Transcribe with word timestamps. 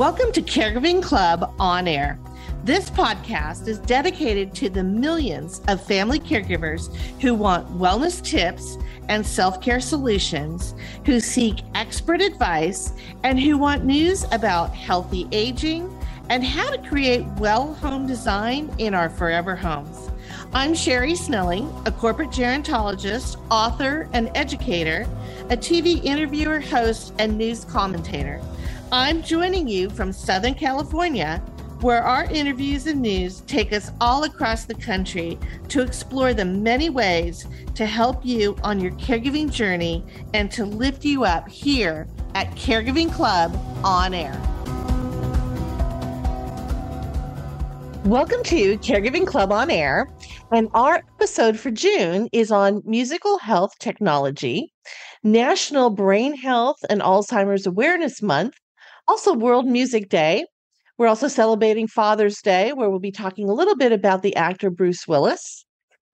Welcome 0.00 0.32
to 0.32 0.40
Caregiving 0.40 1.02
Club 1.02 1.54
On 1.60 1.86
Air. 1.86 2.18
This 2.64 2.88
podcast 2.88 3.68
is 3.68 3.78
dedicated 3.80 4.54
to 4.54 4.70
the 4.70 4.82
millions 4.82 5.60
of 5.68 5.84
family 5.84 6.18
caregivers 6.18 6.90
who 7.20 7.34
want 7.34 7.68
wellness 7.78 8.24
tips 8.24 8.78
and 9.10 9.26
self 9.26 9.60
care 9.60 9.78
solutions, 9.78 10.74
who 11.04 11.20
seek 11.20 11.60
expert 11.74 12.22
advice, 12.22 12.94
and 13.24 13.38
who 13.38 13.58
want 13.58 13.84
news 13.84 14.24
about 14.32 14.74
healthy 14.74 15.28
aging 15.32 15.94
and 16.30 16.42
how 16.42 16.70
to 16.70 16.88
create 16.88 17.26
well 17.36 17.74
home 17.74 18.06
design 18.06 18.74
in 18.78 18.94
our 18.94 19.10
forever 19.10 19.54
homes. 19.54 20.08
I'm 20.54 20.74
Sherri 20.74 21.14
Snelling, 21.14 21.70
a 21.84 21.92
corporate 21.92 22.30
gerontologist, 22.30 23.36
author, 23.50 24.08
and 24.14 24.30
educator, 24.34 25.06
a 25.50 25.58
TV 25.58 26.02
interviewer, 26.02 26.58
host, 26.58 27.12
and 27.18 27.36
news 27.36 27.66
commentator. 27.66 28.40
I'm 28.92 29.22
joining 29.22 29.68
you 29.68 29.88
from 29.88 30.12
Southern 30.12 30.54
California, 30.54 31.38
where 31.80 32.02
our 32.02 32.24
interviews 32.24 32.88
and 32.88 33.00
news 33.00 33.42
take 33.42 33.72
us 33.72 33.92
all 34.00 34.24
across 34.24 34.64
the 34.64 34.74
country 34.74 35.38
to 35.68 35.80
explore 35.80 36.34
the 36.34 36.44
many 36.44 36.90
ways 36.90 37.46
to 37.76 37.86
help 37.86 38.26
you 38.26 38.56
on 38.64 38.80
your 38.80 38.90
caregiving 38.94 39.48
journey 39.48 40.04
and 40.34 40.50
to 40.50 40.64
lift 40.64 41.04
you 41.04 41.22
up 41.22 41.48
here 41.48 42.08
at 42.34 42.50
Caregiving 42.56 43.12
Club 43.12 43.56
on 43.84 44.12
air. 44.12 44.32
Welcome 48.04 48.42
to 48.42 48.76
Caregiving 48.78 49.24
Club 49.24 49.52
on 49.52 49.70
Air. 49.70 50.10
And 50.50 50.68
our 50.74 50.96
episode 50.96 51.60
for 51.60 51.70
June 51.70 52.28
is 52.32 52.50
on 52.50 52.82
musical 52.84 53.38
health 53.38 53.70
technology, 53.78 54.72
National 55.22 55.90
Brain 55.90 56.34
Health 56.36 56.78
and 56.90 57.00
Alzheimer's 57.00 57.68
Awareness 57.68 58.20
Month, 58.20 58.54
also, 59.10 59.34
World 59.34 59.66
Music 59.66 60.08
Day. 60.08 60.44
We're 60.96 61.08
also 61.08 61.26
celebrating 61.26 61.88
Father's 61.88 62.40
Day, 62.40 62.72
where 62.72 62.88
we'll 62.88 63.00
be 63.00 63.10
talking 63.10 63.48
a 63.48 63.52
little 63.52 63.74
bit 63.74 63.90
about 63.90 64.22
the 64.22 64.36
actor 64.36 64.70
Bruce 64.70 65.08
Willis, 65.08 65.64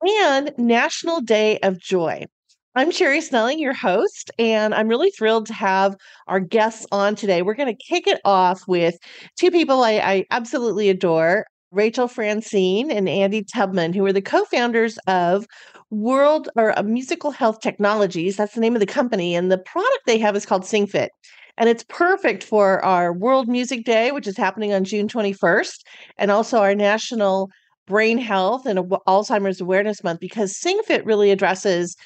and 0.01 0.51
National 0.57 1.21
Day 1.21 1.59
of 1.59 1.79
Joy. 1.79 2.25
I'm 2.75 2.91
Sherri 2.91 3.21
Snelling, 3.21 3.59
your 3.59 3.75
host, 3.75 4.31
and 4.39 4.75
I'm 4.75 4.89
really 4.89 5.11
thrilled 5.11 5.45
to 5.49 5.53
have 5.53 5.95
our 6.27 6.41
guests 6.41 6.87
on 6.91 7.17
today. 7.17 7.43
We're 7.43 7.53
going 7.53 7.77
to 7.77 7.85
kick 7.87 8.07
it 8.07 8.19
off 8.25 8.63
with 8.67 8.97
two 9.39 9.51
people 9.51 9.83
I, 9.83 9.99
I 9.99 10.25
absolutely 10.31 10.89
adore 10.89 11.45
Rachel 11.73 12.09
Francine 12.09 12.91
and 12.91 13.11
Andy 13.11 13.45
Tubman, 13.45 13.93
who 13.93 14.07
are 14.07 14.13
the 14.13 14.23
co 14.23 14.47
founders 14.47 14.97
of 15.07 15.47
World 15.91 16.49
or 16.57 16.77
uh, 16.79 16.83
Musical 16.83 17.31
Health 17.31 17.61
Technologies. 17.61 18.37
That's 18.37 18.55
the 18.55 18.63
name 18.63 18.75
of 18.75 18.81
the 18.81 18.87
company. 18.87 19.35
And 19.35 19.53
the 19.53 19.59
product 19.59 20.07
they 20.07 20.17
have 20.17 20.35
is 20.35 20.47
called 20.47 20.63
SingFit. 20.63 21.09
And 21.59 21.69
it's 21.69 21.85
perfect 21.89 22.43
for 22.43 22.85
our 22.85 23.13
World 23.13 23.49
Music 23.49 23.85
Day, 23.85 24.13
which 24.13 24.27
is 24.27 24.37
happening 24.37 24.73
on 24.73 24.85
June 24.85 25.09
21st, 25.09 25.79
and 26.19 26.31
also 26.31 26.59
our 26.59 26.75
National 26.75 27.51
Brain 27.87 28.19
Health 28.19 28.67
and 28.67 28.79
Alzheimer's 29.07 29.61
Awareness 29.61 30.05
Month, 30.05 30.21
because 30.21 30.53
SingFit 30.55 31.07
really 31.07 31.31
addresses 31.31 31.97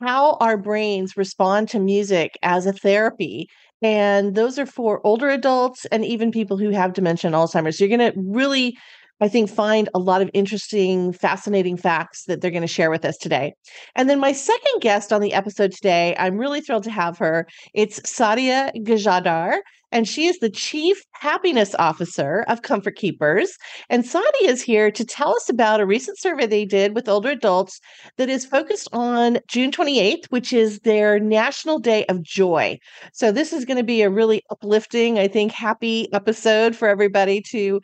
how 0.00 0.36
our 0.40 0.56
brains 0.56 1.16
respond 1.16 1.68
to 1.68 1.78
music 1.78 2.38
as 2.42 2.66
a 2.66 2.72
therapy. 2.72 3.48
And 3.82 4.34
those 4.34 4.58
are 4.58 4.66
for 4.66 5.00
older 5.06 5.28
adults 5.28 5.84
and 5.86 6.04
even 6.04 6.32
people 6.32 6.56
who 6.56 6.70
have 6.70 6.94
dementia 6.94 7.28
and 7.28 7.34
Alzheimer's. 7.36 7.78
You're 7.78 7.88
going 7.88 8.12
to 8.12 8.18
really 8.18 8.76
I 9.20 9.28
think, 9.28 9.50
find 9.50 9.88
a 9.94 9.98
lot 9.98 10.22
of 10.22 10.30
interesting, 10.34 11.12
fascinating 11.12 11.76
facts 11.76 12.24
that 12.24 12.40
they're 12.40 12.50
going 12.50 12.62
to 12.62 12.66
share 12.66 12.90
with 12.90 13.04
us 13.04 13.16
today. 13.16 13.54
And 13.94 14.08
then 14.08 14.20
my 14.20 14.32
second 14.32 14.80
guest 14.80 15.12
on 15.12 15.20
the 15.20 15.32
episode 15.32 15.72
today, 15.72 16.14
I'm 16.18 16.38
really 16.38 16.60
thrilled 16.60 16.84
to 16.84 16.90
have 16.90 17.18
her. 17.18 17.46
It's 17.74 18.00
Saudia 18.00 18.70
Gajadhar 18.84 19.58
and 19.90 20.06
she 20.06 20.26
is 20.26 20.38
the 20.38 20.50
Chief 20.50 21.02
Happiness 21.12 21.74
Officer 21.78 22.44
of 22.48 22.62
Comfort 22.62 22.96
Keepers. 22.96 23.56
And 23.88 24.04
Sadi 24.04 24.44
is 24.44 24.62
here 24.62 24.90
to 24.90 25.04
tell 25.04 25.30
us 25.30 25.48
about 25.48 25.80
a 25.80 25.86
recent 25.86 26.18
survey 26.18 26.46
they 26.46 26.64
did 26.64 26.94
with 26.94 27.08
older 27.08 27.30
adults 27.30 27.80
that 28.18 28.28
is 28.28 28.44
focused 28.44 28.88
on 28.92 29.38
June 29.48 29.70
28th, 29.70 30.26
which 30.28 30.52
is 30.52 30.80
their 30.80 31.18
National 31.18 31.78
Day 31.78 32.04
of 32.06 32.22
Joy. 32.22 32.78
So 33.12 33.32
this 33.32 33.52
is 33.52 33.64
going 33.64 33.78
to 33.78 33.84
be 33.84 34.02
a 34.02 34.10
really 34.10 34.42
uplifting, 34.50 35.18
I 35.18 35.28
think, 35.28 35.52
happy 35.52 36.12
episode 36.12 36.76
for 36.76 36.88
everybody 36.88 37.40
to 37.50 37.80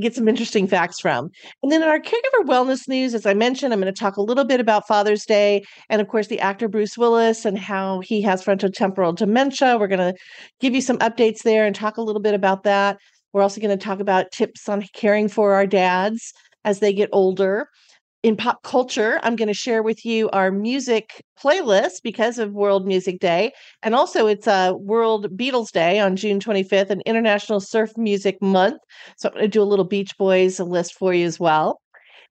get 0.00 0.14
some 0.14 0.28
interesting 0.28 0.66
facts 0.66 1.00
from. 1.00 1.30
And 1.62 1.72
then 1.72 1.82
in 1.82 1.88
our 1.88 1.98
caregiver 1.98 2.44
wellness 2.44 2.88
news, 2.88 3.14
as 3.14 3.26
I 3.26 3.34
mentioned, 3.34 3.72
I'm 3.72 3.80
going 3.80 3.92
to 3.92 3.98
talk 3.98 4.16
a 4.16 4.22
little 4.22 4.44
bit 4.44 4.60
about 4.60 4.86
Father's 4.88 5.24
Day 5.24 5.64
and, 5.88 6.00
of 6.00 6.08
course, 6.08 6.28
the 6.28 6.40
actor 6.40 6.68
Bruce 6.68 6.96
Willis 6.96 7.44
and 7.44 7.58
how 7.58 8.00
he 8.00 8.22
has 8.22 8.44
frontotemporal 8.44 9.16
dementia. 9.16 9.78
We're 9.78 9.88
going 9.88 10.12
to 10.12 10.18
give 10.60 10.74
you 10.74 10.80
some 10.80 10.98
updates 10.98 11.42
there 11.42 11.66
and 11.66 11.74
talk 11.74 11.96
a 11.96 12.02
little 12.02 12.22
bit 12.22 12.34
about 12.34 12.62
that. 12.64 12.98
We're 13.32 13.42
also 13.42 13.60
going 13.60 13.76
to 13.76 13.84
talk 13.84 14.00
about 14.00 14.32
tips 14.32 14.68
on 14.68 14.84
caring 14.94 15.28
for 15.28 15.54
our 15.54 15.66
dads 15.66 16.32
as 16.64 16.80
they 16.80 16.92
get 16.92 17.10
older. 17.12 17.68
In 18.24 18.36
pop 18.36 18.64
culture, 18.64 19.20
I'm 19.22 19.36
going 19.36 19.48
to 19.48 19.54
share 19.54 19.80
with 19.80 20.04
you 20.04 20.28
our 20.30 20.50
music 20.50 21.24
playlist 21.40 22.02
because 22.02 22.40
of 22.40 22.52
World 22.52 22.84
Music 22.84 23.20
Day. 23.20 23.52
And 23.84 23.94
also, 23.94 24.26
it's 24.26 24.48
a 24.48 24.74
World 24.74 25.36
Beatles 25.36 25.70
Day 25.70 26.00
on 26.00 26.16
June 26.16 26.40
25th, 26.40 26.90
and 26.90 27.00
International 27.06 27.60
Surf 27.60 27.90
Music 27.96 28.42
Month. 28.42 28.80
So, 29.18 29.28
I'm 29.28 29.34
going 29.34 29.44
to 29.44 29.48
do 29.48 29.62
a 29.62 29.64
little 29.64 29.84
Beach 29.84 30.18
Boys 30.18 30.58
list 30.58 30.94
for 30.94 31.14
you 31.14 31.26
as 31.26 31.38
well. 31.38 31.80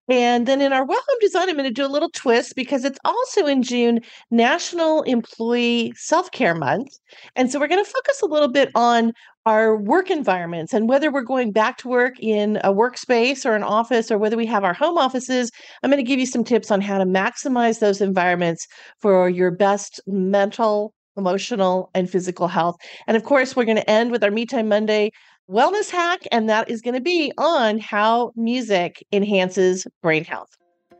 And 0.09 0.45
then 0.45 0.61
in 0.61 0.71
our 0.71 0.85
Well 0.85 0.99
Home 0.99 1.17
Design, 1.19 1.49
I'm 1.49 1.55
going 1.55 1.67
to 1.67 1.73
do 1.73 1.85
a 1.85 1.87
little 1.87 2.09
twist 2.09 2.55
because 2.55 2.85
it's 2.85 2.99
also 3.03 3.45
in 3.45 3.61
June, 3.61 3.99
National 4.31 5.03
Employee 5.03 5.93
Self 5.95 6.31
Care 6.31 6.55
Month. 6.55 6.97
And 7.35 7.51
so 7.51 7.59
we're 7.59 7.67
going 7.67 7.83
to 7.83 7.89
focus 7.89 8.21
a 8.21 8.27
little 8.27 8.47
bit 8.47 8.71
on 8.73 9.11
our 9.47 9.77
work 9.77 10.11
environments 10.11 10.73
and 10.73 10.89
whether 10.89 11.09
we're 11.09 11.21
going 11.21 11.53
back 11.53 11.77
to 11.77 11.87
work 11.87 12.19
in 12.19 12.57
a 12.65 12.73
workspace 12.73 13.45
or 13.45 13.55
an 13.55 13.63
office 13.63 14.11
or 14.11 14.17
whether 14.17 14.35
we 14.35 14.45
have 14.45 14.65
our 14.65 14.73
home 14.73 14.97
offices. 14.97 15.49
I'm 15.81 15.89
going 15.89 16.03
to 16.03 16.07
give 16.07 16.19
you 16.19 16.25
some 16.25 16.43
tips 16.43 16.69
on 16.69 16.81
how 16.81 16.97
to 16.97 17.05
maximize 17.05 17.79
those 17.79 18.01
environments 18.01 18.67
for 18.99 19.29
your 19.29 19.49
best 19.49 20.01
mental, 20.05 20.93
emotional, 21.15 21.89
and 21.93 22.09
physical 22.09 22.49
health. 22.49 22.75
And 23.07 23.15
of 23.15 23.23
course, 23.23 23.55
we're 23.55 23.63
going 23.63 23.77
to 23.77 23.89
end 23.89 24.11
with 24.11 24.21
our 24.21 24.31
Me 24.31 24.45
Time 24.45 24.67
Monday 24.67 25.11
wellness 25.49 25.89
hack, 25.89 26.19
and 26.29 26.49
that 26.49 26.69
is 26.69 26.81
going 26.81 26.95
to 26.95 27.01
be 27.01 27.31
on 27.37 27.79
how 27.79 28.33
music 28.35 29.01
enhances 29.13 29.87
brain 30.03 30.25
health. 30.25 30.49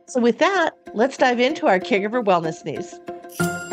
So, 0.06 0.22
with 0.22 0.38
that, 0.38 0.70
let's 0.94 1.18
dive 1.18 1.38
into 1.38 1.66
our 1.66 1.78
caregiver 1.78 2.24
wellness 2.24 2.64
news. 2.64 3.67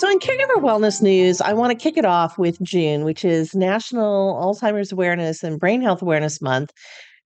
So, 0.00 0.10
in 0.10 0.18
caregiver 0.18 0.56
wellness 0.56 1.02
news, 1.02 1.42
I 1.42 1.52
want 1.52 1.72
to 1.72 1.82
kick 1.82 1.98
it 1.98 2.06
off 2.06 2.38
with 2.38 2.58
June, 2.62 3.04
which 3.04 3.22
is 3.22 3.54
National 3.54 4.34
Alzheimer's 4.36 4.92
Awareness 4.92 5.42
and 5.42 5.60
Brain 5.60 5.82
Health 5.82 6.00
Awareness 6.00 6.40
Month. 6.40 6.72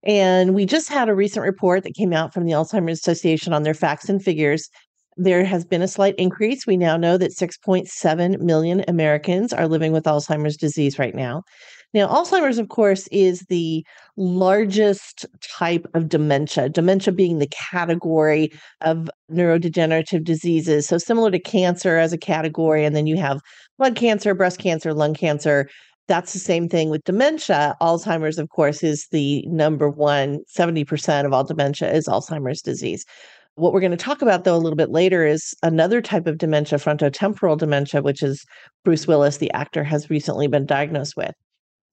And 0.03 0.57
we 0.57 0.67
just 0.67 0.89
had 0.89 1.09
a 1.09 1.15
recent 1.15 1.47
report 1.47 1.85
that 1.85 1.95
came 1.95 2.13
out 2.13 2.35
from 2.35 2.47
the 2.47 2.51
Alzheimer's 2.51 2.99
Association 2.99 3.53
on 3.53 3.63
their 3.63 3.75
facts 3.75 4.09
and 4.09 4.21
figures 4.21 4.71
there 5.17 5.45
has 5.45 5.65
been 5.65 5.83
a 5.83 5.89
slight 5.89 6.15
increase. 6.17 6.67
We 6.67 6.77
now 6.77 6.97
know 6.97 7.17
that 7.17 7.33
6.7 7.33 8.41
million 8.41 8.85
Americans 8.89 9.53
are 9.53 9.69
living 9.69 9.93
with 9.93 10.05
Alzheimer's 10.05 10.57
disease 10.57 10.99
right 10.99 11.15
now. 11.15 11.43
Now, 11.95 12.09
Alzheimer's, 12.09 12.59
of 12.59 12.71
course, 12.71 13.07
is 13.13 13.43
the 13.43 13.87
largest 14.17 15.27
type 15.57 15.87
of 15.95 16.09
dementia, 16.09 16.69
dementia 16.69 17.15
being 17.15 17.39
the 17.39 17.47
category 17.47 18.51
of 18.81 19.09
neurodegenerative 19.31 20.25
diseases. 20.25 20.89
So, 20.89 20.99
similar 20.99 21.31
to 21.31 21.39
cancer 21.39 21.97
as 21.97 22.13
a 22.13 22.19
category, 22.19 22.85
and 22.85 22.97
then 22.97 23.07
you 23.07 23.17
have 23.19 23.41
blood 23.79 23.95
cancer, 23.95 24.35
breast 24.35 24.59
cancer, 24.59 24.93
lung 24.93 25.15
cancer. 25.15 25.69
That's 26.09 26.33
the 26.33 26.41
same 26.41 26.69
thing 26.69 26.91
with 26.91 27.05
dementia. 27.05 27.77
Alzheimer's, 27.81 28.39
of 28.39 28.49
course, 28.49 28.83
is 28.83 29.07
the 29.13 29.47
number 29.47 29.89
one, 29.89 30.41
70% 30.53 31.25
of 31.25 31.33
all 31.33 31.45
dementia 31.45 31.93
is 31.93 32.09
Alzheimer's 32.09 32.61
disease. 32.61 33.05
What 33.55 33.73
we're 33.73 33.79
going 33.79 33.93
to 33.93 33.97
talk 33.97 34.21
about, 34.21 34.43
though, 34.43 34.57
a 34.57 34.59
little 34.59 34.77
bit 34.77 34.91
later 34.91 35.25
is 35.25 35.55
another 35.63 36.03
type 36.03 36.27
of 36.27 36.39
dementia, 36.39 36.79
frontotemporal 36.81 37.57
dementia, 37.57 38.03
which 38.03 38.21
is 38.21 38.45
Bruce 38.85 39.07
Willis, 39.07 39.37
the 39.37 39.53
actor, 39.53 39.85
has 39.85 40.11
recently 40.11 40.49
been 40.49 40.67
diagnosed 40.67 41.17
with. 41.17 41.35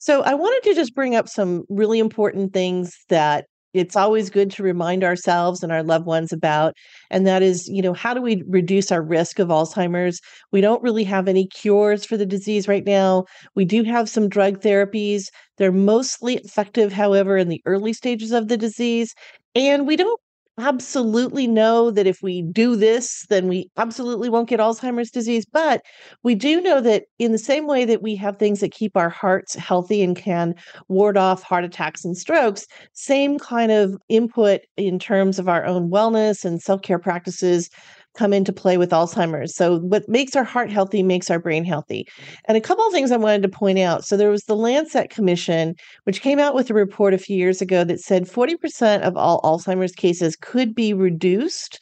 So 0.02 0.24
I 0.24 0.34
wanted 0.34 0.68
to 0.68 0.76
just 0.76 0.96
bring 0.96 1.16
up 1.16 1.30
some 1.30 1.64
really 1.70 2.00
important 2.00 2.54
things 2.54 2.98
that 3.10 3.46
it's 3.76 3.96
always 3.96 4.32
good 4.32 4.50
to 4.52 4.64
remind 4.64 5.04
ourselves 5.04 5.62
and 5.62 5.72
our 5.72 5.84
loved 5.84 6.08
ones 6.08 6.34
about 6.34 6.74
and 7.12 7.28
that 7.28 7.44
is 7.44 7.68
you 7.68 7.84
know 7.84 7.94
how 7.94 8.16
do 8.16 8.20
we 8.20 8.44
reduce 8.48 8.92
our 8.92 9.04
risk 9.04 9.38
of 9.38 9.50
alzheimer's? 9.50 10.20
We 10.52 10.60
don't 10.60 10.82
really 10.82 11.04
have 11.04 11.28
any 11.28 11.46
cures 11.46 12.04
for 12.04 12.18
the 12.18 12.26
disease 12.26 12.68
right 12.68 12.84
now. 12.84 13.26
We 13.54 13.64
do 13.64 13.84
have 13.84 14.10
some 14.10 14.28
drug 14.28 14.62
therapies. 14.62 15.26
They're 15.58 15.72
mostly 15.72 16.38
effective 16.38 16.92
however 16.92 17.38
in 17.38 17.50
the 17.50 17.62
early 17.68 17.94
stages 17.94 18.32
of 18.32 18.48
the 18.48 18.58
disease 18.58 19.14
and 19.54 19.86
we 19.86 19.98
don't 19.98 20.20
absolutely 20.62 21.48
know 21.48 21.92
that 21.92 22.08
if 22.08 22.22
we 22.22 22.42
do 22.44 22.76
this, 22.76 23.26
then 23.30 23.48
we 23.48 23.70
absolutely 23.78 24.30
won't 24.30 24.50
get 24.50 24.60
Alzheimer's 24.60 25.12
disease. 25.12 25.46
But 25.46 25.82
we 26.24 26.36
do 26.36 26.62
know 26.62 26.80
that 26.82 27.06
in 27.20 27.32
the 27.32 27.38
same 27.38 27.68
way 27.68 27.86
that 27.86 28.02
we 28.02 28.16
have 28.18 28.38
things 28.38 28.60
that 28.60 28.72
keep 28.72 28.96
our 28.96 29.10
hearts 29.10 29.56
healthy 29.56 30.02
and 30.02 30.16
can 30.16 30.56
ward 30.88 31.18
off 31.18 31.42
heart 31.42 31.64
attacks 31.64 32.06
and 32.06 32.18
strokes, 32.18 32.66
same 32.94 33.40
kind 33.40 33.72
of 33.72 33.98
input 34.08 34.62
in 34.78 35.00
terms 35.00 35.40
of 35.40 35.50
our 35.50 35.66
own 35.66 35.90
wellness 35.90 36.46
and 36.46 36.62
self 36.62 36.82
care 36.82 37.00
practices 37.00 37.70
come 38.14 38.34
into 38.34 38.54
play 38.54 38.78
with 38.78 38.92
Alzheimer's. 38.92 39.56
So, 39.56 39.80
what 39.80 40.08
makes 40.08 40.36
our 40.36 40.44
heart 40.44 40.72
healthy 40.72 41.04
makes 41.04 41.30
our 41.30 41.40
brain 41.40 41.64
healthy. 41.64 42.08
And 42.46 42.58
a 42.58 42.62
couple 42.62 42.86
of 42.86 42.94
things 42.94 43.12
I 43.12 43.18
wanted 43.18 43.44
to 43.44 43.50
point 43.50 43.80
out. 43.80 44.06
So, 44.06 44.18
there 44.18 44.30
was 44.30 44.44
the 44.44 44.56
Lancet 44.56 45.10
Commission, 45.10 45.76
which 46.04 46.22
came 46.22 46.40
out 46.40 46.56
with 46.56 46.70
a 46.70 46.74
report 46.74 47.14
a 47.14 47.18
few 47.18 47.38
years 47.38 47.62
ago 47.62 47.84
that 47.84 48.00
said 48.00 48.28
40% 48.28 49.02
of 49.02 49.18
all 49.18 49.42
Alzheimer's 49.42 49.94
cases 49.94 50.36
could 50.36 50.76
be 50.76 50.94
reduced 50.94 51.80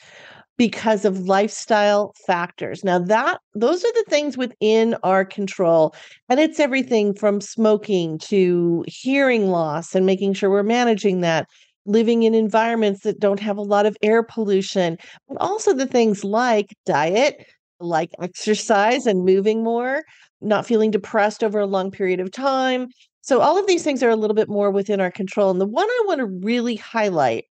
because 0.60 1.06
of 1.06 1.22
lifestyle 1.22 2.14
factors. 2.28 2.84
Now 2.84 3.00
that 3.00 3.40
those 3.56 3.84
are 3.84 3.94
the 3.94 4.06
things 4.10 4.38
within 4.38 4.94
our 5.04 5.24
control 5.24 5.96
and 6.28 6.38
it's 6.38 6.60
everything 6.60 7.14
from 7.14 7.40
smoking 7.40 8.20
to 8.24 8.84
hearing 8.86 9.52
loss 9.52 9.96
and 9.96 10.06
making 10.06 10.34
sure 10.34 10.50
we're 10.50 10.64
managing 10.64 11.22
that 11.22 11.48
living 11.90 12.24
in 12.24 12.34
environments 12.34 13.02
that 13.02 13.20
don't 13.20 13.40
have 13.40 13.58
a 13.58 13.62
lot 13.62 13.86
of 13.86 13.98
air 14.02 14.24
pollution, 14.24 14.98
but 15.28 15.38
also 15.40 15.74
the 15.74 15.88
things 15.88 16.24
like 16.24 16.68
diet, 16.86 17.44
like 17.80 18.12
exercise 18.22 19.06
and 19.06 19.26
moving 19.26 19.64
more, 19.64 20.04
not 20.42 20.66
feeling 20.66 20.92
depressed 20.92 21.44
over 21.44 21.60
a 21.60 21.66
long 21.66 21.90
period 21.92 22.20
of 22.20 22.32
time. 22.32 22.88
So, 23.22 23.42
all 23.42 23.58
of 23.58 23.68
these 23.68 23.84
things 23.84 24.02
are 24.04 24.10
a 24.10 24.16
little 24.16 24.36
bit 24.36 24.50
more 24.50 24.72
within 24.72 25.02
our 25.02 25.12
control. 25.12 25.52
And 25.52 25.60
the 25.60 25.68
one 25.68 25.88
I 25.88 26.04
want 26.06 26.20
to 26.20 26.26
really 26.26 26.76
highlight 26.76 27.46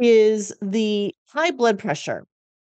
is 0.00 0.52
the 0.60 1.14
high 1.28 1.50
blood 1.50 1.78
pressure. 1.78 2.24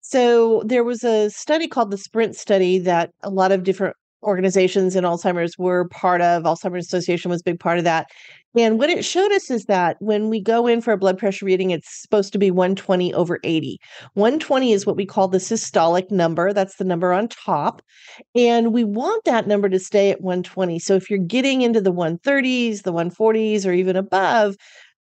So, 0.01 0.63
there 0.65 0.83
was 0.83 1.03
a 1.03 1.29
study 1.31 1.67
called 1.67 1.91
the 1.91 1.97
SPRINT 1.97 2.35
study 2.35 2.79
that 2.79 3.11
a 3.23 3.29
lot 3.29 3.51
of 3.51 3.63
different 3.63 3.95
organizations 4.23 4.95
in 4.95 5.03
Alzheimer's 5.03 5.57
were 5.57 5.87
part 5.89 6.21
of. 6.21 6.43
Alzheimer's 6.43 6.85
Association 6.85 7.31
was 7.31 7.41
a 7.41 7.43
big 7.43 7.59
part 7.59 7.77
of 7.77 7.83
that. 7.85 8.07
And 8.57 8.79
what 8.79 8.89
it 8.89 9.05
showed 9.05 9.31
us 9.31 9.51
is 9.51 9.65
that 9.65 9.97
when 9.99 10.29
we 10.29 10.41
go 10.41 10.65
in 10.65 10.81
for 10.81 10.91
a 10.91 10.97
blood 10.97 11.19
pressure 11.19 11.45
reading, 11.45 11.69
it's 11.69 12.01
supposed 12.01 12.33
to 12.33 12.39
be 12.39 12.49
120 12.49 13.13
over 13.13 13.39
80. 13.43 13.79
120 14.15 14.73
is 14.73 14.85
what 14.85 14.95
we 14.95 15.05
call 15.05 15.27
the 15.27 15.37
systolic 15.37 16.09
number. 16.09 16.51
That's 16.51 16.77
the 16.77 16.83
number 16.83 17.13
on 17.13 17.27
top. 17.27 17.83
And 18.35 18.73
we 18.73 18.83
want 18.83 19.23
that 19.25 19.47
number 19.47 19.69
to 19.69 19.79
stay 19.79 20.09
at 20.09 20.21
120. 20.21 20.79
So 20.79 20.95
if 20.95 21.09
you're 21.09 21.19
getting 21.19 21.61
into 21.61 21.79
the 21.79 21.93
130s, 21.93 22.83
the 22.83 22.93
140s, 22.93 23.67
or 23.67 23.71
even 23.71 23.95
above, 23.95 24.55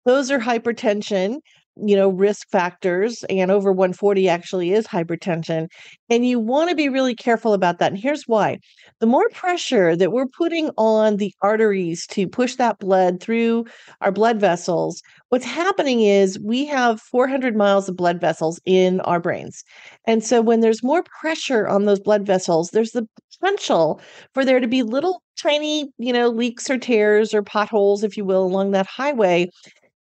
those 0.05 0.31
are 0.31 0.39
hypertension 0.39 1.39
you 1.85 1.97
know 1.97 2.09
risk 2.09 2.49
factors 2.51 3.25
and 3.31 3.51
over 3.51 3.73
140 3.73 4.29
actually 4.29 4.73
is 4.73 4.87
hypertension 4.87 5.69
and 6.11 6.27
you 6.27 6.41
want 6.41 6.71
to 6.71 6.77
be 6.77 6.89
really 6.89 7.15
careful 7.15 7.53
about 7.53 7.79
that 7.79 7.93
and 7.93 8.01
here's 8.01 8.25
why. 8.27 8.59
The 9.01 9.07
more 9.07 9.29
pressure 9.31 9.95
that 9.97 10.13
we're 10.13 10.27
putting 10.27 10.71
on 10.77 11.17
the 11.17 11.33
arteries 11.43 12.07
to 12.09 12.27
push 12.29 12.57
that 12.57 12.79
blood 12.79 13.21
through 13.21 13.65
our 14.01 14.13
blood 14.13 14.41
vessels 14.41 15.03
what's 15.29 15.45
happening 15.45 16.01
is 16.03 16.39
we 16.41 16.65
have 16.67 17.01
400 17.01 17.57
miles 17.57 17.89
of 17.89 17.97
blood 17.97 18.21
vessels 18.21 18.61
in 18.65 19.01
our 19.03 19.21
brains 19.21 19.63
and 20.07 20.25
so 20.25 20.41
when 20.41 20.61
there's 20.61 20.83
more 20.83 21.03
pressure 21.21 21.67
on 21.69 21.85
those 21.85 22.01
blood 22.01 22.27
vessels 22.27 22.71
there's 22.71 22.93
the 22.93 23.07
potential 23.41 24.01
for 24.35 24.45
there 24.45 24.61
to 24.61 24.67
be 24.69 24.83
little 24.83 25.23
tiny 25.41 25.89
you 25.99 26.13
know 26.13 26.29
leaks 26.29 26.69
or 26.69 26.79
tears 26.79 27.33
or 27.33 27.43
potholes 27.43 28.03
if 28.03 28.17
you 28.17 28.25
will 28.25 28.43
along 28.45 28.73
that 28.73 28.87
highway 28.87 29.49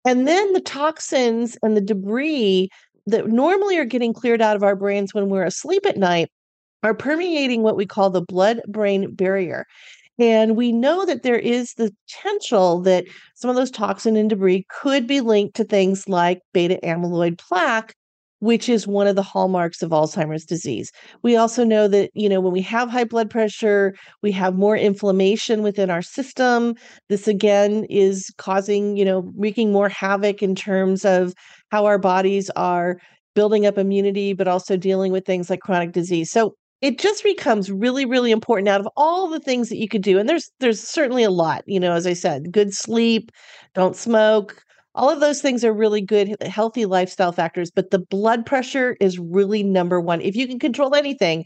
and 0.07 0.27
then 0.27 0.53
the 0.53 0.61
toxins 0.61 1.59
and 1.63 1.77
the 1.77 1.81
debris 1.81 2.71
that 3.07 3.29
normally 3.29 3.77
are 3.77 3.85
getting 3.85 4.13
cleared 4.13 4.41
out 4.41 4.57
of 4.57 4.63
our 4.63 4.77
brains 4.77 5.13
when 5.13 5.29
we're 5.29 5.45
asleep 5.45 5.85
at 5.85 5.97
night 5.97 6.31
are 6.83 6.95
permeating 6.95 7.63
what 7.63 7.77
we 7.77 7.87
call 7.87 8.09
the 8.09 8.23
blood 8.23 8.61
brain 8.69 9.13
barrier. 9.13 9.67
And 10.19 10.57
we 10.57 10.73
know 10.73 11.05
that 11.05 11.25
there 11.25 11.39
is 11.39 11.75
the 11.75 11.93
potential 12.09 12.81
that 12.83 13.05
some 13.35 13.51
of 13.51 13.57
those 13.57 13.71
toxin 13.71 14.17
and 14.17 14.31
debris 14.31 14.65
could 14.71 15.07
be 15.07 15.21
linked 15.21 15.57
to 15.57 15.65
things 15.65 16.09
like 16.09 16.41
beta 16.55 16.79
amyloid 16.83 17.39
plaque, 17.39 17.95
which 18.41 18.69
is 18.69 18.87
one 18.87 19.07
of 19.07 19.17
the 19.17 19.23
hallmarks 19.23 19.83
of 19.83 19.91
Alzheimer's 19.91 20.45
disease. 20.45 20.93
We 21.23 21.37
also 21.37 21.65
know 21.65 21.89
that, 21.89 22.11
you 22.15 22.29
know, 22.29 22.41
when 22.41 22.53
we 22.53 22.63
have 22.63 22.91
high 22.91 23.05
blood 23.05 23.31
pressure, 23.31 23.95
we 24.23 24.33
have 24.33 24.57
more 24.57 24.77
inflammation 24.77 25.63
within 25.63 25.91
our 25.91 26.03
system. 26.03 26.75
This 27.09 27.27
again 27.29 27.85
is 27.89 28.33
causing, 28.39 28.97
you 28.97 29.05
know, 29.05 29.33
wreaking 29.37 29.73
more 29.73 29.89
havoc 29.89 30.43
in 30.43 30.55
terms 30.55 31.05
of 31.05 31.33
how 31.71 31.87
our 31.87 31.99
bodies 31.99 32.51
are 32.57 32.99
building 33.35 33.67
up 33.67 33.79
immunity, 33.79 34.33
but 34.33 34.49
also 34.49 34.77
dealing 34.77 35.13
with 35.13 35.25
things 35.25 35.51
like 35.51 35.61
chronic 35.61 35.93
disease. 35.93 36.31
So 36.31 36.55
it 36.83 36.99
just 36.99 37.25
becomes 37.25 37.71
really 37.71 38.05
really 38.05 38.31
important 38.31 38.69
out 38.69 38.81
of 38.81 38.89
all 38.97 39.29
the 39.29 39.41
things 39.41 39.69
that 39.69 39.79
you 39.79 39.89
could 39.89 40.03
do 40.03 40.19
and 40.19 40.29
there's 40.29 40.51
there's 40.61 40.81
certainly 40.81 41.23
a 41.23 41.31
lot 41.31 41.63
you 41.67 41.81
know 41.81 41.93
as 41.93 42.07
i 42.07 42.13
said 42.13 42.53
good 42.53 42.73
sleep 42.73 43.31
don't 43.75 43.97
smoke 43.97 44.63
all 44.97 45.11
of 45.11 45.21
those 45.21 45.41
things 45.41 45.65
are 45.65 45.73
really 45.73 46.01
good 46.01 46.35
healthy 46.43 46.87
lifestyle 46.87 47.33
factors 47.33 47.71
but 47.71 47.91
the 47.91 47.99
blood 47.99 48.45
pressure 48.47 48.97
is 49.01 49.19
really 49.19 49.63
number 49.63 50.01
one. 50.01 50.21
If 50.21 50.35
you 50.35 50.49
can 50.49 50.59
control 50.59 50.95
anything 50.95 51.45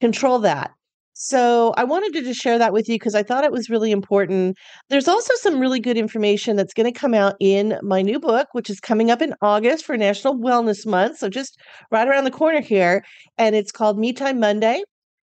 control 0.00 0.38
that. 0.40 0.72
So 1.14 1.74
i 1.76 1.84
wanted 1.84 2.12
to 2.14 2.22
just 2.22 2.40
share 2.40 2.58
that 2.58 2.72
with 2.72 2.88
you 2.88 2.96
because 2.96 3.14
i 3.14 3.22
thought 3.22 3.44
it 3.44 3.52
was 3.52 3.70
really 3.70 3.90
important. 3.92 4.56
There's 4.88 5.08
also 5.08 5.34
some 5.36 5.60
really 5.60 5.80
good 5.80 5.96
information 5.96 6.56
that's 6.56 6.74
going 6.74 6.92
to 6.92 6.98
come 6.98 7.14
out 7.14 7.34
in 7.40 7.78
my 7.82 8.02
new 8.02 8.20
book 8.20 8.48
which 8.52 8.70
is 8.70 8.80
coming 8.80 9.10
up 9.10 9.22
in 9.22 9.34
august 9.42 9.84
for 9.84 9.96
national 9.96 10.38
wellness 10.38 10.86
month 10.86 11.18
so 11.18 11.28
just 11.28 11.58
right 11.90 12.08
around 12.08 12.24
the 12.24 12.30
corner 12.30 12.60
here 12.60 13.02
and 13.38 13.56
it's 13.56 13.72
called 13.72 13.98
me 13.98 14.12
time 14.12 14.38
monday 14.40 14.82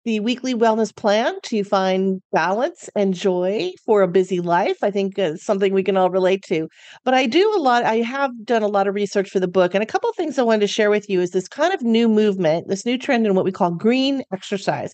the 0.05 0.19
weekly 0.19 0.53
wellness 0.53 0.95
plan 0.95 1.33
to 1.43 1.63
find 1.63 2.21
balance 2.31 2.89
and 2.95 3.13
joy 3.13 3.71
for 3.85 4.01
a 4.03 4.07
busy 4.07 4.39
life. 4.39 4.77
I 4.83 4.91
think 4.91 5.17
is 5.17 5.43
something 5.43 5.73
we 5.73 5.83
can 5.83 5.97
all 5.97 6.09
relate 6.09 6.43
to. 6.43 6.69
But 7.03 7.15
I 7.15 7.25
do 7.25 7.53
a 7.55 7.59
lot, 7.59 7.83
I 7.83 7.97
have 7.97 8.31
done 8.45 8.63
a 8.63 8.67
lot 8.67 8.87
of 8.87 8.95
research 8.95 9.29
for 9.29 9.39
the 9.39 9.47
book. 9.47 9.73
And 9.73 9.83
a 9.83 9.87
couple 9.87 10.09
of 10.09 10.15
things 10.15 10.37
I 10.37 10.43
wanted 10.43 10.61
to 10.61 10.67
share 10.67 10.89
with 10.89 11.09
you 11.09 11.21
is 11.21 11.31
this 11.31 11.47
kind 11.47 11.73
of 11.73 11.81
new 11.81 12.07
movement, 12.07 12.67
this 12.67 12.85
new 12.85 12.97
trend 12.97 13.25
in 13.25 13.35
what 13.35 13.45
we 13.45 13.51
call 13.51 13.71
green 13.71 14.23
exercise. 14.31 14.93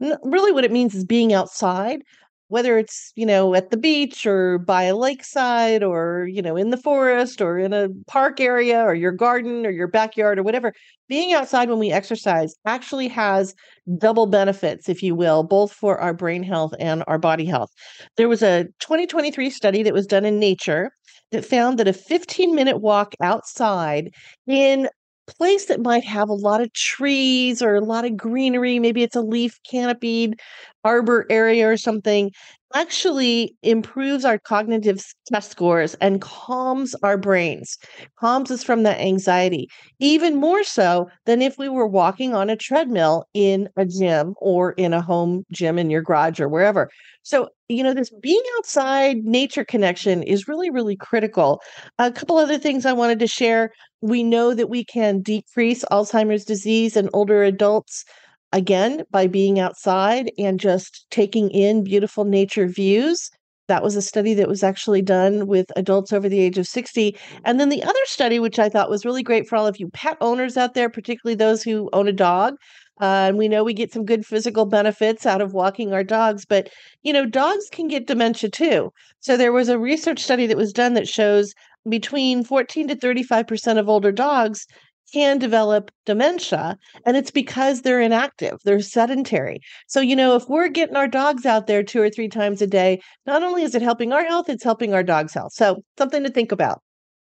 And 0.00 0.16
really, 0.22 0.52
what 0.52 0.64
it 0.64 0.72
means 0.72 0.94
is 0.94 1.04
being 1.04 1.32
outside 1.32 2.02
whether 2.52 2.76
it's 2.76 3.12
you 3.16 3.24
know 3.24 3.54
at 3.54 3.70
the 3.70 3.78
beach 3.78 4.26
or 4.26 4.58
by 4.58 4.82
a 4.82 4.94
lakeside 4.94 5.82
or 5.82 6.28
you 6.30 6.42
know 6.42 6.54
in 6.54 6.68
the 6.68 6.76
forest 6.76 7.40
or 7.40 7.58
in 7.58 7.72
a 7.72 7.88
park 8.06 8.40
area 8.40 8.82
or 8.82 8.94
your 8.94 9.10
garden 9.10 9.64
or 9.64 9.70
your 9.70 9.88
backyard 9.88 10.38
or 10.38 10.42
whatever 10.42 10.74
being 11.08 11.32
outside 11.32 11.70
when 11.70 11.78
we 11.78 11.90
exercise 11.90 12.54
actually 12.66 13.08
has 13.08 13.54
double 13.96 14.26
benefits 14.26 14.90
if 14.90 15.02
you 15.02 15.14
will 15.14 15.42
both 15.42 15.72
for 15.72 15.98
our 15.98 16.12
brain 16.12 16.42
health 16.42 16.74
and 16.78 17.02
our 17.06 17.18
body 17.18 17.46
health. 17.46 17.70
There 18.18 18.28
was 18.28 18.42
a 18.42 18.64
2023 18.80 19.48
study 19.48 19.82
that 19.82 19.94
was 19.94 20.06
done 20.06 20.26
in 20.26 20.38
nature 20.38 20.90
that 21.30 21.46
found 21.46 21.78
that 21.78 21.88
a 21.88 21.92
15 21.94 22.54
minute 22.54 22.78
walk 22.82 23.14
outside 23.22 24.10
in 24.46 24.90
place 25.26 25.66
that 25.66 25.80
might 25.80 26.04
have 26.04 26.28
a 26.28 26.32
lot 26.34 26.60
of 26.60 26.72
trees 26.72 27.62
or 27.62 27.74
a 27.76 27.80
lot 27.80 28.04
of 28.04 28.16
greenery, 28.16 28.78
maybe 28.78 29.02
it's 29.02 29.16
a 29.16 29.20
leaf 29.22 29.58
canopied 29.70 30.40
arbor 30.84 31.26
area 31.30 31.68
or 31.68 31.76
something, 31.76 32.30
actually 32.74 33.56
improves 33.62 34.24
our 34.24 34.38
cognitive 34.38 35.04
test 35.26 35.50
scores 35.50 35.94
and 35.94 36.20
calms 36.20 36.94
our 37.02 37.16
brains, 37.16 37.78
calms 38.18 38.50
us 38.50 38.64
from 38.64 38.82
that 38.82 39.00
anxiety, 39.00 39.68
even 40.00 40.36
more 40.36 40.64
so 40.64 41.08
than 41.26 41.42
if 41.42 41.58
we 41.58 41.68
were 41.68 41.86
walking 41.86 42.34
on 42.34 42.50
a 42.50 42.56
treadmill 42.56 43.24
in 43.34 43.68
a 43.76 43.84
gym 43.84 44.34
or 44.38 44.72
in 44.72 44.92
a 44.92 45.02
home 45.02 45.44
gym 45.52 45.78
in 45.78 45.90
your 45.90 46.02
garage 46.02 46.40
or 46.40 46.48
wherever. 46.48 46.88
So, 47.22 47.48
you 47.68 47.82
know, 47.82 47.94
this 47.94 48.10
being 48.20 48.42
outside 48.58 49.18
nature 49.18 49.64
connection 49.64 50.22
is 50.22 50.48
really, 50.48 50.70
really 50.70 50.96
critical. 50.96 51.60
A 51.98 52.10
couple 52.10 52.36
other 52.36 52.58
things 52.58 52.84
I 52.86 52.92
wanted 52.92 53.18
to 53.20 53.26
share. 53.26 53.70
We 54.00 54.22
know 54.22 54.54
that 54.54 54.68
we 54.68 54.84
can 54.84 55.20
decrease 55.22 55.84
Alzheimer's 55.90 56.44
disease 56.44 56.96
in 56.96 57.08
older 57.12 57.44
adults 57.44 58.04
again 58.52 59.04
by 59.10 59.26
being 59.26 59.58
outside 59.58 60.30
and 60.38 60.60
just 60.60 61.06
taking 61.10 61.50
in 61.50 61.84
beautiful 61.84 62.24
nature 62.24 62.66
views. 62.66 63.30
That 63.68 63.82
was 63.82 63.96
a 63.96 64.02
study 64.02 64.34
that 64.34 64.48
was 64.48 64.62
actually 64.62 65.02
done 65.02 65.46
with 65.46 65.66
adults 65.76 66.12
over 66.12 66.28
the 66.28 66.40
age 66.40 66.58
of 66.58 66.66
60. 66.66 67.16
And 67.44 67.58
then 67.58 67.68
the 67.68 67.82
other 67.82 68.04
study, 68.04 68.38
which 68.38 68.58
I 68.58 68.68
thought 68.68 68.90
was 68.90 69.04
really 69.04 69.22
great 69.22 69.48
for 69.48 69.56
all 69.56 69.66
of 69.66 69.78
you 69.78 69.88
pet 69.90 70.16
owners 70.20 70.56
out 70.56 70.74
there, 70.74 70.90
particularly 70.90 71.36
those 71.36 71.62
who 71.62 71.88
own 71.92 72.08
a 72.08 72.12
dog. 72.12 72.54
Uh, 73.00 73.26
and 73.28 73.38
we 73.38 73.48
know 73.48 73.64
we 73.64 73.72
get 73.72 73.92
some 73.92 74.04
good 74.04 74.26
physical 74.26 74.66
benefits 74.66 75.24
out 75.26 75.40
of 75.40 75.54
walking 75.54 75.92
our 75.92 76.04
dogs, 76.04 76.44
but 76.44 76.68
you 77.02 77.12
know, 77.12 77.24
dogs 77.24 77.68
can 77.72 77.88
get 77.88 78.06
dementia 78.06 78.50
too. 78.50 78.92
So 79.20 79.36
there 79.36 79.52
was 79.52 79.68
a 79.68 79.78
research 79.78 80.22
study 80.22 80.46
that 80.46 80.56
was 80.56 80.72
done 80.72 80.94
that 80.94 81.08
shows 81.08 81.54
between 81.88 82.44
14 82.44 82.88
to 82.88 82.96
35% 82.96 83.78
of 83.78 83.88
older 83.88 84.12
dogs 84.12 84.66
can 85.12 85.38
develop 85.38 85.90
dementia 86.06 86.76
and 87.04 87.16
it's 87.16 87.30
because 87.30 87.82
they're 87.82 88.00
inactive 88.00 88.58
they're 88.64 88.80
sedentary 88.80 89.60
so 89.86 90.00
you 90.00 90.16
know 90.16 90.34
if 90.34 90.48
we're 90.48 90.68
getting 90.68 90.96
our 90.96 91.08
dogs 91.08 91.44
out 91.44 91.66
there 91.66 91.82
two 91.82 92.00
or 92.00 92.10
three 92.10 92.28
times 92.28 92.62
a 92.62 92.66
day 92.66 93.00
not 93.26 93.42
only 93.42 93.62
is 93.62 93.74
it 93.74 93.82
helping 93.82 94.12
our 94.12 94.24
health 94.24 94.48
it's 94.48 94.64
helping 94.64 94.94
our 94.94 95.02
dog's 95.02 95.34
health 95.34 95.52
so 95.52 95.82
something 95.98 96.22
to 96.22 96.30
think 96.30 96.50
about 96.52 96.82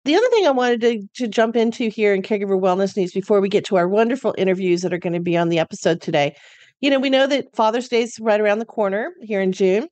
the 0.05 0.17
other 0.17 0.29
thing 0.31 0.47
I 0.47 0.51
wanted 0.51 0.81
to, 0.81 1.03
to 1.23 1.29
jump 1.29 1.55
into 1.55 1.89
here 1.89 2.13
in 2.13 2.23
Caregiver 2.23 2.61
Wellness 2.61 2.97
News 2.97 3.13
before 3.13 3.41
we 3.41 3.49
get 3.49 3.65
to 3.67 3.77
our 3.77 3.89
wonderful 3.89 4.35
interviews 4.37 4.83
that 4.83 4.93
are 4.93 4.99
going 4.99 5.13
to 5.13 5.21
be 5.21 5.37
on 5.37 5.49
the 5.49 5.61
episode 5.61 6.01
today. 6.01 6.35
You 6.81 6.91
know, 6.91 6.99
we 6.99 7.09
know 7.11 7.29
that 7.29 7.55
Father's 7.55 7.89
Day 7.89 8.03
is 8.03 8.19
right 8.19 8.41
around 8.41 8.59
the 8.59 8.65
corner 8.65 9.13
here 9.21 9.41
in 9.41 9.53
June. 9.53 9.87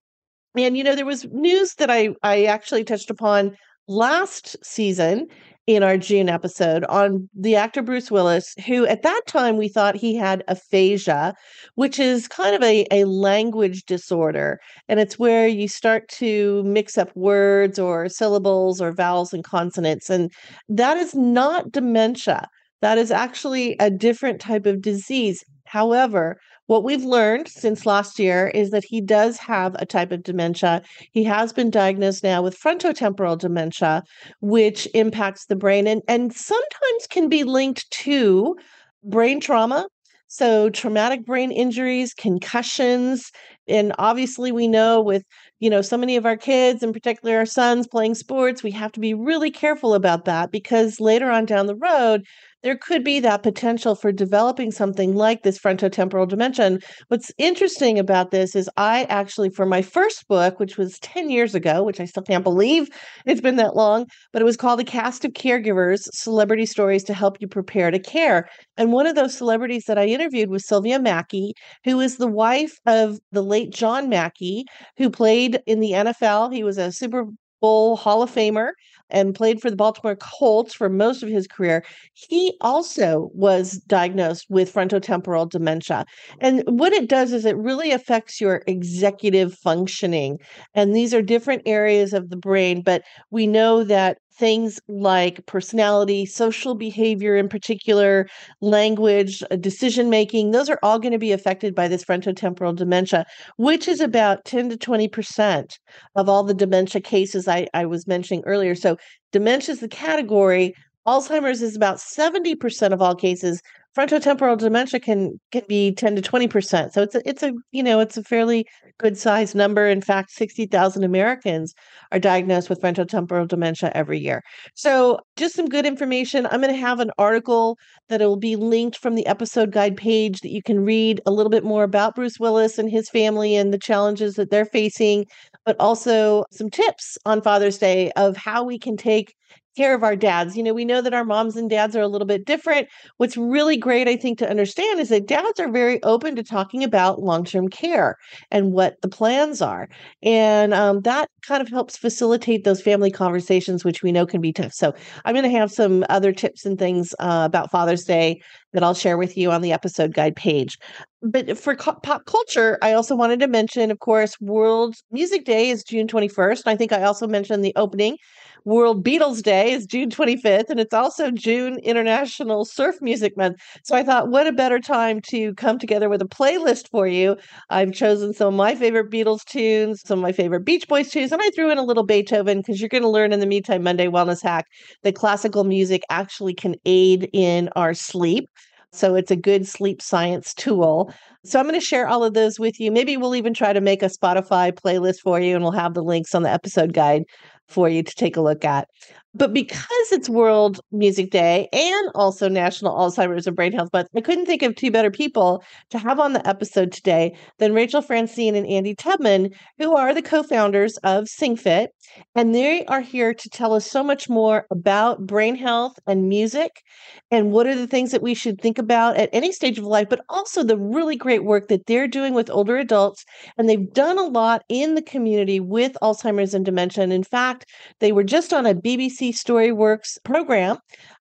And, 0.57 0.77
you 0.77 0.83
know, 0.83 0.97
there 0.97 1.07
was 1.07 1.27
news 1.27 1.75
that 1.75 1.91
I, 1.91 2.09
I 2.25 2.45
actually 2.45 2.83
touched 2.83 3.09
upon 3.09 3.57
last 3.87 4.57
season 4.65 5.29
in 5.77 5.83
our 5.83 5.97
June 5.97 6.29
episode 6.29 6.85
on 6.85 7.29
the 7.35 7.55
actor 7.55 7.83
Bruce 7.83 8.11
Willis, 8.11 8.55
who 8.67 8.87
at 8.87 9.03
that 9.03 9.23
time 9.27 9.57
we 9.57 9.69
thought 9.69 9.95
he 9.97 10.17
had 10.17 10.43
aphasia, 10.49 11.35
which 11.77 11.99
is 11.99 12.27
kind 12.27 12.57
of 12.57 12.62
a, 12.62 12.87
a 12.91 13.05
language 13.05 13.85
disorder. 13.85 14.59
And 14.89 14.99
it's 14.99 15.19
where 15.19 15.47
you 15.47 15.69
start 15.69 16.09
to 16.09 16.62
mix 16.65 16.99
up 16.99 17.15
words 17.15 17.79
or 17.79 18.09
syllables 18.09 18.81
or 18.81 18.93
vowels 18.93 19.33
and 19.33 19.45
consonants. 19.45 20.11
And 20.11 20.33
that 20.69 20.97
is 20.97 21.15
not 21.15 21.71
dementia. 21.71 22.49
That 22.81 22.99
is 22.99 23.11
actually 23.11 23.77
a 23.79 23.91
different 23.91 24.41
type 24.41 24.67
of 24.67 24.83
disease. 24.83 25.45
However, 25.67 26.37
what 26.71 26.85
we've 26.85 27.03
learned 27.03 27.49
since 27.49 27.85
last 27.85 28.17
year 28.21 28.47
is 28.47 28.71
that 28.71 28.85
he 28.85 29.00
does 29.00 29.37
have 29.39 29.75
a 29.81 29.85
type 29.85 30.12
of 30.12 30.23
dementia. 30.23 30.81
He 31.11 31.25
has 31.25 31.53
been 31.53 31.69
diagnosed 31.69 32.23
now 32.23 32.43
with 32.43 32.57
frontotemporal 32.57 33.39
dementia, 33.39 34.05
which 34.41 34.87
impacts 34.95 35.47
the 35.47 35.57
brain 35.57 35.89
and, 35.89 36.00
and 36.07 36.33
sometimes 36.33 37.09
can 37.09 37.29
be 37.29 37.43
linked 37.43 37.91
to 37.91 38.55
brain 39.03 39.41
trauma. 39.41 39.89
So, 40.29 40.71
traumatic 40.71 41.27
brain 41.27 41.50
injuries, 41.50 42.15
concussions, 42.15 43.33
and 43.67 43.93
obviously, 43.99 44.53
we 44.53 44.69
know 44.69 45.00
with 45.00 45.25
you 45.59 45.69
know 45.69 45.83
so 45.83 45.97
many 45.97 46.15
of 46.15 46.25
our 46.25 46.37
kids, 46.37 46.85
and 46.85 46.93
particularly 46.93 47.37
our 47.37 47.47
sons, 47.47 47.89
playing 47.89 48.15
sports, 48.15 48.62
we 48.62 48.71
have 48.71 48.93
to 48.93 49.00
be 49.00 49.12
really 49.12 49.50
careful 49.50 49.93
about 49.93 50.25
that 50.27 50.53
because 50.53 51.00
later 51.00 51.33
on 51.33 51.47
down 51.47 51.67
the 51.67 51.75
road, 51.75 52.25
there 52.62 52.76
could 52.76 53.02
be 53.02 53.21
that 53.21 53.43
potential 53.43 53.95
for 53.95 54.12
developing 54.12 54.71
something 54.71 55.14
like 55.14 55.43
this 55.43 55.59
frontotemporal 55.59 56.29
dementia. 56.29 56.67
And 56.67 56.85
what's 57.09 57.33
interesting 57.38 57.99
about 57.99 58.31
this 58.31 58.55
is 58.55 58.69
I 58.76 59.05
actually, 59.05 59.50
for 59.50 59.67
my 59.67 59.83
first 59.83 60.26
book, 60.29 60.61
which 60.61 60.76
was 60.76 60.99
10 61.00 61.31
years 61.31 61.55
ago, 61.55 61.83
which 61.83 62.00
I 62.00 62.05
still 62.05 62.23
can't 62.23 62.45
believe 62.45 62.88
it's 63.26 63.40
been 63.40 63.57
that 63.57 63.76
long, 63.76 64.07
but 64.33 64.43
it 64.43 64.45
was 64.45 64.57
called 64.57 64.81
A 64.81 64.85
Cast 64.85 65.25
of 65.25 65.33
Caregivers 65.33 66.00
Celebrity 66.12 66.67
Stories 66.67 67.05
to 67.05 67.14
Help 67.14 67.38
You 67.40 67.49
Prepare 67.49 67.90
to 67.90 67.99
Care. 67.99 68.49
And 68.76 68.93
one 68.93 69.07
of 69.07 69.14
those 69.14 69.37
celebrities 69.37 69.85
that 69.87 69.99
I 69.99 70.07
interviewed 70.07 70.50
was 70.50 70.67
Sylvia 70.67 70.99
Mackey, 70.99 71.55
who 71.85 72.00
is 72.00 72.17
the 72.17 72.26
wife 72.26 72.79
of 72.87 73.19
the 73.33 73.43
late 73.43 73.71
John 73.73 74.09
Mackey, 74.09 74.64
who 74.97 75.11
played 75.11 75.61
in 75.67 75.81
the 75.81 75.93
NFL. 75.93 76.52
He 76.52 76.62
was 76.62 76.79
a 76.79 76.93
Super 76.93 77.26
Bowl 77.61 77.97
Hall 77.97 78.23
of 78.23 78.31
Famer 78.31 78.71
and 79.11 79.35
played 79.35 79.61
for 79.61 79.71
the 79.71 79.76
Baltimore 79.76 80.17
Colts 80.17 80.75
for 80.75 80.88
most 80.88 81.23
of 81.23 81.29
his 81.29 81.47
career. 81.47 81.85
He 82.14 82.57
also 82.61 83.31
was 83.35 83.79
diagnosed 83.87 84.47
with 84.49 84.73
frontotemporal 84.73 85.50
dementia. 85.50 86.05
And 86.40 86.62
what 86.67 86.93
it 86.93 87.09
does 87.09 87.33
is 87.33 87.45
it 87.45 87.57
really 87.57 87.90
affects 87.90 88.40
your 88.40 88.62
executive 88.67 89.55
functioning. 89.55 90.38
And 90.75 90.95
these 90.95 91.12
are 91.12 91.23
different 91.23 91.62
areas 91.67 92.12
of 92.12 92.31
the 92.31 92.37
brain, 92.37 92.83
but 92.83 93.02
we 93.31 93.47
know 93.47 93.85
that 93.85 94.19
things 94.40 94.80
like 94.88 95.44
personality, 95.44 96.25
social 96.25 96.75
behavior 96.75 97.37
in 97.37 97.47
particular, 97.47 98.26
language, 98.62 99.42
uh, 99.50 99.56
decision 99.56 100.09
making, 100.09 100.50
those 100.50 100.70
are 100.70 100.78
all 100.82 100.99
going 100.99 101.12
to 101.12 101.18
be 101.18 101.30
affected 101.30 101.75
by 101.75 101.87
this 101.87 102.02
frontotemporal 102.02 102.75
dementia, 102.75 103.26
which 103.59 103.87
is 103.87 104.00
about 104.00 104.47
10 104.47 104.70
to 104.70 104.78
20% 104.78 105.76
of 106.16 106.28
all 106.28 106.42
the 106.42 106.54
dementia 106.54 107.02
cases 107.02 107.47
I, 107.47 107.68
I 107.75 107.85
was 107.85 108.06
mentioning 108.06 108.42
earlier. 108.47 108.75
So, 108.75 108.97
dementia 109.30 109.75
is 109.75 109.80
the 109.80 109.88
category. 109.88 110.73
Alzheimer's 111.06 111.61
is 111.61 111.76
about 111.76 111.99
70% 111.99 112.92
of 112.92 113.02
all 113.02 113.14
cases, 113.14 113.61
frontotemporal 113.97 114.59
dementia 114.59 115.00
can 115.00 115.40
can 115.50 115.62
be 115.68 115.92
10 115.92 116.16
to 116.16 116.23
20%. 116.23 116.92
So 116.92 117.02
it's 117.02 117.14
a 117.14 117.28
it's 117.28 117.42
a 117.42 117.52
you 117.73 117.82
know, 117.82 118.00
it's 118.00 118.16
a 118.16 118.23
fairly 118.23 118.66
good 118.99 119.16
size 119.16 119.54
number. 119.54 119.88
In 119.88 120.02
fact, 120.02 120.30
60,000 120.30 121.02
Americans 121.02 121.75
are 122.12 122.18
diagnosed 122.18 122.68
with 122.68 122.80
frontotemporal 122.80 123.49
dementia 123.49 123.90
every 123.94 124.18
year. 124.18 124.42
So, 124.75 125.18
just 125.37 125.54
some 125.54 125.68
good 125.68 125.87
information. 125.87 126.47
I'm 126.47 126.61
going 126.61 126.75
to 126.75 126.80
have 126.80 127.00
an 127.00 127.11
article 127.18 127.78
that 128.09 128.20
will 128.20 128.37
be 128.37 128.56
linked 128.56 128.99
from 128.99 129.14
the 129.14 129.26
episode 129.26 129.73
guide 129.73 129.97
page 129.97 130.40
that 130.40 130.50
you 130.50 130.62
can 130.62 130.85
read 130.85 131.20
a 131.26 131.30
little 131.30 131.50
bit 131.50 131.64
more 131.64 131.82
about 131.82 132.14
Bruce 132.14 132.38
Willis 132.38 132.78
and 132.78 132.90
his 132.90 133.09
family 133.09 133.56
and 133.56 133.73
the 133.73 133.78
challenges 133.78 134.35
that 134.35 134.50
they're 134.50 134.66
facing, 134.66 135.25
but 135.64 135.76
also 135.80 136.44
some 136.52 136.68
tips 136.68 137.16
on 137.25 137.40
Father's 137.40 137.78
Day 137.78 138.11
of 138.16 138.37
how 138.37 138.62
we 138.62 138.78
can 138.78 138.97
take 138.97 139.35
care 139.77 139.95
of 139.95 140.03
our 140.03 140.17
dads. 140.17 140.57
You 140.57 140.62
know, 140.62 140.75
we 140.75 140.85
know 140.85 141.00
that 141.00 141.15
our 141.15 141.25
moms 141.25 141.57
and 141.57 141.71
dads 141.71 141.97
are 141.97 142.03
a 142.03 142.09
little 142.09 142.27
bit 142.27 142.45
different. 142.45 142.89
What's 143.17 143.37
really 143.37 143.77
great, 143.77 144.09
I 144.09 144.17
think, 144.17 144.39
to 144.39 144.49
understand 144.49 145.00
is 145.00 145.09
that 145.11 145.27
dads 145.27 145.61
are 145.61 145.71
very 145.71 146.03
open 146.03 146.37
to 146.37 146.43
talking 146.43 146.85
about 146.85 147.23
long 147.23 147.45
term 147.45 147.69
care 147.69 148.17
and 148.50 148.73
what 148.73 149.00
the 149.03 149.09
plans 149.09 149.62
are. 149.62 149.89
And 150.23 150.75
um, 150.75 151.00
that 151.03 151.31
kind 151.43 151.62
of 151.62 151.69
helps 151.69 151.97
facilitate 151.97 152.65
those 152.65 152.83
family 152.83 153.11
conversations, 153.11 153.85
which 153.85 154.03
we 154.03 154.12
know 154.12 154.27
can 154.27 154.41
be 154.41 154.53
tough. 154.53 154.73
So 154.73 154.93
I'm 155.25 155.35
going 155.35 155.50
to 155.50 155.59
have 155.59 155.71
some 155.71 156.05
other 156.09 156.33
tips 156.33 156.67
and 156.67 156.79
things 156.79 157.15
uh, 157.19 157.43
about 157.47 157.71
Father's 157.71 158.05
Day 158.05 158.41
that 158.73 158.83
I'll 158.83 158.95
share 158.95 159.19
with 159.19 159.37
you 159.37 159.50
on 159.50 159.62
the 159.62 159.73
episode 159.73 160.15
guide 160.15 160.37
page. 160.37 160.79
But 161.23 161.59
for 161.59 161.75
co- 161.77 161.99
pop 162.03 162.25
culture, 162.27 162.79
I 162.83 162.93
also 162.93 163.15
wanted 163.15 163.41
to 163.41 163.49
mention, 163.49 163.91
of 163.91 163.99
course, 163.99 164.41
World 164.41 164.95
Music 165.11 165.45
Day 165.45 165.71
is 165.71 165.85
June 165.85 166.09
21st. 166.09 166.67
I 166.67 166.77
think 166.77 166.93
I 166.93 167.03
also 167.03 167.27
mentioned 167.27 167.65
the 167.65 167.75
opening 167.77 168.17
World 168.65 169.05
Beatles 169.05 169.43
Day 169.43 169.73
is 169.73 169.87
June 169.87 170.11
25th, 170.11 170.71
and 170.71 170.79
it's 170.81 170.95
also 170.95 171.31
June 171.31 171.79
International 171.83 172.65
Surf 172.65 172.97
Music 173.00 173.37
Month. 173.37 173.57
So 173.85 173.97
I 173.97 174.03
thought, 174.03 174.29
what 174.29 174.47
a 174.47 174.53
better 174.53 174.79
time 174.79 175.21
to 175.29 175.55
come 175.55 175.79
together 175.79 176.09
with 176.09 176.23
a 176.23 176.27
playlist 176.27 176.89
for 176.91 177.07
you. 177.07 177.37
I've 177.71 177.93
chosen 177.93 178.33
some 178.33 178.49
of 178.49 178.55
my 178.55 178.75
favorite 178.75 179.11
Beatles 179.11 179.45
tunes, 179.45 180.03
some 180.05 180.19
of 180.19 180.23
my 180.23 180.33
favorite 180.33 180.65
Beach 180.65 180.87
Boys 180.89 181.11
tunes, 181.11 181.33
and 181.33 181.43
I 181.43 181.50
threw 181.50 181.71
in 181.71 181.79
a 181.79 181.85
little 181.85 182.05
Beethoven 182.05 182.59
because 182.59 182.81
you're 182.81 182.89
going 182.89 183.03
to 183.03 183.09
learn 183.09 183.33
in 183.33 183.41
the 183.41 183.47
Me 183.47 183.61
Time 183.61 183.83
Monday 183.83 184.07
Wellness 184.07 184.43
Hack 184.43 184.67
that 185.03 185.15
classical 185.15 185.65
music 185.65 186.03
actually 186.11 186.55
can 186.55 186.75
aid 186.85 187.29
in 187.33 187.69
our 187.77 187.95
sleep. 187.95 188.49
So 188.92 189.14
it's 189.14 189.30
a 189.30 189.37
good 189.37 189.66
sleep 189.66 190.02
science 190.02 190.52
tool. 190.54 191.12
So 191.44 191.59
I'm 191.59 191.66
going 191.66 191.78
to 191.78 191.85
share 191.85 192.09
all 192.09 192.25
of 192.25 192.35
those 192.35 192.59
with 192.59 192.80
you. 192.80 192.90
Maybe 192.90 193.16
we'll 193.16 193.37
even 193.37 193.54
try 193.54 193.73
to 193.73 193.80
make 193.80 194.02
a 194.02 194.06
Spotify 194.06 194.73
playlist 194.73 195.20
for 195.23 195.40
you 195.40 195.54
and 195.54 195.62
we'll 195.62 195.73
have 195.73 195.94
the 195.94 196.02
links 196.02 196.35
on 196.35 196.42
the 196.42 196.50
episode 196.50 196.92
guide 196.92 197.23
for 197.71 197.89
you 197.89 198.03
to 198.03 198.15
take 198.15 198.37
a 198.37 198.43
look 198.43 198.65
at. 198.65 198.89
But 199.35 199.47
mm-hmm. 199.47 199.55
because 199.55 200.12
it's 200.12 200.29
World 200.29 200.81
Music 200.91 201.31
Day 201.31 201.69
and 201.73 202.11
also 202.15 202.49
National 202.49 202.97
Alzheimer's 202.97 203.47
and 203.47 203.55
Brain 203.55 203.73
Health 203.73 203.91
Month, 203.93 204.09
I 204.17 204.21
couldn't 204.21 204.47
think 204.47 204.62
of 204.62 204.75
two 204.75 204.91
better 204.91 205.11
people 205.11 205.62
to 205.91 205.99
have 205.99 206.19
on 206.19 206.33
the 206.33 206.47
episode 206.49 206.91
today 206.93 207.37
than 207.59 207.75
Rachel 207.75 208.03
Francine 208.03 208.57
and 208.57 208.67
Andy 208.67 208.95
Tubman, 208.95 209.50
who 209.79 209.97
are 209.97 210.12
the 210.12 210.23
co 210.23 210.43
founders 210.43 210.97
of 210.99 211.25
SingFit. 211.25 211.89
And 212.35 212.55
they 212.55 212.85
are 212.87 213.00
here 213.00 213.33
to 213.33 213.49
tell 213.50 213.73
us 213.73 213.89
so 213.89 214.03
much 214.03 214.29
more 214.29 214.67
about 214.71 215.27
brain 215.27 215.55
health 215.55 215.99
and 216.09 216.29
music 216.29 216.83
and 217.31 217.53
what 217.53 217.69
are 217.69 217.77
the 217.77 217.87
things 217.87 218.11
that 218.11 218.23
we 218.23 218.35
should 218.35 218.61
think 218.61 218.79
about 218.79 219.17
at 219.17 219.31
any 219.33 219.53
stage 219.53 219.79
of 219.79 219.85
life, 219.85 220.09
but 220.09 220.25
also 220.29 220.65
the 220.65 220.77
really 220.77 221.15
great 221.15 221.45
work 221.45 221.69
that 221.69 221.87
they're 221.87 222.09
doing 222.09 222.35
with 222.35 222.50
older 222.50 222.77
adults. 222.79 223.25
And 223.57 223.69
they've 223.69 223.93
done 223.93 224.19
a 224.19 224.25
lot 224.25 224.65
in 224.69 224.97
the 224.97 225.03
community 225.03 225.61
with 225.61 225.97
Alzheimer's 226.03 226.53
and 226.53 226.65
dementia. 226.65 227.05
And 227.05 227.12
in 227.12 227.23
fact, 227.23 227.60
they 227.99 228.12
were 228.12 228.25
just 228.25 228.52
on 228.52 228.67
a 228.67 228.75
BBC 228.75 229.00
BBC 229.11 229.31
Storyworks 229.33 230.19
program. 230.25 230.79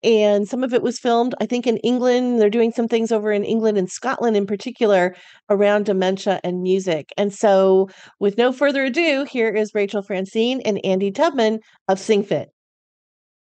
And 0.05 0.47
some 0.47 0.63
of 0.63 0.73
it 0.73 0.83
was 0.83 0.99
filmed, 0.99 1.35
I 1.41 1.47
think, 1.47 1.67
in 1.67 1.79
England. 1.79 2.41
They're 2.41 2.51
doing 2.51 2.71
some 2.71 2.87
things 2.87 3.11
over 3.11 3.33
in 3.33 3.45
England 3.45 3.77
and 3.77 3.91
Scotland 3.91 4.37
in 4.37 4.47
particular 4.47 5.17
around 5.51 5.87
dementia 5.87 6.39
and 6.45 6.63
music. 6.63 7.13
And 7.17 7.35
so, 7.35 7.89
with 8.21 8.39
no 8.39 8.53
further 8.53 8.85
ado, 8.85 9.27
here 9.29 9.49
is 9.49 9.75
Rachel 9.75 10.03
Francine 10.03 10.61
and 10.61 10.85
Andy 10.85 11.11
Tubman 11.11 11.59
of 11.89 11.99
SingFit. 11.99 12.47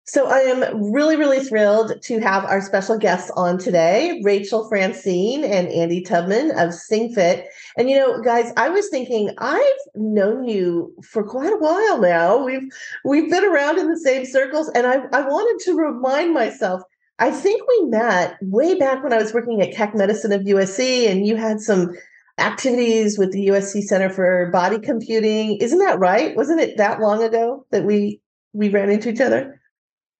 So 0.09 0.25
I 0.25 0.39
am 0.39 0.91
really, 0.91 1.15
really 1.15 1.39
thrilled 1.39 2.01
to 2.01 2.19
have 2.19 2.43
our 2.43 2.61
special 2.61 2.97
guests 2.97 3.29
on 3.35 3.59
today, 3.59 4.19
Rachel 4.23 4.67
Francine 4.67 5.43
and 5.43 5.67
Andy 5.67 6.01
Tubman 6.01 6.49
of 6.49 6.69
SingFit. 6.71 7.43
And 7.77 7.91
you 7.91 7.95
know, 7.95 8.19
guys, 8.19 8.51
I 8.57 8.69
was 8.69 8.89
thinking 8.89 9.29
I've 9.37 9.61
known 9.93 10.45
you 10.45 10.95
for 11.03 11.23
quite 11.23 11.53
a 11.53 11.57
while 11.57 12.01
now. 12.01 12.43
We've 12.43 12.67
we've 13.05 13.29
been 13.29 13.45
around 13.45 13.77
in 13.77 13.87
the 13.87 13.99
same 13.99 14.25
circles, 14.25 14.71
and 14.73 14.87
I, 14.87 14.95
I 15.13 15.21
wanted 15.21 15.63
to 15.65 15.77
remind 15.77 16.33
myself. 16.33 16.81
I 17.19 17.29
think 17.29 17.61
we 17.67 17.89
met 17.89 18.35
way 18.41 18.79
back 18.79 19.03
when 19.03 19.13
I 19.13 19.17
was 19.17 19.31
working 19.31 19.61
at 19.61 19.75
Keck 19.75 19.93
Medicine 19.93 20.31
of 20.31 20.41
USC, 20.41 21.07
and 21.07 21.27
you 21.27 21.35
had 21.35 21.59
some 21.59 21.95
activities 22.39 23.19
with 23.19 23.31
the 23.31 23.49
USC 23.49 23.83
Center 23.83 24.09
for 24.09 24.49
Body 24.51 24.79
Computing. 24.79 25.57
Isn't 25.57 25.79
that 25.79 25.99
right? 25.99 26.35
Wasn't 26.35 26.59
it 26.59 26.77
that 26.77 26.99
long 26.99 27.21
ago 27.21 27.67
that 27.69 27.83
we 27.83 28.21
we 28.53 28.69
ran 28.69 28.89
into 28.89 29.09
each 29.09 29.21
other? 29.21 29.59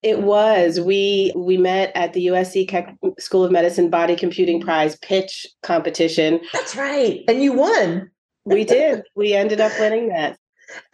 It 0.02 0.22
was. 0.22 0.80
We 0.80 1.34
we 1.36 1.58
met 1.58 1.92
at 1.96 2.14
the 2.14 2.28
USC 2.28 2.96
School 3.20 3.44
of 3.44 3.52
Medicine 3.52 3.90
Body 3.90 4.16
Computing 4.16 4.62
Prize 4.62 4.96
pitch 4.98 5.46
competition. 5.64 6.40
That's 6.54 6.76
right. 6.76 7.24
And 7.28 7.44
you 7.44 7.54
won. 7.54 8.10
We 8.46 8.64
did. 8.66 9.04
we 9.16 9.34
ended 9.34 9.60
up 9.60 9.74
winning 9.80 10.10
that. 10.10 10.38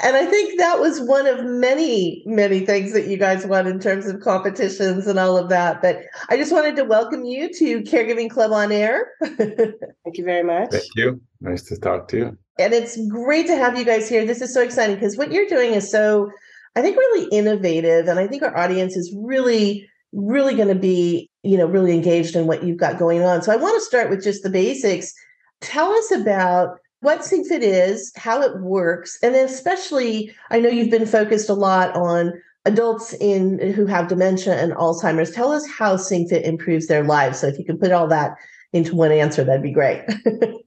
And 0.02 0.16
I 0.16 0.26
think 0.26 0.58
that 0.58 0.80
was 0.80 1.02
one 1.02 1.28
of 1.28 1.44
many, 1.44 2.24
many 2.26 2.66
things 2.66 2.94
that 2.94 3.08
you 3.08 3.18
guys 3.18 3.46
won 3.46 3.68
in 3.68 3.80
terms 3.80 4.08
of 4.08 4.22
competitions 4.22 5.08
and 5.08 5.20
all 5.20 5.38
of 5.38 5.50
that. 5.50 5.82
But 5.82 6.00
I 6.30 6.38
just 6.38 6.52
wanted 6.52 6.76
to 6.78 6.86
welcome 6.86 7.26
you 7.26 7.54
to 7.54 7.82
Caregiving 7.82 8.30
Club 8.30 8.52
on 8.52 8.72
Air. 8.72 9.12
Thank 9.24 10.18
you 10.18 10.24
very 10.24 10.44
much. 10.44 10.72
Thank 10.72 10.86
you. 10.96 11.22
Nice 11.42 11.64
to 11.64 11.78
talk 11.78 12.08
to 12.10 12.18
you. 12.18 12.38
And 12.58 12.74
it's 12.74 12.98
great 13.08 13.48
to 13.48 13.58
have 13.58 13.78
you 13.78 13.84
guys 13.84 14.08
here. 14.08 14.26
This 14.26 14.42
is 14.42 14.54
so 14.54 14.62
exciting 14.62 14.96
because 14.96 15.18
what 15.18 15.32
you're 15.32 15.48
doing 15.48 15.74
is 15.74 15.92
so 15.92 16.32
I 16.76 16.82
think 16.82 16.98
really 16.98 17.28
innovative. 17.30 18.08
And 18.08 18.20
I 18.20 18.28
think 18.28 18.44
our 18.44 18.56
audience 18.56 18.96
is 18.96 19.16
really, 19.18 19.88
really 20.12 20.56
going 20.56 20.68
to 20.68 20.76
be, 20.76 21.30
you 21.44 21.58
know, 21.58 21.66
really 21.66 21.94
engaged 21.94 22.36
in 22.36 22.48
what 22.48 22.64
you've 22.64 22.78
got 22.78 23.00
going 23.00 23.24
on. 23.24 23.42
So 23.42 23.52
I 23.52 23.56
want 23.56 23.80
to 23.80 23.86
start 23.86 24.10
with 24.10 24.24
just 24.24 24.44
the 24.44 24.50
basics. 24.50 25.14
Tell 25.62 25.92
us 25.92 26.12
about 26.12 26.78
what 27.02 27.20
SingFit 27.20 27.62
is, 27.62 28.12
how 28.16 28.42
it 28.42 28.60
works, 28.62 29.20
and 29.22 29.36
then 29.36 29.46
especially, 29.46 30.34
I 30.50 30.60
know 30.60 30.70
you've 30.70 30.90
been 30.90 31.06
focused 31.06 31.50
a 31.50 31.54
lot 31.54 31.96
on 31.96 32.34
adults 32.66 33.14
in 33.14 33.60
who 33.74 33.86
have 33.86 34.08
dementia 34.08 34.56
and 34.56 34.74
Alzheimer's. 34.74 35.32
Tell 35.32 35.52
us 35.52 35.68
how 35.68 35.98
SingFit 35.98 36.44
improves 36.44 36.88
their 36.88 37.04
lives. 37.04 37.40
So 37.40 37.48
if 37.48 37.60
you 37.60 37.66
can 37.66 37.78
put 37.78 37.92
all 37.92 38.08
that 38.08 38.36
into 38.74 38.96
one 38.96 39.12
answer, 39.12 39.44
that'd 39.44 39.62
be 39.62 39.72
great. 39.72 40.04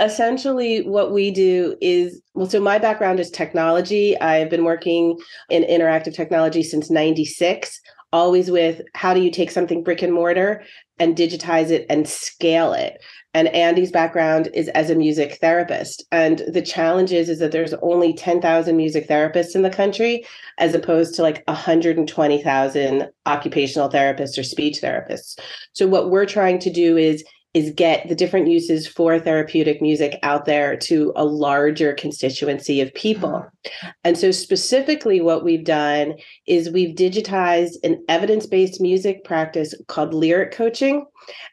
essentially 0.00 0.82
what 0.82 1.12
we 1.12 1.30
do 1.30 1.76
is 1.80 2.20
well 2.34 2.48
so 2.48 2.60
my 2.60 2.78
background 2.78 3.20
is 3.20 3.30
technology 3.30 4.18
i've 4.20 4.50
been 4.50 4.64
working 4.64 5.18
in 5.50 5.62
interactive 5.64 6.14
technology 6.14 6.62
since 6.62 6.90
96 6.90 7.80
always 8.12 8.50
with 8.50 8.82
how 8.94 9.14
do 9.14 9.20
you 9.20 9.30
take 9.30 9.50
something 9.50 9.84
brick 9.84 10.02
and 10.02 10.12
mortar 10.12 10.62
and 10.98 11.16
digitize 11.16 11.70
it 11.70 11.86
and 11.88 12.08
scale 12.08 12.72
it 12.72 13.00
and 13.32 13.46
Andy's 13.48 13.92
background 13.92 14.48
is 14.54 14.68
as 14.68 14.90
a 14.90 14.96
music 14.96 15.38
therapist. 15.40 16.04
And 16.10 16.42
the 16.48 16.62
challenge 16.62 17.12
is, 17.12 17.28
is 17.28 17.38
that 17.38 17.52
there's 17.52 17.74
only 17.74 18.12
10,000 18.12 18.76
music 18.76 19.08
therapists 19.08 19.54
in 19.54 19.62
the 19.62 19.70
country, 19.70 20.26
as 20.58 20.74
opposed 20.74 21.14
to 21.14 21.22
like 21.22 21.44
120,000 21.46 23.08
occupational 23.26 23.88
therapists 23.88 24.36
or 24.36 24.42
speech 24.42 24.80
therapists. 24.82 25.38
So 25.74 25.86
what 25.86 26.10
we're 26.10 26.26
trying 26.26 26.58
to 26.60 26.70
do 26.70 26.96
is 26.96 27.24
is 27.52 27.72
get 27.74 28.08
the 28.08 28.14
different 28.14 28.48
uses 28.48 28.86
for 28.86 29.18
therapeutic 29.18 29.82
music 29.82 30.18
out 30.22 30.44
there 30.44 30.76
to 30.76 31.12
a 31.16 31.24
larger 31.24 31.92
constituency 31.94 32.80
of 32.80 32.94
people. 32.94 33.30
Mm-hmm. 33.30 33.88
And 34.04 34.18
so, 34.18 34.30
specifically, 34.30 35.20
what 35.20 35.44
we've 35.44 35.64
done 35.64 36.14
is 36.46 36.70
we've 36.70 36.94
digitized 36.94 37.74
an 37.82 38.04
evidence 38.08 38.46
based 38.46 38.80
music 38.80 39.24
practice 39.24 39.74
called 39.88 40.14
lyric 40.14 40.52
coaching. 40.52 41.06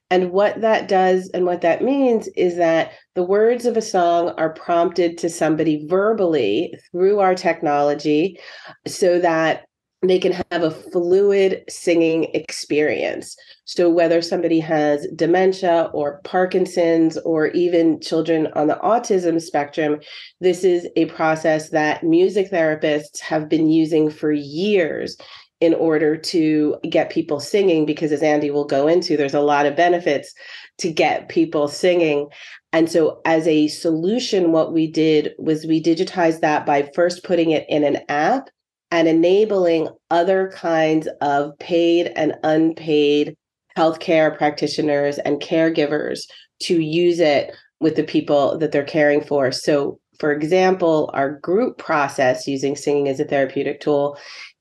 And 0.09 0.31
what 0.31 0.61
that 0.61 0.87
does 0.87 1.29
and 1.33 1.45
what 1.45 1.61
that 1.61 1.83
means 1.83 2.27
is 2.37 2.55
that 2.57 2.91
the 3.15 3.23
words 3.23 3.65
of 3.65 3.75
a 3.75 3.81
song 3.81 4.29
are 4.37 4.53
prompted 4.53 5.17
to 5.17 5.29
somebody 5.29 5.85
verbally 5.87 6.73
through 6.91 7.19
our 7.19 7.35
technology 7.35 8.39
so 8.85 9.19
that 9.19 9.66
they 10.03 10.19
can 10.19 10.31
have 10.51 10.61
a 10.63 10.69
fluid 10.71 11.63
singing 11.69 12.25
experience. 12.35 13.35
So, 13.65 13.89
whether 13.89 14.21
somebody 14.21 14.59
has 14.59 15.07
dementia 15.15 15.89
or 15.91 16.21
Parkinson's 16.23 17.17
or 17.19 17.47
even 17.47 17.99
children 17.99 18.47
on 18.53 18.67
the 18.67 18.75
autism 18.75 19.41
spectrum, 19.41 19.99
this 20.39 20.63
is 20.63 20.87
a 20.95 21.05
process 21.05 21.69
that 21.71 22.03
music 22.03 22.51
therapists 22.51 23.19
have 23.21 23.49
been 23.49 23.69
using 23.69 24.11
for 24.11 24.31
years 24.31 25.17
in 25.59 25.73
order 25.73 26.15
to 26.15 26.75
get 26.87 27.09
people 27.09 27.39
singing. 27.39 27.87
Because, 27.87 28.11
as 28.11 28.21
Andy 28.21 28.51
will 28.51 28.65
go 28.65 28.87
into, 28.87 29.17
there's 29.17 29.33
a 29.33 29.41
lot 29.41 29.65
of 29.65 29.75
benefits 29.75 30.31
to 30.77 30.91
get 30.91 31.27
people 31.27 31.67
singing. 31.67 32.27
And 32.71 32.91
so, 32.91 33.19
as 33.25 33.47
a 33.47 33.67
solution, 33.67 34.51
what 34.51 34.73
we 34.73 34.85
did 34.85 35.33
was 35.39 35.65
we 35.65 35.81
digitized 35.81 36.41
that 36.41 36.67
by 36.67 36.91
first 36.93 37.23
putting 37.23 37.49
it 37.49 37.65
in 37.67 37.83
an 37.83 37.97
app 38.09 38.51
and 38.91 39.07
enabling 39.07 39.89
other 40.09 40.51
kinds 40.55 41.07
of 41.21 41.57
paid 41.59 42.07
and 42.15 42.35
unpaid 42.43 43.35
healthcare 43.77 44.35
practitioners 44.35 45.17
and 45.19 45.41
caregivers 45.41 46.21
to 46.61 46.79
use 46.79 47.19
it 47.19 47.51
with 47.79 47.95
the 47.95 48.03
people 48.03 48.57
that 48.57 48.71
they're 48.71 48.83
caring 48.83 49.21
for. 49.21 49.51
So, 49.51 49.99
for 50.19 50.31
example, 50.31 51.11
our 51.13 51.31
group 51.31 51.77
process 51.77 52.47
using 52.47 52.75
singing 52.75 53.07
as 53.07 53.19
a 53.19 53.25
therapeutic 53.25 53.81
tool 53.81 54.17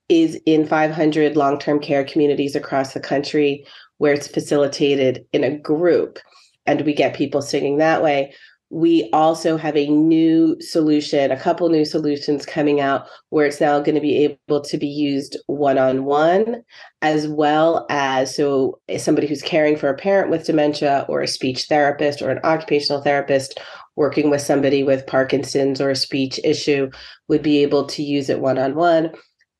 is 0.08 0.38
in 0.44 0.66
500 0.66 1.36
long 1.36 1.58
term 1.58 1.80
care 1.80 2.04
communities 2.04 2.54
across 2.54 2.92
the 2.92 3.00
country 3.00 3.64
where 3.98 4.12
it's 4.12 4.28
facilitated 4.28 5.24
in 5.32 5.42
a 5.44 5.56
group 5.58 6.18
and 6.66 6.82
we 6.82 6.92
get 6.92 7.16
people 7.16 7.40
singing 7.40 7.78
that 7.78 8.02
way 8.02 8.34
we 8.70 9.08
also 9.12 9.56
have 9.56 9.76
a 9.76 9.88
new 9.88 10.56
solution, 10.60 11.30
a 11.30 11.38
couple 11.38 11.68
new 11.68 11.84
solutions 11.84 12.44
coming 12.44 12.80
out 12.80 13.06
where 13.30 13.46
it's 13.46 13.60
now 13.60 13.78
going 13.78 13.94
to 13.94 14.00
be 14.00 14.24
able 14.24 14.60
to 14.60 14.76
be 14.76 14.88
used 14.88 15.36
one 15.46 15.78
on 15.78 16.04
one, 16.04 16.62
as 17.00 17.28
well 17.28 17.86
as 17.90 18.34
so 18.34 18.80
eh, 18.88 18.98
somebody 18.98 19.28
who's 19.28 19.42
caring 19.42 19.76
for 19.76 19.88
a 19.88 19.96
parent 19.96 20.30
with 20.30 20.46
dementia, 20.46 21.06
or 21.08 21.22
a 21.22 21.28
speech 21.28 21.66
therapist, 21.68 22.20
or 22.20 22.30
an 22.30 22.40
occupational 22.42 23.02
therapist 23.02 23.60
working 23.94 24.30
with 24.30 24.42
somebody 24.42 24.82
with 24.82 25.06
Parkinson's 25.06 25.80
or 25.80 25.90
a 25.90 25.96
speech 25.96 26.40
issue 26.42 26.90
would 27.28 27.42
be 27.42 27.62
able 27.62 27.86
to 27.86 28.02
use 28.02 28.28
it 28.28 28.40
one 28.40 28.58
on 28.58 28.74
one. 28.74 29.12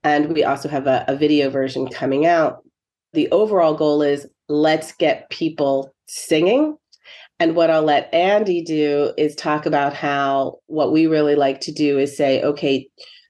And 0.03 0.33
we 0.35 0.45
also 0.45 0.69
have 0.69 0.87
a, 0.87 1.05
a 1.09 1.16
video 1.16 1.49
version 1.49 1.88
coming 1.88 2.27
out. 2.27 2.64
The 3.12 3.31
overall 3.31 3.75
goal 3.75 4.03
is 4.03 4.27
let's 4.49 4.92
get 4.92 5.31
people 5.31 5.95
singing 6.07 6.77
and 7.38 7.55
what 7.55 7.70
I'll 7.70 7.83
let 7.83 8.12
Andy 8.14 8.62
do 8.62 9.12
is 9.18 9.35
talk 9.35 9.66
about 9.66 9.94
how 9.94 10.59
what 10.66 10.92
we 10.92 11.07
really 11.07 11.35
like 11.35 11.61
to 11.62 11.72
do 11.72 11.99
is 11.99 12.16
say, 12.16 12.42
okay, 12.42 12.88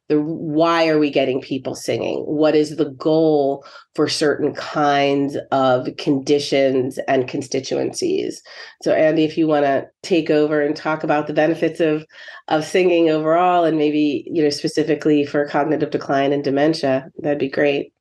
the 0.08 0.20
why 0.20 0.86
are 0.86 1.00
we 1.00 1.10
getting 1.10 1.40
people 1.40 1.74
singing? 1.74 2.20
What 2.20 2.54
is 2.54 2.76
the 2.76 2.90
goal 2.90 3.64
for 3.96 4.08
certain 4.08 4.54
kinds 4.54 5.36
of 5.50 5.88
conditions 5.98 6.98
and 7.08 7.26
constituencies? 7.26 8.40
So 8.82 8.92
Andy, 8.92 9.24
if 9.24 9.36
you 9.36 9.48
want 9.48 9.64
to 9.64 9.88
take 10.04 10.30
over 10.30 10.60
and 10.62 10.76
talk 10.76 11.02
about 11.02 11.26
the 11.26 11.34
benefits 11.34 11.80
of 11.80 12.06
of 12.46 12.64
singing 12.64 13.10
overall 13.10 13.64
and 13.64 13.76
maybe, 13.76 14.24
you 14.30 14.44
know, 14.44 14.50
specifically 14.50 15.26
for 15.26 15.48
cognitive 15.48 15.90
decline 15.90 16.32
and 16.32 16.44
dementia, 16.44 17.08
that'd 17.18 17.38
be 17.38 17.48
great. 17.48 17.92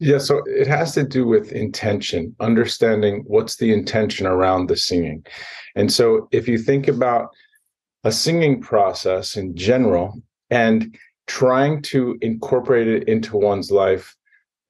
Yeah, 0.00 0.18
so 0.18 0.42
it 0.46 0.68
has 0.68 0.92
to 0.92 1.02
do 1.02 1.26
with 1.26 1.50
intention, 1.50 2.34
understanding 2.38 3.24
what's 3.26 3.56
the 3.56 3.72
intention 3.72 4.26
around 4.26 4.68
the 4.68 4.76
singing. 4.76 5.26
And 5.74 5.92
so 5.92 6.28
if 6.30 6.46
you 6.46 6.56
think 6.56 6.86
about 6.86 7.30
a 8.04 8.12
singing 8.12 8.60
process 8.60 9.36
in 9.36 9.56
general 9.56 10.22
and 10.50 10.96
trying 11.26 11.82
to 11.82 12.16
incorporate 12.22 12.86
it 12.86 13.08
into 13.08 13.36
one's 13.36 13.72
life 13.72 14.14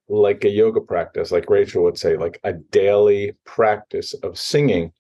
like 0.09 0.45
a 0.45 0.49
yoga 0.49 0.81
practice, 0.81 1.31
like 1.31 1.51
Rachel 1.51 1.85
would 1.85 1.99
say, 1.99 2.17
like 2.17 2.41
a 2.45 2.55
daily 2.55 3.37
practice 3.45 4.15
of 4.23 4.39
singing, 4.39 4.93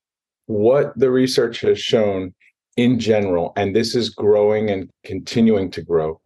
what 0.44 0.98
the 0.98 1.10
research 1.10 1.62
has 1.62 1.80
shown 1.80 2.34
in 2.76 2.98
general, 3.00 3.54
and 3.56 3.74
this 3.74 3.94
is 3.94 4.10
growing 4.10 4.70
and 4.70 4.90
continuing 5.04 5.70
to 5.70 5.82
grow, 5.82 6.20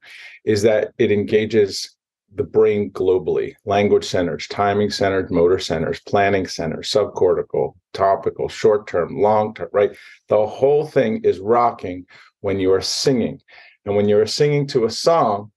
is 0.45 0.63
that 0.63 0.93
it 0.99 1.13
engages 1.13 1.97
the 2.35 2.43
brain 2.43 2.91
globally. 2.93 3.55
Language 3.65 4.05
centers 4.05 4.47
timing 4.49 4.91
centers 4.91 5.31
motor 5.31 5.59
centers 5.59 6.01
planning 6.01 6.47
centers 6.47 6.91
subcortical 6.91 7.75
topical 7.93 8.49
short 8.49 8.87
term 8.87 9.21
long 9.21 9.55
term 9.55 9.69
right? 9.73 9.97
The 10.29 10.47
whole 10.47 10.87
thing 10.87 11.21
is 11.25 11.39
rocking 11.39 12.07
when 12.41 12.59
you 12.59 12.73
are 12.73 12.81
singing. 12.81 13.41
And 13.85 13.97
when 13.97 14.09
you're 14.09 14.27
singing 14.27 14.67
to 14.69 14.85
a 14.85 14.91
song 14.91 15.53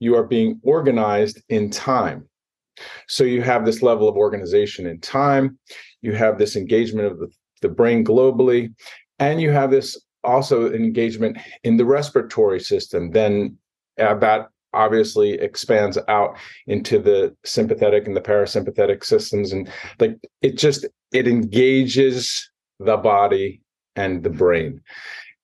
you 0.00 0.14
are 0.16 0.24
being 0.24 0.60
organized 0.62 1.42
in 1.48 1.70
time. 1.70 2.28
So 3.08 3.24
you 3.24 3.42
have 3.42 3.64
this 3.64 3.82
level 3.82 4.08
of 4.08 4.16
organization 4.16 4.86
in 4.86 5.00
time. 5.00 5.58
You 6.02 6.12
have 6.12 6.38
this 6.38 6.56
engagement 6.56 7.10
of 7.10 7.18
the, 7.18 7.28
the 7.62 7.68
brain 7.68 8.04
globally. 8.04 8.74
And 9.18 9.40
you 9.40 9.50
have 9.50 9.70
this 9.70 9.98
also 10.22 10.72
engagement 10.72 11.38
in 11.64 11.76
the 11.76 11.84
respiratory 11.84 12.60
system. 12.60 13.10
Then 13.10 13.56
uh, 13.98 14.14
about 14.14 14.50
obviously 14.76 15.32
expands 15.32 15.98
out 16.08 16.36
into 16.66 16.98
the 16.98 17.34
sympathetic 17.44 18.06
and 18.06 18.16
the 18.16 18.20
parasympathetic 18.20 19.04
systems. 19.04 19.52
And 19.52 19.68
like 19.98 20.16
it 20.42 20.58
just 20.58 20.86
it 21.12 21.26
engages 21.26 22.50
the 22.78 22.96
body 22.96 23.62
and 23.96 24.22
the 24.22 24.30
brain. 24.30 24.80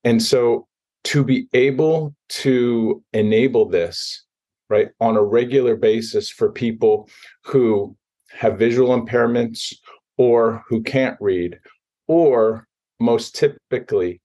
And 0.03 0.21
so 0.21 0.67
to 1.05 1.23
be 1.23 1.47
able 1.53 2.15
to 2.29 3.03
enable 3.13 3.67
this 3.67 4.25
right 4.69 4.89
on 4.99 5.17
a 5.17 5.23
regular 5.23 5.75
basis 5.75 6.29
for 6.29 6.51
people 6.51 7.09
who 7.43 7.95
have 8.31 8.57
visual 8.57 8.99
impairments 8.99 9.73
or 10.17 10.63
who 10.67 10.81
can't 10.81 11.17
read 11.19 11.59
or 12.07 12.67
most 12.99 13.35
typically 13.35 14.21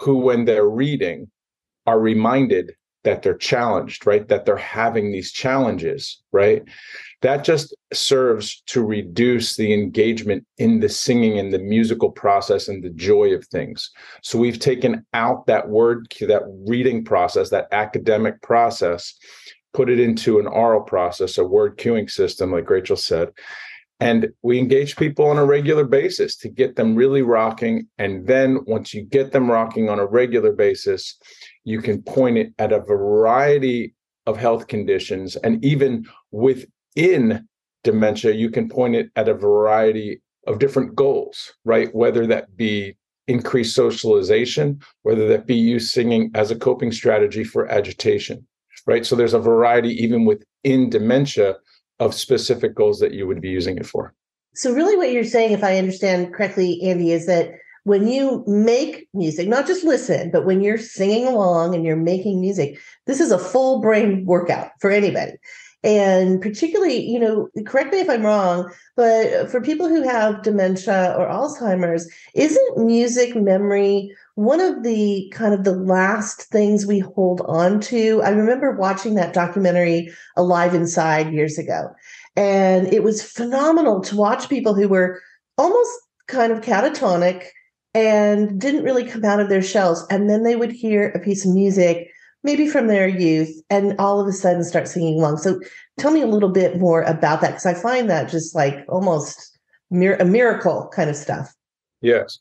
who 0.00 0.18
when 0.18 0.44
they're 0.44 0.68
reading 0.68 1.30
are 1.86 1.98
reminded 1.98 2.72
that 3.04 3.22
they're 3.22 3.36
challenged, 3.36 4.06
right? 4.06 4.26
That 4.28 4.44
they're 4.44 4.56
having 4.56 5.12
these 5.12 5.32
challenges, 5.32 6.22
right? 6.32 6.62
That 7.22 7.44
just 7.44 7.74
serves 7.92 8.62
to 8.66 8.84
reduce 8.84 9.56
the 9.56 9.72
engagement 9.72 10.44
in 10.58 10.80
the 10.80 10.88
singing 10.88 11.38
and 11.38 11.52
the 11.52 11.58
musical 11.58 12.10
process 12.10 12.68
and 12.68 12.82
the 12.82 12.90
joy 12.90 13.34
of 13.34 13.46
things. 13.46 13.90
So 14.22 14.38
we've 14.38 14.58
taken 14.58 15.06
out 15.14 15.46
that 15.46 15.68
word, 15.68 16.12
that 16.20 16.42
reading 16.66 17.04
process, 17.04 17.50
that 17.50 17.68
academic 17.72 18.42
process, 18.42 19.14
put 19.74 19.88
it 19.90 20.00
into 20.00 20.38
an 20.38 20.46
oral 20.46 20.82
process, 20.82 21.38
a 21.38 21.44
word 21.44 21.78
cueing 21.78 22.10
system, 22.10 22.52
like 22.52 22.68
Rachel 22.68 22.96
said. 22.96 23.30
And 24.00 24.28
we 24.42 24.58
engage 24.58 24.96
people 24.96 25.26
on 25.26 25.38
a 25.38 25.44
regular 25.44 25.84
basis 25.84 26.36
to 26.36 26.48
get 26.48 26.76
them 26.76 26.94
really 26.94 27.22
rocking. 27.22 27.88
And 27.98 28.26
then 28.26 28.60
once 28.66 28.94
you 28.94 29.02
get 29.02 29.32
them 29.32 29.50
rocking 29.50 29.88
on 29.88 29.98
a 29.98 30.06
regular 30.06 30.52
basis, 30.52 31.18
you 31.64 31.80
can 31.80 32.02
point 32.02 32.38
it 32.38 32.52
at 32.58 32.72
a 32.72 32.80
variety 32.80 33.94
of 34.26 34.36
health 34.36 34.66
conditions. 34.66 35.36
And 35.36 35.64
even 35.64 36.06
within 36.30 37.46
dementia, 37.84 38.32
you 38.32 38.50
can 38.50 38.68
point 38.68 38.94
it 38.94 39.10
at 39.16 39.28
a 39.28 39.34
variety 39.34 40.20
of 40.46 40.58
different 40.58 40.94
goals, 40.94 41.52
right? 41.64 41.94
Whether 41.94 42.26
that 42.26 42.56
be 42.56 42.96
increased 43.26 43.74
socialization, 43.74 44.80
whether 45.02 45.28
that 45.28 45.46
be 45.46 45.54
you 45.54 45.78
singing 45.78 46.30
as 46.34 46.50
a 46.50 46.56
coping 46.56 46.92
strategy 46.92 47.44
for 47.44 47.70
agitation, 47.70 48.46
right? 48.86 49.04
So 49.04 49.14
there's 49.14 49.34
a 49.34 49.38
variety, 49.38 49.90
even 50.02 50.24
within 50.24 50.90
dementia, 50.90 51.56
of 52.00 52.14
specific 52.14 52.74
goals 52.74 53.00
that 53.00 53.12
you 53.12 53.26
would 53.26 53.40
be 53.40 53.50
using 53.50 53.76
it 53.76 53.86
for. 53.86 54.14
So, 54.54 54.72
really, 54.72 54.96
what 54.96 55.12
you're 55.12 55.24
saying, 55.24 55.52
if 55.52 55.62
I 55.62 55.78
understand 55.78 56.32
correctly, 56.32 56.80
Andy, 56.82 57.12
is 57.12 57.26
that 57.26 57.50
when 57.88 58.06
you 58.06 58.44
make 58.46 59.08
music, 59.14 59.48
not 59.48 59.66
just 59.66 59.82
listen, 59.84 60.30
but 60.30 60.46
when 60.46 60.60
you're 60.60 60.78
singing 60.78 61.26
along 61.26 61.74
and 61.74 61.84
you're 61.84 61.96
making 61.96 62.40
music, 62.40 62.78
this 63.06 63.20
is 63.20 63.32
a 63.32 63.38
full 63.38 63.80
brain 63.80 64.24
workout 64.24 64.70
for 64.80 64.90
anybody. 64.90 65.32
And 65.84 66.42
particularly, 66.42 67.08
you 67.08 67.20
know, 67.20 67.48
correct 67.64 67.92
me 67.92 68.00
if 68.00 68.10
I'm 68.10 68.26
wrong, 68.26 68.70
but 68.96 69.48
for 69.48 69.60
people 69.60 69.88
who 69.88 70.02
have 70.02 70.42
dementia 70.42 71.14
or 71.16 71.26
Alzheimer's, 71.28 72.10
isn't 72.34 72.78
music 72.78 73.36
memory 73.36 74.10
one 74.34 74.60
of 74.60 74.82
the 74.82 75.32
kind 75.32 75.54
of 75.54 75.62
the 75.64 75.76
last 75.76 76.42
things 76.50 76.84
we 76.84 76.98
hold 76.98 77.42
on 77.42 77.80
to? 77.82 78.20
I 78.22 78.30
remember 78.30 78.72
watching 78.72 79.14
that 79.14 79.32
documentary 79.32 80.12
Alive 80.36 80.74
Inside 80.74 81.32
years 81.32 81.58
ago. 81.58 81.90
And 82.34 82.92
it 82.92 83.04
was 83.04 83.22
phenomenal 83.22 84.00
to 84.02 84.16
watch 84.16 84.48
people 84.48 84.74
who 84.74 84.88
were 84.88 85.20
almost 85.56 85.90
kind 86.26 86.52
of 86.52 86.60
catatonic 86.60 87.46
and 87.94 88.60
didn't 88.60 88.84
really 88.84 89.04
come 89.04 89.24
out 89.24 89.40
of 89.40 89.48
their 89.48 89.62
shells. 89.62 90.06
And 90.10 90.28
then 90.28 90.42
they 90.42 90.56
would 90.56 90.72
hear 90.72 91.08
a 91.10 91.20
piece 91.20 91.46
of 91.46 91.54
music 91.54 92.08
maybe 92.44 92.68
from 92.68 92.86
their 92.86 93.08
youth 93.08 93.62
and 93.68 93.94
all 93.98 94.20
of 94.20 94.26
a 94.26 94.32
sudden 94.32 94.62
start 94.64 94.88
singing 94.88 95.18
along. 95.18 95.38
So 95.38 95.60
tell 95.98 96.12
me 96.12 96.22
a 96.22 96.26
little 96.26 96.48
bit 96.48 96.78
more 96.78 97.02
about 97.02 97.40
that 97.40 97.48
because 97.48 97.66
I 97.66 97.74
find 97.74 98.08
that 98.10 98.30
just 98.30 98.54
like 98.54 98.84
almost 98.88 99.58
mir- 99.90 100.16
a 100.16 100.24
miracle 100.24 100.90
kind 100.94 101.10
of 101.10 101.16
stuff. 101.16 101.52
Yes. 102.00 102.38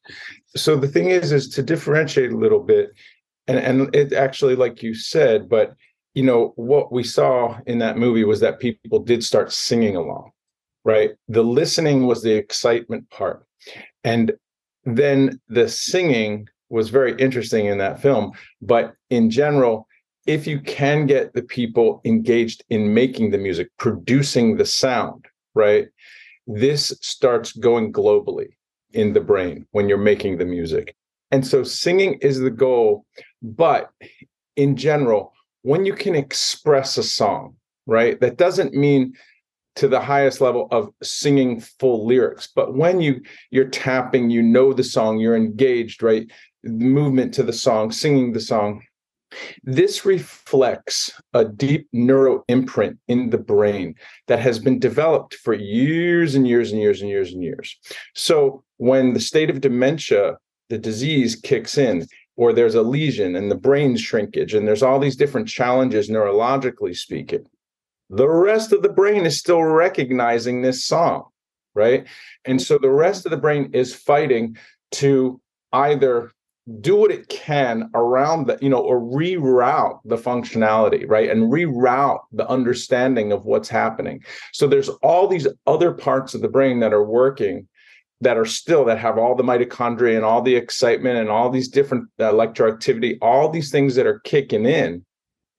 So 0.55 0.75
the 0.75 0.87
thing 0.87 1.09
is, 1.09 1.31
is 1.31 1.49
to 1.49 1.63
differentiate 1.63 2.31
a 2.31 2.37
little 2.37 2.59
bit, 2.59 2.91
and 3.47 3.57
and 3.57 3.95
it 3.95 4.13
actually, 4.13 4.55
like 4.55 4.83
you 4.83 4.93
said, 4.93 5.49
but 5.49 5.73
you 6.13 6.23
know 6.23 6.53
what 6.57 6.91
we 6.91 7.03
saw 7.03 7.57
in 7.65 7.79
that 7.79 7.97
movie 7.97 8.23
was 8.23 8.39
that 8.41 8.59
people 8.59 8.99
did 8.99 9.23
start 9.23 9.51
singing 9.51 9.95
along, 9.95 10.31
right? 10.83 11.11
The 11.27 11.43
listening 11.43 12.05
was 12.05 12.21
the 12.21 12.33
excitement 12.33 13.09
part, 13.09 13.47
and 14.03 14.31
then 14.87 15.39
the 15.49 15.67
singing 15.67 16.47
was 16.69 16.89
very 16.89 17.13
interesting 17.19 17.65
in 17.65 17.77
that 17.77 18.01
film. 18.01 18.31
But 18.61 18.95
in 19.09 19.29
general, 19.29 19.87
if 20.25 20.47
you 20.47 20.59
can 20.61 21.05
get 21.05 21.33
the 21.33 21.41
people 21.41 22.01
engaged 22.05 22.63
in 22.69 22.93
making 22.93 23.31
the 23.31 23.37
music, 23.37 23.69
producing 23.77 24.57
the 24.57 24.65
sound, 24.65 25.25
right? 25.53 25.87
This 26.47 26.93
starts 27.01 27.51
going 27.53 27.91
globally 27.91 28.49
in 28.93 29.13
the 29.13 29.21
brain 29.21 29.65
when 29.71 29.89
you're 29.89 29.97
making 29.97 30.37
the 30.37 30.45
music. 30.45 30.95
And 31.31 31.45
so 31.45 31.63
singing 31.63 32.15
is 32.21 32.39
the 32.39 32.49
goal. 32.49 33.05
But 33.41 33.89
in 34.55 34.75
general, 34.77 35.33
when 35.63 35.85
you 35.85 35.93
can 35.93 36.15
express 36.15 36.97
a 36.97 37.03
song, 37.03 37.55
right, 37.85 38.19
that 38.21 38.37
doesn't 38.37 38.73
mean 38.73 39.13
to 39.77 39.87
the 39.87 40.01
highest 40.01 40.41
level 40.41 40.67
of 40.71 40.89
singing 41.01 41.59
full 41.59 42.05
lyrics 42.05 42.49
but 42.53 42.75
when 42.75 42.99
you 42.99 43.21
you're 43.51 43.69
tapping 43.69 44.29
you 44.29 44.43
know 44.43 44.73
the 44.73 44.83
song 44.83 45.17
you're 45.17 45.35
engaged 45.35 46.03
right 46.03 46.29
movement 46.67 47.33
to 47.35 47.43
the 47.43 47.53
song, 47.53 47.91
singing 47.91 48.33
the 48.33 48.39
song. 48.39 48.83
This 49.63 50.05
reflects 50.05 51.11
a 51.33 51.43
deep 51.45 51.87
neuro 51.91 52.43
imprint 52.47 52.97
in 53.07 53.29
the 53.29 53.37
brain 53.37 53.95
that 54.27 54.39
has 54.39 54.57
been 54.57 54.79
developed 54.79 55.35
for 55.35 55.53
years 55.53 56.35
and 56.35 56.47
years 56.47 56.71
and 56.71 56.81
years 56.81 57.01
and 57.01 57.09
years 57.09 57.33
and 57.33 57.43
years. 57.43 57.77
So 58.15 58.63
when 58.77 59.13
the 59.13 59.19
state 59.19 59.49
of 59.49 59.61
dementia, 59.61 60.37
the 60.69 60.77
disease 60.77 61.35
kicks 61.35 61.77
in, 61.77 62.07
or 62.37 62.53
there's 62.53 62.75
a 62.75 62.81
lesion 62.81 63.35
and 63.35 63.51
the 63.51 63.55
brain 63.55 63.97
shrinkage, 63.97 64.53
and 64.53 64.67
there's 64.67 64.83
all 64.83 64.99
these 64.99 65.17
different 65.17 65.47
challenges 65.47 66.09
neurologically 66.09 66.95
speaking, 66.95 67.45
the 68.09 68.29
rest 68.29 68.71
of 68.71 68.81
the 68.81 68.89
brain 68.89 69.25
is 69.25 69.37
still 69.37 69.63
recognizing 69.63 70.61
this 70.61 70.85
song, 70.85 71.25
right? 71.75 72.07
And 72.45 72.61
so 72.61 72.77
the 72.77 72.89
rest 72.89 73.25
of 73.25 73.31
the 73.31 73.37
brain 73.37 73.69
is 73.73 73.93
fighting 73.93 74.57
to 74.93 75.41
either 75.73 76.31
do 76.81 76.97
what 76.97 77.11
it 77.11 77.29
can 77.29 77.89
around 77.93 78.47
the 78.47 78.57
you 78.61 78.67
know 78.67 78.81
or 78.81 78.99
reroute 78.99 79.99
the 80.03 80.17
functionality 80.17 81.05
right? 81.07 81.29
And 81.29 81.51
reroute 81.51 82.19
the 82.33 82.47
understanding 82.49 83.31
of 83.31 83.45
what's 83.45 83.69
happening. 83.69 84.21
So 84.51 84.67
there's 84.67 84.89
all 84.89 85.27
these 85.27 85.47
other 85.65 85.93
parts 85.93 86.33
of 86.33 86.41
the 86.41 86.49
brain 86.49 86.79
that 86.81 86.93
are 86.93 87.05
working 87.05 87.67
that 88.19 88.37
are 88.37 88.45
still 88.45 88.83
that 88.85 88.97
have 88.97 89.17
all 89.17 89.35
the 89.35 89.43
mitochondria 89.43 90.15
and 90.15 90.25
all 90.25 90.41
the 90.41 90.55
excitement 90.55 91.17
and 91.17 91.29
all 91.29 91.49
these 91.49 91.69
different 91.69 92.09
uh, 92.19 92.31
electroactivity 92.31 93.17
all 93.21 93.49
these 93.49 93.71
things 93.71 93.95
that 93.95 94.07
are 94.07 94.19
kicking 94.19 94.65
in 94.65 95.05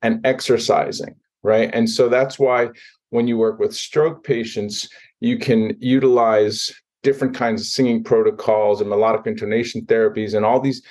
and 0.02 0.24
exercising 0.26 1.14
right 1.48 1.70
and 1.72 1.88
so 1.88 2.08
that's 2.08 2.38
why 2.38 2.68
when 3.10 3.26
you 3.26 3.36
work 3.38 3.58
with 3.58 3.74
stroke 3.74 4.22
patients 4.24 4.88
you 5.20 5.38
can 5.38 5.76
utilize 5.80 6.72
different 7.02 7.34
kinds 7.34 7.60
of 7.62 7.66
singing 7.66 8.02
protocols 8.02 8.80
and 8.80 8.90
melodic 8.90 9.26
intonation 9.26 9.80
therapies 9.86 10.34
and 10.34 10.44
all 10.44 10.60
these 10.60 10.82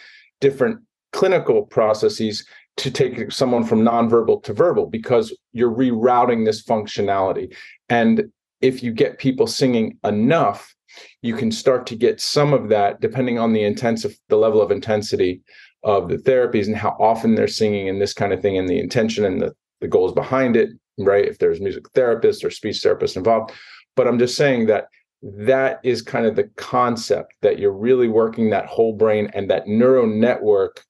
different 0.41 0.79
clinical 1.13 1.63
processes 1.63 2.45
to 2.77 2.91
take 2.91 3.31
someone 3.31 3.63
from 3.63 3.81
nonverbal 3.81 4.43
to 4.43 4.53
verbal 4.53 4.85
because 4.85 5.35
you're 5.51 5.73
rerouting 5.73 6.45
this 6.45 6.63
functionality. 6.63 7.53
And 7.89 8.31
if 8.61 8.83
you 8.83 8.93
get 8.93 9.17
people 9.17 9.47
singing 9.47 9.97
enough, 10.03 10.73
you 11.21 11.35
can 11.35 11.51
start 11.51 11.87
to 11.87 11.95
get 11.95 12.21
some 12.21 12.53
of 12.53 12.69
that 12.69 13.01
depending 13.01 13.39
on 13.39 13.53
the 13.53 13.63
intensive 13.63 14.17
the 14.29 14.37
level 14.37 14.61
of 14.61 14.71
intensity 14.71 15.41
of 15.83 16.09
the 16.09 16.17
therapies 16.17 16.67
and 16.67 16.75
how 16.75 16.95
often 16.99 17.35
they're 17.35 17.47
singing 17.47 17.87
and 17.89 18.01
this 18.01 18.13
kind 18.13 18.33
of 18.33 18.41
thing 18.41 18.57
and 18.57 18.67
the 18.67 18.79
intention 18.79 19.25
and 19.25 19.41
the, 19.41 19.53
the 19.81 19.87
goals 19.87 20.13
behind 20.13 20.55
it, 20.55 20.69
right? 20.97 21.25
If 21.25 21.39
there's 21.39 21.61
music 21.61 21.85
therapists 21.93 22.43
or 22.43 22.49
speech 22.49 22.77
therapists 22.77 23.15
involved. 23.15 23.51
But 23.95 24.07
I'm 24.07 24.19
just 24.19 24.35
saying 24.35 24.67
that 24.67 24.87
that 25.23 25.79
is 25.83 26.01
kind 26.01 26.25
of 26.25 26.35
the 26.35 26.49
concept 26.55 27.33
that 27.41 27.59
you're 27.59 27.71
really 27.71 28.07
working 28.07 28.49
that 28.49 28.67
whole 28.67 28.93
brain 28.93 29.29
and 29.33 29.49
that 29.49 29.67
neural 29.67 30.07
network, 30.07 30.83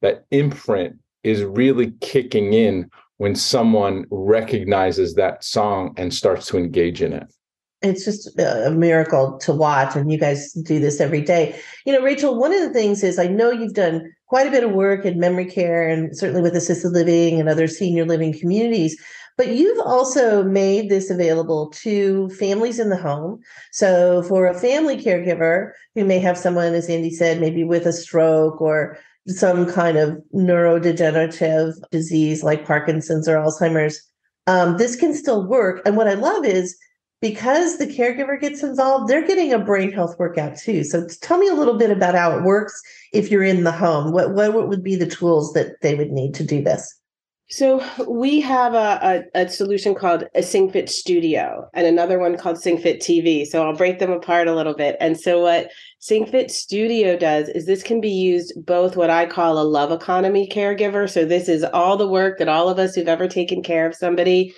that 0.00 0.24
imprint 0.30 0.96
is 1.22 1.42
really 1.42 1.92
kicking 2.00 2.52
in 2.52 2.90
when 3.18 3.34
someone 3.34 4.04
recognizes 4.10 5.14
that 5.14 5.44
song 5.44 5.94
and 5.96 6.12
starts 6.12 6.46
to 6.46 6.58
engage 6.58 7.02
in 7.02 7.12
it. 7.12 7.26
It's 7.82 8.04
just 8.04 8.38
a 8.38 8.70
miracle 8.70 9.38
to 9.42 9.52
watch, 9.52 9.94
and 9.94 10.10
you 10.10 10.18
guys 10.18 10.52
do 10.52 10.80
this 10.80 11.00
every 11.00 11.20
day. 11.20 11.58
You 11.84 11.92
know, 11.92 12.02
Rachel, 12.02 12.38
one 12.38 12.52
of 12.52 12.60
the 12.60 12.72
things 12.72 13.04
is 13.04 13.18
I 13.18 13.26
know 13.26 13.50
you've 13.50 13.74
done 13.74 14.10
quite 14.34 14.48
a 14.48 14.50
bit 14.50 14.64
of 14.64 14.72
work 14.72 15.04
in 15.04 15.20
memory 15.20 15.44
care 15.44 15.88
and 15.88 16.18
certainly 16.18 16.42
with 16.42 16.56
assisted 16.56 16.90
living 16.90 17.38
and 17.38 17.48
other 17.48 17.68
senior 17.68 18.04
living 18.04 18.36
communities. 18.36 19.00
But 19.36 19.50
you've 19.50 19.78
also 19.78 20.42
made 20.42 20.90
this 20.90 21.08
available 21.08 21.70
to 21.84 22.28
families 22.30 22.80
in 22.80 22.88
the 22.88 22.96
home. 22.96 23.38
So 23.70 24.24
for 24.24 24.46
a 24.46 24.58
family 24.58 24.96
caregiver 24.96 25.70
who 25.94 26.04
may 26.04 26.18
have 26.18 26.36
someone, 26.36 26.74
as 26.74 26.88
Andy 26.88 27.10
said, 27.10 27.40
maybe 27.40 27.62
with 27.62 27.86
a 27.86 27.92
stroke 27.92 28.60
or 28.60 28.98
some 29.28 29.70
kind 29.70 29.98
of 29.98 30.18
neurodegenerative 30.34 31.74
disease 31.92 32.42
like 32.42 32.66
Parkinson's 32.66 33.28
or 33.28 33.36
Alzheimer's, 33.36 34.02
um, 34.48 34.78
this 34.78 34.96
can 34.96 35.14
still 35.14 35.46
work. 35.46 35.80
And 35.86 35.96
what 35.96 36.08
I 36.08 36.14
love 36.14 36.44
is 36.44 36.76
because 37.24 37.78
the 37.78 37.86
caregiver 37.86 38.38
gets 38.38 38.62
involved, 38.62 39.08
they're 39.08 39.26
getting 39.26 39.50
a 39.50 39.58
brain 39.58 39.90
health 39.90 40.14
workout 40.18 40.58
too. 40.58 40.84
So 40.84 41.06
tell 41.22 41.38
me 41.38 41.48
a 41.48 41.54
little 41.54 41.78
bit 41.78 41.90
about 41.90 42.14
how 42.14 42.36
it 42.36 42.42
works 42.42 42.82
if 43.14 43.30
you're 43.30 43.42
in 43.42 43.64
the 43.64 43.72
home. 43.72 44.12
What 44.12 44.34
what, 44.34 44.68
would 44.68 44.84
be 44.84 44.94
the 44.94 45.06
tools 45.06 45.54
that 45.54 45.80
they 45.80 45.94
would 45.94 46.12
need 46.12 46.34
to 46.34 46.44
do 46.44 46.62
this? 46.62 47.00
So 47.48 47.82
we 48.06 48.42
have 48.42 48.74
a, 48.74 49.24
a, 49.34 49.44
a, 49.44 49.48
solution 49.48 49.94
called 49.94 50.24
a 50.34 50.40
SingFit 50.40 50.90
Studio 50.90 51.66
and 51.72 51.86
another 51.86 52.18
one 52.18 52.36
called 52.36 52.58
SingFit 52.58 52.98
TV. 52.98 53.46
So 53.46 53.64
I'll 53.64 53.76
break 53.76 54.00
them 54.00 54.12
apart 54.12 54.46
a 54.46 54.54
little 54.54 54.74
bit. 54.74 54.96
And 55.00 55.18
so 55.18 55.40
what 55.40 55.70
SingFit 56.02 56.50
Studio 56.50 57.16
does 57.16 57.48
is 57.48 57.64
this 57.64 57.82
can 57.82 58.02
be 58.02 58.10
used 58.10 58.52
both 58.66 58.96
what 58.96 59.08
I 59.08 59.24
call 59.24 59.58
a 59.58 59.64
love 59.64 59.92
economy 59.92 60.46
caregiver. 60.46 61.08
So 61.08 61.24
this 61.24 61.48
is 61.48 61.64
all 61.64 61.96
the 61.96 62.08
work 62.08 62.38
that 62.38 62.48
all 62.48 62.68
of 62.68 62.78
us 62.78 62.94
who've 62.94 63.08
ever 63.08 63.28
taken 63.28 63.62
care 63.62 63.86
of 63.86 63.94
somebody 63.94 64.54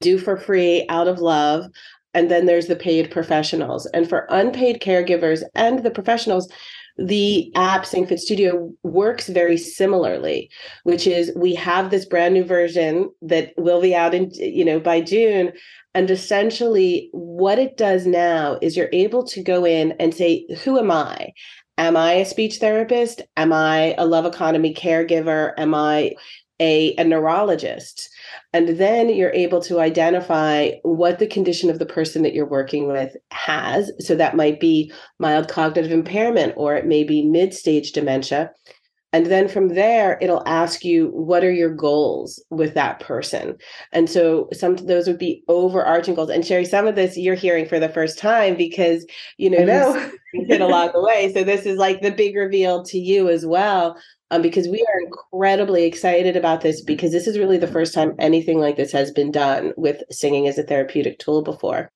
do 0.00 0.18
for 0.18 0.36
free 0.36 0.86
out 0.88 1.08
of 1.08 1.20
love. 1.20 1.66
And 2.14 2.30
then 2.30 2.46
there's 2.46 2.66
the 2.66 2.76
paid 2.76 3.10
professionals. 3.10 3.86
And 3.86 4.08
for 4.08 4.26
unpaid 4.30 4.80
caregivers 4.80 5.42
and 5.54 5.82
the 5.82 5.90
professionals, 5.90 6.50
the 6.98 7.50
app 7.54 7.84
SingFit 7.84 8.18
Studio 8.18 8.72
works 8.82 9.28
very 9.28 9.56
similarly, 9.56 10.50
which 10.82 11.06
is 11.06 11.32
we 11.34 11.54
have 11.54 11.90
this 11.90 12.04
brand 12.04 12.34
new 12.34 12.44
version 12.44 13.10
that 13.22 13.54
will 13.56 13.80
be 13.80 13.94
out 13.94 14.14
in 14.14 14.30
you 14.34 14.64
know 14.64 14.80
by 14.80 15.00
June. 15.00 15.52
And 15.94 16.10
essentially, 16.10 17.08
what 17.12 17.58
it 17.58 17.76
does 17.76 18.06
now 18.06 18.58
is 18.60 18.76
you're 18.76 18.90
able 18.92 19.24
to 19.24 19.42
go 19.42 19.64
in 19.64 19.92
and 19.92 20.14
say, 20.14 20.46
Who 20.64 20.78
am 20.78 20.90
I? 20.90 21.32
Am 21.78 21.96
I 21.96 22.12
a 22.12 22.26
speech 22.26 22.58
therapist? 22.58 23.22
Am 23.36 23.52
I 23.52 23.94
a 23.96 24.04
love 24.04 24.26
economy 24.26 24.74
caregiver? 24.74 25.54
Am 25.56 25.74
I 25.74 26.12
a, 26.60 26.94
a 26.96 27.04
neurologist. 27.04 28.08
And 28.52 28.78
then 28.78 29.08
you're 29.08 29.32
able 29.32 29.60
to 29.62 29.80
identify 29.80 30.72
what 30.82 31.18
the 31.18 31.26
condition 31.26 31.70
of 31.70 31.78
the 31.78 31.86
person 31.86 32.22
that 32.22 32.34
you're 32.34 32.48
working 32.48 32.88
with 32.88 33.16
has. 33.30 33.92
So 33.98 34.14
that 34.16 34.36
might 34.36 34.60
be 34.60 34.92
mild 35.18 35.48
cognitive 35.48 35.92
impairment, 35.92 36.54
or 36.56 36.74
it 36.76 36.86
may 36.86 37.04
be 37.04 37.24
mid 37.24 37.54
stage 37.54 37.92
dementia. 37.92 38.50
And 39.12 39.26
then 39.26 39.48
from 39.48 39.68
there, 39.68 40.18
it'll 40.20 40.46
ask 40.46 40.84
you, 40.84 41.08
what 41.08 41.42
are 41.42 41.52
your 41.52 41.74
goals 41.74 42.42
with 42.50 42.74
that 42.74 43.00
person? 43.00 43.56
And 43.92 44.08
so 44.08 44.48
some 44.52 44.72
of 44.74 44.86
those 44.86 45.08
would 45.08 45.18
be 45.18 45.42
overarching 45.48 46.14
goals. 46.14 46.30
And 46.30 46.46
Sherri, 46.46 46.64
some 46.64 46.86
of 46.86 46.94
this 46.94 47.16
you're 47.16 47.34
hearing 47.34 47.66
for 47.66 47.80
the 47.80 47.88
first 47.88 48.18
time 48.18 48.56
because, 48.56 49.04
you 49.36 49.50
know, 49.50 49.64
know. 49.64 50.12
you've 50.32 50.60
along 50.60 50.90
the 50.92 51.02
way. 51.02 51.32
So 51.32 51.42
this 51.42 51.66
is 51.66 51.76
like 51.76 52.02
the 52.02 52.12
big 52.12 52.36
reveal 52.36 52.84
to 52.84 52.98
you 52.98 53.28
as 53.28 53.44
well. 53.44 53.96
Um, 54.32 54.42
because 54.42 54.68
we 54.68 54.80
are 54.80 55.00
incredibly 55.04 55.86
excited 55.86 56.36
about 56.36 56.60
this 56.60 56.82
because 56.82 57.10
this 57.10 57.26
is 57.26 57.36
really 57.36 57.58
the 57.58 57.66
first 57.66 57.92
time 57.92 58.14
anything 58.20 58.60
like 58.60 58.76
this 58.76 58.92
has 58.92 59.10
been 59.10 59.32
done 59.32 59.72
with 59.76 60.04
singing 60.12 60.46
as 60.46 60.56
a 60.56 60.62
therapeutic 60.62 61.18
tool 61.18 61.42
before. 61.42 61.90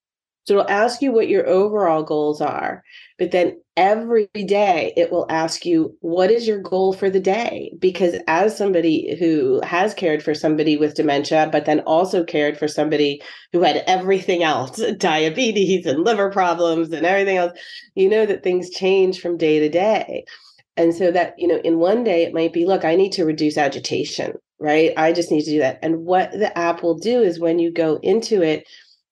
So 0.44 0.54
it'll 0.54 0.70
ask 0.70 1.00
you 1.02 1.10
what 1.10 1.28
your 1.28 1.46
overall 1.46 2.02
goals 2.02 2.40
are, 2.40 2.82
but 3.18 3.30
then 3.30 3.60
every 3.76 4.28
day 4.34 4.92
it 4.96 5.10
will 5.10 5.26
ask 5.30 5.64
you, 5.64 5.96
what 6.00 6.30
is 6.30 6.46
your 6.46 6.60
goal 6.60 6.92
for 6.92 7.10
the 7.10 7.18
day? 7.20 7.72
Because 7.78 8.16
as 8.28 8.56
somebody 8.56 9.16
who 9.18 9.60
has 9.64 9.94
cared 9.94 10.22
for 10.22 10.34
somebody 10.34 10.76
with 10.76 10.94
dementia, 10.94 11.48
but 11.50 11.64
then 11.64 11.80
also 11.80 12.24
cared 12.24 12.58
for 12.58 12.68
somebody 12.68 13.22
who 13.52 13.62
had 13.62 13.82
everything 13.86 14.42
else 14.42 14.80
diabetes 14.98 15.86
and 15.86 16.04
liver 16.04 16.30
problems 16.30 16.92
and 16.92 17.06
everything 17.06 17.36
else 17.36 17.52
you 17.94 18.08
know 18.08 18.26
that 18.26 18.42
things 18.42 18.70
change 18.70 19.20
from 19.20 19.36
day 19.36 19.60
to 19.60 19.68
day. 19.68 20.24
And 20.76 20.94
so 20.94 21.10
that, 21.12 21.34
you 21.38 21.46
know, 21.46 21.60
in 21.62 21.78
one 21.78 22.02
day 22.02 22.24
it 22.24 22.34
might 22.34 22.52
be, 22.52 22.66
look, 22.66 22.84
I 22.84 22.96
need 22.96 23.12
to 23.12 23.24
reduce 23.24 23.56
agitation, 23.56 24.32
right? 24.58 24.92
I 24.96 25.12
just 25.12 25.30
need 25.30 25.44
to 25.44 25.50
do 25.50 25.58
that. 25.60 25.78
And 25.82 26.04
what 26.04 26.32
the 26.32 26.56
app 26.58 26.82
will 26.82 26.98
do 26.98 27.22
is 27.22 27.38
when 27.38 27.60
you 27.60 27.72
go 27.72 28.00
into 28.02 28.42
it, 28.42 28.66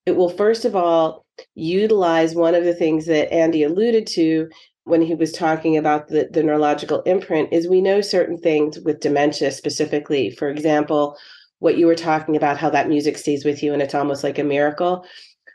it 0.06 0.16
will 0.16 0.28
first 0.28 0.64
of 0.64 0.74
all 0.74 1.24
utilize 1.54 2.34
one 2.34 2.54
of 2.54 2.64
the 2.64 2.74
things 2.74 3.06
that 3.06 3.32
Andy 3.32 3.62
alluded 3.62 4.06
to 4.08 4.48
when 4.84 5.00
he 5.00 5.14
was 5.14 5.32
talking 5.32 5.76
about 5.76 6.08
the, 6.08 6.28
the 6.32 6.42
neurological 6.42 7.02
imprint 7.02 7.52
is 7.52 7.68
we 7.68 7.80
know 7.80 8.00
certain 8.00 8.36
things 8.36 8.80
with 8.80 9.00
dementia 9.00 9.52
specifically. 9.52 10.30
For 10.30 10.48
example, 10.48 11.16
what 11.60 11.78
you 11.78 11.86
were 11.86 11.94
talking 11.94 12.34
about, 12.36 12.58
how 12.58 12.70
that 12.70 12.88
music 12.88 13.16
stays 13.16 13.44
with 13.44 13.62
you 13.62 13.72
and 13.72 13.80
it's 13.80 13.94
almost 13.94 14.24
like 14.24 14.38
a 14.38 14.44
miracle. 14.44 15.04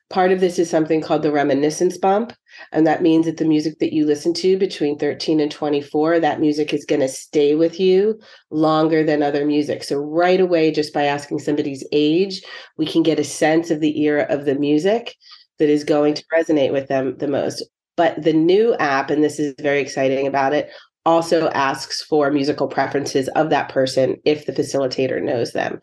Part 0.10 0.32
of 0.32 0.40
this 0.40 0.58
is 0.58 0.70
something 0.70 1.02
called 1.02 1.24
the 1.24 1.32
reminiscence 1.34 1.98
bump. 1.98 2.32
And 2.72 2.86
that 2.86 3.02
means 3.02 3.26
that 3.26 3.38
the 3.38 3.46
music 3.46 3.80
that 3.80 3.94
you 3.94 4.06
listen 4.06 4.34
to 4.36 4.58
between 4.58 4.98
13 4.98 5.40
and 5.40 5.52
24, 5.52 6.20
that 6.20 6.40
music 6.40 6.74
is 6.74 6.86
going 6.86 7.02
to 7.02 7.08
stay 7.08 7.56
with 7.56 7.80
you 7.80 8.20
longer 8.50 9.04
than 9.04 9.24
other 9.24 9.46
music. 9.46 9.84
So, 9.84 9.98
right 9.98 10.40
away, 10.40 10.72
just 10.72 10.94
by 10.94 11.04
asking 11.04 11.40
somebody's 11.40 11.86
age, 11.92 12.42
we 12.78 12.86
can 12.86 13.04
get 13.04 13.20
a 13.20 13.24
sense 13.24 13.72
of 13.72 13.80
the 13.80 14.02
era 14.02 14.26
of 14.30 14.46
the 14.46 14.56
music 14.56 15.16
that 15.60 15.70
is 15.70 15.84
going 15.84 16.14
to 16.16 16.26
resonate 16.34 16.72
with 16.72 16.88
them 16.88 17.18
the 17.18 17.28
most. 17.28 17.64
But 17.96 18.22
the 18.22 18.34
new 18.34 18.76
app, 18.76 19.10
and 19.10 19.24
this 19.24 19.40
is 19.40 19.56
very 19.60 19.80
exciting 19.80 20.28
about 20.28 20.54
it, 20.54 20.70
also 21.06 21.50
asks 21.50 22.04
for 22.04 22.32
musical 22.32 22.68
preferences 22.68 23.28
of 23.30 23.50
that 23.50 23.70
person 23.70 24.18
if 24.26 24.46
the 24.46 24.52
facilitator 24.52 25.22
knows 25.22 25.54
them. 25.54 25.80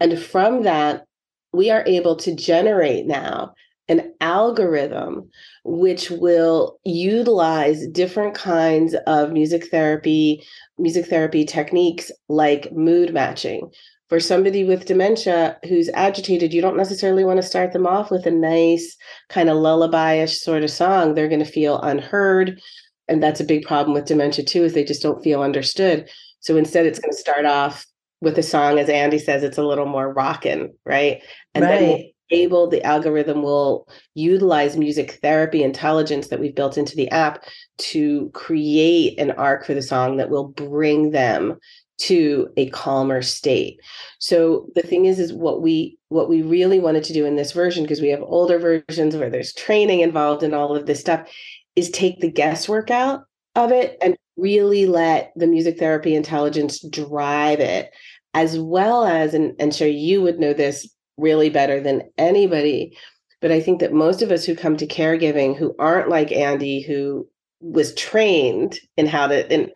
And 0.00 0.18
from 0.18 0.64
that, 0.64 1.04
we 1.52 1.70
are 1.70 1.84
able 1.86 2.16
to 2.16 2.34
generate 2.34 3.06
now 3.06 3.54
an 3.88 4.12
algorithm 4.20 5.28
which 5.64 6.10
will 6.10 6.78
utilize 6.84 7.86
different 7.88 8.34
kinds 8.34 8.94
of 9.06 9.32
music 9.32 9.68
therapy 9.70 10.44
music 10.78 11.06
therapy 11.06 11.44
techniques 11.44 12.10
like 12.28 12.72
mood 12.72 13.12
matching 13.12 13.70
for 14.08 14.20
somebody 14.20 14.64
with 14.64 14.86
dementia 14.86 15.56
who's 15.68 15.88
agitated 15.94 16.52
you 16.52 16.60
don't 16.60 16.76
necessarily 16.76 17.24
want 17.24 17.36
to 17.36 17.46
start 17.46 17.72
them 17.72 17.86
off 17.86 18.10
with 18.10 18.26
a 18.26 18.30
nice 18.30 18.96
kind 19.28 19.48
of 19.48 19.56
lullabyish 19.56 20.36
sort 20.36 20.62
of 20.62 20.70
song 20.70 21.14
they're 21.14 21.28
going 21.28 21.38
to 21.38 21.44
feel 21.44 21.80
unheard 21.80 22.60
and 23.08 23.22
that's 23.22 23.40
a 23.40 23.44
big 23.44 23.64
problem 23.64 23.94
with 23.94 24.04
dementia 24.04 24.44
too 24.44 24.64
is 24.64 24.72
they 24.72 24.84
just 24.84 25.02
don't 25.02 25.22
feel 25.22 25.42
understood 25.42 26.08
so 26.40 26.56
instead 26.56 26.86
it's 26.86 26.98
going 26.98 27.12
to 27.12 27.18
start 27.18 27.44
off 27.44 27.86
with 28.20 28.38
a 28.38 28.42
song, 28.42 28.78
as 28.78 28.88
Andy 28.88 29.18
says, 29.18 29.42
it's 29.42 29.58
a 29.58 29.64
little 29.64 29.86
more 29.86 30.12
rocking, 30.12 30.74
right? 30.84 31.22
And 31.54 31.64
right. 31.64 31.78
then 31.78 32.10
able 32.30 32.68
the 32.68 32.82
algorithm 32.84 33.42
will 33.42 33.88
utilize 34.14 34.76
music 34.76 35.18
therapy 35.22 35.62
intelligence 35.62 36.28
that 36.28 36.40
we've 36.40 36.54
built 36.54 36.78
into 36.78 36.96
the 36.96 37.10
app 37.10 37.44
to 37.78 38.30
create 38.34 39.18
an 39.18 39.30
arc 39.32 39.64
for 39.64 39.74
the 39.74 39.82
song 39.82 40.16
that 40.16 40.30
will 40.30 40.48
bring 40.48 41.10
them 41.10 41.58
to 41.98 42.48
a 42.56 42.68
calmer 42.70 43.22
state. 43.22 43.80
So 44.18 44.68
the 44.74 44.82
thing 44.82 45.06
is 45.06 45.18
is 45.18 45.32
what 45.32 45.62
we 45.62 45.98
what 46.08 46.28
we 46.28 46.42
really 46.42 46.78
wanted 46.78 47.04
to 47.04 47.12
do 47.12 47.24
in 47.24 47.36
this 47.36 47.52
version 47.52 47.84
because 47.84 48.02
we 48.02 48.08
have 48.08 48.22
older 48.22 48.58
versions 48.58 49.16
where 49.16 49.30
there's 49.30 49.54
training 49.54 50.00
involved 50.00 50.42
in 50.42 50.52
all 50.52 50.76
of 50.76 50.86
this 50.86 51.00
stuff 51.00 51.28
is 51.74 51.90
take 51.90 52.20
the 52.20 52.30
guesswork 52.30 52.90
out 52.90 53.24
of 53.54 53.72
it 53.72 53.96
and 54.02 54.16
really 54.36 54.86
let 54.86 55.32
the 55.36 55.46
music 55.46 55.78
therapy 55.78 56.14
intelligence 56.14 56.80
drive 56.90 57.60
it 57.60 57.90
as 58.34 58.58
well 58.58 59.06
as, 59.06 59.32
and, 59.32 59.54
and 59.58 59.74
sure 59.74 59.88
you 59.88 60.20
would 60.20 60.38
know 60.38 60.52
this 60.52 60.86
really 61.16 61.50
better 61.50 61.80
than 61.80 62.02
anybody, 62.18 62.96
but 63.40 63.52
I 63.52 63.60
think 63.60 63.80
that 63.80 63.92
most 63.92 64.22
of 64.22 64.30
us 64.30 64.44
who 64.44 64.56
come 64.56 64.76
to 64.76 64.86
caregiving 64.86 65.56
who 65.56 65.74
aren't 65.78 66.08
like 66.08 66.32
Andy, 66.32 66.80
who 66.80 67.28
was 67.60 67.94
trained 67.94 68.78
in 68.96 69.06
how 69.06 69.26
to 69.26 69.52
in 69.52 69.70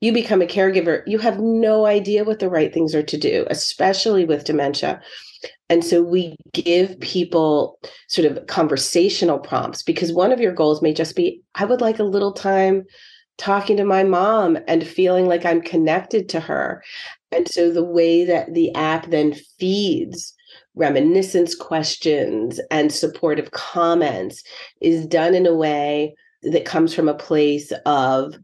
you 0.00 0.12
become 0.12 0.42
a 0.42 0.46
caregiver, 0.46 1.02
you 1.06 1.18
have 1.18 1.38
no 1.38 1.86
idea 1.86 2.24
what 2.24 2.40
the 2.40 2.50
right 2.50 2.74
things 2.74 2.94
are 2.94 3.02
to 3.02 3.16
do, 3.16 3.46
especially 3.48 4.24
with 4.24 4.44
dementia. 4.44 5.00
And 5.68 5.84
so 5.84 6.02
we 6.02 6.36
give 6.52 6.98
people 7.00 7.78
sort 8.08 8.30
of 8.30 8.46
conversational 8.46 9.38
prompts 9.38 9.82
because 9.82 10.12
one 10.12 10.32
of 10.32 10.40
your 10.40 10.52
goals 10.52 10.82
may 10.82 10.92
just 10.92 11.14
be 11.16 11.42
I 11.54 11.64
would 11.64 11.80
like 11.80 11.98
a 11.98 12.04
little 12.04 12.32
time 12.32 12.84
talking 13.38 13.76
to 13.78 13.84
my 13.84 14.04
mom 14.04 14.58
and 14.68 14.86
feeling 14.86 15.26
like 15.26 15.46
I'm 15.46 15.62
connected 15.62 16.28
to 16.30 16.40
her. 16.40 16.82
And 17.32 17.48
so 17.48 17.72
the 17.72 17.84
way 17.84 18.24
that 18.24 18.52
the 18.52 18.74
app 18.74 19.10
then 19.10 19.34
feeds 19.58 20.34
reminiscence 20.80 21.54
questions 21.54 22.58
and 22.70 22.90
supportive 22.90 23.50
comments 23.50 24.42
is 24.80 25.06
done 25.06 25.34
in 25.34 25.46
a 25.46 25.54
way 25.54 26.14
that 26.42 26.64
comes 26.64 26.94
from 26.94 27.08
a 27.08 27.14
place 27.14 27.72
of 27.86 28.34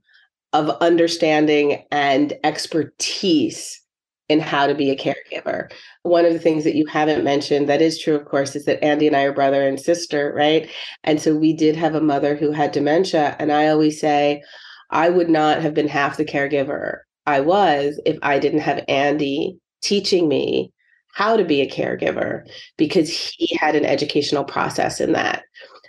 of 0.53 0.71
understanding 0.81 1.85
and 1.91 2.35
expertise 2.45 3.83
in 4.29 4.41
how 4.41 4.67
to 4.67 4.75
be 4.75 4.91
a 4.91 4.97
caregiver. 4.97 5.71
One 6.03 6.25
of 6.25 6.33
the 6.33 6.39
things 6.39 6.65
that 6.65 6.75
you 6.75 6.87
haven't 6.87 7.25
mentioned 7.25 7.69
that 7.69 7.83
is 7.83 7.99
true, 7.99 8.15
of 8.15 8.25
course, 8.25 8.57
is 8.57 8.65
that 8.65 8.83
Andy 8.83 9.07
and 9.07 9.17
I 9.17 9.25
are 9.25 9.33
brother 9.33 9.67
and 9.67 9.79
sister, 9.79 10.33
right? 10.35 10.69
And 11.05 11.21
so 11.21 11.37
we 11.37 11.53
did 11.53 11.77
have 11.77 11.95
a 11.95 12.01
mother 12.01 12.37
who 12.37 12.53
had 12.53 12.73
dementia. 12.73 13.37
And 13.39 13.53
I 13.53 13.69
always 13.69 14.01
say, 14.01 14.43
I 14.91 15.11
would 15.11 15.29
not 15.29 15.61
have 15.63 15.75
been 15.75 15.89
half 15.89 16.17
the 16.17 16.25
caregiver 16.25 17.01
I 17.27 17.41
was 17.41 18.01
if 18.07 18.19
I 18.23 18.39
didn't 18.39 18.61
have 18.61 18.85
Andy 18.89 19.59
teaching 19.83 20.29
me 20.29 20.73
how 21.17 21.35
to 21.35 21.45
be 21.45 21.63
a 21.63 21.71
caregiver 21.71 22.43
because 22.77 23.09
he 23.09 23.57
had 23.57 23.75
an 23.75 23.87
educational 23.87 24.45
process 24.45 25.01
in 25.01 25.13
that. 25.13 25.45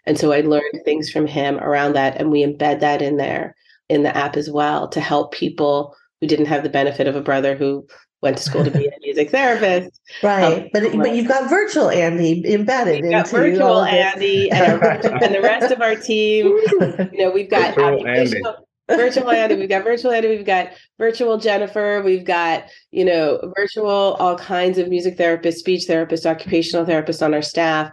And 0.06 0.18
so 0.18 0.32
I 0.32 0.40
learned 0.40 0.86
things 0.86 1.10
from 1.10 1.28
him 1.28 1.58
around 1.58 1.96
that. 1.96 2.16
And 2.16 2.32
we 2.32 2.46
embed 2.46 2.80
that 2.80 3.02
in 3.02 3.18
there 3.18 3.54
in 3.90 4.04
the 4.04 4.16
app 4.16 4.38
as 4.38 4.50
well 4.50 4.88
to 4.88 5.02
help 5.02 5.34
people 5.34 5.94
who 6.22 6.28
didn't 6.28 6.46
have 6.46 6.64
the 6.64 6.70
benefit 6.70 7.10
of 7.10 7.18
a 7.18 7.22
brother 7.22 7.58
who 7.58 7.86
went 8.22 8.38
to 8.38 8.44
school 8.44 8.64
to 8.64 8.72
be 8.72 8.88
a 8.88 8.92
music 9.02 9.30
therapist. 9.30 10.00
Right. 10.24 10.64
Um, 10.64 10.70
but 10.72 10.94
but 10.96 11.14
you've 11.14 11.28
got 11.28 11.50
virtual 11.50 11.90
Andy 11.90 12.42
embedded 12.50 13.02
we've 13.02 13.12
got 13.12 13.28
virtual 13.28 13.84
Andy 13.84 14.50
and, 14.50 14.82
and, 14.82 15.36
the 15.36 15.42
rest 15.42 15.74
of 15.74 15.82
our 15.82 15.96
team. 15.96 16.58
You 17.12 17.26
know, 17.26 17.32
we've 17.32 17.50
got 17.50 17.76
virtual, 17.76 18.67
virtual 18.90 19.30
Andy, 19.30 19.56
we've 19.56 19.70
got 19.70 19.84
virtual 19.84 20.12
Andy, 20.12 20.30
we've 20.30 20.46
got 20.46 20.70
virtual 20.98 21.38
Jennifer, 21.38 22.02
we've 22.04 22.26
got, 22.26 22.66
you 22.92 23.06
know, 23.06 23.54
virtual 23.56 24.16
all 24.20 24.38
kinds 24.38 24.78
of 24.78 24.90
music 24.90 25.18
therapists, 25.18 25.56
speech 25.56 25.86
therapists, 25.88 26.30
occupational 26.30 26.86
therapists 26.86 27.24
on 27.24 27.34
our 27.34 27.42
staff 27.42 27.92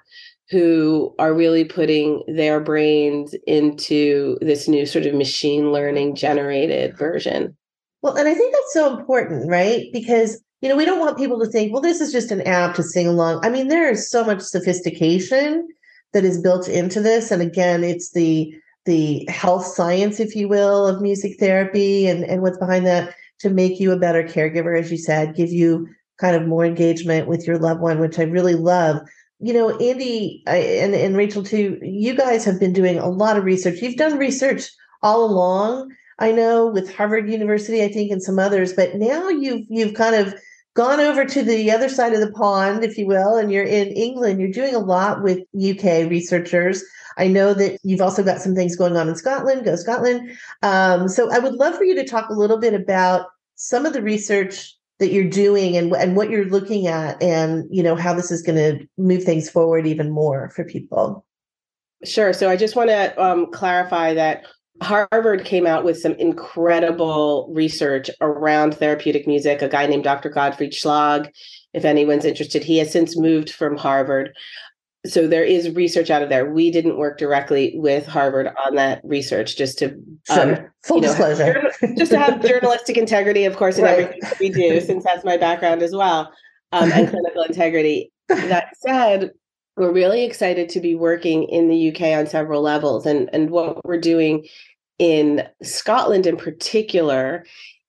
who 0.51 1.15
are 1.19 1.35
really 1.35 1.65
putting 1.65 2.23
their 2.29 2.61
brains 2.61 3.35
into 3.47 4.37
this 4.41 4.69
new 4.69 4.85
sort 4.87 5.07
of 5.07 5.15
machine 5.15 5.73
learning 5.73 6.15
generated 6.15 6.97
version. 6.97 7.57
Well, 8.03 8.17
and 8.17 8.29
I 8.29 8.35
think 8.35 8.53
that's 8.53 8.75
so 8.75 8.97
important, 8.97 9.49
right? 9.49 9.87
Because 9.93 10.43
you 10.65 10.71
know, 10.71 10.77
we 10.77 10.87
don't 10.87 10.99
want 10.99 11.19
people 11.19 11.39
to 11.41 11.47
think, 11.47 11.73
well, 11.75 11.83
this 11.83 12.01
is 12.01 12.11
just 12.11 12.31
an 12.31 12.41
app 12.43 12.75
to 12.77 12.83
sing 12.83 13.07
along. 13.07 13.45
I 13.45 13.51
mean, 13.51 13.69
there 13.69 13.91
is 13.91 14.09
so 14.11 14.25
much 14.25 14.41
sophistication 14.41 15.69
that 16.15 16.25
is 16.25 16.41
built 16.41 16.69
into 16.69 17.03
this. 17.03 17.31
And 17.31 17.43
again, 17.43 17.85
it's 17.85 18.13
the 18.13 18.55
the 18.85 19.27
health 19.29 19.67
science, 19.67 20.21
if 20.21 20.37
you 20.37 20.49
will, 20.49 20.87
of 20.87 21.01
music 21.01 21.39
therapy 21.39 22.07
and, 22.07 22.25
and 22.25 22.43
what's 22.43 22.59
behind 22.59 22.87
that 22.87 23.15
to 23.41 23.51
make 23.51 23.81
you 23.81 23.93
a 23.93 23.99
better 23.99 24.23
caregiver, 24.23 24.79
as 24.79 24.91
you 24.91 24.99
said, 24.99 25.35
give 25.35 25.51
you 25.51 25.89
kind 26.19 26.37
of 26.37 26.47
more 26.47 26.65
engagement 26.65 27.27
with 27.27 27.47
your 27.47 27.59
loved 27.59 27.81
one, 27.81 27.99
which 27.99 28.19
I 28.19 28.23
really 28.23 28.55
love. 28.55 29.01
You 29.41 29.53
know, 29.53 29.77
Andy 29.79 30.43
and, 30.47 30.95
and 30.95 31.17
Rachel, 31.17 31.43
too, 31.43 31.79
you 31.83 32.15
guys 32.15 32.45
have 32.45 32.61
been 32.61 32.73
doing 32.73 32.99
a 32.99 33.09
lot 33.09 33.37
of 33.37 33.45
research. 33.45 33.83
You've 33.83 33.97
done 33.97 34.19
research 34.19 34.71
all 35.03 35.25
along, 35.25 35.93
I 36.19 36.33
know, 36.33 36.67
with 36.67 36.95
Harvard 36.95 37.29
University, 37.29 37.83
I 37.83 37.89
think, 37.89 38.11
and 38.11 38.23
some 38.23 38.39
others, 38.39 38.73
but 38.73 38.95
now 38.95 39.29
you've 39.29 39.67
you've 39.69 39.95
kind 39.95 40.15
of 40.15 40.35
gone 40.75 41.01
over 41.01 41.25
to 41.25 41.43
the 41.43 41.71
other 41.71 41.89
side 41.89 42.13
of 42.13 42.21
the 42.21 42.33
pond, 42.33 42.85
if 42.85 42.99
you 42.99 43.07
will, 43.07 43.37
and 43.37 43.51
you're 43.51 43.65
in 43.65 43.89
England. 43.89 44.41
You're 44.41 44.51
doing 44.51 44.75
a 44.75 44.81
lot 44.81 45.23
with 45.23 45.39
UK 45.55 46.11
researchers. 46.11 46.83
I 47.17 47.29
know 47.29 47.55
that 47.55 47.79
you've 47.85 48.01
also 48.01 48.25
got 48.25 48.41
some 48.41 48.55
things 48.55 48.77
going 48.77 48.97
on 48.97 49.09
in 49.09 49.15
Scotland. 49.15 49.65
Go 49.65 49.77
Scotland! 49.77 50.37
Um, 50.63 51.09
so 51.09 51.33
I 51.33 51.39
would 51.39 51.55
love 51.55 51.77
for 51.77 51.85
you 51.85 51.95
to 51.95 52.05
talk 52.05 52.29
a 52.29 52.35
little 52.35 52.59
bit 52.59 52.75
about 52.75 53.27
some 53.55 53.87
of 53.87 53.93
the 53.93 54.03
research 54.03 54.77
that 54.99 55.13
you're 55.13 55.29
doing 55.29 55.77
and 55.77 55.93
and 55.93 56.17
what 56.17 56.31
you're 56.31 56.47
looking 56.47 56.89
at, 56.89 57.23
and 57.23 57.65
you 57.71 57.83
know 57.83 57.95
how 57.95 58.13
this 58.13 58.33
is 58.33 58.43
going 58.43 58.59
to 58.59 58.87
move 58.99 59.23
things 59.23 59.49
forward 59.49 59.87
even 59.87 60.11
more 60.11 60.51
for 60.51 60.65
people. 60.65 61.25
Sure. 62.05 62.33
So 62.33 62.51
I 62.51 62.57
just 62.57 62.77
want 62.77 62.91
to 62.91 63.23
um, 63.23 63.51
clarify 63.51 64.13
that 64.15 64.45
Harvard 64.83 65.45
came 65.45 65.67
out 65.67 65.85
with 65.85 65.99
some 65.99 66.13
incredible 66.15 67.49
research 67.53 68.11
around 68.21 68.75
therapeutic 68.75 69.27
music. 69.27 69.63
A 69.63 69.69
guy 69.69 69.87
named 69.87 70.05
Dr. 70.05 70.29
Gottfried 70.29 70.73
Schlaug, 70.73 71.31
if 71.75 71.85
anyone's 71.85 72.25
interested, 72.25 72.63
he 72.63 72.79
has 72.79 72.91
since 72.91 73.19
moved 73.19 73.51
from 73.51 73.77
Harvard. 73.77 74.35
So 75.07 75.29
there 75.29 75.45
is 75.45 75.71
research 75.71 76.09
out 76.09 76.23
of 76.23 76.31
there. 76.31 76.51
We 76.51 76.71
didn't 76.71 76.97
work 76.97 77.19
directly 77.19 77.75
with 77.77 78.07
Harvard 78.07 78.49
on 78.65 78.77
that 78.77 79.03
research, 79.05 79.57
just 79.57 79.79
to 79.81 79.95
um, 80.31 80.57
full 80.83 80.97
you 80.97 81.03
know, 81.03 81.09
disclosure, 81.09 81.71
just 81.97 82.13
to 82.13 82.19
have 82.19 82.43
journalistic 82.47 82.97
integrity, 82.97 83.45
of 83.45 83.57
course, 83.57 83.77
in 83.77 83.85
right. 83.85 83.99
everything 83.99 84.21
that 84.23 84.41
we 84.41 84.49
do, 84.49 84.81
since 84.81 85.05
that's 85.05 85.25
my 85.25 85.37
background 85.37 85.83
as 85.83 85.95
well, 85.95 86.33
um, 86.73 86.91
and 86.93 87.11
clinical 87.11 87.43
integrity. 87.43 88.11
That 88.29 88.69
said, 88.79 89.33
we're 89.77 89.93
really 89.93 90.25
excited 90.25 90.69
to 90.71 90.81
be 90.81 90.95
working 90.95 91.45
in 91.45 91.69
the 91.69 91.91
UK 91.91 92.19
on 92.19 92.27
several 92.27 92.63
levels. 92.63 93.07
And, 93.07 93.29
and 93.33 93.51
what 93.51 93.85
we're 93.85 93.99
doing 93.99 94.47
in 94.99 95.47
Scotland 95.63 96.27
in 96.27 96.37
particular 96.37 97.45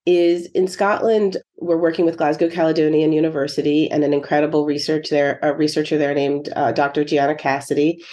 is 0.05 0.47
in 0.47 0.67
Scotland, 0.67 1.37
we're 1.57 1.77
working 1.77 2.05
with 2.05 2.17
Glasgow 2.17 2.49
Caledonian 2.49 3.11
University 3.11 3.89
and 3.89 4.03
an 4.03 4.13
incredible 4.13 4.65
research 4.65 5.09
there, 5.09 5.39
a 5.41 5.53
researcher 5.53 5.97
there 5.97 6.13
named 6.13 6.49
uh, 6.55 6.71
Dr. 6.71 7.03
Gianna 7.03 7.35
Cassidy. 7.35 8.03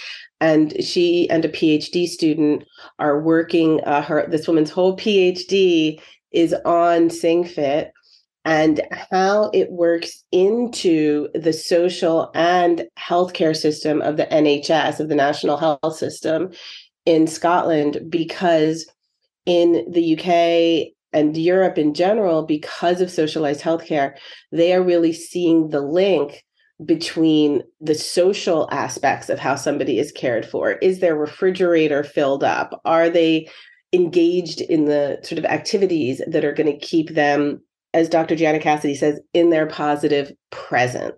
And 0.41 0.83
she 0.83 1.29
and 1.29 1.45
a 1.45 1.49
PhD 1.49 2.07
student 2.07 2.65
are 2.99 3.21
working. 3.21 3.81
Uh, 3.85 4.01
her 4.01 4.27
this 4.27 4.47
woman's 4.47 4.71
whole 4.71 4.97
PhD 4.97 6.01
is 6.31 6.53
on 6.65 7.09
SingFit, 7.09 7.91
and 8.45 8.81
how 8.91 9.49
it 9.53 9.71
works 9.71 10.23
into 10.31 11.29
the 11.33 11.53
social 11.53 12.29
and 12.35 12.85
healthcare 12.99 13.55
system 13.55 14.01
of 14.01 14.17
the 14.17 14.25
NHS, 14.25 14.99
of 14.99 15.09
the 15.09 15.15
National 15.15 15.57
Health 15.57 15.95
System 15.95 16.51
in 17.05 17.27
Scotland, 17.27 17.99
because 18.09 18.85
in 19.45 19.85
the 19.89 20.17
UK 20.17 20.93
and 21.13 21.37
Europe 21.37 21.77
in 21.77 21.93
general, 21.93 22.43
because 22.43 22.99
of 22.99 23.11
socialized 23.11 23.61
healthcare, 23.61 24.17
they 24.51 24.73
are 24.73 24.83
really 24.83 25.13
seeing 25.13 25.69
the 25.69 25.81
link 25.81 26.43
between 26.83 27.63
the 27.79 27.95
social 27.95 28.67
aspects 28.71 29.29
of 29.29 29.39
how 29.39 29.55
somebody 29.55 29.99
is 29.99 30.11
cared 30.11 30.45
for. 30.45 30.71
Is 30.73 30.99
their 30.99 31.15
refrigerator 31.15 32.03
filled 32.03 32.43
up? 32.43 32.81
Are 32.83 33.09
they 33.09 33.47
engaged 33.93 34.59
in 34.59 34.85
the 34.85 35.19
sort 35.23 35.39
of 35.39 35.45
activities 35.45 36.21
that 36.27 36.43
are 36.43 36.53
going 36.53 36.71
to 36.71 36.85
keep 36.85 37.13
them 37.13 37.61
as 37.93 38.09
Dr. 38.09 38.35
Gianna 38.35 38.59
Cassidy 38.59 38.95
says, 38.95 39.19
in 39.33 39.49
their 39.49 39.67
positive 39.67 40.31
present. 40.49 41.15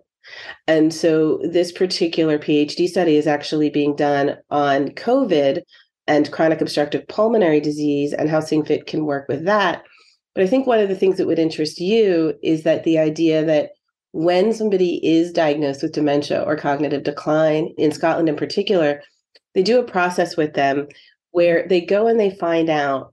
And 0.66 0.92
so 0.92 1.40
this 1.44 1.72
particular 1.72 2.38
PhD 2.38 2.88
study 2.88 3.16
is 3.16 3.26
actually 3.26 3.70
being 3.70 3.94
done 3.94 4.36
on 4.50 4.88
COVID 4.88 5.62
and 6.06 6.32
chronic 6.32 6.60
obstructive 6.60 7.06
pulmonary 7.08 7.60
disease 7.60 8.12
and 8.12 8.28
how 8.28 8.40
SingFit 8.40 8.86
can 8.86 9.06
work 9.06 9.28
with 9.28 9.44
that. 9.44 9.84
But 10.34 10.44
I 10.44 10.46
think 10.46 10.66
one 10.66 10.80
of 10.80 10.88
the 10.88 10.96
things 10.96 11.16
that 11.16 11.26
would 11.26 11.38
interest 11.38 11.80
you 11.80 12.34
is 12.42 12.64
that 12.64 12.84
the 12.84 12.98
idea 12.98 13.44
that 13.44 13.70
when 14.12 14.52
somebody 14.52 15.04
is 15.06 15.32
diagnosed 15.32 15.82
with 15.82 15.92
dementia 15.92 16.42
or 16.42 16.56
cognitive 16.56 17.02
decline, 17.02 17.72
in 17.78 17.92
Scotland 17.92 18.28
in 18.28 18.36
particular, 18.36 19.02
they 19.54 19.62
do 19.62 19.78
a 19.78 19.84
process 19.84 20.36
with 20.36 20.54
them 20.54 20.88
where 21.30 21.66
they 21.68 21.80
go 21.80 22.06
and 22.06 22.18
they 22.18 22.30
find 22.30 22.68
out 22.68 23.12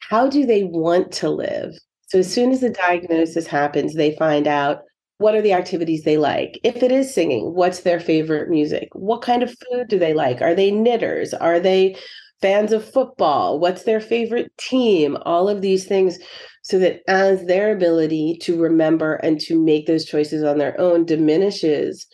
how 0.00 0.28
do 0.28 0.46
they 0.46 0.64
want 0.64 1.12
to 1.12 1.30
live 1.30 1.72
so 2.10 2.18
as 2.18 2.32
soon 2.32 2.50
as 2.50 2.60
the 2.60 2.70
diagnosis 2.70 3.46
happens, 3.46 3.94
they 3.94 4.16
find 4.16 4.48
out 4.48 4.82
what 5.18 5.36
are 5.36 5.42
the 5.42 5.52
activities 5.52 6.02
they 6.02 6.16
like. 6.16 6.58
If 6.64 6.82
it 6.82 6.90
is 6.90 7.14
singing, 7.14 7.54
what's 7.54 7.80
their 7.80 8.00
favorite 8.00 8.50
music? 8.50 8.88
What 8.94 9.22
kind 9.22 9.44
of 9.44 9.50
food 9.50 9.86
do 9.86 9.96
they 9.96 10.12
like? 10.12 10.42
Are 10.42 10.54
they 10.54 10.72
knitters? 10.72 11.32
Are 11.34 11.60
they 11.60 11.96
fans 12.42 12.72
of 12.72 12.84
football? 12.84 13.60
What's 13.60 13.84
their 13.84 14.00
favorite 14.00 14.50
team? 14.58 15.18
All 15.22 15.48
of 15.48 15.60
these 15.60 15.86
things 15.86 16.18
so 16.62 16.80
that 16.80 17.00
as 17.06 17.44
their 17.44 17.72
ability 17.72 18.38
to 18.42 18.60
remember 18.60 19.14
and 19.16 19.40
to 19.42 19.62
make 19.62 19.86
those 19.86 20.04
choices 20.04 20.42
on 20.42 20.58
their 20.58 20.78
own 20.80 21.04
diminishes 21.04 22.08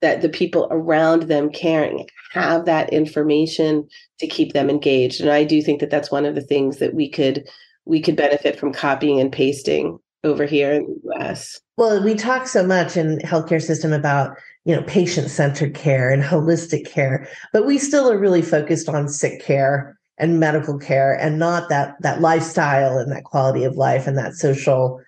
that 0.00 0.22
the 0.22 0.28
people 0.28 0.68
around 0.70 1.24
them 1.24 1.50
caring 1.50 2.06
have 2.32 2.66
that 2.66 2.92
information 2.92 3.86
to 4.18 4.26
keep 4.26 4.52
them 4.54 4.70
engaged 4.70 5.20
and 5.20 5.30
i 5.30 5.44
do 5.44 5.60
think 5.60 5.80
that 5.80 5.90
that's 5.90 6.10
one 6.10 6.24
of 6.24 6.34
the 6.34 6.40
things 6.40 6.78
that 6.78 6.94
we 6.94 7.10
could 7.10 7.44
we 7.84 8.00
could 8.00 8.16
benefit 8.16 8.58
from 8.58 8.72
copying 8.72 9.20
and 9.20 9.32
pasting 9.32 9.98
over 10.22 10.44
here 10.44 10.72
in 10.72 10.86
the 11.02 11.12
US. 11.14 11.58
Well, 11.76 12.02
we 12.04 12.14
talk 12.14 12.46
so 12.46 12.66
much 12.66 12.96
in 12.96 13.18
healthcare 13.20 13.62
system 13.62 13.92
about, 13.92 14.36
you 14.64 14.76
know, 14.76 14.82
patient-centered 14.82 15.74
care 15.74 16.10
and 16.10 16.22
holistic 16.22 16.86
care, 16.86 17.26
but 17.52 17.66
we 17.66 17.78
still 17.78 18.10
are 18.10 18.18
really 18.18 18.42
focused 18.42 18.88
on 18.88 19.08
sick 19.08 19.42
care 19.42 19.98
and 20.18 20.38
medical 20.38 20.78
care 20.78 21.14
and 21.14 21.38
not 21.38 21.70
that 21.70 21.94
that 22.00 22.20
lifestyle 22.20 22.98
and 22.98 23.10
that 23.10 23.24
quality 23.24 23.64
of 23.64 23.76
life 23.76 24.06
and 24.06 24.18
that 24.18 24.34
social 24.34 25.00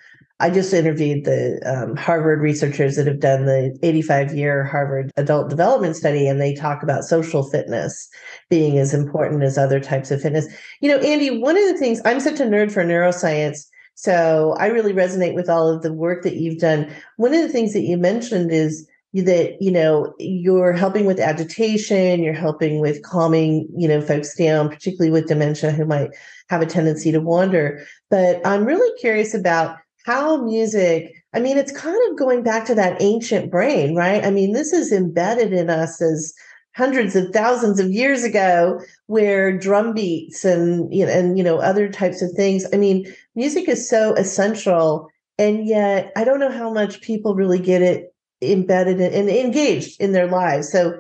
I 0.43 0.51
just 0.51 0.75
interviewed 0.75 1.25
the 1.25 1.61
um, 1.65 1.95
Harvard 1.95 2.41
researchers 2.41 2.97
that 2.97 3.07
have 3.07 3.21
done 3.21 3.47
the 3.47 3.79
85 3.85 4.35
year 4.35 4.65
Harvard 4.65 5.13
adult 5.17 5.49
development 5.49 5.95
study, 5.95 6.27
and 6.27 6.41
they 6.41 6.53
talk 6.53 6.83
about 6.83 7.05
social 7.05 7.45
fitness 7.45 8.09
being 8.51 8.77
as 8.77 8.93
important 8.93 9.45
as 9.45 9.57
other 9.57 9.79
types 9.79 10.11
of 10.11 10.21
fitness. 10.21 10.49
You 10.81 10.91
know, 10.91 10.99
Andy, 10.99 11.39
one 11.39 11.57
of 11.57 11.65
the 11.69 11.79
things 11.79 12.01
I'm 12.05 12.19
such 12.19 12.41
a 12.41 12.45
nerd 12.45 12.73
for 12.73 12.85
neuroscience. 12.85 13.69
So 13.95 14.57
I 14.59 14.67
really 14.67 14.93
resonate 14.93 15.35
with 15.35 15.49
all 15.49 15.69
of 15.69 15.83
the 15.83 15.93
work 15.93 16.25
that 16.25 16.35
you've 16.35 16.59
done. 16.59 16.93
One 17.19 17.35
of 17.35 17.41
the 17.43 17.49
things 17.49 17.73
that 17.75 17.83
you 17.83 17.97
mentioned 17.97 18.51
is 18.51 18.89
that 19.15 19.61
you 19.61 19.71
know 19.71 20.13
you're 20.19 20.73
helping 20.73 21.05
with 21.05 21.21
agitation 21.21 22.23
you're 22.23 22.33
helping 22.33 22.81
with 22.81 23.03
calming 23.03 23.69
you 23.77 23.87
know 23.87 24.01
folks 24.01 24.35
down 24.35 24.71
particularly 24.71 25.11
with 25.11 25.29
dementia 25.29 25.71
who 25.71 25.85
might 25.85 26.09
have 26.49 26.63
a 26.63 26.67
tendency 26.67 27.13
to 27.13 27.21
wander 27.21 27.85
but 28.09 28.41
i'm 28.47 28.65
really 28.65 28.91
curious 28.99 29.35
about 29.35 29.77
how 30.05 30.37
music 30.43 31.13
i 31.35 31.41
mean 31.41 31.57
it's 31.57 31.73
kind 31.73 31.99
of 32.11 32.19
going 32.19 32.43
back 32.43 32.65
to 32.65 32.75
that 32.75 33.01
ancient 33.01 33.51
brain 33.51 33.95
right? 33.95 34.25
I 34.25 34.31
mean 34.31 34.53
this 34.53 34.73
is 34.73 34.93
embedded 34.93 35.53
in 35.53 35.71
us 35.71 36.01
as 36.01 36.35
hundreds 36.75 37.15
of 37.15 37.31
thousands 37.33 37.79
of 37.79 37.91
years 37.91 38.25
ago 38.25 38.81
where 39.07 39.57
drum 39.57 39.93
beats 39.93 40.45
and 40.45 40.93
you 40.93 41.05
know 41.05 41.13
and 41.13 41.37
you 41.37 41.45
know 41.45 41.59
other 41.59 41.89
types 41.89 42.23
of 42.23 42.31
things. 42.33 42.65
I 42.73 42.77
mean 42.77 43.13
music 43.35 43.69
is 43.69 43.89
so 43.89 44.15
essential 44.15 45.09
and 45.39 45.67
yet 45.67 46.13
i 46.17 46.25
don't 46.25 46.41
know 46.41 46.51
how 46.51 46.73
much 46.73 47.01
people 47.01 47.35
really 47.35 47.59
get 47.59 47.83
it 47.83 48.15
embedded 48.41 49.01
and 49.01 49.29
engaged 49.29 50.01
in 50.01 50.13
their 50.13 50.27
lives. 50.27 50.71
So 50.71 50.99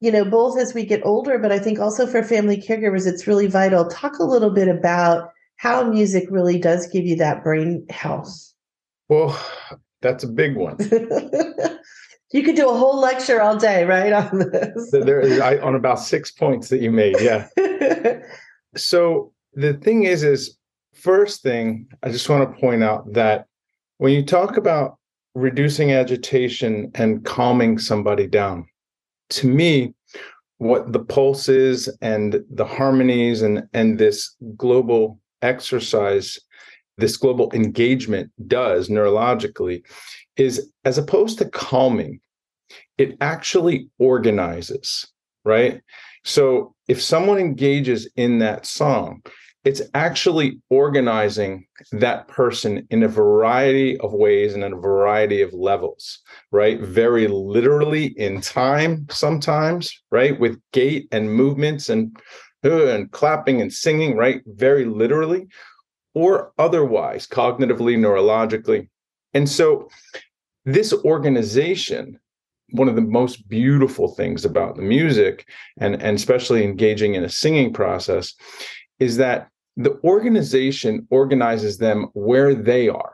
you 0.00 0.10
know 0.10 0.24
both 0.24 0.58
as 0.58 0.74
we 0.74 0.84
get 0.84 1.06
older 1.06 1.38
but 1.38 1.52
i 1.52 1.60
think 1.60 1.78
also 1.78 2.06
for 2.06 2.24
family 2.24 2.56
caregivers 2.56 3.06
it's 3.06 3.26
really 3.26 3.46
vital. 3.46 3.86
Talk 3.86 4.18
a 4.18 4.24
little 4.24 4.50
bit 4.50 4.68
about 4.68 5.31
how 5.62 5.84
music 5.84 6.26
really 6.28 6.58
does 6.58 6.88
give 6.88 7.06
you 7.06 7.14
that 7.14 7.44
brain 7.44 7.86
health. 7.88 8.52
Well, 9.08 9.40
that's 10.00 10.24
a 10.24 10.26
big 10.26 10.56
one. 10.56 10.76
you 12.32 12.42
could 12.42 12.56
do 12.56 12.68
a 12.68 12.76
whole 12.76 12.98
lecture 12.98 13.40
all 13.40 13.56
day, 13.56 13.84
right, 13.84 14.12
on 14.12 14.38
this. 14.38 14.90
there 14.90 15.20
is 15.20 15.38
I, 15.38 15.58
on 15.58 15.76
about 15.76 16.00
six 16.00 16.32
points 16.32 16.68
that 16.70 16.80
you 16.80 16.90
made. 16.90 17.14
Yeah. 17.20 17.46
so 18.76 19.32
the 19.54 19.74
thing 19.74 20.02
is, 20.02 20.24
is 20.24 20.58
first 20.94 21.44
thing 21.44 21.86
I 22.02 22.08
just 22.08 22.28
want 22.28 22.52
to 22.52 22.60
point 22.60 22.82
out 22.82 23.12
that 23.12 23.46
when 23.98 24.12
you 24.14 24.24
talk 24.24 24.56
about 24.56 24.98
reducing 25.36 25.92
agitation 25.92 26.90
and 26.96 27.24
calming 27.24 27.78
somebody 27.78 28.26
down, 28.26 28.66
to 29.30 29.46
me, 29.46 29.94
what 30.58 30.92
the 30.92 31.04
pulse 31.04 31.48
is 31.48 31.88
and 32.00 32.42
the 32.50 32.64
harmonies 32.64 33.42
and 33.42 33.62
and 33.72 33.98
this 33.98 34.34
global 34.56 35.20
exercise 35.42 36.38
this 36.98 37.16
global 37.16 37.50
engagement 37.52 38.30
does 38.46 38.88
neurologically 38.88 39.82
is 40.36 40.70
as 40.84 40.98
opposed 40.98 41.38
to 41.38 41.48
calming, 41.48 42.20
it 42.98 43.16
actually 43.20 43.88
organizes, 43.98 45.06
right? 45.44 45.80
So 46.24 46.74
if 46.88 47.02
someone 47.02 47.38
engages 47.38 48.08
in 48.16 48.38
that 48.38 48.66
song, 48.66 49.22
it's 49.64 49.82
actually 49.94 50.60
organizing 50.70 51.66
that 51.92 52.26
person 52.26 52.86
in 52.90 53.04
a 53.04 53.08
variety 53.08 53.96
of 53.98 54.12
ways 54.12 54.54
and 54.54 54.64
in 54.64 54.72
a 54.72 54.80
variety 54.80 55.40
of 55.40 55.52
levels, 55.52 56.18
right? 56.50 56.80
Very 56.80 57.28
literally 57.28 58.06
in 58.06 58.40
time, 58.40 59.06
sometimes, 59.10 59.92
right? 60.10 60.38
With 60.38 60.60
gait 60.72 61.06
and 61.12 61.32
movements 61.32 61.88
and 61.88 62.16
and 62.64 63.10
clapping 63.10 63.60
and 63.60 63.72
singing, 63.72 64.16
right? 64.16 64.42
Very 64.46 64.84
literally, 64.84 65.48
or 66.14 66.52
otherwise, 66.58 67.26
cognitively, 67.26 67.96
neurologically. 67.96 68.88
And 69.34 69.48
so 69.48 69.88
this 70.64 70.92
organization 70.92 72.20
one 72.72 72.88
of 72.88 72.96
the 72.96 73.02
most 73.02 73.48
beautiful 73.48 74.08
things 74.08 74.44
about 74.44 74.76
the 74.76 74.82
music 74.82 75.46
and, 75.78 76.02
and 76.02 76.16
especially 76.16 76.64
engaging 76.64 77.14
in 77.14 77.24
a 77.24 77.28
singing 77.28 77.72
process 77.72 78.34
is 78.98 79.16
that 79.18 79.48
the 79.76 79.98
organization 80.04 81.06
organizes 81.10 81.78
them 81.78 82.08
where 82.14 82.54
they 82.54 82.88
are. 82.88 83.12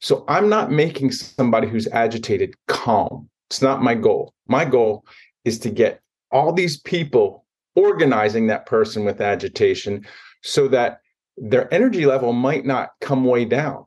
So 0.00 0.24
I'm 0.28 0.48
not 0.48 0.70
making 0.70 1.12
somebody 1.12 1.68
who's 1.68 1.88
agitated 1.88 2.54
calm. 2.68 3.28
It's 3.50 3.62
not 3.62 3.82
my 3.82 3.94
goal. 3.94 4.34
My 4.46 4.64
goal 4.64 5.04
is 5.44 5.58
to 5.60 5.70
get 5.70 6.00
all 6.30 6.52
these 6.52 6.80
people 6.80 7.44
organizing 7.76 8.46
that 8.46 8.66
person 8.66 9.04
with 9.04 9.20
agitation 9.20 10.04
so 10.42 10.66
that 10.68 11.00
their 11.36 11.72
energy 11.72 12.06
level 12.06 12.32
might 12.32 12.64
not 12.64 12.90
come 13.00 13.24
way 13.24 13.44
down, 13.44 13.84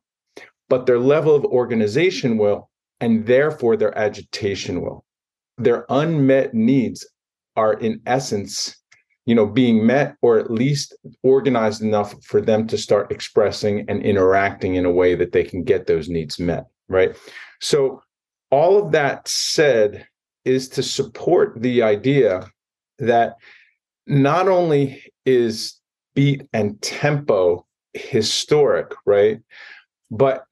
but 0.70 0.86
their 0.86 1.00
level 1.00 1.36
of 1.36 1.44
organization 1.46 2.38
will, 2.38 2.70
and 3.02 3.26
therefore 3.26 3.76
their 3.76 3.98
agitation 3.98 4.82
will. 4.82 5.04
Their 5.58 5.86
unmet 5.90 6.54
needs 6.54 7.08
are, 7.56 7.74
in 7.74 8.02
essence, 8.06 8.80
you 9.30 9.36
know 9.36 9.46
being 9.46 9.86
met 9.86 10.16
or 10.24 10.40
at 10.40 10.50
least 10.50 10.96
organized 11.22 11.84
enough 11.84 12.16
for 12.24 12.42
them 12.42 12.66
to 12.66 12.80
start 12.80 13.12
expressing 13.12 13.86
and 13.88 14.02
interacting 14.02 14.74
in 14.74 14.86
a 14.86 14.92
way 14.92 15.14
that 15.14 15.34
they 15.34 15.44
can 15.44 15.64
get 15.64 15.86
those 15.86 16.10
needs 16.10 16.40
met 16.40 16.66
right 16.88 17.16
so 17.62 18.02
all 18.50 18.84
of 18.84 18.92
that 18.92 19.28
said 19.28 20.08
is 20.46 20.68
to 20.68 20.82
support 20.82 21.54
the 21.62 21.84
idea 21.84 22.50
that 22.98 23.36
not 24.10 24.48
only 24.48 25.04
is 25.26 25.80
beat 26.16 26.48
and 26.54 26.82
tempo 26.82 27.66
historic 27.94 28.94
right? 29.06 29.40
But 30.12 30.44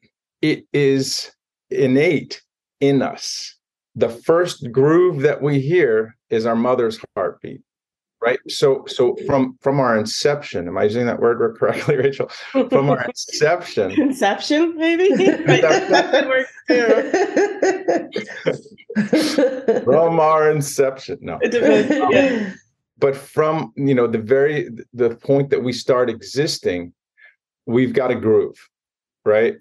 it 0.41 0.65
is 0.71 1.31
innate 1.69 2.41
in 2.79 3.01
us. 3.01 3.55
The 3.95 4.09
first 4.09 4.71
groove 4.71 5.21
that 5.21 5.41
we 5.41 5.59
hear 5.59 6.15
is 6.29 6.45
our 6.45 6.55
mother's 6.55 6.99
heartbeat 7.15 7.61
right? 8.21 8.39
So 8.47 8.83
so 8.87 9.15
from 9.25 9.57
from 9.61 9.79
our 9.79 9.97
inception 9.97 10.67
am 10.67 10.77
i 10.77 10.83
using 10.83 11.05
that 11.05 11.19
word 11.19 11.55
correctly 11.59 11.97
rachel? 11.97 12.29
From 12.51 12.89
our 12.89 13.05
inception. 13.05 13.91
Inception 13.91 14.75
maybe? 14.77 15.09
From 19.83 20.19
our 20.19 20.51
inception 20.51 21.17
no. 21.21 21.39
But 22.97 23.15
from 23.15 23.71
you 23.75 23.95
know 23.95 24.07
the 24.07 24.17
very 24.17 24.69
the 24.93 25.15
point 25.15 25.49
that 25.49 25.63
we 25.63 25.73
start 25.73 26.09
existing 26.09 26.93
we've 27.65 27.93
got 27.93 28.11
a 28.11 28.15
groove 28.15 28.57
right 29.25 29.55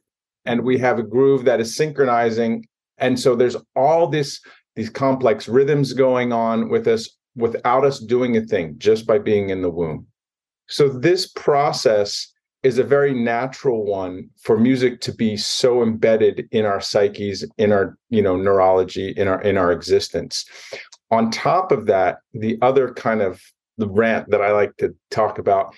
and 0.44 0.62
we 0.62 0.78
have 0.78 0.98
a 0.98 1.02
groove 1.02 1.44
that 1.44 1.60
is 1.60 1.76
synchronizing 1.76 2.66
and 2.98 3.18
so 3.18 3.34
there's 3.34 3.56
all 3.74 4.06
this 4.08 4.40
these 4.74 4.90
complex 4.90 5.48
rhythms 5.48 5.92
going 5.92 6.32
on 6.32 6.68
with 6.68 6.86
us 6.86 7.08
without 7.36 7.84
us 7.84 7.98
doing 7.98 8.36
a 8.36 8.40
thing, 8.40 8.74
just 8.78 9.06
by 9.06 9.18
being 9.18 9.50
in 9.50 9.62
the 9.62 9.70
womb. 9.70 10.06
So 10.68 10.88
this 10.88 11.26
process 11.26 12.32
is 12.62 12.78
a 12.78 12.84
very 12.84 13.14
natural 13.14 13.84
one 13.84 14.28
for 14.40 14.58
music 14.58 15.00
to 15.02 15.12
be 15.12 15.36
so 15.36 15.82
embedded 15.82 16.48
in 16.50 16.64
our 16.64 16.80
psyches, 16.80 17.44
in 17.58 17.70
our, 17.70 17.96
you 18.10 18.22
know, 18.22 18.36
neurology, 18.36 19.10
in 19.10 19.28
our 19.28 19.40
in 19.42 19.56
our 19.56 19.70
existence. 19.70 20.44
On 21.10 21.30
top 21.30 21.72
of 21.72 21.86
that, 21.86 22.18
the 22.34 22.58
other 22.62 22.92
kind 22.92 23.22
of 23.22 23.40
the 23.78 23.88
rant 23.88 24.30
that 24.30 24.40
I 24.40 24.52
like 24.52 24.76
to 24.78 24.94
talk 25.10 25.38
about 25.38 25.74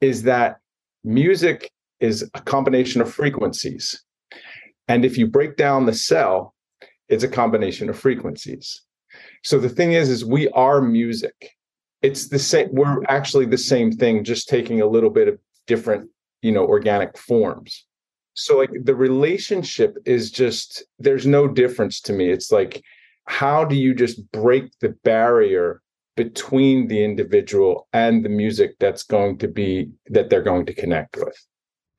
is 0.00 0.22
that 0.24 0.56
music 1.04 1.70
is 2.00 2.28
a 2.34 2.40
combination 2.40 3.00
of 3.00 3.12
frequencies. 3.12 4.02
And 4.88 5.04
if 5.04 5.16
you 5.18 5.26
break 5.26 5.56
down 5.56 5.86
the 5.86 5.94
cell, 5.94 6.54
it's 7.08 7.24
a 7.24 7.28
combination 7.28 7.88
of 7.88 7.98
frequencies. 7.98 8.82
So 9.42 9.58
the 9.58 9.68
thing 9.68 9.92
is, 9.92 10.08
is 10.08 10.24
we 10.24 10.48
are 10.50 10.80
music. 10.80 11.52
It's 12.02 12.28
the 12.28 12.38
same. 12.38 12.68
We're 12.72 13.02
actually 13.08 13.46
the 13.46 13.58
same 13.58 13.92
thing, 13.92 14.24
just 14.24 14.48
taking 14.48 14.80
a 14.80 14.86
little 14.86 15.10
bit 15.10 15.28
of 15.28 15.38
different, 15.66 16.10
you 16.42 16.52
know, 16.52 16.66
organic 16.66 17.16
forms. 17.16 17.86
So 18.34 18.58
like 18.58 18.70
the 18.84 18.94
relationship 18.94 19.96
is 20.04 20.30
just 20.30 20.84
there's 20.98 21.26
no 21.26 21.48
difference 21.48 22.00
to 22.02 22.12
me. 22.12 22.28
It's 22.28 22.52
like 22.52 22.82
how 23.26 23.64
do 23.64 23.76
you 23.76 23.94
just 23.94 24.30
break 24.32 24.70
the 24.80 24.90
barrier 25.04 25.82
between 26.16 26.88
the 26.88 27.04
individual 27.04 27.88
and 27.92 28.24
the 28.24 28.28
music 28.28 28.76
that's 28.80 29.02
going 29.02 29.38
to 29.38 29.48
be 29.48 29.90
that 30.06 30.30
they're 30.30 30.42
going 30.42 30.66
to 30.66 30.74
connect 30.74 31.16
with? 31.16 31.36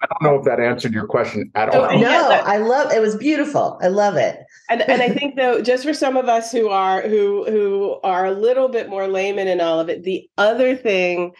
I 0.01 0.05
don't 0.05 0.31
know 0.31 0.39
if 0.39 0.45
that 0.45 0.59
answered 0.59 0.93
your 0.93 1.07
question 1.07 1.51
at 1.55 1.73
all. 1.73 1.99
No, 1.99 2.29
I 2.29 2.57
love 2.57 2.91
it 2.91 3.01
was 3.01 3.15
beautiful. 3.15 3.79
I 3.81 3.87
love 3.87 4.15
it. 4.15 4.39
And 4.69 4.81
and 4.83 5.01
I 5.01 5.09
think 5.09 5.35
though, 5.35 5.61
just 5.61 5.83
for 5.83 5.93
some 5.93 6.17
of 6.17 6.29
us 6.29 6.51
who 6.51 6.69
are 6.69 7.01
who 7.01 7.45
who 7.49 7.99
are 8.03 8.25
a 8.25 8.31
little 8.31 8.69
bit 8.69 8.89
more 8.89 9.07
layman 9.07 9.47
in 9.47 9.59
all 9.59 9.79
of 9.79 9.89
it, 9.89 10.03
the 10.03 10.29
other 10.37 10.75
thing 10.75 11.33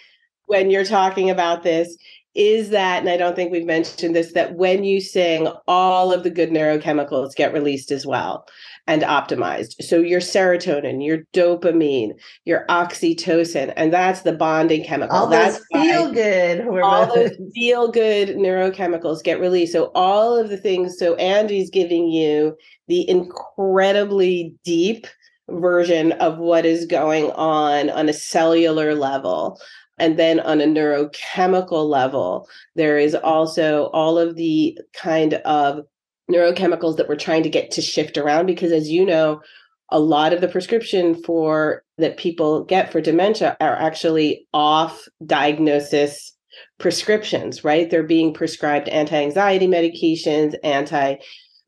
when 0.48 0.72
you're 0.72 0.86
talking 0.86 1.30
about 1.30 1.64
this 1.64 1.98
is 2.34 2.70
that, 2.70 3.00
and 3.00 3.10
I 3.10 3.18
don't 3.18 3.36
think 3.36 3.52
we've 3.52 3.66
mentioned 3.66 4.16
this, 4.16 4.34
that 4.34 4.56
when 4.56 4.84
you 4.84 5.02
sing, 5.02 5.48
all 5.68 6.14
of 6.14 6.24
the 6.24 6.30
good 6.30 6.50
neurochemicals 6.50 7.36
get 7.36 7.52
released 7.52 7.92
as 7.92 8.06
well 8.06 8.46
and 8.88 9.02
optimized. 9.04 9.84
So 9.84 10.00
your 10.00 10.22
serotonin, 10.22 11.06
your 11.06 11.20
dopamine, 11.34 12.14
your 12.46 12.66
oxytocin, 12.70 13.74
and 13.76 13.94
that's 13.94 14.22
the 14.22 14.34
bonding 14.34 14.84
chemical. 14.84 15.16
All 15.16 15.28
that's 15.28 15.58
those 15.74 15.84
feel 15.84 16.12
good. 16.12 16.68
All 16.68 17.14
those 17.14 17.38
feel 17.54 17.92
good 17.92 18.30
neurochemicals 18.30 19.24
get 19.24 19.40
released. 19.40 19.74
So 19.74 19.92
all 19.94 20.38
of 20.38 20.50
the 20.50 20.58
things. 20.58 20.98
So 20.98 21.16
Andy's 21.16 21.70
giving 21.70 22.08
you 22.08 22.56
the 22.88 23.08
incredibly 23.10 24.56
deep 24.64 25.06
version 25.50 26.14
of 26.14 26.38
what 26.38 26.66
is 26.66 26.86
going 26.86 27.32
on 27.32 27.90
on 27.90 28.10
a 28.10 28.14
cellular 28.14 28.96
level. 28.96 29.60
And 30.00 30.18
then 30.18 30.40
on 30.42 30.62
a 30.62 30.66
neurochemical 30.66 31.90
level, 31.90 32.48
there 32.76 32.98
is 32.98 33.16
also 33.16 33.86
all 33.88 34.20
of 34.20 34.36
the 34.36 34.78
kind 34.94 35.36
of 35.36 35.86
neurochemicals 36.32 36.97
that 36.97 37.07
we're 37.07 37.15
trying 37.15 37.43
to 37.43 37.49
get 37.49 37.71
to 37.71 37.82
shift 37.82 38.17
around 38.17 38.45
because 38.45 38.71
as 38.71 38.89
you 38.89 39.05
know 39.05 39.41
a 39.89 39.99
lot 39.99 40.34
of 40.34 40.41
the 40.41 40.47
prescription 40.47 41.15
for 41.23 41.84
that 41.97 42.17
people 42.17 42.65
get 42.65 42.91
for 42.91 42.99
dementia 42.99 43.55
are 43.61 43.75
actually 43.75 44.45
off 44.53 45.07
diagnosis 45.25 46.34
prescriptions 46.80 47.63
right? 47.63 47.89
They're 47.89 48.03
being 48.03 48.34
prescribed 48.34 48.89
anti-anxiety 48.89 49.67
medications 49.67 50.55
anti 50.63 51.15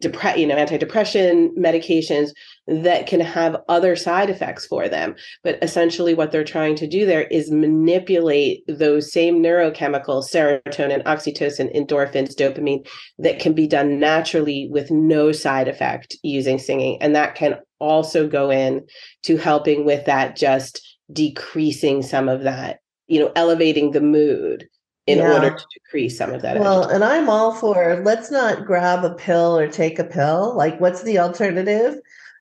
depre- 0.04 0.38
you 0.38 0.48
know 0.48 0.56
antidepressant 0.56 1.58
medications 1.58 2.32
that 2.68 3.08
can 3.08 3.20
have 3.20 3.62
other 3.68 3.96
side 3.96 4.30
effects 4.30 4.66
for 4.66 4.88
them. 4.88 5.16
But 5.44 5.60
essentially 5.62 6.14
what 6.14 6.32
they're 6.32 6.44
trying 6.44 6.76
to 6.76 6.88
do 6.88 7.06
there 7.06 7.24
is 7.24 7.52
manipulate 7.52 8.64
those 8.68 9.12
same 9.12 9.42
neurochemicals 9.42 10.30
serotonin 10.32 11.04
oxytocin 11.04 11.76
endorphins 11.76 12.36
dopamine 12.36 12.88
that 13.18 13.40
can 13.40 13.54
be 13.54 13.68
done 13.68 14.00
naturally 14.00 14.70
with 14.72 14.92
no 14.92 15.32
side 15.32 15.68
effect 15.68 16.16
using 16.24 16.60
singing. 16.60 17.02
And 17.02 17.16
that 17.16 17.36
can 17.36 17.60
also 17.80 18.28
go 18.28 18.50
in 18.50 18.86
to 19.24 19.38
helping 19.38 19.86
with 19.86 20.06
that 20.06 20.36
just 20.36 20.86
decreasing 21.12 22.04
some 22.04 22.30
of 22.30 22.44
that 22.44 22.80
you 23.08 23.20
know 23.20 23.32
elevating 23.36 23.92
the 23.92 24.02
mood 24.02 24.68
in 25.10 25.18
yeah. 25.18 25.34
order 25.34 25.50
to 25.52 25.66
decrease 25.74 26.18
some 26.18 26.32
of 26.32 26.42
that. 26.42 26.60
Well, 26.60 26.84
and 26.88 27.04
I'm 27.04 27.30
all 27.30 27.54
for 27.54 28.02
let's 28.04 28.30
not 28.30 28.66
grab 28.66 29.04
a 29.04 29.14
pill 29.16 29.58
or 29.58 29.68
take 29.68 30.00
a 30.00 30.04
pill. 30.04 30.56
Like, 30.56 30.80
what's 30.80 31.04
the 31.04 31.20
alternative? 31.20 31.96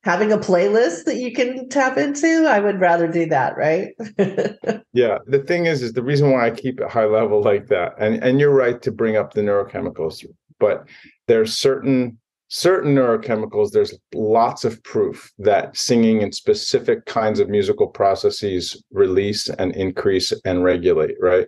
Having 0.05 0.33
a 0.33 0.39
playlist 0.39 1.05
that 1.05 1.17
you 1.17 1.33
can 1.33 1.69
tap 1.69 1.99
into. 1.99 2.47
I 2.49 2.61
would 2.61 2.81
rather 2.81 3.09
do 3.09 3.27
that, 3.27 3.57
right? 3.57 3.89
yeah. 4.93 5.19
The 5.27 5.45
thing 5.47 5.67
is, 5.67 5.83
is 5.83 5.93
the 5.95 6.03
reason 6.03 6.31
why 6.31 6.47
I 6.47 6.51
keep 6.51 6.81
it 6.81 6.89
high 6.89 7.07
level 7.07 7.43
like 7.43 7.67
that, 7.69 7.95
and 7.99 8.23
and 8.23 8.39
you're 8.39 8.55
right 8.55 8.81
to 8.83 8.93
bring 8.93 9.17
up 9.17 9.35
the 9.35 9.41
neurochemicals, 9.41 10.25
but 10.59 10.87
there's 11.27 11.55
certain 11.55 12.19
certain 12.49 12.95
neurochemicals 12.95 13.71
there's 13.71 13.95
lots 14.15 14.65
of 14.65 14.83
proof 14.83 15.31
that 15.39 15.77
singing 15.77 16.23
and 16.23 16.35
specific 16.35 17.05
kinds 17.05 17.41
of 17.41 17.49
musical 17.51 17.87
processes 17.87 18.83
release 18.91 19.51
and 19.51 19.77
increase 19.77 20.33
and 20.47 20.65
regulate 20.65 21.15
right 21.21 21.47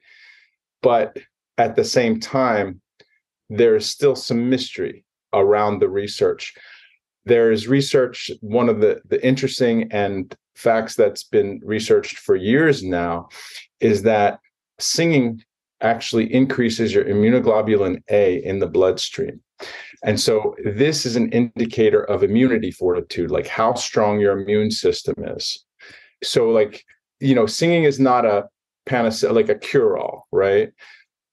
but 0.82 1.16
at 1.58 1.76
the 1.76 1.84
same 1.84 2.20
time, 2.20 2.80
there 3.48 3.76
is 3.76 3.86
still 3.86 4.16
some 4.16 4.48
mystery 4.48 5.04
around 5.32 5.78
the 5.78 5.88
research. 5.88 6.54
There 7.24 7.52
is 7.52 7.68
research, 7.68 8.30
one 8.40 8.68
of 8.68 8.80
the, 8.80 9.00
the 9.08 9.24
interesting 9.26 9.90
and 9.92 10.34
facts 10.54 10.94
that's 10.94 11.24
been 11.24 11.60
researched 11.64 12.18
for 12.18 12.36
years 12.36 12.82
now 12.82 13.28
is 13.80 14.02
that 14.02 14.38
singing 14.78 15.42
actually 15.80 16.32
increases 16.32 16.94
your 16.94 17.04
immunoglobulin 17.04 18.02
A 18.10 18.36
in 18.44 18.58
the 18.58 18.66
bloodstream. 18.66 19.40
And 20.02 20.18
so 20.18 20.54
this 20.64 21.04
is 21.04 21.16
an 21.16 21.30
indicator 21.30 22.04
of 22.04 22.22
immunity 22.22 22.70
fortitude, 22.70 23.30
like 23.30 23.46
how 23.46 23.74
strong 23.74 24.18
your 24.18 24.38
immune 24.38 24.70
system 24.70 25.14
is. 25.18 25.64
So, 26.22 26.48
like, 26.50 26.84
you 27.20 27.34
know, 27.34 27.46
singing 27.46 27.84
is 27.84 28.00
not 28.00 28.24
a 28.24 28.48
panacea, 28.90 29.32
like 29.32 29.48
a 29.48 29.54
cure 29.54 29.96
all, 29.96 30.26
right? 30.32 30.70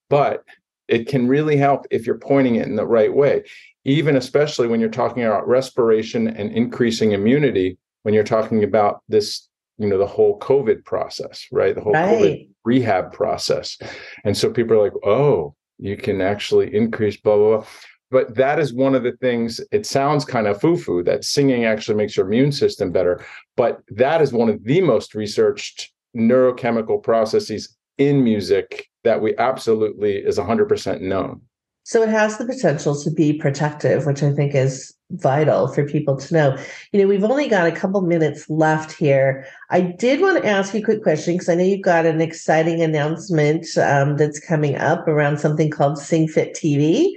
But 0.10 0.44
it 0.88 1.08
can 1.08 1.28
really 1.28 1.58
help 1.58 1.86
if 1.92 2.06
you're 2.06 2.18
pointing 2.18 2.56
it 2.56 2.68
in 2.68 2.76
the 2.76 2.86
right 2.86 3.14
way 3.14 3.44
even 3.88 4.18
especially 4.18 4.68
when 4.68 4.82
you're 4.82 4.90
talking 4.90 5.24
about 5.24 5.48
respiration 5.48 6.28
and 6.28 6.52
increasing 6.52 7.14
immunity 7.14 7.78
when 8.04 8.14
you're 8.14 8.24
talking 8.24 8.64
about 8.64 9.02
this 9.08 9.48
you 9.78 9.88
know 9.88 9.98
the 9.98 10.08
whole 10.08 10.40
covid 10.40 10.84
process 10.86 11.48
right 11.52 11.76
the 11.76 11.82
whole 11.82 11.94
right. 11.94 12.20
covid 12.22 12.50
rehab 12.66 13.12
process 13.12 13.78
and 14.24 14.38
so 14.38 14.52
people 14.52 14.78
are 14.78 14.84
like 14.84 15.06
oh 15.06 15.56
you 15.78 15.96
can 15.96 16.22
actually 16.22 16.74
increase 16.76 17.18
blah 17.18 17.36
blah 17.36 17.58
blah 17.58 17.66
but 18.10 18.34
that 18.36 18.58
is 18.58 18.74
one 18.74 18.96
of 18.96 19.04
the 19.04 19.18
things 19.20 19.60
it 19.72 19.86
sounds 19.86 20.24
kind 20.24 20.48
of 20.48 20.60
foo-foo 20.60 21.04
that 21.04 21.24
singing 21.24 21.66
actually 21.66 21.96
makes 21.96 22.16
your 22.16 22.26
immune 22.26 22.52
system 22.52 22.92
better 22.92 23.24
but 23.56 23.82
that 23.90 24.22
is 24.22 24.34
one 24.34 24.50
of 24.50 24.64
the 24.64 24.82
most 24.82 25.16
researched 25.16 25.92
neurochemical 26.18 27.02
processes 27.02 27.76
in 27.98 28.24
music 28.24 28.88
that 29.04 29.22
we 29.22 29.36
absolutely 29.38 30.18
is 30.18 30.38
100% 30.38 31.02
known. 31.02 31.42
So 31.84 32.04
it 32.04 32.10
has 32.10 32.38
the 32.38 32.46
potential 32.46 33.02
to 33.02 33.10
be 33.10 33.32
protective 33.32 34.06
which 34.06 34.22
i 34.22 34.34
think 34.34 34.54
is 34.54 34.94
vital 35.12 35.70
for 35.70 35.88
people 35.88 36.18
to 36.18 36.34
know. 36.34 36.58
You 36.92 37.02
know 37.02 37.08
we've 37.08 37.24
only 37.24 37.48
got 37.48 37.66
a 37.66 37.72
couple 37.72 38.02
minutes 38.02 38.50
left 38.50 38.92
here. 38.92 39.48
I 39.70 39.80
did 39.80 40.20
want 40.20 40.44
to 40.44 40.50
ask 40.50 40.74
you 40.74 40.82
a 40.82 40.84
quick 40.84 41.02
question 41.02 41.36
because 41.36 41.48
i 41.48 41.56
know 41.56 41.64
you've 41.64 41.82
got 41.82 42.06
an 42.06 42.20
exciting 42.20 42.82
announcement 42.82 43.66
um, 43.78 44.18
that's 44.18 44.40
coming 44.40 44.76
up 44.76 45.08
around 45.08 45.40
something 45.40 45.70
called 45.70 45.98
singfit 45.98 46.52
tv 46.58 47.14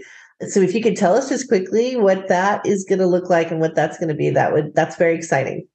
so 0.48 0.60
if 0.60 0.74
you 0.74 0.82
could 0.82 0.96
tell 0.96 1.14
us 1.14 1.28
just 1.28 1.48
quickly 1.48 1.96
what 1.96 2.28
that 2.28 2.64
is 2.64 2.84
going 2.84 2.98
to 2.98 3.06
look 3.06 3.28
like 3.28 3.50
and 3.50 3.60
what 3.60 3.74
that's 3.74 3.98
going 3.98 4.08
to 4.08 4.14
be, 4.14 4.30
that 4.30 4.52
would 4.52 4.74
that's 4.74 4.96
very 4.96 5.14
exciting. 5.14 5.66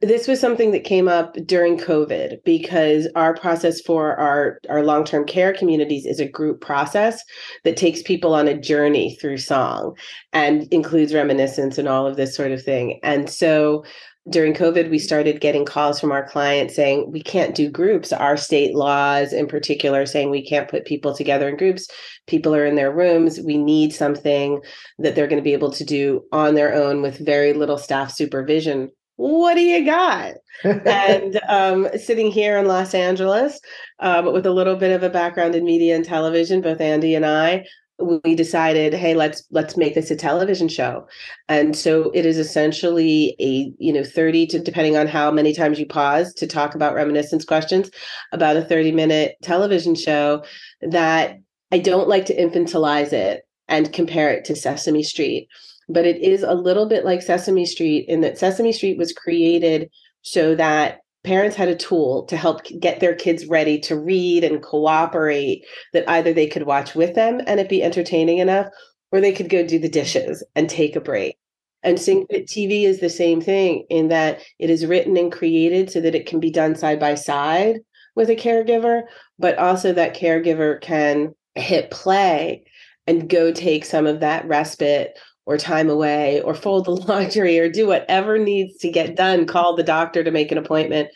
This 0.00 0.28
was 0.28 0.38
something 0.38 0.70
that 0.70 0.84
came 0.84 1.08
up 1.08 1.34
during 1.44 1.76
COVID 1.76 2.44
because 2.44 3.08
our 3.16 3.34
process 3.34 3.80
for 3.80 4.14
our, 4.16 4.60
our 4.68 4.84
long 4.84 5.04
term 5.04 5.26
care 5.26 5.52
communities 5.52 6.06
is 6.06 6.20
a 6.20 6.28
group 6.28 6.60
process 6.60 7.20
that 7.64 7.76
takes 7.76 8.00
people 8.02 8.32
on 8.32 8.46
a 8.46 8.56
journey 8.56 9.16
through 9.16 9.38
song 9.38 9.96
and 10.32 10.72
includes 10.72 11.12
reminiscence 11.12 11.78
and 11.78 11.88
all 11.88 12.06
of 12.06 12.16
this 12.16 12.36
sort 12.36 12.52
of 12.52 12.62
thing. 12.62 13.00
And 13.02 13.28
so 13.28 13.84
during 14.30 14.52
COVID, 14.52 14.90
we 14.90 14.98
started 14.98 15.40
getting 15.40 15.64
calls 15.64 15.98
from 15.98 16.12
our 16.12 16.28
clients 16.28 16.76
saying 16.76 17.10
we 17.10 17.22
can't 17.22 17.54
do 17.54 17.70
groups. 17.70 18.12
Our 18.12 18.36
state 18.36 18.74
laws, 18.74 19.32
in 19.32 19.46
particular, 19.46 20.06
saying 20.06 20.30
we 20.30 20.46
can't 20.46 20.68
put 20.68 20.84
people 20.84 21.14
together 21.14 21.48
in 21.48 21.56
groups. 21.56 21.88
People 22.26 22.54
are 22.54 22.66
in 22.66 22.74
their 22.74 22.92
rooms. 22.92 23.40
We 23.40 23.56
need 23.56 23.92
something 23.92 24.60
that 24.98 25.14
they're 25.14 25.26
going 25.26 25.42
to 25.42 25.44
be 25.44 25.54
able 25.54 25.72
to 25.72 25.84
do 25.84 26.22
on 26.30 26.54
their 26.54 26.74
own 26.74 27.00
with 27.02 27.24
very 27.24 27.52
little 27.52 27.78
staff 27.78 28.12
supervision. 28.12 28.90
What 29.18 29.54
do 29.54 29.62
you 29.62 29.84
got? 29.84 30.34
and 30.64 31.40
um, 31.48 31.88
sitting 31.98 32.30
here 32.30 32.56
in 32.56 32.66
Los 32.66 32.94
Angeles 32.94 33.60
um, 33.98 34.32
with 34.32 34.46
a 34.46 34.52
little 34.52 34.76
bit 34.76 34.92
of 34.92 35.02
a 35.02 35.10
background 35.10 35.56
in 35.56 35.64
media 35.64 35.96
and 35.96 36.04
television, 36.04 36.60
both 36.60 36.80
Andy 36.80 37.16
and 37.16 37.26
I, 37.26 37.64
we 38.00 38.36
decided 38.36 38.94
hey 38.94 39.14
let's 39.14 39.42
let's 39.50 39.76
make 39.76 39.96
this 39.96 40.12
a 40.12 40.14
television 40.14 40.68
show 40.68 41.04
and 41.48 41.74
so 41.74 42.12
it 42.14 42.24
is 42.24 42.38
essentially 42.38 43.34
a 43.40 43.72
you 43.82 43.92
know 43.92 44.04
30 44.04 44.46
to 44.46 44.60
depending 44.60 44.96
on 44.96 45.08
how 45.08 45.32
many 45.32 45.52
times 45.52 45.80
you 45.80 45.86
pause 45.86 46.32
to 46.34 46.46
talk 46.46 46.76
about 46.76 46.94
reminiscence 46.94 47.44
questions 47.44 47.90
about 48.32 48.56
a 48.56 48.62
30 48.62 48.92
minute 48.92 49.34
television 49.42 49.96
show 49.96 50.44
that 50.80 51.38
i 51.72 51.78
don't 51.80 52.08
like 52.08 52.24
to 52.26 52.36
infantilize 52.36 53.12
it 53.12 53.42
and 53.66 53.92
compare 53.92 54.30
it 54.30 54.44
to 54.44 54.54
sesame 54.54 55.02
street 55.02 55.48
but 55.88 56.06
it 56.06 56.20
is 56.22 56.42
a 56.42 56.54
little 56.54 56.86
bit 56.86 57.04
like 57.04 57.22
sesame 57.22 57.64
street 57.64 58.06
in 58.08 58.20
that 58.20 58.38
sesame 58.38 58.72
street 58.72 58.98
was 58.98 59.12
created 59.12 59.90
so 60.22 60.54
that 60.54 61.00
parents 61.24 61.56
had 61.56 61.68
a 61.68 61.76
tool 61.76 62.24
to 62.24 62.36
help 62.36 62.62
get 62.80 63.00
their 63.00 63.14
kids 63.14 63.46
ready 63.46 63.78
to 63.78 63.98
read 63.98 64.44
and 64.44 64.62
cooperate 64.62 65.64
that 65.92 66.08
either 66.08 66.32
they 66.32 66.46
could 66.46 66.64
watch 66.64 66.94
with 66.94 67.14
them 67.14 67.40
and 67.46 67.60
it 67.60 67.68
be 67.68 67.82
entertaining 67.82 68.38
enough 68.38 68.68
or 69.10 69.20
they 69.20 69.32
could 69.32 69.48
go 69.48 69.66
do 69.66 69.78
the 69.78 69.88
dishes 69.88 70.44
and 70.54 70.68
take 70.68 70.96
a 70.96 71.00
break. 71.00 71.36
And 71.82 71.96
SingFit 71.96 72.46
TV 72.46 72.84
is 72.84 73.00
the 73.00 73.10
same 73.10 73.40
thing 73.40 73.84
in 73.88 74.08
that 74.08 74.40
it 74.58 74.68
is 74.68 74.86
written 74.86 75.16
and 75.16 75.32
created 75.32 75.90
so 75.90 76.00
that 76.00 76.14
it 76.14 76.26
can 76.26 76.40
be 76.40 76.50
done 76.50 76.74
side 76.74 76.98
by 76.98 77.14
side 77.14 77.78
with 78.16 78.30
a 78.30 78.36
caregiver, 78.36 79.02
but 79.38 79.56
also 79.58 79.92
that 79.92 80.16
caregiver 80.16 80.80
can 80.80 81.34
hit 81.54 81.90
play 81.90 82.64
and 83.06 83.30
go 83.30 83.52
take 83.52 83.84
some 83.84 84.06
of 84.06 84.20
that 84.20 84.46
respite 84.46 85.18
or 85.48 85.56
time 85.56 85.88
away 85.88 86.42
or 86.42 86.54
fold 86.54 86.84
the 86.84 86.90
laundry 87.08 87.58
or 87.58 87.70
do 87.70 87.86
whatever 87.86 88.38
needs 88.38 88.76
to 88.76 88.90
get 88.90 89.16
done 89.16 89.46
call 89.46 89.74
the 89.74 89.82
doctor 89.82 90.22
to 90.22 90.30
make 90.30 90.52
an 90.52 90.58
appointment 90.58 91.08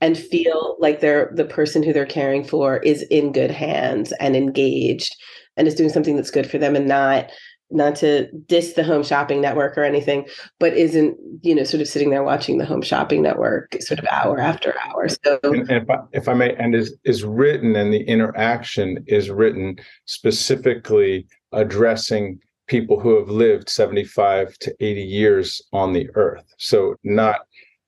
and 0.00 0.16
feel 0.16 0.76
like 0.78 1.00
they're 1.00 1.32
the 1.34 1.44
person 1.44 1.82
who 1.82 1.92
they're 1.92 2.06
caring 2.06 2.44
for 2.44 2.78
is 2.78 3.02
in 3.02 3.32
good 3.32 3.50
hands 3.50 4.12
and 4.20 4.36
engaged 4.36 5.16
and 5.56 5.66
is 5.66 5.74
doing 5.74 5.90
something 5.90 6.14
that's 6.14 6.30
good 6.30 6.48
for 6.48 6.58
them 6.58 6.76
and 6.76 6.86
not 6.86 7.28
not 7.72 7.96
to 7.96 8.30
diss 8.46 8.74
the 8.74 8.84
home 8.84 9.02
shopping 9.02 9.40
network 9.40 9.76
or 9.76 9.82
anything 9.82 10.28
but 10.60 10.74
isn't 10.74 11.16
you 11.42 11.52
know 11.52 11.64
sort 11.64 11.80
of 11.80 11.88
sitting 11.88 12.10
there 12.10 12.22
watching 12.22 12.58
the 12.58 12.64
home 12.64 12.82
shopping 12.82 13.20
network 13.20 13.74
sort 13.80 13.98
of 13.98 14.06
hour 14.12 14.38
after 14.38 14.74
hour. 14.84 15.08
So 15.08 15.40
and, 15.42 15.68
and 15.68 15.82
if, 15.82 15.90
I, 15.90 15.96
if 16.12 16.28
i 16.28 16.34
may 16.34 16.54
and 16.54 16.76
is 16.76 16.96
is 17.02 17.24
written 17.24 17.74
and 17.74 17.92
the 17.92 18.02
interaction 18.02 19.02
is 19.08 19.28
written 19.28 19.76
specifically 20.04 21.26
addressing 21.50 22.38
people 22.72 22.98
who 22.98 23.18
have 23.18 23.28
lived 23.28 23.68
75 23.68 24.56
to 24.56 24.74
80 24.80 25.02
years 25.02 25.60
on 25.74 25.92
the 25.92 26.08
earth. 26.14 26.54
So, 26.56 26.96
not 27.04 27.40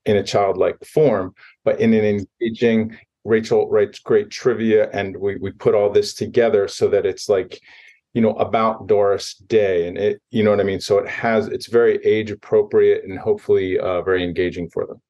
in 0.04 0.18
a 0.18 0.22
childlike 0.22 0.76
form, 0.84 1.34
but 1.64 1.80
in 1.80 1.94
an 1.94 2.04
engaging, 2.04 2.94
Rachel 3.24 3.70
writes 3.70 3.98
great 3.98 4.28
trivia, 4.28 4.90
and 4.90 5.16
we, 5.16 5.36
we 5.36 5.52
put 5.52 5.74
all 5.74 5.88
this 5.88 6.12
together 6.12 6.68
so 6.68 6.88
that 6.88 7.06
it's 7.06 7.30
like, 7.30 7.62
you 8.12 8.20
know, 8.20 8.34
about 8.34 8.86
Doris 8.86 9.36
Day. 9.36 9.88
And 9.88 9.96
it, 9.96 10.20
you 10.30 10.42
know 10.42 10.50
what 10.50 10.60
I 10.60 10.64
mean? 10.64 10.80
So, 10.80 10.98
it 10.98 11.08
has, 11.08 11.46
it's 11.46 11.66
very 11.66 11.96
age 12.04 12.30
appropriate 12.30 13.04
and 13.04 13.18
hopefully 13.18 13.78
uh, 13.78 14.02
very 14.02 14.22
engaging 14.22 14.68
for 14.68 14.86
them. 14.86 15.00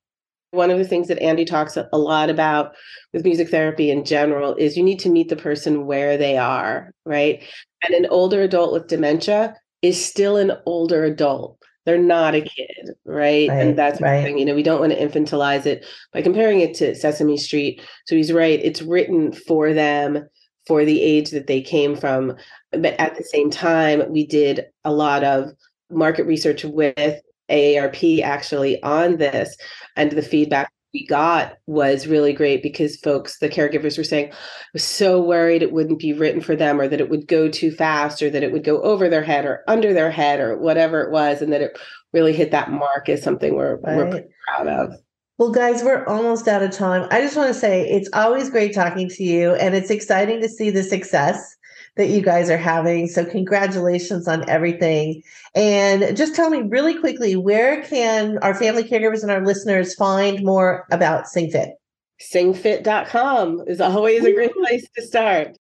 One 0.52 0.70
of 0.70 0.78
the 0.78 0.86
things 0.86 1.08
that 1.08 1.20
Andy 1.20 1.44
talks 1.44 1.76
a 1.76 1.98
lot 1.98 2.30
about 2.30 2.76
with 3.12 3.24
music 3.24 3.48
therapy 3.48 3.90
in 3.90 4.04
general 4.04 4.54
is 4.54 4.76
you 4.76 4.84
need 4.84 5.00
to 5.00 5.10
meet 5.10 5.30
the 5.30 5.34
person 5.34 5.84
where 5.84 6.16
they 6.16 6.38
are, 6.38 6.92
right? 7.04 7.42
And 7.82 7.92
an 7.92 8.06
older 8.08 8.40
adult 8.42 8.72
with 8.72 8.86
dementia 8.86 9.56
is 9.84 10.02
still 10.02 10.38
an 10.38 10.52
older 10.64 11.04
adult. 11.04 11.58
They're 11.84 11.98
not 11.98 12.34
a 12.34 12.40
kid, 12.40 12.92
right? 13.04 13.46
right 13.46 13.50
and 13.50 13.78
that's 13.78 14.00
right. 14.00 14.24
thing. 14.24 14.38
You 14.38 14.46
know, 14.46 14.54
we 14.54 14.62
don't 14.62 14.80
want 14.80 14.92
to 14.92 14.98
infantilize 14.98 15.66
it 15.66 15.84
by 16.10 16.22
comparing 16.22 16.60
it 16.60 16.72
to 16.76 16.94
Sesame 16.94 17.36
Street. 17.36 17.82
So 18.06 18.16
he's 18.16 18.32
right. 18.32 18.58
It's 18.62 18.80
written 18.80 19.32
for 19.32 19.74
them 19.74 20.26
for 20.66 20.86
the 20.86 21.02
age 21.02 21.30
that 21.32 21.46
they 21.46 21.60
came 21.60 21.94
from. 21.96 22.34
But 22.70 22.98
at 22.98 23.14
the 23.14 23.24
same 23.24 23.50
time, 23.50 24.10
we 24.10 24.26
did 24.26 24.64
a 24.84 24.92
lot 24.92 25.22
of 25.22 25.50
market 25.90 26.24
research 26.24 26.64
with 26.64 27.20
AARP 27.50 28.22
actually 28.22 28.82
on 28.82 29.18
this 29.18 29.54
and 29.96 30.10
the 30.10 30.22
feedback 30.22 30.72
we 30.94 31.04
got 31.06 31.58
was 31.66 32.06
really 32.06 32.32
great 32.32 32.62
because 32.62 32.96
folks, 32.96 33.38
the 33.40 33.48
caregivers 33.48 33.98
were 33.98 34.04
saying, 34.04 34.30
I 34.32 34.36
was 34.72 34.84
so 34.84 35.20
worried 35.20 35.62
it 35.62 35.72
wouldn't 35.72 35.98
be 35.98 36.12
written 36.12 36.40
for 36.40 36.54
them 36.54 36.80
or 36.80 36.88
that 36.88 37.00
it 37.00 37.10
would 37.10 37.26
go 37.26 37.48
too 37.48 37.72
fast 37.72 38.22
or 38.22 38.30
that 38.30 38.44
it 38.44 38.52
would 38.52 38.64
go 38.64 38.80
over 38.82 39.08
their 39.08 39.24
head 39.24 39.44
or 39.44 39.64
under 39.66 39.92
their 39.92 40.10
head 40.10 40.38
or 40.38 40.56
whatever 40.56 41.02
it 41.02 41.10
was. 41.10 41.42
And 41.42 41.52
that 41.52 41.60
it 41.60 41.76
really 42.12 42.32
hit 42.32 42.52
that 42.52 42.70
mark 42.70 43.08
is 43.08 43.22
something 43.22 43.54
we're, 43.54 43.76
right. 43.80 43.96
we're 43.96 44.10
pretty 44.10 44.28
proud 44.46 44.68
of. 44.68 44.94
Well, 45.36 45.50
guys, 45.50 45.82
we're 45.82 46.06
almost 46.06 46.46
out 46.46 46.62
of 46.62 46.70
time. 46.70 47.08
I 47.10 47.20
just 47.20 47.36
want 47.36 47.52
to 47.52 47.58
say 47.58 47.82
it's 47.88 48.08
always 48.12 48.50
great 48.50 48.72
talking 48.72 49.08
to 49.08 49.24
you, 49.24 49.56
and 49.56 49.74
it's 49.74 49.90
exciting 49.90 50.40
to 50.42 50.48
see 50.48 50.70
the 50.70 50.84
success 50.84 51.56
that 51.96 52.08
you 52.08 52.20
guys 52.20 52.50
are 52.50 52.58
having. 52.58 53.06
So, 53.08 53.24
congratulations 53.24 54.26
on 54.26 54.48
everything. 54.48 55.22
And 55.54 56.16
just 56.16 56.34
tell 56.34 56.50
me 56.50 56.62
really 56.62 56.98
quickly 56.98 57.36
where 57.36 57.82
can 57.82 58.38
our 58.38 58.54
family 58.54 58.84
caregivers 58.84 59.22
and 59.22 59.30
our 59.30 59.44
listeners 59.44 59.94
find 59.94 60.44
more 60.44 60.86
about 60.90 61.24
SingFit? 61.24 61.72
Singfit.com 62.20 63.64
is 63.66 63.80
always 63.80 64.24
a 64.24 64.32
great 64.32 64.52
place 64.52 64.86
to 64.96 65.02
start. 65.02 65.56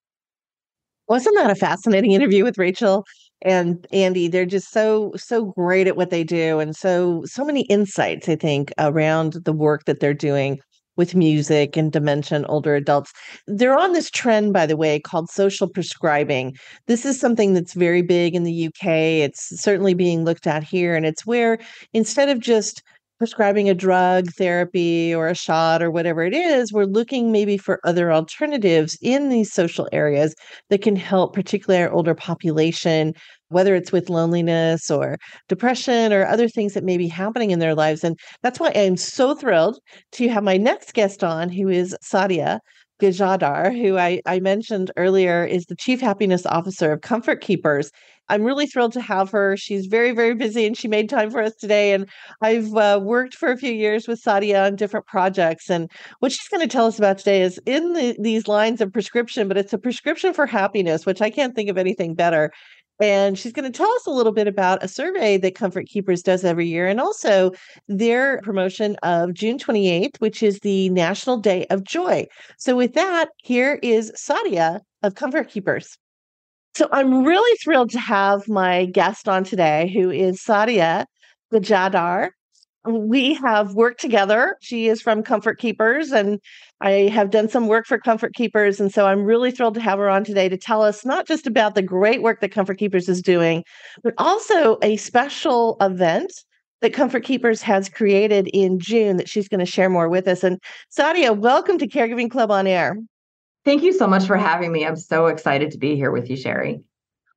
Wasn't 1.08 1.36
that 1.36 1.50
a 1.50 1.54
fascinating 1.54 2.12
interview 2.12 2.44
with 2.44 2.58
Rachel 2.58 3.04
and 3.42 3.86
Andy? 3.92 4.28
They're 4.28 4.46
just 4.46 4.70
so 4.70 5.12
so 5.16 5.46
great 5.46 5.86
at 5.86 5.96
what 5.96 6.10
they 6.10 6.24
do 6.24 6.60
and 6.60 6.74
so 6.74 7.22
so 7.26 7.44
many 7.44 7.62
insights 7.62 8.28
I 8.28 8.36
think 8.36 8.72
around 8.78 9.34
the 9.44 9.52
work 9.52 9.84
that 9.84 10.00
they're 10.00 10.14
doing 10.14 10.60
with 10.96 11.14
music 11.14 11.76
and 11.76 11.92
dementia 11.92 12.44
older 12.48 12.74
adults. 12.74 13.12
They're 13.46 13.78
on 13.78 13.92
this 13.92 14.10
trend, 14.10 14.52
by 14.52 14.66
the 14.66 14.76
way, 14.76 14.98
called 14.98 15.30
social 15.30 15.68
prescribing. 15.68 16.56
This 16.86 17.04
is 17.04 17.18
something 17.18 17.54
that's 17.54 17.74
very 17.74 18.02
big 18.02 18.34
in 18.34 18.44
the 18.44 18.66
UK. 18.66 18.86
It's 19.22 19.60
certainly 19.60 19.94
being 19.94 20.24
looked 20.24 20.46
at 20.46 20.62
here. 20.62 20.94
And 20.94 21.06
it's 21.06 21.26
where 21.26 21.58
instead 21.92 22.28
of 22.28 22.40
just 22.40 22.82
prescribing 23.18 23.70
a 23.70 23.74
drug 23.74 24.26
therapy 24.32 25.14
or 25.14 25.28
a 25.28 25.34
shot 25.34 25.82
or 25.82 25.90
whatever 25.90 26.24
it 26.24 26.34
is, 26.34 26.72
we're 26.72 26.84
looking 26.84 27.30
maybe 27.30 27.56
for 27.56 27.80
other 27.84 28.12
alternatives 28.12 28.98
in 29.00 29.28
these 29.28 29.52
social 29.52 29.88
areas 29.92 30.34
that 30.68 30.82
can 30.82 30.96
help, 30.96 31.32
particularly 31.32 31.82
our 31.82 31.92
older 31.92 32.14
population, 32.14 33.14
whether 33.54 33.74
it's 33.74 33.92
with 33.92 34.10
loneliness 34.10 34.90
or 34.90 35.16
depression 35.48 36.12
or 36.12 36.26
other 36.26 36.48
things 36.48 36.74
that 36.74 36.84
may 36.84 36.98
be 36.98 37.08
happening 37.08 37.50
in 37.50 37.60
their 37.60 37.74
lives. 37.74 38.04
And 38.04 38.18
that's 38.42 38.60
why 38.60 38.72
I'm 38.74 38.96
so 38.96 39.34
thrilled 39.34 39.78
to 40.12 40.28
have 40.28 40.44
my 40.44 40.56
next 40.56 40.92
guest 40.92 41.24
on, 41.24 41.48
who 41.48 41.68
is 41.68 41.96
Saudia 42.04 42.58
Gajadhar, 43.00 43.72
who 43.72 43.98
I, 43.98 44.20
I 44.26 44.40
mentioned 44.40 44.90
earlier, 44.96 45.44
is 45.44 45.64
the 45.66 45.76
Chief 45.76 46.00
Happiness 46.00 46.46
Officer 46.46 46.92
of 46.92 47.00
Comfort 47.00 47.40
Keepers. 47.40 47.90
I'm 48.28 48.42
really 48.42 48.66
thrilled 48.66 48.92
to 48.94 49.02
have 49.02 49.30
her. 49.32 49.56
She's 49.56 49.86
very, 49.86 50.12
very 50.12 50.34
busy 50.34 50.66
and 50.66 50.76
she 50.76 50.88
made 50.88 51.10
time 51.10 51.30
for 51.30 51.42
us 51.42 51.54
today. 51.56 51.92
And 51.92 52.08
I've 52.40 52.72
uh, 52.74 53.00
worked 53.02 53.34
for 53.34 53.50
a 53.50 53.56
few 53.56 53.72
years 53.72 54.08
with 54.08 54.22
Saudia 54.22 54.66
on 54.66 54.76
different 54.76 55.06
projects. 55.06 55.68
And 55.68 55.90
what 56.20 56.32
she's 56.32 56.48
going 56.48 56.62
to 56.62 56.72
tell 56.72 56.86
us 56.86 56.98
about 56.98 57.18
today 57.18 57.42
is 57.42 57.60
in 57.66 57.92
the, 57.92 58.16
these 58.18 58.48
lines 58.48 58.80
of 58.80 58.92
prescription, 58.92 59.46
but 59.46 59.58
it's 59.58 59.74
a 59.74 59.78
prescription 59.78 60.32
for 60.32 60.46
happiness, 60.46 61.04
which 61.04 61.20
I 61.20 61.28
can't 61.28 61.54
think 61.54 61.68
of 61.68 61.76
anything 61.76 62.14
better. 62.14 62.50
And 63.00 63.36
she's 63.36 63.52
going 63.52 63.70
to 63.70 63.76
tell 63.76 63.90
us 63.94 64.06
a 64.06 64.10
little 64.10 64.32
bit 64.32 64.46
about 64.46 64.82
a 64.84 64.88
survey 64.88 65.36
that 65.38 65.56
Comfort 65.56 65.86
Keepers 65.86 66.22
does 66.22 66.44
every 66.44 66.68
year 66.68 66.86
and 66.86 67.00
also 67.00 67.50
their 67.88 68.40
promotion 68.42 68.96
of 69.02 69.34
June 69.34 69.58
28th, 69.58 70.20
which 70.20 70.42
is 70.42 70.60
the 70.60 70.88
National 70.90 71.36
Day 71.36 71.66
of 71.70 71.82
Joy. 71.82 72.26
So, 72.56 72.76
with 72.76 72.94
that, 72.94 73.30
here 73.38 73.80
is 73.82 74.12
Saudia 74.12 74.80
of 75.02 75.16
Comfort 75.16 75.48
Keepers. 75.48 75.98
So, 76.76 76.88
I'm 76.92 77.24
really 77.24 77.56
thrilled 77.58 77.90
to 77.90 78.00
have 78.00 78.46
my 78.48 78.86
guest 78.86 79.28
on 79.28 79.42
today, 79.42 79.92
who 79.92 80.10
is 80.10 80.40
Saudia 80.40 81.06
Gajadhar 81.52 82.30
we 82.84 83.34
have 83.34 83.74
worked 83.74 84.00
together. 84.00 84.56
She 84.60 84.88
is 84.88 85.00
from 85.00 85.22
Comfort 85.22 85.58
Keepers, 85.58 86.12
and 86.12 86.40
I 86.80 87.08
have 87.12 87.30
done 87.30 87.48
some 87.48 87.66
work 87.66 87.86
for 87.86 87.98
Comfort 87.98 88.34
Keepers. 88.34 88.78
And 88.80 88.92
so 88.92 89.06
I'm 89.06 89.24
really 89.24 89.50
thrilled 89.50 89.74
to 89.74 89.80
have 89.80 89.98
her 89.98 90.08
on 90.08 90.24
today 90.24 90.48
to 90.48 90.56
tell 90.56 90.82
us 90.82 91.04
not 91.04 91.26
just 91.26 91.46
about 91.46 91.74
the 91.74 91.82
great 91.82 92.22
work 92.22 92.40
that 92.40 92.52
Comfort 92.52 92.78
Keepers 92.78 93.08
is 93.08 93.22
doing, 93.22 93.64
but 94.02 94.14
also 94.18 94.78
a 94.82 94.96
special 94.96 95.76
event 95.80 96.32
that 96.82 96.92
Comfort 96.92 97.24
Keepers 97.24 97.62
has 97.62 97.88
created 97.88 98.48
in 98.48 98.78
June 98.78 99.16
that 99.16 99.28
she's 99.28 99.48
going 99.48 99.60
to 99.60 99.66
share 99.66 99.88
more 99.88 100.08
with 100.08 100.28
us. 100.28 100.44
And 100.44 100.60
Saudia, 100.94 101.36
welcome 101.36 101.78
to 101.78 101.88
Caregiving 101.88 102.30
Club 102.30 102.50
on 102.50 102.66
Air. 102.66 102.98
Thank 103.64 103.82
you 103.82 103.94
so 103.94 104.06
much 104.06 104.26
for 104.26 104.36
having 104.36 104.72
me. 104.72 104.84
I'm 104.84 104.96
so 104.96 105.26
excited 105.26 105.70
to 105.70 105.78
be 105.78 105.96
here 105.96 106.10
with 106.10 106.28
you, 106.28 106.36
Sherri. 106.36 106.82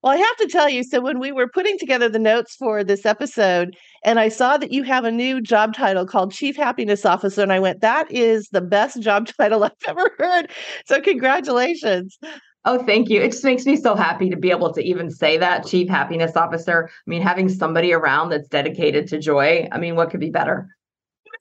Well, 0.04 0.14
I 0.14 0.18
have 0.18 0.38
to 0.38 0.48
tell 0.48 0.70
you, 0.70 0.84
so 0.84 1.02
when 1.02 1.20
we 1.20 1.32
were 1.32 1.48
putting 1.48 1.80
together 1.80 2.08
the 2.08 2.20
notes 2.20 2.56
for 2.56 2.84
this 2.84 3.06
episode, 3.06 3.76
and 4.04 4.20
I 4.20 4.30
saw 4.30 4.58
that 4.58 4.72
you 4.72 4.84
have 4.84 5.06
a 5.06 5.12
new 5.12 5.42
job 5.42 5.74
title 5.74 6.06
called 6.06 6.32
Chief 6.32 6.56
Happiness 6.56 7.04
Officer, 7.04 7.42
and 7.42 7.52
I 7.52 7.60
went, 7.60 7.82
that 7.82 8.12
is 8.12 8.48
the 8.52 8.62
best 8.62 9.02
job 9.02 9.28
title 9.38 9.64
I've 9.64 9.72
ever 9.88 10.12
heard. 10.20 10.52
So, 10.86 11.02
congratulations. 11.02 12.18
Oh, 12.66 12.84
thank 12.86 13.10
you. 13.10 13.22
It 13.22 13.32
just 13.32 13.44
makes 13.44 13.66
me 13.66 13.76
so 13.76 13.96
happy 13.96 14.30
to 14.30 14.38
be 14.38 14.52
able 14.52 14.72
to 14.74 14.82
even 14.82 15.10
say 15.10 15.38
that, 15.38 15.66
Chief 15.66 15.90
Happiness 15.90 16.36
Officer. 16.36 16.90
I 16.90 17.10
mean, 17.10 17.22
having 17.22 17.50
somebody 17.50 17.92
around 17.92 18.30
that's 18.30 18.50
dedicated 18.50 19.08
to 19.08 19.20
joy, 19.20 19.68
I 19.72 19.80
mean, 19.80 19.96
what 19.96 20.12
could 20.12 20.20
be 20.20 20.30
better? 20.30 20.68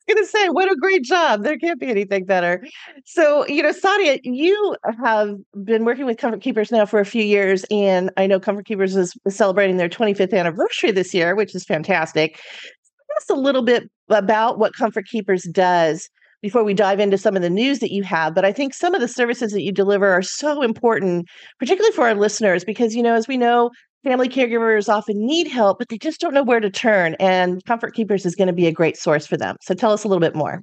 Going 0.09 0.23
to 0.23 0.27
say, 0.27 0.49
what 0.49 0.71
a 0.71 0.77
great 0.77 1.03
job. 1.03 1.43
There 1.43 1.59
can't 1.59 1.81
be 1.81 1.89
anything 1.89 2.27
better. 2.27 2.63
So, 3.05 3.45
you 3.49 3.61
know, 3.63 3.73
Saudia, 3.73 4.21
you 4.23 4.77
have 5.03 5.37
been 5.65 5.85
working 5.85 6.07
with 6.07 6.19
Comfort 6.19 6.43
Keepers 6.43 6.71
now 6.71 6.87
for 6.87 7.01
a 7.01 7.05
few 7.05 7.25
years, 7.25 7.65
and 7.73 8.11
I 8.17 8.29
know 8.29 8.39
Comfort 8.39 8.67
Keepers 8.67 8.95
is 8.95 9.15
celebrating 9.29 9.79
their 9.79 9.89
25th 9.89 10.33
anniversary 10.33 10.93
this 10.93 11.13
year, 11.13 11.35
which 11.35 11.57
is 11.57 11.65
fantastic. 11.65 12.37
Tell 12.37 13.17
us 13.17 13.31
a 13.31 13.41
little 13.41 13.63
bit 13.63 13.91
about 14.09 14.59
what 14.59 14.75
Comfort 14.75 15.07
Keepers 15.07 15.43
does 15.51 16.09
before 16.41 16.63
we 16.63 16.75
dive 16.75 17.01
into 17.01 17.19
some 17.19 17.35
of 17.35 17.43
the 17.43 17.51
news 17.51 17.81
that 17.81 17.91
you 17.91 18.05
have. 18.05 18.33
But 18.33 18.45
I 18.45 18.53
think 18.53 18.75
some 18.75 18.95
of 18.95 19.01
the 19.01 19.09
services 19.09 19.51
that 19.53 19.63
you 19.63 19.73
deliver 19.73 20.13
are 20.13 20.23
so 20.23 20.63
important, 20.63 21.27
particularly 21.59 21.93
for 21.93 22.07
our 22.07 22.15
listeners, 22.15 22.65
because, 22.65 22.95
you 22.95 23.03
know, 23.03 23.15
as 23.15 23.27
we 23.27 23.37
know, 23.37 23.71
family 24.05 24.29
caregivers 24.29 24.89
often 24.89 25.27
need 25.27 25.49
help, 25.49 25.79
but 25.79 25.89
they 25.89 25.99
just 25.99 26.21
don't 26.21 26.35
know 26.35 26.43
where 26.43 26.61
to 26.61 26.71
turn. 26.71 27.17
And 27.19 27.65
Comfort 27.65 27.95
Keepers 27.95 28.25
is 28.25 28.35
going 28.35 28.49
to 28.49 28.53
be 28.53 28.67
a 28.67 28.73
great 28.73 28.97
source 28.97 29.27
for 29.27 29.37
them. 29.37 29.57
So 29.63 29.75
tell 29.75 29.93
us 29.93 30.05
a 30.05 30.09
little 30.09 30.21
bit 30.21 30.35
more. 30.35 30.63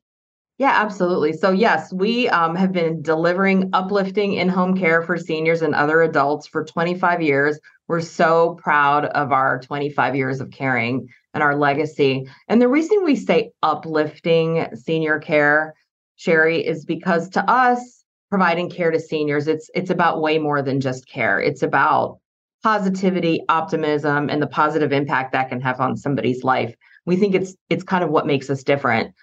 Yeah, 0.59 0.71
absolutely. 0.71 1.33
So, 1.33 1.51
yes, 1.51 1.91
we 1.91 2.29
um, 2.29 2.55
have 2.55 2.71
been 2.71 3.01
delivering 3.01 3.71
uplifting 3.73 4.33
in 4.33 4.49
home 4.49 4.77
care 4.77 5.01
for 5.01 5.17
seniors 5.17 5.63
and 5.63 5.73
other 5.73 6.01
adults 6.01 6.47
for 6.47 6.63
25 6.63 7.21
years. 7.23 7.59
We're 7.87 8.01
so 8.01 8.57
proud 8.61 9.05
of 9.05 9.31
our 9.31 9.59
25 9.59 10.15
years 10.15 10.39
of 10.39 10.51
caring 10.51 11.07
and 11.33 11.41
our 11.41 11.55
legacy. 11.55 12.27
And 12.47 12.61
the 12.61 12.67
reason 12.67 13.03
we 13.03 13.15
say 13.15 13.51
uplifting 13.63 14.67
senior 14.75 15.19
care, 15.19 15.73
Sherri, 16.17 16.65
is 16.65 16.85
because 16.85 17.29
to 17.29 17.43
us, 17.49 18.03
providing 18.29 18.69
care 18.69 18.91
to 18.91 18.99
seniors, 18.99 19.47
it's 19.47 19.69
it's 19.75 19.89
about 19.89 20.21
way 20.21 20.39
more 20.39 20.61
than 20.61 20.79
just 20.79 21.07
care. 21.07 21.39
It's 21.39 21.61
about 21.61 22.19
positivity, 22.63 23.43
optimism, 23.49 24.29
and 24.29 24.41
the 24.41 24.47
positive 24.47 24.91
impact 24.91 25.33
that 25.33 25.49
can 25.49 25.61
have 25.61 25.79
on 25.79 25.97
somebody's 25.97 26.43
life. 26.43 26.73
We 27.05 27.17
think 27.17 27.35
it's 27.35 27.55
it's 27.69 27.83
kind 27.83 28.03
of 28.03 28.09
what 28.09 28.25
makes 28.25 28.49
us 28.49 28.63
different. 28.63 29.13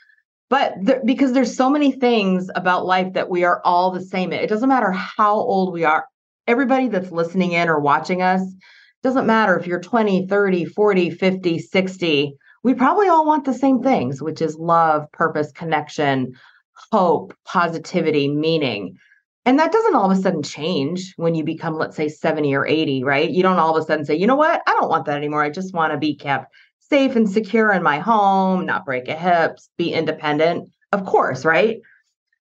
But 0.50 0.74
there, 0.82 1.00
because 1.04 1.32
there's 1.32 1.56
so 1.56 1.70
many 1.70 1.92
things 1.92 2.50
about 2.54 2.84
life 2.84 3.12
that 3.14 3.30
we 3.30 3.44
are 3.44 3.62
all 3.64 3.90
the 3.90 4.02
same. 4.02 4.32
It 4.32 4.48
doesn't 4.48 4.68
matter 4.68 4.90
how 4.90 5.34
old 5.36 5.72
we 5.72 5.84
are. 5.84 6.06
Everybody 6.46 6.88
that's 6.88 7.12
listening 7.12 7.52
in 7.52 7.68
or 7.68 7.78
watching 7.78 8.20
us, 8.20 8.42
doesn't 9.02 9.26
matter 9.26 9.56
if 9.56 9.66
you're 9.66 9.80
20, 9.80 10.26
30, 10.26 10.64
40, 10.66 11.10
50, 11.10 11.58
60. 11.58 12.36
We 12.62 12.74
probably 12.74 13.08
all 13.08 13.24
want 13.24 13.44
the 13.44 13.54
same 13.54 13.82
things, 13.82 14.20
which 14.20 14.42
is 14.42 14.56
love, 14.56 15.10
purpose, 15.12 15.52
connection, 15.52 16.34
hope, 16.92 17.32
positivity, 17.46 18.28
meaning. 18.28 18.96
And 19.46 19.58
that 19.58 19.72
doesn't 19.72 19.94
all 19.94 20.10
of 20.10 20.16
a 20.16 20.20
sudden 20.20 20.42
change 20.42 21.14
when 21.16 21.34
you 21.34 21.44
become, 21.44 21.74
let's 21.74 21.96
say, 21.96 22.08
70 22.08 22.54
or 22.54 22.66
80, 22.66 23.04
right? 23.04 23.30
You 23.30 23.42
don't 23.42 23.58
all 23.58 23.74
of 23.74 23.82
a 23.82 23.86
sudden 23.86 24.04
say, 24.04 24.14
you 24.14 24.26
know 24.26 24.36
what? 24.36 24.62
I 24.66 24.72
don't 24.72 24.90
want 24.90 25.06
that 25.06 25.16
anymore. 25.16 25.42
I 25.42 25.50
just 25.50 25.72
want 25.72 25.92
to 25.92 25.98
be 25.98 26.14
kept 26.14 26.52
safe 26.78 27.16
and 27.16 27.28
secure 27.28 27.72
in 27.72 27.82
my 27.82 27.98
home, 27.98 28.66
not 28.66 28.84
break 28.84 29.08
a 29.08 29.14
hip, 29.14 29.58
be 29.78 29.92
independent. 29.92 30.68
Of 30.92 31.06
course, 31.06 31.44
right? 31.44 31.78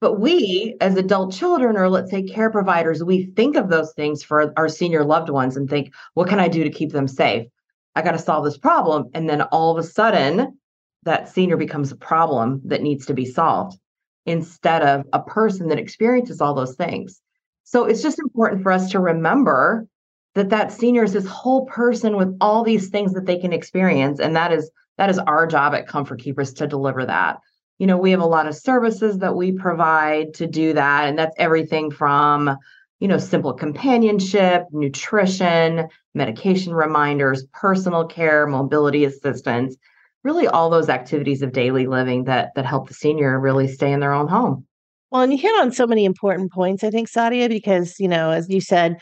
But 0.01 0.19
we, 0.19 0.77
as 0.81 0.97
adult 0.97 1.33
children, 1.33 1.77
or 1.77 1.89
let's 1.89 2.11
say 2.11 2.25
care 2.25 2.51
providers, 2.51 3.05
we 3.05 3.27
think 3.37 3.57
of 3.57 3.71
those 3.71 3.93
things 3.95 4.23
for 4.23 4.53
our 4.59 4.69
senior 4.69 5.05
loved 5.05 5.31
ones 5.31 5.57
and 5.57 5.71
think, 5.71 5.95
what 6.15 6.29
can 6.29 6.41
I 6.41 6.49
do 6.49 6.65
to 6.65 6.71
keep 6.71 6.91
them 6.91 7.07
safe? 7.07 7.47
I 7.95 8.03
got 8.03 8.13
to 8.13 8.19
solve 8.19 8.45
this 8.45 8.59
problem. 8.59 9.11
And 9.15 9.29
then 9.29 9.43
all 9.43 9.71
of 9.71 9.83
a 9.83 9.87
sudden, 9.87 10.59
that 11.05 11.29
senior 11.29 11.57
becomes 11.57 11.93
a 11.93 11.97
problem 11.97 12.61
that 12.65 12.83
needs 12.83 13.07
to 13.07 13.15
be 13.15 13.25
solved 13.25 13.79
instead 14.27 14.83
of 14.83 15.05
a 15.13 15.21
person 15.21 15.69
that 15.69 15.79
experiences 15.79 16.41
all 16.41 16.55
those 16.55 16.77
things. 16.77 17.21
So 17.65 17.85
it's 17.85 18.03
just 18.03 18.19
important 18.19 18.63
for 18.63 18.73
us 18.73 18.91
to 18.91 19.01
remember 19.01 19.87
that 20.35 20.51
that 20.51 20.73
senior 20.73 21.05
is 21.05 21.13
this 21.13 21.27
whole 21.27 21.67
person 21.67 22.17
with 22.17 22.37
all 22.41 22.65
these 22.65 22.89
things 22.89 23.13
that 23.15 23.27
they 23.27 23.39
can 23.39 23.53
experience 23.53 24.19
and 24.21 24.35
that 24.37 24.53
is 24.53 24.71
that 24.99 25.11
is 25.11 25.19
our 25.19 25.47
job 25.47 25.75
at 25.75 25.87
comfort 25.87 26.21
keepers 26.21 26.53
to 26.55 26.67
deliver 26.67 27.05
that 27.05 27.39
you 27.79 27.87
know 27.87 27.99
we 27.99 28.11
have 28.11 28.21
a 28.21 28.27
lot 28.27 28.47
of 28.47 28.57
services 28.57 29.19
that 29.19 29.37
we 29.37 29.53
provide 29.53 30.35
to 30.35 30.47
do 30.47 30.73
that 30.73 31.09
and 31.09 31.19
that's 31.19 31.35
everything 31.39 31.91
from 31.91 32.57
you 33.01 33.09
know 33.09 33.19
simple 33.19 33.53
companionship 33.53 34.65
nutrition 34.73 35.89
medication 36.15 36.75
reminders 36.75 37.45
personal 37.53 38.07
care 38.07 38.47
mobility 38.47 39.05
assistance 39.05 39.77
really 40.25 40.47
all 40.47 40.71
those 40.71 40.89
activities 40.89 41.43
of 41.43 41.53
daily 41.53 41.87
living 41.87 42.25
that 42.25 42.51
that 42.55 42.67
help 42.67 42.89
the 42.89 42.95
senior 42.95 43.39
really 43.39 43.69
stay 43.69 43.93
in 43.93 44.01
their 44.01 44.13
own 44.13 44.29
home. 44.29 44.67
Well, 45.11 45.23
and 45.23 45.33
you 45.33 45.39
hit 45.39 45.61
on 45.61 45.73
so 45.73 45.87
many 45.87 46.05
important 46.05 46.53
points, 46.53 46.83
I 46.83 46.91
think, 46.91 47.11
Saudia, 47.11 47.49
because 47.49 47.99
you 47.99 48.09
know, 48.09 48.31
as 48.31 48.49
you 48.49 48.61
said, 48.61 48.97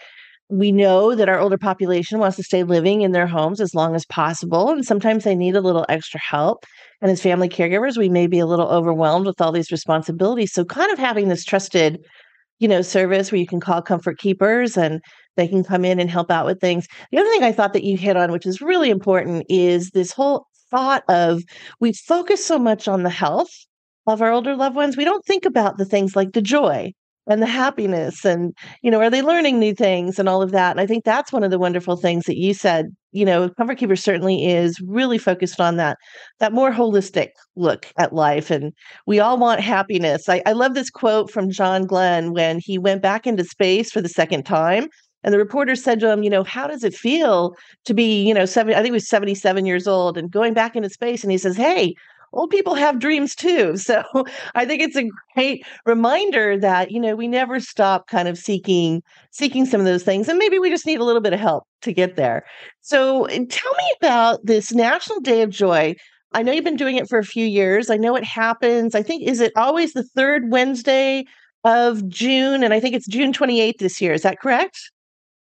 we 0.48 0.72
know 0.72 1.14
that 1.14 1.28
our 1.28 1.38
older 1.38 1.58
population 1.58 2.18
wants 2.18 2.36
to 2.36 2.42
stay 2.42 2.64
living 2.64 3.02
in 3.02 3.12
their 3.12 3.26
homes 3.26 3.60
as 3.60 3.74
long 3.74 3.94
as 3.94 4.04
possible, 4.06 4.70
and 4.70 4.84
sometimes 4.84 5.24
they 5.24 5.36
need 5.36 5.54
a 5.54 5.60
little 5.60 5.86
extra 5.88 6.20
help. 6.20 6.64
And 7.00 7.10
as 7.10 7.22
family 7.22 7.48
caregivers, 7.48 7.96
we 7.96 8.08
may 8.08 8.26
be 8.26 8.40
a 8.40 8.46
little 8.46 8.68
overwhelmed 8.68 9.26
with 9.26 9.40
all 9.40 9.52
these 9.52 9.70
responsibilities. 9.70 10.52
So, 10.52 10.64
kind 10.64 10.92
of 10.92 10.98
having 10.98 11.28
this 11.28 11.44
trusted, 11.44 12.04
you 12.58 12.68
know, 12.68 12.82
service 12.82 13.30
where 13.30 13.40
you 13.40 13.46
can 13.46 13.60
call 13.60 13.80
Comfort 13.80 14.18
Keepers 14.18 14.76
and 14.76 15.00
they 15.36 15.46
can 15.46 15.64
come 15.64 15.84
in 15.84 16.00
and 16.00 16.10
help 16.10 16.30
out 16.30 16.44
with 16.44 16.60
things. 16.60 16.86
The 17.12 17.18
other 17.18 17.30
thing 17.30 17.44
I 17.44 17.52
thought 17.52 17.72
that 17.72 17.84
you 17.84 17.96
hit 17.96 18.16
on, 18.16 18.32
which 18.32 18.46
is 18.46 18.60
really 18.60 18.90
important, 18.90 19.46
is 19.48 19.90
this 19.90 20.12
whole 20.12 20.46
thought 20.70 21.04
of 21.08 21.42
we 21.80 21.92
focus 21.92 22.44
so 22.44 22.58
much 22.58 22.88
on 22.88 23.02
the 23.02 23.10
health 23.10 23.50
of 24.06 24.22
our 24.22 24.32
older 24.32 24.56
loved 24.56 24.76
ones 24.76 24.96
we 24.96 25.04
don't 25.04 25.24
think 25.24 25.44
about 25.44 25.78
the 25.78 25.84
things 25.84 26.16
like 26.16 26.32
the 26.32 26.42
joy 26.42 26.92
and 27.26 27.42
the 27.42 27.46
happiness 27.46 28.24
and 28.24 28.54
you 28.82 28.90
know 28.90 29.00
are 29.00 29.10
they 29.10 29.22
learning 29.22 29.58
new 29.58 29.74
things 29.74 30.18
and 30.18 30.28
all 30.28 30.42
of 30.42 30.52
that 30.52 30.72
and 30.72 30.80
i 30.80 30.86
think 30.86 31.04
that's 31.04 31.32
one 31.32 31.44
of 31.44 31.50
the 31.50 31.58
wonderful 31.58 31.96
things 31.96 32.24
that 32.24 32.36
you 32.36 32.52
said 32.54 32.86
you 33.12 33.24
know 33.24 33.48
comfort 33.50 33.78
keeper 33.78 33.96
certainly 33.96 34.46
is 34.46 34.80
really 34.80 35.18
focused 35.18 35.60
on 35.60 35.76
that 35.76 35.96
that 36.38 36.52
more 36.52 36.72
holistic 36.72 37.28
look 37.56 37.86
at 37.98 38.12
life 38.12 38.50
and 38.50 38.72
we 39.06 39.20
all 39.20 39.38
want 39.38 39.60
happiness. 39.60 40.28
I, 40.28 40.42
I 40.46 40.52
love 40.52 40.74
this 40.74 40.90
quote 40.90 41.30
from 41.30 41.50
john 41.50 41.86
glenn 41.86 42.32
when 42.32 42.58
he 42.58 42.78
went 42.78 43.02
back 43.02 43.26
into 43.26 43.44
space 43.44 43.90
for 43.90 44.00
the 44.00 44.08
second 44.08 44.44
time 44.44 44.88
and 45.22 45.34
the 45.34 45.38
reporter 45.38 45.74
said 45.74 46.00
to 46.00 46.10
him, 46.10 46.22
you 46.22 46.30
know, 46.30 46.44
how 46.44 46.66
does 46.66 46.84
it 46.84 46.94
feel 46.94 47.54
to 47.84 47.94
be, 47.94 48.22
you 48.26 48.34
know, 48.34 48.46
seven, 48.46 48.74
I 48.74 48.78
think 48.78 48.86
he 48.86 48.92
was 48.92 49.08
77 49.08 49.66
years 49.66 49.86
old 49.86 50.16
and 50.16 50.30
going 50.30 50.54
back 50.54 50.76
into 50.76 50.90
space. 50.90 51.22
And 51.22 51.30
he 51.30 51.38
says, 51.38 51.56
Hey, 51.56 51.94
old 52.32 52.50
people 52.50 52.74
have 52.74 52.98
dreams 52.98 53.34
too. 53.34 53.76
So 53.90 54.02
I 54.54 54.64
think 54.64 54.82
it's 54.82 54.96
a 54.96 55.10
great 55.34 55.64
reminder 55.84 56.56
that, 56.58 56.90
you 56.90 57.00
know, 57.00 57.16
we 57.16 57.28
never 57.28 57.60
stop 57.60 58.06
kind 58.08 58.28
of 58.28 58.38
seeking, 58.38 59.02
seeking 59.30 59.66
some 59.66 59.80
of 59.80 59.86
those 59.86 60.04
things. 60.04 60.28
And 60.28 60.38
maybe 60.38 60.58
we 60.58 60.70
just 60.70 60.86
need 60.86 61.00
a 61.00 61.04
little 61.04 61.22
bit 61.22 61.32
of 61.32 61.40
help 61.40 61.64
to 61.82 61.92
get 61.92 62.16
there. 62.16 62.44
So 62.80 63.26
tell 63.26 63.72
me 63.72 63.94
about 64.00 64.44
this 64.44 64.72
National 64.72 65.20
Day 65.20 65.42
of 65.42 65.50
Joy. 65.50 65.96
I 66.32 66.42
know 66.42 66.52
you've 66.52 66.64
been 66.64 66.76
doing 66.76 66.96
it 66.96 67.08
for 67.08 67.18
a 67.18 67.24
few 67.24 67.44
years. 67.44 67.90
I 67.90 67.96
know 67.96 68.14
it 68.14 68.24
happens. 68.24 68.94
I 68.94 69.02
think, 69.02 69.24
is 69.26 69.40
it 69.40 69.52
always 69.56 69.92
the 69.92 70.04
third 70.04 70.50
Wednesday 70.50 71.24
of 71.64 72.06
June. 72.08 72.62
And 72.62 72.72
I 72.72 72.80
think 72.80 72.94
it's 72.94 73.06
June 73.06 73.32
28th 73.32 73.78
this 73.78 74.00
year. 74.00 74.12
Is 74.12 74.22
that 74.22 74.40
correct? 74.40 74.90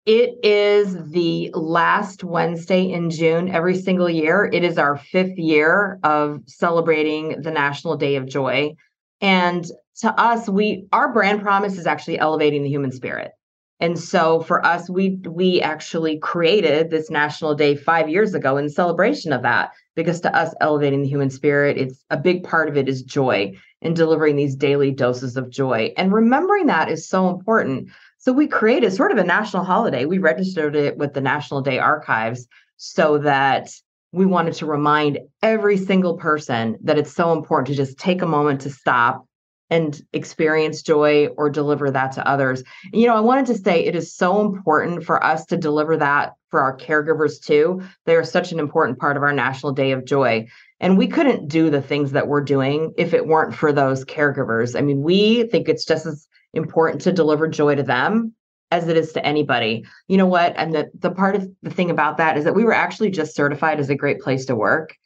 It 0.06 0.38
is 0.44 0.96
the 1.10 1.50
last 1.52 2.22
Wednesday 2.22 2.92
in 2.92 3.10
June 3.10 3.48
every 3.48 3.76
single 3.76 4.08
year. 4.08 4.48
It 4.52 4.62
is 4.62 4.78
our 4.78 4.96
fifth 4.96 5.36
year 5.36 5.98
of 6.04 6.42
celebrating 6.46 7.42
the 7.42 7.50
National 7.50 7.96
Day 7.96 8.14
of 8.14 8.26
Joy. 8.26 8.76
And 9.20 9.66
to 10.02 10.12
us, 10.12 10.48
we 10.48 10.86
our 10.92 11.12
brand 11.12 11.42
promise 11.42 11.76
is 11.76 11.88
actually 11.88 12.20
elevating 12.20 12.62
the 12.62 12.68
human 12.68 12.92
spirit. 12.92 13.32
And 13.80 13.98
so 13.98 14.42
for 14.42 14.64
us, 14.64 14.88
we 14.88 15.18
we 15.28 15.60
actually 15.60 16.18
created 16.20 16.90
this 16.90 17.10
National 17.10 17.56
Day 17.56 17.74
five 17.74 18.08
years 18.08 18.32
ago 18.32 18.56
in 18.58 18.68
celebration 18.68 19.32
of 19.32 19.42
that, 19.42 19.72
because 19.96 20.20
to 20.20 20.34
us, 20.34 20.54
elevating 20.60 21.02
the 21.02 21.08
human 21.08 21.30
spirit, 21.30 21.78
it's 21.78 22.04
a 22.10 22.16
big 22.16 22.44
part 22.44 22.68
of 22.68 22.76
it 22.76 22.88
is 22.88 23.02
joy 23.02 23.52
and 23.82 23.96
delivering 23.96 24.36
these 24.36 24.54
daily 24.54 24.92
doses 24.92 25.36
of 25.36 25.50
joy. 25.50 25.92
And 25.96 26.12
remembering 26.12 26.66
that 26.66 26.88
is 26.88 27.08
so 27.08 27.28
important. 27.28 27.88
So 28.26 28.32
we 28.32 28.48
created 28.48 28.92
sort 28.92 29.12
of 29.12 29.18
a 29.18 29.24
national 29.24 29.62
holiday. 29.62 30.04
We 30.04 30.18
registered 30.18 30.74
it 30.74 30.98
with 30.98 31.14
the 31.14 31.20
National 31.20 31.60
Day 31.60 31.78
Archives 31.78 32.48
so 32.76 33.18
that 33.18 33.70
we 34.10 34.26
wanted 34.26 34.54
to 34.54 34.66
remind 34.66 35.20
every 35.44 35.76
single 35.76 36.16
person 36.16 36.76
that 36.82 36.98
it's 36.98 37.12
so 37.12 37.32
important 37.32 37.68
to 37.68 37.74
just 37.76 37.98
take 37.98 38.22
a 38.22 38.26
moment 38.26 38.62
to 38.62 38.70
stop 38.70 39.24
and 39.70 40.02
experience 40.12 40.82
joy 40.82 41.28
or 41.36 41.48
deliver 41.48 41.88
that 41.92 42.10
to 42.12 42.28
others. 42.28 42.64
You 42.92 43.06
know, 43.06 43.14
I 43.14 43.20
wanted 43.20 43.46
to 43.46 43.58
say 43.58 43.84
it 43.84 43.94
is 43.94 44.12
so 44.12 44.40
important 44.40 45.04
for 45.04 45.22
us 45.22 45.46
to 45.46 45.56
deliver 45.56 45.96
that 45.96 46.32
for 46.50 46.60
our 46.60 46.76
caregivers 46.76 47.40
too. 47.40 47.80
They 48.06 48.16
are 48.16 48.24
such 48.24 48.50
an 48.50 48.58
important 48.58 48.98
part 48.98 49.16
of 49.16 49.22
our 49.22 49.32
National 49.32 49.70
Day 49.70 49.92
of 49.92 50.04
Joy. 50.04 50.48
And 50.80 50.98
we 50.98 51.06
couldn't 51.06 51.46
do 51.46 51.70
the 51.70 51.80
things 51.80 52.10
that 52.10 52.26
we're 52.26 52.42
doing 52.42 52.92
if 52.98 53.14
it 53.14 53.28
weren't 53.28 53.54
for 53.54 53.72
those 53.72 54.04
caregivers. 54.04 54.76
I 54.76 54.82
mean, 54.82 55.02
we 55.02 55.44
think 55.44 55.68
it's 55.68 55.84
just 55.84 56.06
as 56.06 56.26
important 56.56 57.02
to 57.02 57.12
deliver 57.12 57.48
joy 57.48 57.74
to 57.74 57.82
them 57.82 58.34
as 58.70 58.88
it 58.88 58.96
is 58.96 59.12
to 59.12 59.24
anybody. 59.24 59.84
You 60.08 60.16
know 60.16 60.26
what? 60.26 60.54
And 60.56 60.74
the, 60.74 60.90
the 60.98 61.10
part 61.10 61.36
of 61.36 61.48
the 61.62 61.70
thing 61.70 61.90
about 61.90 62.16
that 62.16 62.36
is 62.36 62.44
that 62.44 62.54
we 62.54 62.64
were 62.64 62.74
actually 62.74 63.10
just 63.10 63.36
certified 63.36 63.78
as 63.78 63.90
a 63.90 63.94
great 63.94 64.20
place 64.20 64.46
to 64.46 64.56
work 64.56 64.96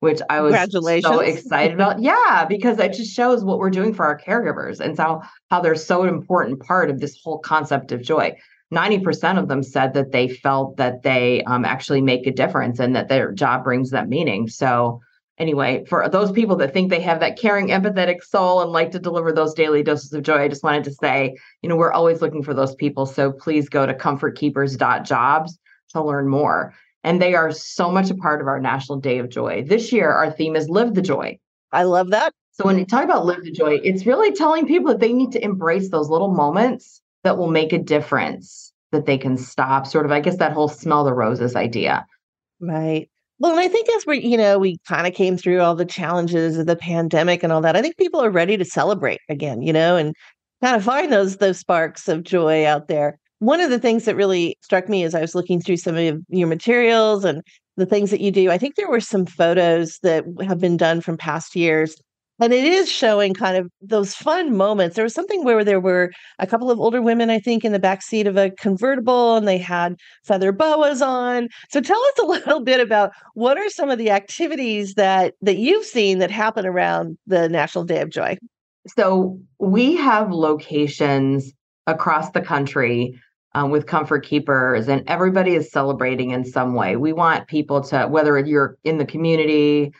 which 0.00 0.20
I 0.28 0.40
was 0.40 0.54
so 1.02 1.20
excited 1.20 1.74
about. 1.74 2.00
Yeah, 2.06 2.44
because 2.48 2.78
it 2.78 2.92
just 2.92 3.14
shows 3.14 3.44
what 3.44 3.58
we're 3.58 3.70
doing 3.70 3.94
for 3.94 4.04
our 4.04 4.18
caregivers 4.18 4.80
and 4.80 4.96
how 4.96 5.22
how 5.50 5.60
they're 5.60 5.74
so 5.74 6.04
important 6.04 6.60
part 6.60 6.90
of 6.90 7.00
this 7.00 7.18
whole 7.22 7.38
concept 7.38 7.92
of 7.92 8.02
joy. 8.02 8.36
90% 8.74 9.38
of 9.38 9.46
them 9.46 9.62
said 9.62 9.94
that 9.94 10.10
they 10.10 10.28
felt 10.28 10.76
that 10.76 11.04
they 11.04 11.42
um, 11.44 11.64
actually 11.64 12.00
make 12.00 12.26
a 12.26 12.32
difference 12.32 12.80
and 12.80 12.96
that 12.96 13.08
their 13.08 13.30
job 13.30 13.62
brings 13.62 13.90
them 13.90 14.08
meaning. 14.08 14.48
So, 14.48 15.00
anyway, 15.38 15.84
for 15.86 16.08
those 16.08 16.32
people 16.32 16.56
that 16.56 16.72
think 16.72 16.90
they 16.90 17.00
have 17.00 17.20
that 17.20 17.38
caring, 17.38 17.68
empathetic 17.68 18.22
soul 18.22 18.62
and 18.62 18.70
like 18.70 18.90
to 18.92 18.98
deliver 18.98 19.32
those 19.32 19.54
daily 19.54 19.82
doses 19.82 20.12
of 20.12 20.22
joy, 20.22 20.42
I 20.42 20.48
just 20.48 20.62
wanted 20.62 20.84
to 20.84 20.92
say, 20.92 21.36
you 21.62 21.68
know, 21.68 21.76
we're 21.76 21.92
always 21.92 22.20
looking 22.20 22.42
for 22.42 22.54
those 22.54 22.74
people. 22.74 23.06
So 23.06 23.32
please 23.32 23.68
go 23.68 23.86
to 23.86 23.94
comfortkeepers.jobs 23.94 25.58
to 25.90 26.02
learn 26.02 26.28
more 26.28 26.74
and 27.06 27.22
they 27.22 27.34
are 27.34 27.52
so 27.52 27.88
much 27.88 28.10
a 28.10 28.16
part 28.16 28.40
of 28.40 28.48
our 28.48 28.58
National 28.58 28.98
Day 28.98 29.18
of 29.18 29.28
Joy. 29.28 29.62
This 29.64 29.92
year, 29.92 30.10
our 30.10 30.28
theme 30.28 30.56
is 30.56 30.68
Live 30.68 30.94
the 30.94 31.00
Joy. 31.00 31.38
I 31.70 31.84
love 31.84 32.10
that. 32.10 32.34
So 32.50 32.64
when 32.64 32.78
you 32.78 32.84
talk 32.84 33.04
about 33.04 33.24
Live 33.24 33.44
the 33.44 33.52
Joy, 33.52 33.78
it's 33.84 34.04
really 34.06 34.32
telling 34.32 34.66
people 34.66 34.88
that 34.88 34.98
they 34.98 35.12
need 35.12 35.30
to 35.32 35.44
embrace 35.44 35.88
those 35.90 36.08
little 36.08 36.32
moments 36.32 37.00
that 37.22 37.38
will 37.38 37.50
make 37.50 37.72
a 37.72 37.78
difference, 37.78 38.72
that 38.90 39.06
they 39.06 39.18
can 39.18 39.36
stop, 39.36 39.86
sort 39.86 40.04
of, 40.04 40.10
I 40.10 40.18
guess, 40.18 40.38
that 40.38 40.52
whole 40.52 40.66
smell 40.66 41.04
the 41.04 41.14
roses 41.14 41.54
idea. 41.54 42.04
Right. 42.58 43.08
Well, 43.38 43.52
and 43.52 43.60
I 43.60 43.68
think 43.68 43.88
as 43.96 44.06
we, 44.06 44.20
you 44.20 44.36
know, 44.36 44.58
we 44.58 44.78
kind 44.88 45.06
of 45.06 45.12
came 45.14 45.36
through 45.36 45.60
all 45.60 45.74
the 45.74 45.84
challenges 45.84 46.56
of 46.56 46.66
the 46.66 46.76
pandemic 46.76 47.42
and 47.42 47.52
all 47.52 47.60
that, 47.60 47.76
I 47.76 47.82
think 47.82 47.96
people 47.98 48.22
are 48.22 48.30
ready 48.30 48.56
to 48.56 48.64
celebrate 48.64 49.20
again, 49.28 49.62
you 49.62 49.72
know, 49.72 49.96
and 49.96 50.14
kind 50.62 50.74
of 50.76 50.82
find 50.84 51.12
those 51.12 51.36
those 51.36 51.58
sparks 51.58 52.08
of 52.08 52.22
joy 52.24 52.64
out 52.66 52.88
there 52.88 53.18
one 53.38 53.60
of 53.60 53.70
the 53.70 53.78
things 53.78 54.04
that 54.04 54.16
really 54.16 54.56
struck 54.62 54.88
me 54.88 55.04
as 55.04 55.14
I 55.14 55.20
was 55.20 55.34
looking 55.34 55.60
through 55.60 55.76
some 55.76 55.96
of 55.96 56.22
your 56.28 56.48
materials 56.48 57.24
and 57.24 57.42
the 57.76 57.86
things 57.86 58.10
that 58.10 58.20
you 58.20 58.30
do, 58.30 58.50
I 58.50 58.58
think 58.58 58.74
there 58.76 58.88
were 58.88 59.00
some 59.00 59.26
photos 59.26 59.98
that 60.02 60.24
have 60.46 60.58
been 60.58 60.78
done 60.78 61.02
from 61.02 61.18
past 61.18 61.54
years. 61.54 61.96
And 62.38 62.52
it 62.52 62.64
is 62.64 62.90
showing 62.90 63.32
kind 63.32 63.56
of 63.56 63.70
those 63.80 64.14
fun 64.14 64.56
moments. 64.56 64.94
There 64.94 65.04
was 65.04 65.14
something 65.14 65.42
where 65.42 65.64
there 65.64 65.80
were 65.80 66.12
a 66.38 66.46
couple 66.46 66.70
of 66.70 66.78
older 66.78 67.00
women, 67.00 67.30
I 67.30 67.38
think, 67.38 67.64
in 67.64 67.72
the 67.72 67.78
back 67.78 68.02
seat 68.02 68.26
of 68.26 68.36
a 68.36 68.50
convertible, 68.50 69.36
and 69.36 69.48
they 69.48 69.56
had 69.58 69.96
feather 70.24 70.52
boas 70.52 71.00
on. 71.00 71.48
So 71.70 71.80
tell 71.80 72.00
us 72.00 72.18
a 72.22 72.26
little 72.26 72.60
bit 72.60 72.80
about 72.80 73.12
what 73.34 73.56
are 73.56 73.70
some 73.70 73.88
of 73.88 73.98
the 73.98 74.10
activities 74.10 74.94
that 74.94 75.34
that 75.40 75.56
you've 75.56 75.86
seen 75.86 76.18
that 76.18 76.30
happen 76.30 76.66
around 76.66 77.16
the 77.26 77.48
National 77.48 77.84
Day 77.84 78.00
of 78.00 78.10
Joy. 78.10 78.36
So 78.86 79.38
we 79.58 79.96
have 79.96 80.30
locations 80.30 81.52
across 81.86 82.30
the 82.30 82.40
country 82.40 83.18
um, 83.54 83.70
with 83.70 83.86
Comfort 83.86 84.24
Keepers, 84.24 84.86
and 84.88 85.02
everybody 85.06 85.54
is 85.54 85.72
celebrating 85.72 86.30
in 86.30 86.44
some 86.44 86.74
way. 86.74 86.96
We 86.96 87.14
want 87.14 87.48
people 87.48 87.80
to, 87.84 88.06
whether 88.06 88.38
you're 88.38 88.76
in 88.84 88.98
the 88.98 89.06
community, 89.06 89.92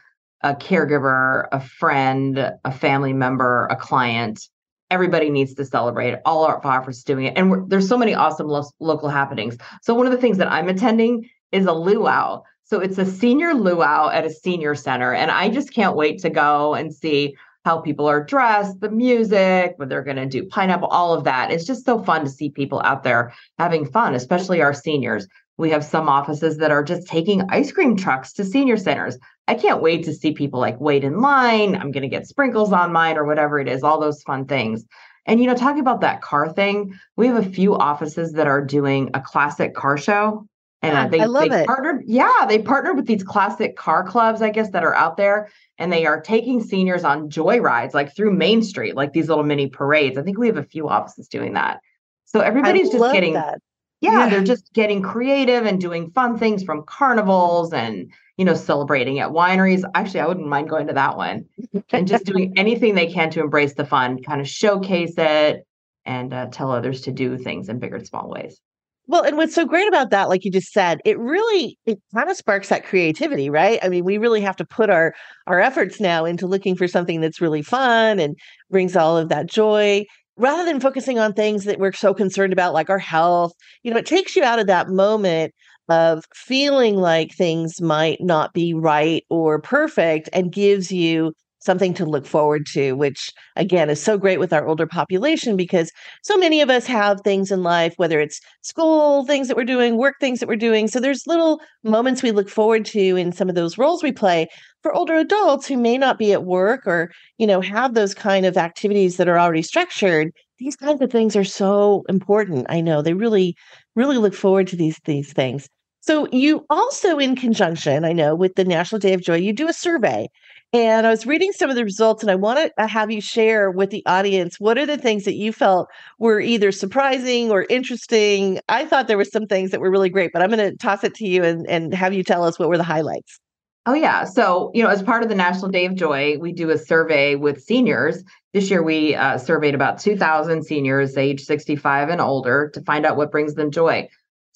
a 0.51 0.55
caregiver, 0.55 1.49
a 1.51 1.61
friend, 1.61 2.53
a 2.65 2.73
family 2.73 3.13
member, 3.13 3.67
a 3.67 3.77
client, 3.77 4.49
everybody 4.91 5.29
needs 5.29 5.55
to 5.55 5.65
celebrate. 5.65 6.19
All 6.25 6.45
our 6.45 6.65
offers 6.65 7.03
doing 7.03 7.27
it, 7.27 7.37
and 7.37 7.69
there's 7.69 7.89
so 7.89 7.99
many 7.99 8.15
awesome 8.15 8.47
lo- 8.47 8.71
local 8.79 9.09
happenings. 9.09 9.57
So 9.83 9.95
one 9.95 10.07
of 10.07 10.13
the 10.13 10.19
things 10.19 10.39
that 10.39 10.51
I'm 10.51 10.69
attending 10.69 11.29
is 11.51 11.67
a 11.67 11.73
luau. 11.73 12.43
So 12.63 12.79
it's 12.81 12.99
a 12.99 13.05
senior 13.05 13.55
luau 13.55 14.11
at 14.11 14.25
a 14.25 14.31
senior 14.31 14.77
center, 14.77 15.13
and 15.13 15.31
I 15.31 15.49
just 15.49 15.75
can't 15.75 15.97
wait 15.97 16.21
to 16.23 16.31
go 16.31 16.75
and 16.75 16.95
see 16.95 17.37
how 17.65 17.81
people 17.81 18.07
are 18.07 18.23
dressed, 18.23 18.81
the 18.81 18.91
music, 18.91 19.75
what 19.77 19.89
they're 19.89 20.05
going 20.05 20.17
to 20.17 20.27
do, 20.27 20.47
pineapple, 20.47 20.87
all 20.87 21.13
of 21.13 21.25
that. 21.25 21.51
It's 21.51 21.67
just 21.67 21.85
so 21.85 22.01
fun 22.01 22.23
to 22.23 22.31
see 22.31 22.51
people 22.51 22.81
out 22.85 23.03
there 23.03 23.33
having 23.59 23.85
fun, 23.85 24.15
especially 24.15 24.63
our 24.63 24.73
seniors. 24.73 25.27
We 25.59 25.71
have 25.71 25.85
some 25.85 26.09
offices 26.09 26.59
that 26.59 26.71
are 26.71 26.85
just 26.85 27.09
taking 27.09 27.43
ice 27.51 27.73
cream 27.73 27.97
trucks 27.97 28.33
to 28.35 28.45
senior 28.45 28.77
centers. 28.77 29.19
I 29.49 29.55
can't 29.55 29.81
wait 29.81 30.05
to 30.05 30.15
see 30.15 30.33
people 30.33 30.61
like 30.61 30.81
wait 30.81 31.05
in 31.05 31.21
line. 31.21 31.77
I'm 31.77 31.93
going 31.93 32.03
to 32.03 32.09
get 32.09 32.27
sprinkles 32.27 32.73
on 32.73 32.93
mine 32.93 33.17
or 33.17 33.25
whatever 33.25 33.59
it 33.61 33.69
is, 33.69 33.83
all 33.83 34.01
those 34.01 34.23
fun 34.23 34.47
things. 34.47 34.85
And, 35.27 35.41
you 35.41 35.47
know, 35.47 35.55
talking 35.55 35.81
about 35.81 36.01
that 36.01 36.23
car 36.23 36.53
thing, 36.53 36.95
we 37.17 37.27
have 37.27 37.37
a 37.37 37.49
few 37.49 37.75
offices 37.75 38.33
that 38.33 38.47
are 38.47 38.65
doing 38.65 39.11
a 39.15 39.21
classic 39.21 39.75
car 39.75 39.97
show. 39.99 40.47
And 40.83 40.97
uh, 40.97 41.09
they, 41.09 41.21
I 41.21 41.25
love 41.25 41.49
they 41.49 41.63
it. 41.63 41.67
partnered, 41.67 42.03
yeah, 42.07 42.47
they 42.49 42.61
partnered 42.61 42.97
with 42.97 43.07
these 43.07 43.25
classic 43.25 43.77
car 43.77 44.05
clubs, 44.05 44.43
I 44.43 44.51
guess, 44.51 44.71
that 44.71 44.85
are 44.85 44.95
out 44.95 45.17
there 45.17 45.49
and 45.79 45.93
they 45.93 46.07
are 46.07 46.21
taking 46.21 46.63
seniors 46.63 47.03
on 47.03 47.31
joy 47.31 47.59
rides 47.59 47.95
like 47.95 48.15
through 48.15 48.33
Main 48.33 48.63
Street, 48.63 48.95
like 48.95 49.13
these 49.13 49.29
little 49.29 49.45
mini 49.45 49.69
parades. 49.69 50.19
I 50.19 50.23
think 50.23 50.39
we 50.39 50.47
have 50.47 50.59
a 50.59 50.65
few 50.65 50.89
offices 50.89 51.29
doing 51.29 51.55
that. 51.55 51.81
So 52.25 52.41
everybody's 52.41 52.89
I 52.89 52.99
just 52.99 53.13
getting 53.13 53.35
yeah, 53.35 53.55
yeah, 54.01 54.29
they're 54.29 54.45
just 54.45 54.73
getting 54.75 55.01
creative 55.03 55.65
and 55.65 55.81
doing 55.81 56.11
fun 56.11 56.39
things 56.39 56.63
from 56.63 56.85
carnivals 56.85 57.73
and 57.73 58.13
you 58.37 58.45
know 58.45 58.55
celebrating 58.55 59.19
at 59.19 59.31
wineries. 59.31 59.83
Actually, 59.95 60.21
I 60.21 60.27
wouldn't 60.27 60.47
mind 60.47 60.69
going 60.69 60.87
to 60.89 60.95
that 60.95 61.17
one 61.17 61.47
and 61.91 62.07
just 62.07 62.25
doing 62.33 62.53
anything 62.57 62.95
they 62.95 63.13
can 63.13 63.31
to 63.31 63.41
embrace 63.41 63.75
the 63.75 63.85
fun, 63.85 64.23
kind 64.23 64.41
of 64.41 64.49
showcase 64.49 65.15
it 65.17 65.67
and 66.05 66.33
uh, 66.33 66.47
tell 66.47 66.71
others 66.71 67.03
to 67.03 67.13
do 67.13 67.37
things 67.37 67.69
in 67.69 67.79
bigger 67.79 67.97
and 67.97 68.07
small 68.07 68.29
ways. 68.29 68.61
Well, 69.09 69.23
and 69.23 69.37
what's 69.37 69.55
so 69.55 69.65
great 69.65 69.87
about 69.87 70.11
that, 70.11 70.29
like 70.29 70.45
you 70.45 70.51
just 70.51 70.73
said, 70.73 71.01
it 71.05 71.17
really 71.19 71.79
it 71.87 71.99
kind 72.13 72.29
of 72.29 72.37
sparks 72.37 72.71
that 72.71 72.85
creativity, 72.85 73.49
right? 73.49 73.79
I 73.83 73.89
mean, 73.89 74.05
we 74.05 74.19
really 74.19 74.41
have 74.41 74.57
to 74.57 74.65
put 74.65 74.91
our 74.91 75.15
our 75.47 75.61
efforts 75.61 76.01
now 76.01 76.25
into 76.25 76.47
looking 76.47 76.75
for 76.75 76.89
something 76.89 77.21
that's 77.21 77.41
really 77.41 77.63
fun 77.63 78.19
and 78.19 78.37
brings 78.71 78.97
all 78.97 79.17
of 79.17 79.29
that 79.29 79.47
joy 79.47 80.05
rather 80.37 80.65
than 80.65 80.81
focusing 80.81 81.19
on 81.19 81.33
things 81.33 81.65
that 81.65 81.79
we're 81.79 81.93
so 81.93 82.13
concerned 82.13 82.53
about 82.53 82.75
like 82.75 82.91
our 82.91 82.99
health. 82.99 83.53
You 83.85 83.93
know, 83.93 83.99
it 83.99 84.07
takes 84.07 84.35
you 84.35 84.43
out 84.43 84.59
of 84.59 84.67
that 84.67 84.89
moment 84.89 85.55
of 85.89 86.25
feeling 86.35 86.97
like 86.97 87.33
things 87.33 87.81
might 87.81 88.21
not 88.21 88.53
be 88.53 88.75
right 88.75 89.25
or 89.31 89.61
perfect 89.61 90.29
and 90.33 90.53
gives 90.53 90.91
you 90.93 91.33
something 91.61 91.93
to 91.95 92.07
look 92.07 92.25
forward 92.27 92.65
to, 92.65 92.93
which 92.93 93.33
again 93.57 93.91
is 93.91 94.01
so 94.03 94.17
great 94.17 94.39
with 94.39 94.53
our 94.53 94.67
older 94.67 94.87
population 94.87 95.57
because 95.57 95.91
so 96.23 96.37
many 96.37 96.61
of 96.61 96.71
us 96.71 96.87
have 96.87 97.21
things 97.23 97.51
in 97.51 97.63
life, 97.63 97.93
whether 97.97 98.21
it's 98.21 98.41
school 98.63 99.25
things 99.27 99.49
that 99.49 99.57
we're 99.57 99.65
doing, 99.65 99.97
work 99.99 100.15
things 100.21 100.39
that 100.41 100.49
we're 100.49 100.57
doing. 100.57 100.87
So 100.87 101.01
there's 101.01 101.27
little 101.27 101.61
moments 101.83 102.23
we 102.23 102.31
look 102.31 102.49
forward 102.49 102.85
to 102.87 103.17
in 103.17 103.33
some 103.33 103.49
of 103.49 103.55
those 103.57 103.77
roles 103.77 104.03
we 104.03 104.13
play 104.13 104.47
for 104.83 104.95
older 104.95 105.17
adults 105.17 105.67
who 105.67 105.77
may 105.77 105.99
not 105.99 106.19
be 106.19 106.33
at 106.33 106.45
work 106.45 106.87
or, 106.87 107.11
you 107.39 107.47
know, 107.47 107.61
have 107.61 107.95
those 107.95 108.15
kind 108.15 108.47
of 108.47 108.57
activities 108.57 109.17
that 109.17 109.29
are 109.29 109.39
already 109.39 109.63
structured. 109.63 110.31
These 110.59 110.77
kinds 110.77 111.03
of 111.03 111.11
things 111.11 111.35
are 111.37 111.45
so 111.45 112.05
important. 112.09 112.67
I 112.69 112.81
know 112.81 113.03
they 113.03 113.15
really, 113.15 113.57
really 113.95 114.17
look 114.19 114.35
forward 114.35 114.69
to 114.69 114.77
these 114.77 114.99
these 115.05 115.33
things. 115.33 115.69
So 116.07 116.29
you 116.31 116.65
also, 116.71 117.19
in 117.19 117.35
conjunction, 117.35 118.05
I 118.05 118.13
know, 118.13 118.35
with 118.35 118.55
the 118.55 118.65
National 118.65 119.01
Day 119.01 119.13
of 119.13 119.23
Joy, 119.23 119.37
you 119.37 119.53
do 119.53 119.69
a 119.69 119.73
survey 119.73 120.29
and 120.73 121.07
I 121.07 121.11
was 121.11 121.27
reading 121.27 121.53
some 121.53 121.71
of 121.71 121.77
the 121.77 121.85
results, 121.85 122.23
and 122.23 122.31
I 122.31 122.35
want 122.35 122.59
to 122.59 122.83
uh, 122.83 122.87
have 122.87 123.11
you 123.11 123.21
share 123.21 123.71
with 123.71 123.91
the 123.91 124.05
audience 124.05 124.59
what 124.59 124.77
are 124.77 124.85
the 124.85 124.99
things 124.99 125.25
that 125.25 125.35
you 125.35 125.53
felt 125.53 125.89
were 126.19 126.41
either 126.41 126.73
surprising 126.73 127.51
or 127.51 127.67
interesting. 127.71 128.61
I 128.69 128.85
thought 128.85 129.07
there 129.07 129.17
were 129.17 129.25
some 129.25 129.47
things 129.47 129.71
that 129.71 129.81
were 129.81 129.91
really 129.91 130.11
great, 130.11 130.33
but 130.33 130.43
I'm 130.43 130.51
going 130.51 130.71
to 130.71 130.77
toss 130.77 131.05
it 131.05 131.15
to 131.15 131.27
you 131.27 131.45
and, 131.45 131.67
and 131.69 131.95
have 131.95 132.13
you 132.13 132.25
tell 132.25 132.45
us 132.45 132.59
what 132.59 132.69
were 132.69 132.77
the 132.77 132.83
highlights. 132.83 133.39
Oh, 133.87 133.95
yeah. 133.95 134.25
So, 134.25 134.73
you 134.75 134.83
know, 134.83 134.89
as 134.89 135.03
part 135.03 135.23
of 135.23 135.29
the 135.29 135.37
National 135.37 135.71
Day 135.71 135.87
of 135.87 135.95
Joy, 135.95 136.37
we 136.39 136.53
do 136.53 136.71
a 136.71 136.79
survey 136.79 137.37
with 137.37 137.63
seniors 137.63 138.25
This 138.53 138.69
year, 138.69 138.83
we 138.83 139.15
uh, 139.15 139.39
surveyed 139.39 139.77
about 139.77 140.01
2,000 140.01 140.65
seniors 140.65 141.17
age 141.17 141.45
65 141.45 142.09
and 142.09 142.21
older 142.21 142.71
to 142.75 142.83
find 142.83 143.07
out 143.07 143.17
what 143.17 143.31
brings 143.31 143.55
them 143.55 143.71
joy. 143.71 144.09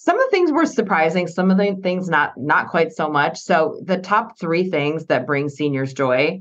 Some 0.02 0.18
of 0.18 0.26
the 0.26 0.30
things 0.30 0.50
were 0.50 0.64
surprising, 0.64 1.28
some 1.28 1.50
of 1.50 1.58
the 1.58 1.76
things 1.82 2.08
not 2.08 2.32
not 2.36 2.68
quite 2.68 2.92
so 2.92 3.10
much. 3.10 3.38
So 3.38 3.80
the 3.84 3.98
top 3.98 4.38
three 4.38 4.70
things 4.70 5.06
that 5.06 5.26
bring 5.26 5.50
seniors 5.50 5.92
joy 5.92 6.40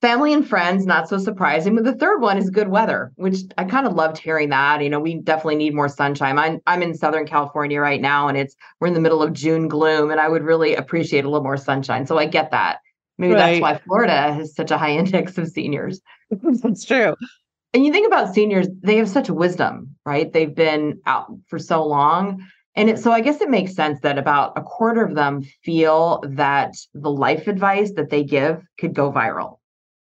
family 0.00 0.32
and 0.32 0.48
friends 0.48 0.86
not 0.86 1.08
so 1.08 1.18
surprising 1.18 1.74
but 1.74 1.84
the 1.84 1.94
third 1.94 2.20
one 2.20 2.38
is 2.38 2.50
good 2.50 2.68
weather 2.68 3.10
which 3.16 3.38
i 3.56 3.64
kind 3.64 3.86
of 3.86 3.94
loved 3.94 4.16
hearing 4.16 4.50
that. 4.50 4.82
You 4.82 4.90
know 4.90 5.00
we 5.00 5.16
definitely 5.16 5.56
need 5.56 5.74
more 5.74 5.88
sunshine. 5.88 6.38
I'm, 6.38 6.60
I'm 6.66 6.82
in 6.82 6.94
southern 6.94 7.26
california 7.26 7.80
right 7.80 8.00
now 8.00 8.28
and 8.28 8.38
it's 8.38 8.54
we're 8.80 8.88
in 8.88 8.94
the 8.94 9.00
middle 9.00 9.22
of 9.22 9.32
june 9.32 9.68
gloom 9.68 10.10
and 10.10 10.20
i 10.20 10.28
would 10.28 10.42
really 10.42 10.74
appreciate 10.74 11.24
a 11.24 11.28
little 11.28 11.42
more 11.42 11.56
sunshine. 11.56 12.06
So 12.06 12.18
i 12.18 12.26
get 12.26 12.50
that. 12.52 12.78
Maybe 13.18 13.34
right. 13.34 13.52
that's 13.52 13.60
why 13.60 13.78
florida 13.78 14.32
has 14.32 14.54
such 14.54 14.70
a 14.70 14.78
high 14.78 14.92
index 15.02 15.36
of 15.38 15.48
seniors. 15.48 16.00
That's 16.30 16.84
true. 16.84 17.16
And 17.74 17.84
you 17.84 17.92
think 17.92 18.06
about 18.06 18.34
seniors 18.34 18.68
they 18.82 18.96
have 18.96 19.08
such 19.08 19.28
wisdom 19.30 19.96
right? 20.06 20.32
They've 20.32 20.54
been 20.54 21.00
out 21.06 21.26
for 21.48 21.58
so 21.58 21.84
long 21.84 22.46
and 22.78 22.90
it, 22.90 22.98
so 22.98 23.12
I 23.12 23.20
guess 23.20 23.40
it 23.40 23.50
makes 23.50 23.74
sense 23.74 24.00
that 24.00 24.18
about 24.18 24.52
a 24.56 24.62
quarter 24.62 25.02
of 25.04 25.14
them 25.14 25.42
feel 25.62 26.22
that 26.26 26.74
the 26.94 27.10
life 27.10 27.46
advice 27.46 27.92
that 27.96 28.10
they 28.10 28.24
give 28.24 28.62
could 28.78 28.94
go 28.94 29.12
viral 29.12 29.58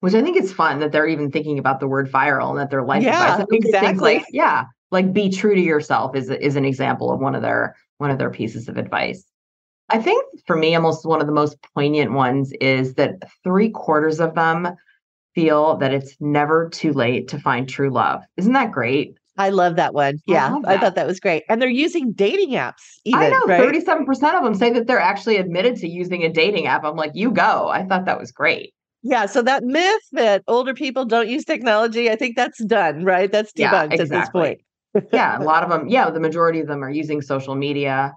which 0.01 0.15
I 0.15 0.23
think 0.23 0.37
is 0.37 0.53
fun 0.53 0.81
that 0.81 0.93
they're 0.93 1.07
even 1.07 1.31
thinking 1.31 1.59
about 1.59 1.79
the 1.79 1.87
word 1.87 2.11
viral 2.11 2.51
and 2.51 2.59
that 2.59 2.71
their 2.71 2.83
life 2.83 3.03
advice. 3.03 3.39
yeah, 3.39 3.57
exactly. 3.57 4.15
Like, 4.15 4.27
yeah, 4.31 4.65
like 4.91 5.13
be 5.13 5.31
true 5.31 5.55
to 5.55 5.61
yourself 5.61 6.17
is 6.17 6.31
is 6.31 6.57
an 6.57 6.65
example 6.65 7.13
of 7.13 7.21
one 7.21 7.35
of 7.35 7.43
their 7.43 7.77
one 7.99 8.11
of 8.11 8.19
their 8.19 8.31
pieces 8.31 8.69
of 8.69 8.77
advice. 8.77 9.25
I 9.91 10.01
think 10.01 10.25
for 10.47 10.57
me, 10.57 10.75
almost 10.75 11.05
one 11.05 11.21
of 11.21 11.27
the 11.27 11.33
most 11.33 11.59
poignant 11.75 12.13
ones 12.13 12.53
is 12.61 12.95
that 12.95 13.17
three 13.45 13.71
quarters 13.71 14.21
of 14.21 14.35
them 14.35 14.69
feel 15.35 15.77
that 15.77 15.93
it's 15.93 16.17
never 16.21 16.69
too 16.71 16.93
late 16.93 17.29
to 17.29 17.39
find 17.39 17.69
true 17.69 17.91
love. 17.91 18.23
Isn't 18.37 18.53
that 18.55 18.73
great? 18.73 19.17
I 19.41 19.49
love 19.49 19.77
that 19.77 19.95
one. 19.95 20.19
Yeah, 20.27 20.59
I, 20.67 20.75
I, 20.75 20.79
thought 20.79 20.97
that 20.97 21.07
was 21.07 21.19
great. 21.19 21.45
And 21.49 21.63
they're 21.63 21.69
using 21.71 22.13
dating 22.13 22.51
apps. 22.51 22.99
Even, 23.07 23.21
I 23.21 23.29
know 23.31 23.47
right? 23.47 23.63
37% 23.63 24.35
of 24.35 24.45
them 24.45 24.55
say 24.55 24.71
that 24.71 24.87
they're 24.87 25.01
actually 25.01 25.39
admitted 25.39 25.77
to 25.77 25.89
using 25.89 26.23
a 26.25 26.29
dating 26.29 26.67
app. 26.67 26.85
I'm 26.85 26.95
like, 26.95 27.13
you 27.15 27.31
go. 27.31 27.69
I 27.69 27.87
thought 27.87 28.05
that 28.05 28.21
was 28.21 28.31
great. 28.31 28.75
Yeah, 29.03 29.25
so 29.25 29.41
that 29.41 29.65
myth 29.65 30.03
that 30.13 30.43
older 30.47 30.75
people 30.75 31.07
don't 31.07 31.27
use 31.27 31.47
technology, 31.47 32.11
I 32.11 32.17
think 32.17 32.37
that's 32.37 32.63
done, 32.65 33.03
right? 33.03 33.33
That's 33.33 33.51
debunked 33.53 33.97
yeah, 33.97 34.03
exactly. 34.03 34.03
at 34.03 34.21
this 34.21 34.29
point. 34.29 34.61
yeah, 35.11 35.39
a 35.39 35.43
lot 35.53 35.63
of 35.63 35.71
them, 35.71 35.89
yeah, 35.89 36.11
the 36.11 36.21
majority 36.21 36.61
of 36.61 36.67
them 36.67 36.85
are 36.85 36.91
using 36.91 37.23
social 37.23 37.55
media. 37.55 38.13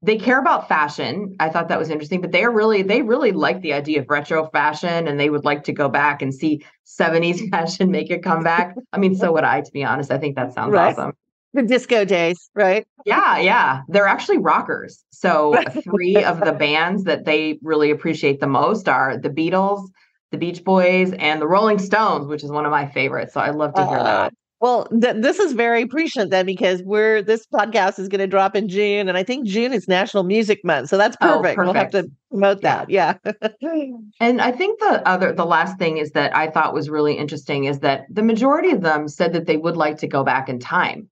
They 0.00 0.16
care 0.16 0.38
about 0.38 0.68
fashion. 0.68 1.34
I 1.40 1.48
thought 1.48 1.68
that 1.68 1.78
was 1.78 1.90
interesting, 1.90 2.20
but 2.20 2.30
they're 2.30 2.50
really 2.50 2.82
they 2.82 3.02
really 3.02 3.32
like 3.32 3.60
the 3.62 3.72
idea 3.72 4.00
of 4.00 4.08
retro 4.08 4.48
fashion 4.50 5.08
and 5.08 5.18
they 5.18 5.28
would 5.28 5.44
like 5.44 5.64
to 5.64 5.72
go 5.72 5.88
back 5.88 6.22
and 6.22 6.32
see 6.32 6.64
70s 6.86 7.50
fashion 7.50 7.90
make 7.90 8.10
a 8.10 8.18
comeback. 8.18 8.74
I 8.92 8.98
mean, 8.98 9.16
so 9.16 9.32
would 9.32 9.44
I 9.44 9.60
to 9.60 9.72
be 9.72 9.84
honest. 9.84 10.10
I 10.10 10.18
think 10.18 10.36
that 10.36 10.52
sounds 10.52 10.72
right. 10.72 10.92
awesome. 10.92 11.12
The 11.54 11.62
disco 11.62 12.04
days, 12.04 12.50
right? 12.54 12.86
Yeah, 13.06 13.38
yeah. 13.38 13.80
They're 13.88 14.06
actually 14.06 14.38
rockers. 14.38 15.02
So, 15.10 15.56
three 15.82 16.22
of 16.22 16.44
the 16.44 16.52
bands 16.52 17.04
that 17.04 17.24
they 17.24 17.58
really 17.62 17.90
appreciate 17.90 18.38
the 18.38 18.46
most 18.46 18.86
are 18.86 19.16
the 19.16 19.30
Beatles, 19.30 19.88
the 20.30 20.36
Beach 20.36 20.62
Boys 20.62 21.12
and 21.12 21.40
the 21.40 21.48
Rolling 21.48 21.78
Stones, 21.78 22.26
which 22.26 22.44
is 22.44 22.50
one 22.50 22.66
of 22.66 22.70
my 22.70 22.86
favorites. 22.86 23.32
So 23.32 23.40
I 23.40 23.50
love 23.50 23.72
to 23.74 23.86
hear 23.86 23.98
uh, 23.98 24.04
that. 24.04 24.34
Well, 24.60 24.86
th- 24.86 25.16
this 25.18 25.38
is 25.38 25.52
very 25.52 25.86
prescient 25.86 26.30
then 26.30 26.44
because 26.44 26.82
we're 26.82 27.22
this 27.22 27.46
podcast 27.46 27.98
is 28.00 28.08
going 28.08 28.20
to 28.20 28.26
drop 28.26 28.56
in 28.56 28.68
June, 28.68 29.08
and 29.08 29.16
I 29.16 29.22
think 29.22 29.46
June 29.46 29.72
is 29.72 29.86
National 29.86 30.24
Music 30.24 30.64
Month, 30.64 30.88
so 30.88 30.96
that's 30.96 31.16
perfect. 31.16 31.36
Oh, 31.36 31.42
perfect. 31.42 31.58
We'll 31.58 31.74
have 31.74 31.90
to 31.90 32.10
promote 32.30 32.62
that. 32.62 32.90
Yeah. 32.90 33.14
and 34.20 34.40
I 34.40 34.50
think 34.50 34.80
the 34.80 35.06
other, 35.06 35.32
the 35.32 35.46
last 35.46 35.78
thing 35.78 35.98
is 35.98 36.10
that 36.12 36.34
I 36.34 36.50
thought 36.50 36.74
was 36.74 36.90
really 36.90 37.14
interesting 37.14 37.64
is 37.64 37.80
that 37.80 38.06
the 38.10 38.22
majority 38.22 38.70
of 38.70 38.80
them 38.80 39.06
said 39.06 39.32
that 39.34 39.46
they 39.46 39.56
would 39.56 39.76
like 39.76 39.98
to 39.98 40.08
go 40.08 40.24
back 40.24 40.48
in 40.48 40.58
time, 40.58 41.08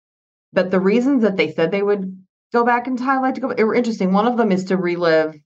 but 0.52 0.72
the 0.72 0.80
reasons 0.80 1.22
that 1.22 1.36
they 1.36 1.52
said 1.52 1.70
they 1.70 1.82
would 1.82 2.16
go 2.52 2.64
back 2.64 2.86
in 2.86 2.96
time, 2.96 3.22
like 3.22 3.34
to 3.34 3.40
go, 3.40 3.50
it 3.50 3.64
were 3.64 3.74
interesting. 3.74 4.12
One 4.12 4.26
of 4.26 4.36
them 4.36 4.50
is 4.50 4.64
to 4.66 4.76
relive 4.76 5.36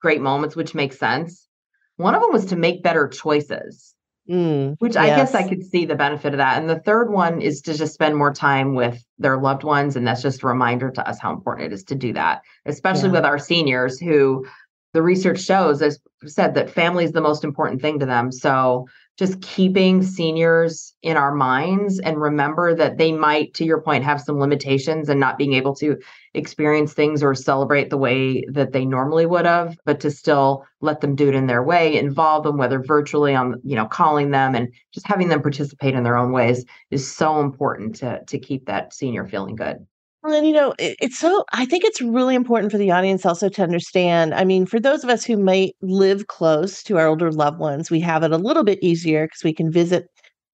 great 0.00 0.20
moments, 0.20 0.54
which 0.54 0.74
makes 0.74 0.98
sense. 0.98 1.48
One 1.96 2.14
of 2.14 2.22
them 2.22 2.32
was 2.32 2.46
to 2.46 2.56
make 2.56 2.84
better 2.84 3.08
choices, 3.08 3.94
mm, 4.28 4.76
which 4.78 4.96
I 4.96 5.06
yes. 5.06 5.32
guess 5.32 5.34
I 5.34 5.48
could 5.48 5.64
see 5.64 5.84
the 5.84 5.94
benefit 5.94 6.34
of 6.34 6.38
that. 6.38 6.58
And 6.60 6.68
the 6.68 6.80
third 6.80 7.10
one 7.10 7.40
is 7.40 7.60
to 7.62 7.74
just 7.74 7.94
spend 7.94 8.16
more 8.16 8.32
time 8.32 8.74
with 8.74 9.02
their 9.18 9.38
loved 9.38 9.64
ones. 9.64 9.96
And 9.96 10.06
that's 10.06 10.22
just 10.22 10.42
a 10.42 10.46
reminder 10.46 10.90
to 10.90 11.08
us 11.08 11.18
how 11.18 11.32
important 11.32 11.66
it 11.66 11.74
is 11.74 11.84
to 11.84 11.94
do 11.94 12.12
that, 12.12 12.42
especially 12.66 13.08
yeah. 13.08 13.14
with 13.14 13.24
our 13.24 13.38
seniors 13.38 13.98
who 13.98 14.46
the 14.94 15.02
research 15.02 15.40
shows, 15.40 15.82
as 15.82 15.98
said, 16.24 16.54
that 16.54 16.70
family 16.70 17.04
is 17.04 17.12
the 17.12 17.20
most 17.20 17.44
important 17.44 17.80
thing 17.80 17.98
to 17.98 18.06
them. 18.06 18.32
So 18.32 18.86
just 19.18 19.40
keeping 19.42 20.02
seniors 20.02 20.94
in 21.02 21.16
our 21.16 21.34
minds 21.34 21.98
and 21.98 22.20
remember 22.20 22.74
that 22.74 22.98
they 22.98 23.10
might, 23.10 23.52
to 23.54 23.64
your 23.64 23.80
point, 23.80 24.04
have 24.04 24.20
some 24.20 24.38
limitations 24.38 25.08
and 25.08 25.18
not 25.18 25.36
being 25.36 25.54
able 25.54 25.74
to 25.74 25.96
experience 26.34 26.92
things 26.92 27.20
or 27.22 27.34
celebrate 27.34 27.90
the 27.90 27.96
way 27.96 28.44
that 28.52 28.72
they 28.72 28.84
normally 28.84 29.26
would 29.26 29.44
have, 29.44 29.76
but 29.84 29.98
to 30.00 30.10
still 30.10 30.64
let 30.80 31.00
them 31.00 31.16
do 31.16 31.28
it 31.28 31.34
in 31.34 31.48
their 31.48 31.64
way, 31.64 31.96
involve 31.98 32.44
them, 32.44 32.56
whether 32.56 32.80
virtually 32.80 33.34
on, 33.34 33.60
you 33.64 33.74
know, 33.74 33.86
calling 33.86 34.30
them 34.30 34.54
and 34.54 34.68
just 34.94 35.06
having 35.06 35.28
them 35.28 35.42
participate 35.42 35.94
in 35.94 36.04
their 36.04 36.16
own 36.16 36.30
ways 36.30 36.64
is 36.92 37.12
so 37.12 37.40
important 37.40 37.96
to 37.96 38.20
to 38.28 38.38
keep 38.38 38.66
that 38.66 38.94
senior 38.94 39.26
feeling 39.26 39.56
good. 39.56 39.84
Well, 40.22 40.34
and 40.34 40.46
you 40.46 40.52
know, 40.52 40.74
it, 40.78 40.96
it's 41.00 41.18
so, 41.18 41.44
I 41.52 41.64
think 41.64 41.84
it's 41.84 42.00
really 42.02 42.34
important 42.34 42.72
for 42.72 42.78
the 42.78 42.90
audience 42.90 43.24
also 43.24 43.48
to 43.50 43.62
understand. 43.62 44.34
I 44.34 44.44
mean, 44.44 44.66
for 44.66 44.80
those 44.80 45.04
of 45.04 45.10
us 45.10 45.24
who 45.24 45.36
might 45.36 45.76
live 45.80 46.26
close 46.26 46.82
to 46.84 46.98
our 46.98 47.06
older 47.06 47.30
loved 47.30 47.58
ones, 47.60 47.90
we 47.90 48.00
have 48.00 48.22
it 48.24 48.32
a 48.32 48.36
little 48.36 48.64
bit 48.64 48.78
easier 48.82 49.26
because 49.26 49.44
we 49.44 49.54
can 49.54 49.70
visit 49.70 50.06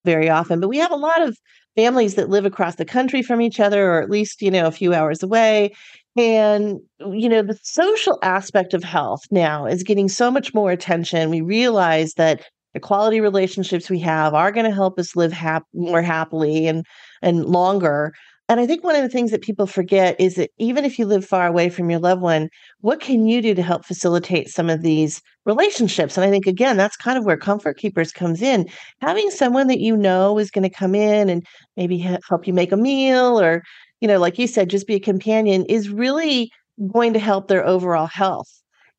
very 0.05 0.29
often, 0.29 0.61
but 0.61 0.69
we 0.69 0.79
have 0.79 0.93
a 0.93 0.97
lot 0.97 1.23
of 1.23 1.37
families 1.77 2.15
that 2.17 2.29
live 2.29 2.45
across 2.45 2.75
the 2.77 2.85
country 2.85 3.23
from 3.23 3.41
each 3.41 3.59
other 3.59 3.93
or 3.95 4.03
at 4.03 4.11
least, 4.11 4.43
you 4.43 4.51
know, 4.51 4.67
a 4.67 4.71
few 4.71 4.93
hours 4.93 5.23
away. 5.23 5.73
And, 6.17 6.79
you 7.01 7.29
know, 7.29 7.43
the 7.43 7.59
social 7.63 8.19
aspect 8.23 8.75
of 8.75 8.85
health 8.85 9.23
now 9.31 9.67
is 9.67 9.83
getting 9.83 10.09
so 10.09 10.31
much 10.31 10.55
more 10.55 10.71
attention. 10.71 11.31
We 11.31 11.41
realize 11.41 12.15
that 12.15 12.43
the 12.75 12.81
quality 12.81 13.21
relationships 13.21 13.91
we 13.91 13.99
have 14.01 14.35
are 14.35 14.53
going 14.53 14.67
to 14.67 14.75
help 14.75 14.99
us 14.99 15.17
live 15.17 15.33
hap- 15.33 15.67
more 15.75 16.03
happily 16.03 16.67
and 16.67 16.85
and 17.23 17.47
longer 17.47 18.13
and 18.49 18.61
I 18.61 18.67
think 18.67 18.85
one 18.85 18.95
of 18.95 19.03
the 19.03 19.09
things 19.09 19.31
that 19.31 19.41
people 19.43 19.67
forget 19.67 20.21
is 20.21 20.35
that 20.35 20.51
even 20.59 20.85
if 20.85 20.99
you 20.99 21.07
live 21.07 21.25
far 21.25 21.47
away 21.47 21.71
from 21.71 21.89
your 21.89 21.99
loved 21.99 22.21
one, 22.21 22.51
what 22.81 23.01
can 23.01 23.27
you 23.27 23.41
do 23.41 23.55
to 23.55 23.63
help 23.63 23.87
facilitate 23.87 24.49
some 24.51 24.69
of 24.69 24.83
these 24.83 25.23
relationships? 25.47 26.17
And 26.17 26.27
I 26.27 26.31
think, 26.31 26.47
again, 26.47 26.77
that's 26.77 26.97
kind 26.97 27.17
of 27.17 27.25
where 27.25 27.39
Comfort 27.39 27.79
Keepers 27.79 28.13
comes 28.13 28.43
in. 28.43 28.69
Having 29.01 29.31
someone 29.31 29.67
that 29.69 29.81
you 29.81 29.97
know 29.97 30.39
is 30.39 30.51
going 30.51 30.63
to 30.63 30.69
come 30.69 30.95
in 30.95 31.31
and 31.31 31.43
maybe 31.79 31.97
help 31.99 32.47
you 32.47 32.53
make 32.53 32.71
a 32.71 32.77
meal 32.77 33.41
or, 33.41 33.63
you 34.01 34.09
know, 34.09 34.19
like 34.19 34.39
you 34.39 34.47
said, 34.47 34.69
just 34.69 34.87
be 34.87 34.95
a 34.97 35.01
companion 35.01 35.65
is 35.67 35.89
really 35.89 36.51
going 36.93 37.15
to 37.15 37.19
help 37.19 37.49
their 37.49 37.67
overall 37.67 38.07
health. 38.07 38.49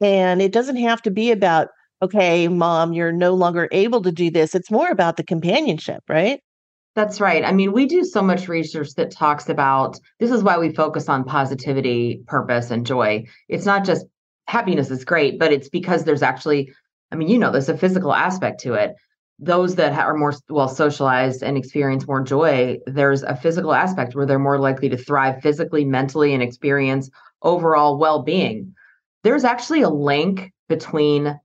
And 0.02 0.42
it 0.42 0.52
doesn't 0.52 0.78
have 0.78 1.02
to 1.04 1.12
be 1.12 1.32
about, 1.32 1.68
okay, 2.02 2.48
mom, 2.48 2.94
you're 2.94 3.12
no 3.12 3.34
longer 3.36 3.70
able 3.72 4.02
to 4.02 4.12
do 4.12 4.32
this. 4.32 4.56
It's 4.56 4.72
more 4.72 4.90
about 4.90 5.18
the 5.18 5.24
companionship, 5.24 6.04
right? 6.10 6.42
That's 6.96 7.20
right. 7.20 7.44
I 7.44 7.52
mean, 7.52 7.74
we 7.74 7.86
do 7.88 8.06
so 8.06 8.22
much 8.22 8.48
research 8.48 8.94
that 8.96 9.12
talks 9.12 9.50
about 9.50 10.00
this 10.20 10.32
is 10.32 10.44
why 10.44 10.58
we 10.58 10.74
focus 10.74 11.10
on 11.10 11.26
positivity, 11.26 12.24
purpose, 12.26 12.72
and 12.72 12.86
joy. 12.86 13.26
It's 13.50 13.66
not 13.66 13.84
just 13.84 14.06
happiness 14.48 14.90
is 14.90 15.04
great, 15.04 15.38
but 15.38 15.52
it's 15.52 15.68
because 15.68 16.06
there's 16.06 16.24
actually, 16.24 16.74
I 17.12 17.16
mean, 17.18 17.28
you 17.28 17.38
know, 17.38 17.52
there's 17.52 17.68
a 17.68 17.78
physical 17.78 18.14
aspect 18.14 18.62
to 18.62 18.76
it. 18.76 18.96
Those 19.40 19.76
that 19.76 19.92
are 20.00 20.16
more 20.16 20.34
well 20.48 20.70
socialized 20.70 21.44
and 21.44 21.58
experience 21.58 22.08
more 22.08 22.24
joy, 22.24 22.78
there's 22.86 23.24
a 23.24 23.36
physical 23.36 23.74
aspect 23.74 24.16
where 24.16 24.26
they're 24.26 24.40
more 24.40 24.60
likely 24.60 24.88
to 24.88 24.98
thrive 24.98 25.42
physically, 25.42 25.84
mentally, 25.84 26.34
and 26.34 26.42
experience 26.42 27.10
overall 27.42 27.98
well 27.98 28.24
being. 28.24 28.74
There's 29.24 29.44
actually 29.44 29.82
a 29.82 29.90
link 29.90 30.54
between 30.70 31.38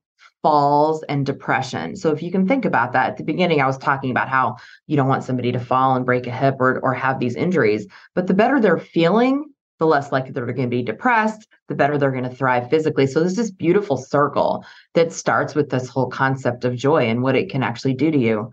falls 0.42 1.02
and 1.04 1.26
depression. 1.26 1.96
So 1.96 2.10
if 2.10 2.22
you 2.22 2.30
can 2.30 2.46
think 2.48 2.64
about 2.64 2.92
that 2.92 3.10
at 3.10 3.16
the 3.16 3.24
beginning, 3.24 3.60
I 3.60 3.66
was 3.66 3.78
talking 3.78 4.10
about 4.10 4.28
how 4.28 4.56
you 4.86 4.96
don't 4.96 5.08
want 5.08 5.24
somebody 5.24 5.52
to 5.52 5.60
fall 5.60 5.96
and 5.96 6.06
break 6.06 6.26
a 6.26 6.30
hip 6.30 6.56
or, 6.60 6.80
or 6.80 6.94
have 6.94 7.18
these 7.18 7.36
injuries, 7.36 7.86
but 8.14 8.26
the 8.26 8.34
better 8.34 8.60
they're 8.60 8.78
feeling, 8.78 9.52
the 9.78 9.86
less 9.86 10.12
likely 10.12 10.30
they're 10.30 10.46
going 10.46 10.70
to 10.70 10.76
be 10.76 10.82
depressed, 10.82 11.46
the 11.68 11.74
better 11.74 11.98
they're 11.98 12.10
going 12.10 12.24
to 12.24 12.34
thrive 12.34 12.70
physically. 12.70 13.06
So 13.06 13.20
there's 13.20 13.36
this 13.36 13.50
beautiful 13.50 13.96
circle 13.96 14.64
that 14.94 15.12
starts 15.12 15.54
with 15.54 15.70
this 15.70 15.88
whole 15.88 16.08
concept 16.08 16.64
of 16.64 16.76
joy 16.76 17.08
and 17.08 17.22
what 17.22 17.36
it 17.36 17.50
can 17.50 17.62
actually 17.62 17.94
do 17.94 18.10
to 18.10 18.18
you. 18.18 18.52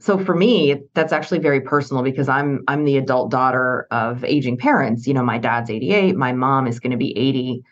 So 0.00 0.16
for 0.16 0.34
me, 0.34 0.76
that's 0.94 1.12
actually 1.12 1.40
very 1.40 1.60
personal 1.60 2.04
because 2.04 2.28
I'm 2.28 2.62
I'm 2.68 2.84
the 2.84 2.98
adult 2.98 3.32
daughter 3.32 3.88
of 3.90 4.24
aging 4.24 4.56
parents. 4.56 5.08
You 5.08 5.14
know, 5.14 5.24
my 5.24 5.38
dad's 5.38 5.70
88, 5.70 6.14
my 6.14 6.32
mom 6.32 6.68
is 6.68 6.78
going 6.78 6.92
to 6.92 6.96
be 6.96 7.16
80 7.18 7.62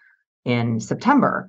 in 0.45 0.81
September 0.81 1.49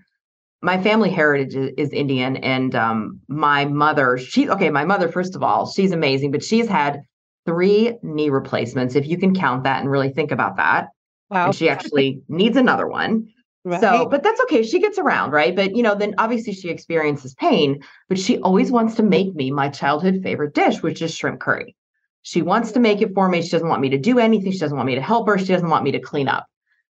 my 0.62 0.82
family 0.82 1.10
heritage 1.10 1.56
is, 1.78 1.92
Indian, 1.92 2.38
and 2.38 2.74
um, 2.76 3.20
my 3.28 3.66
mother, 3.66 4.18
she 4.18 4.50
okay, 4.50 4.70
my 4.70 4.86
mother, 4.86 5.08
first 5.10 5.36
of 5.36 5.44
all, 5.44 5.70
she's 5.70 5.92
amazing, 5.92 6.32
but 6.32 6.44
she's 6.44 6.68
had 6.68 7.02
three 7.46 7.98
knee 8.02 8.30
replacements, 8.30 8.96
if 8.96 9.08
you 9.08 9.18
can 9.18 9.36
count 9.36 9.64
that 9.64 9.82
and 9.82 9.90
really 9.90 10.10
think 10.10 10.32
about 10.32 10.58
that. 10.58 10.88
Wow. 11.30 11.46
And 11.46 11.56
she 11.56 11.70
actually 11.70 12.22
needs 12.28 12.58
another 12.58 12.88
one. 12.88 13.28
Right. 13.64 13.82
So, 13.82 14.08
but 14.10 14.24
that's 14.24 14.40
okay. 14.42 14.64
She 14.64 14.80
gets 14.80 14.98
around, 14.98 15.32
right? 15.32 15.56
But 15.56 15.76
you 15.76 15.84
know, 15.84 15.94
then 15.94 16.16
obviously 16.18 16.54
she 16.54 16.70
experiences 16.70 17.36
pain, 17.36 17.82
but 18.08 18.18
she 18.18 18.40
always 18.40 18.72
wants 18.72 18.96
to 18.96 19.04
make 19.04 19.36
me 19.36 19.52
my 19.52 19.70
childhood 19.70 20.22
favorite 20.24 20.54
dish, 20.54 20.82
which 20.82 21.02
is 21.02 21.14
shrimp 21.14 21.40
curry. 21.42 21.76
She 22.22 22.42
wants 22.42 22.72
to 22.74 22.80
make 22.80 23.02
it 23.02 23.14
for 23.14 23.30
me. 23.30 23.42
She 23.42 23.50
doesn't 23.50 23.68
want 23.68 23.82
me 23.82 23.90
to 23.90 23.98
do 23.98 24.20
anything. 24.20 24.52
She 24.52 24.60
doesn't 24.60 24.76
want 24.76 24.88
me 24.88 24.96
to 24.96 25.02
help 25.02 25.28
her. 25.28 25.38
She 25.38 25.48
doesn't 25.48 25.70
want 25.70 25.84
me 25.84 25.92
to 25.92 26.00
clean 26.00 26.28
up. 26.28 26.46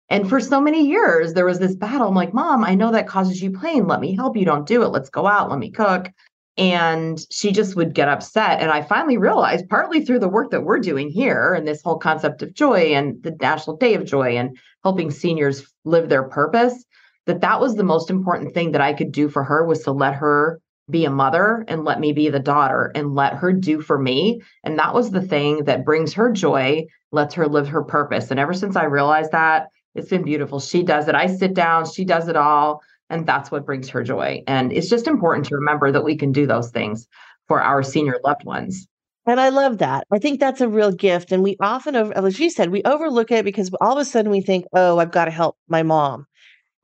And 0.09 0.29
for 0.29 0.39
so 0.39 0.61
many 0.61 0.87
years, 0.87 1.35
there 1.35 1.45
was 1.45 1.59
this 1.59 1.75
battle. 1.75 2.09
I'm 2.09 2.15
like, 2.15 2.33
Mom, 2.33 2.65
I 2.65 2.75
know 2.75 2.93
that 2.93 3.09
causes 3.09 3.43
you 3.43 3.51
pain. 3.51 3.87
Let 3.87 4.01
me 4.01 4.15
help 4.15 4.37
you. 4.37 4.45
Don't 4.45 4.67
do 4.67 4.83
it. 4.83 4.89
Let's 4.89 5.11
go 5.11 5.27
out. 5.27 5.51
Let 5.51 5.59
me 5.59 5.71
cook. 5.71 6.09
And 6.57 7.21
she 7.31 7.53
just 7.53 7.77
would 7.77 7.95
get 7.95 8.09
upset. 8.09 8.63
And 8.63 8.71
I 8.71 8.83
finally 8.83 9.19
realized, 9.19 9.69
partly 9.69 10.05
through 10.05 10.21
the 10.21 10.29
work 10.29 10.51
that 10.53 10.63
we're 10.63 10.79
doing 10.79 11.11
here 11.11 11.53
and 11.53 11.67
this 11.67 11.83
whole 11.83 11.99
concept 11.99 12.41
of 12.43 12.55
joy 12.55 12.95
and 12.95 13.23
the 13.23 13.37
National 13.41 13.77
Day 13.77 13.95
of 13.95 14.07
Joy 14.07 14.37
and 14.39 14.57
helping 14.83 15.11
seniors 15.11 15.67
live 15.85 16.09
their 16.09 16.23
purpose, 16.23 16.85
that 17.27 17.41
that 17.41 17.61
was 17.61 17.75
the 17.75 17.83
most 17.83 18.09
important 18.09 18.55
thing 18.55 18.73
that 18.73 18.81
I 18.81 18.93
could 18.93 19.13
do 19.13 19.29
for 19.29 19.45
her 19.45 19.67
was 19.67 19.83
to 19.83 19.93
let 19.93 20.15
her 20.15 20.61
be 20.89 21.05
a 21.05 21.11
mother 21.11 21.65
and 21.67 21.85
let 21.85 21.99
me 21.99 22.13
be 22.13 22.31
the 22.31 22.39
daughter 22.39 22.93
and 22.95 23.15
let 23.15 23.35
her 23.35 23.53
do 23.53 23.81
for 23.81 23.99
me. 23.99 24.41
And 24.63 24.79
that 24.79 24.95
was 24.95 25.11
the 25.11 25.21
thing 25.21 25.65
that 25.65 25.85
brings 25.85 26.15
her 26.15 26.31
joy, 26.31 26.87
lets 27.11 27.35
her 27.35 27.49
live 27.49 27.69
her 27.69 27.83
purpose. 27.83 28.31
And 28.31 28.39
ever 28.39 28.55
since 28.55 28.77
I 28.77 28.85
realized 28.85 29.33
that, 29.33 29.67
it's 29.97 30.11
been 30.11 30.23
beautiful. 30.23 30.61
She 30.61 30.83
does 30.83 31.09
it. 31.09 31.15
I 31.15 31.27
sit 31.27 31.55
down, 31.55 31.91
she 31.91 32.05
does 32.05 32.29
it 32.29 32.37
all. 32.37 32.83
And 33.09 33.27
that's 33.27 33.51
what 33.51 33.65
brings 33.65 33.89
her 33.91 34.03
joy. 34.03 34.43
And 34.47 34.73
it's 34.73 34.89
just 34.89 35.07
important 35.07 35.47
to 35.47 35.55
remember 35.55 35.93
that 35.93 36.05
we 36.05 36.17
can 36.17 36.33
do 36.33 36.47
those 36.47 36.71
things 36.71 37.07
for 37.47 37.63
our 37.63 37.83
senior 37.83 38.19
loved 38.25 38.45
ones. 38.45 38.89
And 39.27 39.41
I 39.41 39.49
love 39.49 39.79
that. 39.79 40.07
I 40.13 40.19
think 40.19 40.39
that's 40.39 40.61
a 40.61 40.69
real 40.69 40.93
gift. 40.93 41.33
And 41.33 41.43
we 41.43 41.57
often, 41.61 41.97
as 41.97 42.39
you 42.39 42.49
said, 42.51 42.71
we 42.71 42.83
overlook 42.85 43.31
it 43.33 43.45
because 43.45 43.71
all 43.81 43.93
of 43.93 43.99
a 43.99 44.05
sudden 44.05 44.31
we 44.31 44.41
think, 44.41 44.65
oh, 44.73 44.99
I've 44.99 45.11
got 45.11 45.25
to 45.25 45.31
help 45.33 45.57
my 45.69 45.83
mom. 45.83 46.27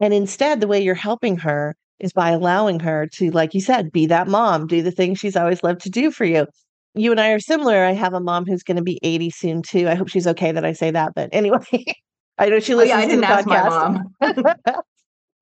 And 0.01 0.13
instead, 0.13 0.61
the 0.61 0.67
way 0.67 0.83
you're 0.83 0.95
helping 0.97 1.37
her 1.39 1.77
is 2.01 2.13
by 2.13 2.31
allowing 2.31 2.81
her 2.81 3.07
to, 3.15 3.31
like 3.31 3.55
you 3.55 3.61
said, 3.61 3.93
be 3.93 4.07
that 4.07 4.27
mom, 4.27 4.67
do 4.67 4.83
the 4.83 4.91
things 4.91 5.21
she's 5.21 5.37
always 5.37 5.63
loved 5.63 5.83
to 5.83 5.91
do 5.91 6.11
for 6.11 6.25
you. 6.25 6.47
You 6.95 7.13
and 7.13 7.21
I 7.21 7.31
are 7.31 7.41
similar. 7.41 7.85
I 7.85 7.93
have 7.93 8.13
a 8.13 8.21
mom 8.21 8.45
who's 8.45 8.65
going 8.65 8.77
to 8.77 8.83
be 8.83 8.99
80 9.05 9.31
soon, 9.31 9.63
too. 9.63 9.89
I 9.89 9.95
hope 9.95 10.09
she's 10.09 10.27
okay 10.27 10.51
that 10.51 10.65
I 10.65 10.73
say 10.73 10.91
that. 10.91 11.13
But 11.15 11.31
anyway, 11.33 11.61
I 12.39 12.49
know 12.49 12.61
she 12.61 12.75
listens 12.75 12.95
oh, 12.95 12.99
yeah, 12.99 13.05
I 13.05 13.09
didn't 13.09 13.25
ask 13.25 13.47
podcast. 13.47 14.15
My 14.21 14.33
mom. 14.33 14.75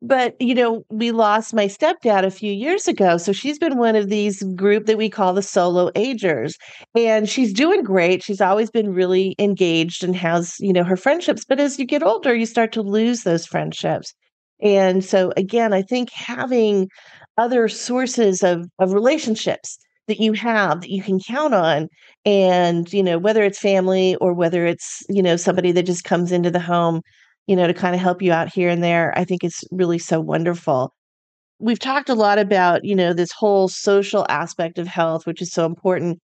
but 0.02 0.34
you 0.40 0.54
know 0.54 0.82
we 0.90 1.10
lost 1.10 1.52
my 1.52 1.66
stepdad 1.66 2.24
a 2.24 2.30
few 2.30 2.52
years 2.52 2.88
ago 2.88 3.18
so 3.18 3.32
she's 3.32 3.58
been 3.58 3.76
one 3.76 3.96
of 3.96 4.08
these 4.08 4.42
group 4.54 4.86
that 4.86 4.96
we 4.96 5.10
call 5.10 5.34
the 5.34 5.42
solo 5.42 5.90
agers 5.94 6.56
and 6.94 7.28
she's 7.28 7.52
doing 7.52 7.82
great 7.82 8.22
she's 8.22 8.40
always 8.40 8.70
been 8.70 8.94
really 8.94 9.34
engaged 9.38 10.02
and 10.02 10.16
has 10.16 10.56
you 10.58 10.72
know 10.72 10.84
her 10.84 10.96
friendships 10.96 11.44
but 11.44 11.60
as 11.60 11.78
you 11.78 11.84
get 11.84 12.02
older 12.02 12.34
you 12.34 12.46
start 12.46 12.72
to 12.72 12.82
lose 12.82 13.22
those 13.22 13.44
friendships 13.44 14.14
and 14.62 15.04
so 15.04 15.32
again 15.36 15.72
i 15.72 15.82
think 15.82 16.10
having 16.12 16.88
other 17.36 17.68
sources 17.68 18.42
of 18.42 18.66
of 18.78 18.92
relationships 18.92 19.78
that 20.10 20.20
you 20.20 20.32
have 20.32 20.80
that 20.80 20.90
you 20.90 21.02
can 21.02 21.20
count 21.20 21.54
on 21.54 21.88
and 22.24 22.92
you 22.92 23.00
know 23.00 23.16
whether 23.16 23.44
it's 23.44 23.60
family 23.60 24.16
or 24.16 24.34
whether 24.34 24.66
it's 24.66 25.04
you 25.08 25.22
know 25.22 25.36
somebody 25.36 25.70
that 25.70 25.84
just 25.84 26.02
comes 26.02 26.32
into 26.32 26.50
the 26.50 26.58
home 26.58 27.00
you 27.46 27.54
know 27.54 27.68
to 27.68 27.72
kind 27.72 27.94
of 27.94 28.00
help 28.00 28.20
you 28.20 28.32
out 28.32 28.52
here 28.52 28.68
and 28.68 28.82
there 28.82 29.16
i 29.16 29.24
think 29.24 29.44
it's 29.44 29.62
really 29.70 29.98
so 29.98 30.20
wonderful. 30.20 30.92
We've 31.60 31.78
talked 31.78 32.08
a 32.08 32.14
lot 32.14 32.38
about 32.38 32.84
you 32.84 32.96
know 32.96 33.12
this 33.12 33.30
whole 33.30 33.68
social 33.68 34.26
aspect 34.28 34.78
of 34.78 34.88
health 34.88 35.26
which 35.26 35.40
is 35.40 35.52
so 35.52 35.64
important 35.64 36.18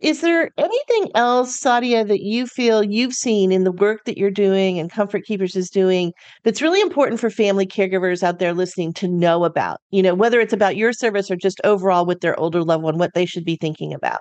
is 0.00 0.20
there 0.20 0.50
anything 0.56 1.10
else, 1.16 1.60
Saudia, 1.60 2.06
that 2.06 2.22
you 2.22 2.46
feel 2.46 2.84
you've 2.84 3.14
seen 3.14 3.50
in 3.50 3.64
the 3.64 3.72
work 3.72 4.04
that 4.04 4.16
you're 4.16 4.30
doing 4.30 4.78
and 4.78 4.90
Comfort 4.90 5.24
Keepers 5.24 5.56
is 5.56 5.70
doing 5.70 6.12
that's 6.44 6.62
really 6.62 6.80
important 6.80 7.20
for 7.20 7.30
family 7.30 7.66
caregivers 7.66 8.22
out 8.22 8.38
there 8.38 8.54
listening 8.54 8.92
to 8.94 9.08
know 9.08 9.44
about? 9.44 9.80
You 9.90 10.02
know, 10.02 10.14
whether 10.14 10.40
it's 10.40 10.52
about 10.52 10.76
your 10.76 10.92
service 10.92 11.30
or 11.30 11.36
just 11.36 11.60
overall 11.64 12.06
with 12.06 12.20
their 12.20 12.38
older 12.38 12.62
loved 12.62 12.84
one, 12.84 12.98
what 12.98 13.14
they 13.14 13.26
should 13.26 13.44
be 13.44 13.56
thinking 13.56 13.92
about. 13.92 14.20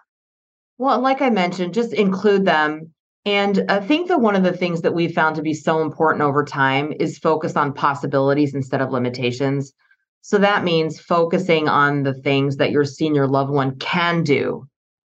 Well, 0.79 0.99
like 0.99 1.21
I 1.21 1.29
mentioned, 1.29 1.75
just 1.75 1.93
include 1.93 2.45
them. 2.45 2.91
And 3.25 3.63
I 3.69 3.79
think 3.79 4.07
that 4.07 4.21
one 4.21 4.35
of 4.35 4.43
the 4.43 4.57
things 4.57 4.81
that 4.81 4.95
we've 4.95 5.13
found 5.13 5.35
to 5.35 5.41
be 5.43 5.53
so 5.53 5.81
important 5.81 6.23
over 6.23 6.43
time 6.43 6.93
is 6.99 7.19
focus 7.19 7.55
on 7.55 7.73
possibilities 7.73 8.55
instead 8.55 8.81
of 8.81 8.91
limitations. 8.91 9.73
So 10.21 10.39
that 10.39 10.63
means 10.63 10.99
focusing 10.99 11.67
on 11.67 12.01
the 12.01 12.15
things 12.15 12.55
that 12.55 12.71
your 12.71 12.83
senior 12.83 13.27
loved 13.27 13.51
one 13.51 13.77
can 13.77 14.23
do 14.23 14.67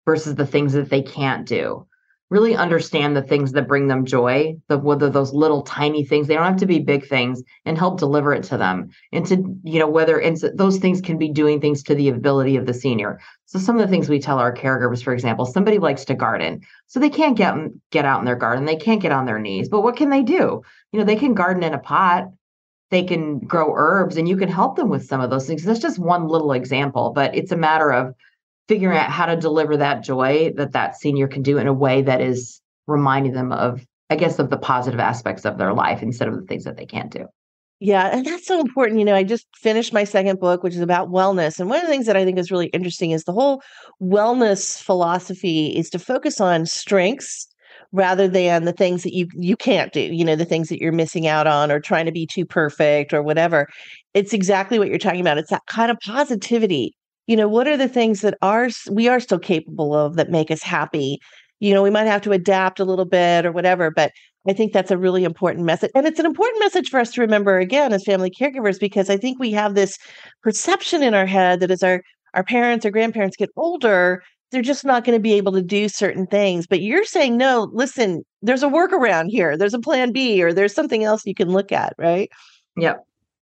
versus 0.07 0.35
the 0.35 0.47
things 0.47 0.71
that 0.73 0.89
they 0.89 1.01
can't 1.01 1.45
do. 1.45 1.85
Really 2.29 2.55
understand 2.55 3.15
the 3.15 3.21
things 3.21 3.51
that 3.51 3.67
bring 3.67 3.87
them 3.87 4.05
joy 4.05 4.55
the 4.67 4.77
whether 4.77 5.09
those 5.09 5.33
little 5.33 5.61
tiny 5.61 6.03
things 6.03 6.27
they 6.27 6.33
don't 6.33 6.45
have 6.45 6.57
to 6.57 6.65
be 6.65 6.79
big 6.79 7.07
things 7.07 7.41
and 7.65 7.77
help 7.77 7.99
deliver 7.99 8.33
it 8.33 8.43
to 8.45 8.57
them. 8.57 8.89
And 9.13 9.25
to 9.27 9.35
you 9.63 9.79
know 9.79 9.87
whether 9.87 10.19
and 10.19 10.37
those 10.55 10.77
things 10.77 10.99
can 10.99 11.17
be 11.17 11.29
doing 11.29 11.61
things 11.61 11.83
to 11.83 11.95
the 11.95 12.09
ability 12.09 12.57
of 12.57 12.65
the 12.65 12.73
senior. 12.73 13.19
So 13.45 13.59
some 13.59 13.77
of 13.77 13.81
the 13.81 13.87
things 13.87 14.09
we 14.09 14.19
tell 14.19 14.39
our 14.39 14.53
caregivers 14.53 15.03
for 15.03 15.13
example 15.13 15.45
somebody 15.45 15.77
likes 15.77 16.03
to 16.05 16.15
garden. 16.15 16.61
So 16.87 16.99
they 16.99 17.09
can't 17.09 17.37
get 17.37 17.53
get 17.91 18.05
out 18.05 18.19
in 18.19 18.25
their 18.25 18.35
garden. 18.35 18.65
They 18.65 18.75
can't 18.75 19.01
get 19.01 19.13
on 19.13 19.25
their 19.25 19.39
knees. 19.39 19.69
But 19.69 19.81
what 19.81 19.95
can 19.95 20.09
they 20.09 20.23
do? 20.23 20.61
You 20.91 20.99
know 20.99 21.05
they 21.05 21.15
can 21.15 21.33
garden 21.33 21.63
in 21.63 21.73
a 21.73 21.79
pot. 21.79 22.25
They 22.91 23.03
can 23.03 23.39
grow 23.39 23.73
herbs 23.75 24.15
and 24.17 24.27
you 24.27 24.37
can 24.37 24.49
help 24.49 24.75
them 24.77 24.89
with 24.89 25.05
some 25.05 25.21
of 25.21 25.29
those 25.29 25.47
things. 25.47 25.63
That's 25.63 25.79
just 25.79 25.99
one 25.99 26.27
little 26.27 26.51
example 26.51 27.11
but 27.11 27.35
it's 27.35 27.53
a 27.53 27.57
matter 27.57 27.91
of 27.91 28.15
figuring 28.67 28.97
out 28.97 29.09
how 29.09 29.25
to 29.25 29.35
deliver 29.35 29.77
that 29.77 30.03
joy 30.03 30.51
that 30.57 30.73
that 30.73 30.97
senior 30.97 31.27
can 31.27 31.41
do 31.41 31.57
in 31.57 31.67
a 31.67 31.73
way 31.73 32.01
that 32.01 32.21
is 32.21 32.61
reminding 32.85 33.33
them 33.33 33.51
of 33.51 33.85
i 34.09 34.15
guess 34.15 34.39
of 34.39 34.49
the 34.49 34.57
positive 34.57 34.99
aspects 34.99 35.45
of 35.45 35.57
their 35.57 35.73
life 35.73 36.01
instead 36.01 36.27
of 36.27 36.35
the 36.35 36.45
things 36.45 36.63
that 36.63 36.77
they 36.77 36.85
can't 36.85 37.11
do. 37.11 37.25
Yeah 37.79 38.07
and 38.07 38.25
that's 38.25 38.47
so 38.47 38.59
important 38.59 38.99
you 38.99 39.05
know 39.05 39.15
i 39.15 39.23
just 39.23 39.45
finished 39.55 39.93
my 39.93 40.03
second 40.03 40.39
book 40.39 40.63
which 40.63 40.75
is 40.75 40.81
about 40.81 41.09
wellness 41.09 41.59
and 41.59 41.69
one 41.69 41.79
of 41.79 41.85
the 41.85 41.91
things 41.91 42.05
that 42.07 42.17
i 42.17 42.25
think 42.25 42.37
is 42.37 42.51
really 42.51 42.67
interesting 42.67 43.11
is 43.11 43.23
the 43.23 43.33
whole 43.33 43.61
wellness 44.01 44.81
philosophy 44.81 45.67
is 45.77 45.89
to 45.89 45.99
focus 45.99 46.41
on 46.41 46.65
strengths 46.65 47.47
rather 47.91 48.27
than 48.27 48.65
the 48.65 48.73
things 48.73 49.03
that 49.03 49.13
you 49.13 49.27
you 49.33 49.55
can't 49.55 49.93
do 49.93 50.01
you 50.01 50.25
know 50.25 50.35
the 50.35 50.45
things 50.45 50.69
that 50.69 50.81
you're 50.81 50.91
missing 50.91 51.27
out 51.27 51.47
on 51.47 51.71
or 51.71 51.79
trying 51.79 52.05
to 52.05 52.11
be 52.11 52.25
too 52.25 52.45
perfect 52.45 53.13
or 53.13 53.23
whatever. 53.23 53.67
It's 54.13 54.33
exactly 54.33 54.79
what 54.79 54.89
you're 54.89 54.97
talking 54.97 55.21
about. 55.21 55.37
It's 55.37 55.51
that 55.51 55.65
kind 55.67 55.91
of 55.91 55.97
positivity 56.05 56.93
you 57.27 57.35
know 57.35 57.47
what 57.47 57.67
are 57.67 57.77
the 57.77 57.87
things 57.87 58.21
that 58.21 58.37
are 58.41 58.69
we 58.89 59.07
are 59.07 59.19
still 59.19 59.39
capable 59.39 59.93
of 59.93 60.15
that 60.15 60.31
make 60.31 60.49
us 60.51 60.63
happy? 60.63 61.19
You 61.59 61.73
know 61.73 61.83
we 61.83 61.89
might 61.89 62.05
have 62.07 62.21
to 62.23 62.31
adapt 62.31 62.79
a 62.79 62.85
little 62.85 63.05
bit 63.05 63.45
or 63.45 63.51
whatever 63.51 63.89
but 63.91 64.11
i 64.47 64.53
think 64.53 64.71
that's 64.71 64.91
a 64.91 64.97
really 64.97 65.23
important 65.23 65.65
message 65.65 65.91
and 65.95 66.05
it's 66.05 66.19
an 66.19 66.25
important 66.25 66.59
message 66.59 66.89
for 66.89 66.99
us 66.99 67.11
to 67.11 67.21
remember 67.21 67.57
again 67.57 67.91
as 67.91 68.03
family 68.03 68.29
caregivers 68.29 68.79
because 68.79 69.09
i 69.09 69.17
think 69.17 69.39
we 69.39 69.51
have 69.51 69.73
this 69.73 69.97
perception 70.43 71.01
in 71.01 71.13
our 71.15 71.25
head 71.25 71.59
that 71.59 71.71
as 71.71 71.81
our 71.83 72.03
our 72.35 72.43
parents 72.43 72.85
or 72.85 72.91
grandparents 72.91 73.35
get 73.35 73.49
older 73.55 74.21
they're 74.51 74.61
just 74.61 74.85
not 74.85 75.03
going 75.03 75.17
to 75.17 75.21
be 75.21 75.33
able 75.33 75.51
to 75.51 75.63
do 75.63 75.89
certain 75.89 76.27
things 76.27 76.67
but 76.67 76.81
you're 76.81 77.03
saying 77.03 77.37
no 77.37 77.69
listen 77.73 78.23
there's 78.41 78.63
a 78.63 78.67
workaround 78.67 79.29
here. 79.29 79.57
There's 79.57 79.73
a 79.73 79.79
plan 79.79 80.11
b 80.11 80.41
or 80.43 80.53
there's 80.53 80.73
something 80.73 81.03
else 81.03 81.25
you 81.25 81.35
can 81.35 81.49
look 81.49 81.71
at 81.71 81.93
right? 81.97 82.29
Yep 82.77 83.06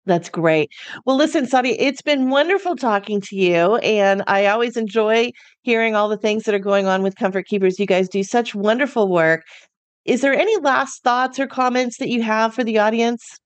that's 0.06 0.28
great. 0.28 0.70
Well, 1.04 1.16
listen, 1.16 1.46
Saudia, 1.46 1.76
it's 1.78 2.00
been 2.00 2.30
wonderful 2.30 2.76
talking 2.76 3.20
to 3.22 3.36
you. 3.36 3.76
And 3.76 4.22
I 4.26 4.46
always 4.46 4.76
enjoy 4.76 5.32
hearing 5.62 5.94
all 5.94 6.08
the 6.08 6.16
things 6.16 6.44
that 6.44 6.54
are 6.54 6.60
going 6.60 6.86
on 6.86 7.02
with 7.02 7.16
Comfort 7.16 7.46
Keepers. 7.46 7.78
You 7.78 7.86
guys 7.86 8.08
do 8.08 8.22
such 8.22 8.54
wonderful 8.54 9.08
work. 9.08 9.44
Is 10.04 10.20
there 10.20 10.34
any 10.34 10.56
last 10.58 11.02
thoughts 11.02 11.38
or 11.38 11.48
comments 11.48 11.98
that 11.98 12.08
you 12.08 12.22
have 12.22 12.54
for 12.54 12.62
the 12.62 12.78
audience? 12.78 13.38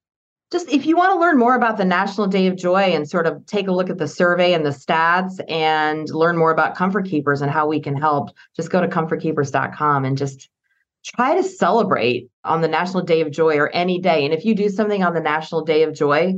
Just 0.52 0.70
if 0.70 0.84
you 0.84 0.96
want 0.96 1.12
to 1.12 1.18
learn 1.18 1.38
more 1.38 1.54
about 1.54 1.78
the 1.78 1.84
National 1.84 2.26
Day 2.26 2.46
of 2.48 2.56
Joy 2.56 2.82
and 2.82 3.08
sort 3.08 3.26
of 3.26 3.46
take 3.46 3.68
a 3.68 3.72
look 3.72 3.88
at 3.88 3.98
the 3.98 4.08
survey 4.08 4.52
and 4.52 4.66
the 4.66 4.70
stats 4.70 5.40
and 5.48 6.08
learn 6.11 6.36
more 6.36 6.50
about 6.50 6.74
Comfort 6.74 7.06
Keepers 7.06 7.40
and 7.40 7.50
how 7.50 7.68
we 7.68 7.80
can 7.80 7.96
help, 7.96 8.30
just 8.56 8.70
go 8.70 8.80
to 8.80 8.88
comfortkeepers.com 8.88 10.04
and 10.04 10.18
just 10.18 10.50
try 11.04 11.34
to 11.36 11.42
celebrate 11.42 12.30
on 12.45 12.61
the 12.61 12.68
National 12.68 13.03
Day 13.03 13.20
of 13.20 13.30
Joy 13.30 13.57
or 13.57 13.68
any 13.70 14.01
day. 14.01 14.24
And 14.24 14.32
if 14.32 14.45
you 14.45 14.55
do 14.55 14.68
something 14.68 15.03
on 15.03 15.14
the 15.14 15.20
National 15.20 15.62
Day 15.62 15.82
of 15.82 15.95
Joy, 15.95 16.34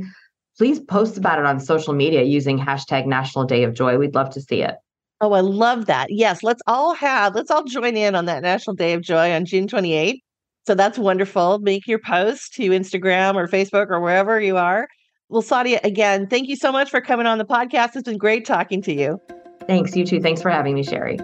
please 0.57 0.79
post 0.79 1.17
about 1.17 1.39
it 1.39 1.45
on 1.45 1.59
social 1.59 1.93
media 1.93 2.23
using 2.23 2.59
hashtag 2.59 3.05
National 3.05 3.45
Day 3.45 3.63
of 3.63 3.73
Joy. 3.73 3.97
We'd 3.97 4.15
love 4.15 4.29
to 4.31 4.41
see 4.41 4.61
it. 4.61 4.75
Oh, 5.21 5.31
I 5.31 5.39
love 5.39 5.85
that. 5.85 6.07
Yes, 6.09 6.43
let's 6.43 6.61
all 6.67 6.93
have, 6.93 7.33
let's 7.33 7.49
all 7.49 7.63
join 7.63 7.95
in 7.95 8.15
on 8.15 8.25
that 8.25 8.41
National 8.41 8.75
Day 8.75 8.93
of 8.93 9.01
Joy 9.01 9.31
on 9.31 9.45
June 9.45 9.67
28th. 9.67 10.19
So 10.65 10.75
that's 10.75 10.97
wonderful. 10.97 11.59
Make 11.59 11.87
your 11.87 11.99
post 11.99 12.53
to 12.55 12.69
Instagram 12.69 13.35
or 13.35 13.47
Facebook 13.47 13.89
or 13.89 13.99
wherever 13.99 14.39
you 14.39 14.57
are. 14.57 14.87
Well, 15.29 15.41
Saudia, 15.41 15.83
again, 15.83 16.27
thank 16.27 16.47
you 16.47 16.55
so 16.55 16.71
much 16.71 16.89
for 16.89 17.01
coming 17.01 17.25
on 17.25 17.37
the 17.37 17.45
podcast. 17.45 17.95
It's 17.95 18.03
been 18.03 18.17
great 18.17 18.45
talking 18.45 18.81
to 18.83 18.93
you. 18.93 19.19
Thanks. 19.65 19.95
You 19.95 20.05
too. 20.05 20.19
Thanks 20.19 20.41
for 20.41 20.49
having 20.49 20.75
me, 20.75 20.83
Sherri. 20.83 21.19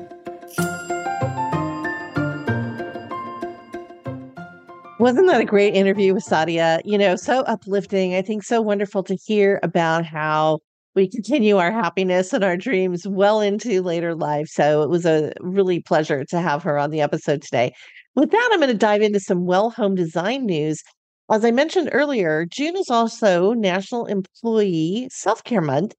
Wasn't 5.00 5.28
that 5.28 5.42
a 5.42 5.46
great 5.46 5.76
interview 5.76 6.14
with 6.14 6.26
Saudia? 6.26 6.82
You 6.84 6.98
know, 6.98 7.16
so 7.16 7.40
uplifting. 7.42 8.14
I 8.16 8.22
think 8.22 8.44
so 8.44 8.62
wonderful 8.62 9.02
to 9.04 9.16
hear 9.16 9.60
about 9.64 10.06
how 10.06 10.60
we 10.96 11.08
continue 11.10 11.58
our 11.58 11.72
happiness 11.72 12.34
and 12.34 12.44
our 12.44 12.58
dreams 12.58 13.08
well 13.08 13.40
into 13.42 13.82
later 13.82 14.14
life. 14.14 14.48
So 14.50 14.82
it 14.84 14.90
was 14.90 15.06
a 15.06 15.32
really 15.40 15.82
pleasure 15.82 16.26
to 16.26 16.42
have 16.42 16.64
her 16.64 16.78
on 16.78 16.92
the 16.92 17.02
episode 17.02 17.42
today. 17.42 17.72
With 18.16 18.32
that, 18.32 18.50
I'm 18.52 18.60
going 18.60 18.72
to 18.72 18.78
dive 18.78 19.02
into 19.02 19.20
some 19.22 19.46
well 19.46 19.70
home 19.72 19.96
design 19.96 20.46
news. 20.46 20.84
as 21.32 21.46
I 21.46 21.52
mentioned 21.52 21.90
earlier, 21.94 22.46
June 22.46 22.76
is 22.76 22.90
also 22.90 23.54
National 23.54 24.06
Employee 24.06 25.08
Self 25.12 25.44
Care 25.46 25.62
Month. 25.62 25.96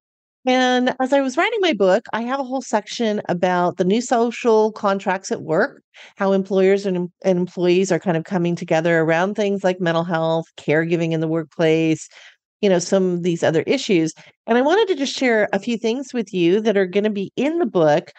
And 0.47 0.95
as 1.01 1.13
I 1.13 1.21
was 1.21 1.37
writing 1.37 1.59
my 1.61 1.75
book, 1.75 2.07
I 2.15 2.23
have 2.23 2.41
a 2.41 2.45
whole 2.45 2.63
section 2.63 3.21
about 3.29 3.77
the 3.77 3.85
new 3.85 4.01
social 4.01 4.73
contracts 4.73 5.31
at 5.31 5.43
work, 5.43 5.83
how 6.17 6.33
employers 6.33 6.87
and, 6.87 7.11
and 7.23 7.39
employees 7.39 7.93
are 7.93 7.99
kind 7.99 8.17
of 8.17 8.25
coming 8.25 8.57
together 8.57 9.01
around 9.01 9.35
things 9.35 9.63
like 9.63 9.81
mental 9.81 10.05
health, 10.05 10.47
caregiving 10.57 11.13
in 11.13 11.21
the 11.21 11.29
workplace, 11.29 12.09
you 12.63 12.71
know, 12.71 12.79
some 12.79 13.15
of 13.15 13.23
these 13.23 13.43
other 13.43 13.63
issues. 13.67 14.15
And 14.47 14.57
I 14.57 14.63
wanted 14.63 14.89
to 14.89 14.95
just 14.97 15.17
share 15.17 15.49
a 15.53 15.59
few 15.59 15.77
things 15.77 16.15
with 16.15 16.33
you 16.33 16.61
that 16.63 16.77
are 16.77 16.87
going 16.87 17.05
to 17.05 17.11
be 17.11 17.33
in 17.37 17.59
the 17.59 17.67
book 17.67 18.11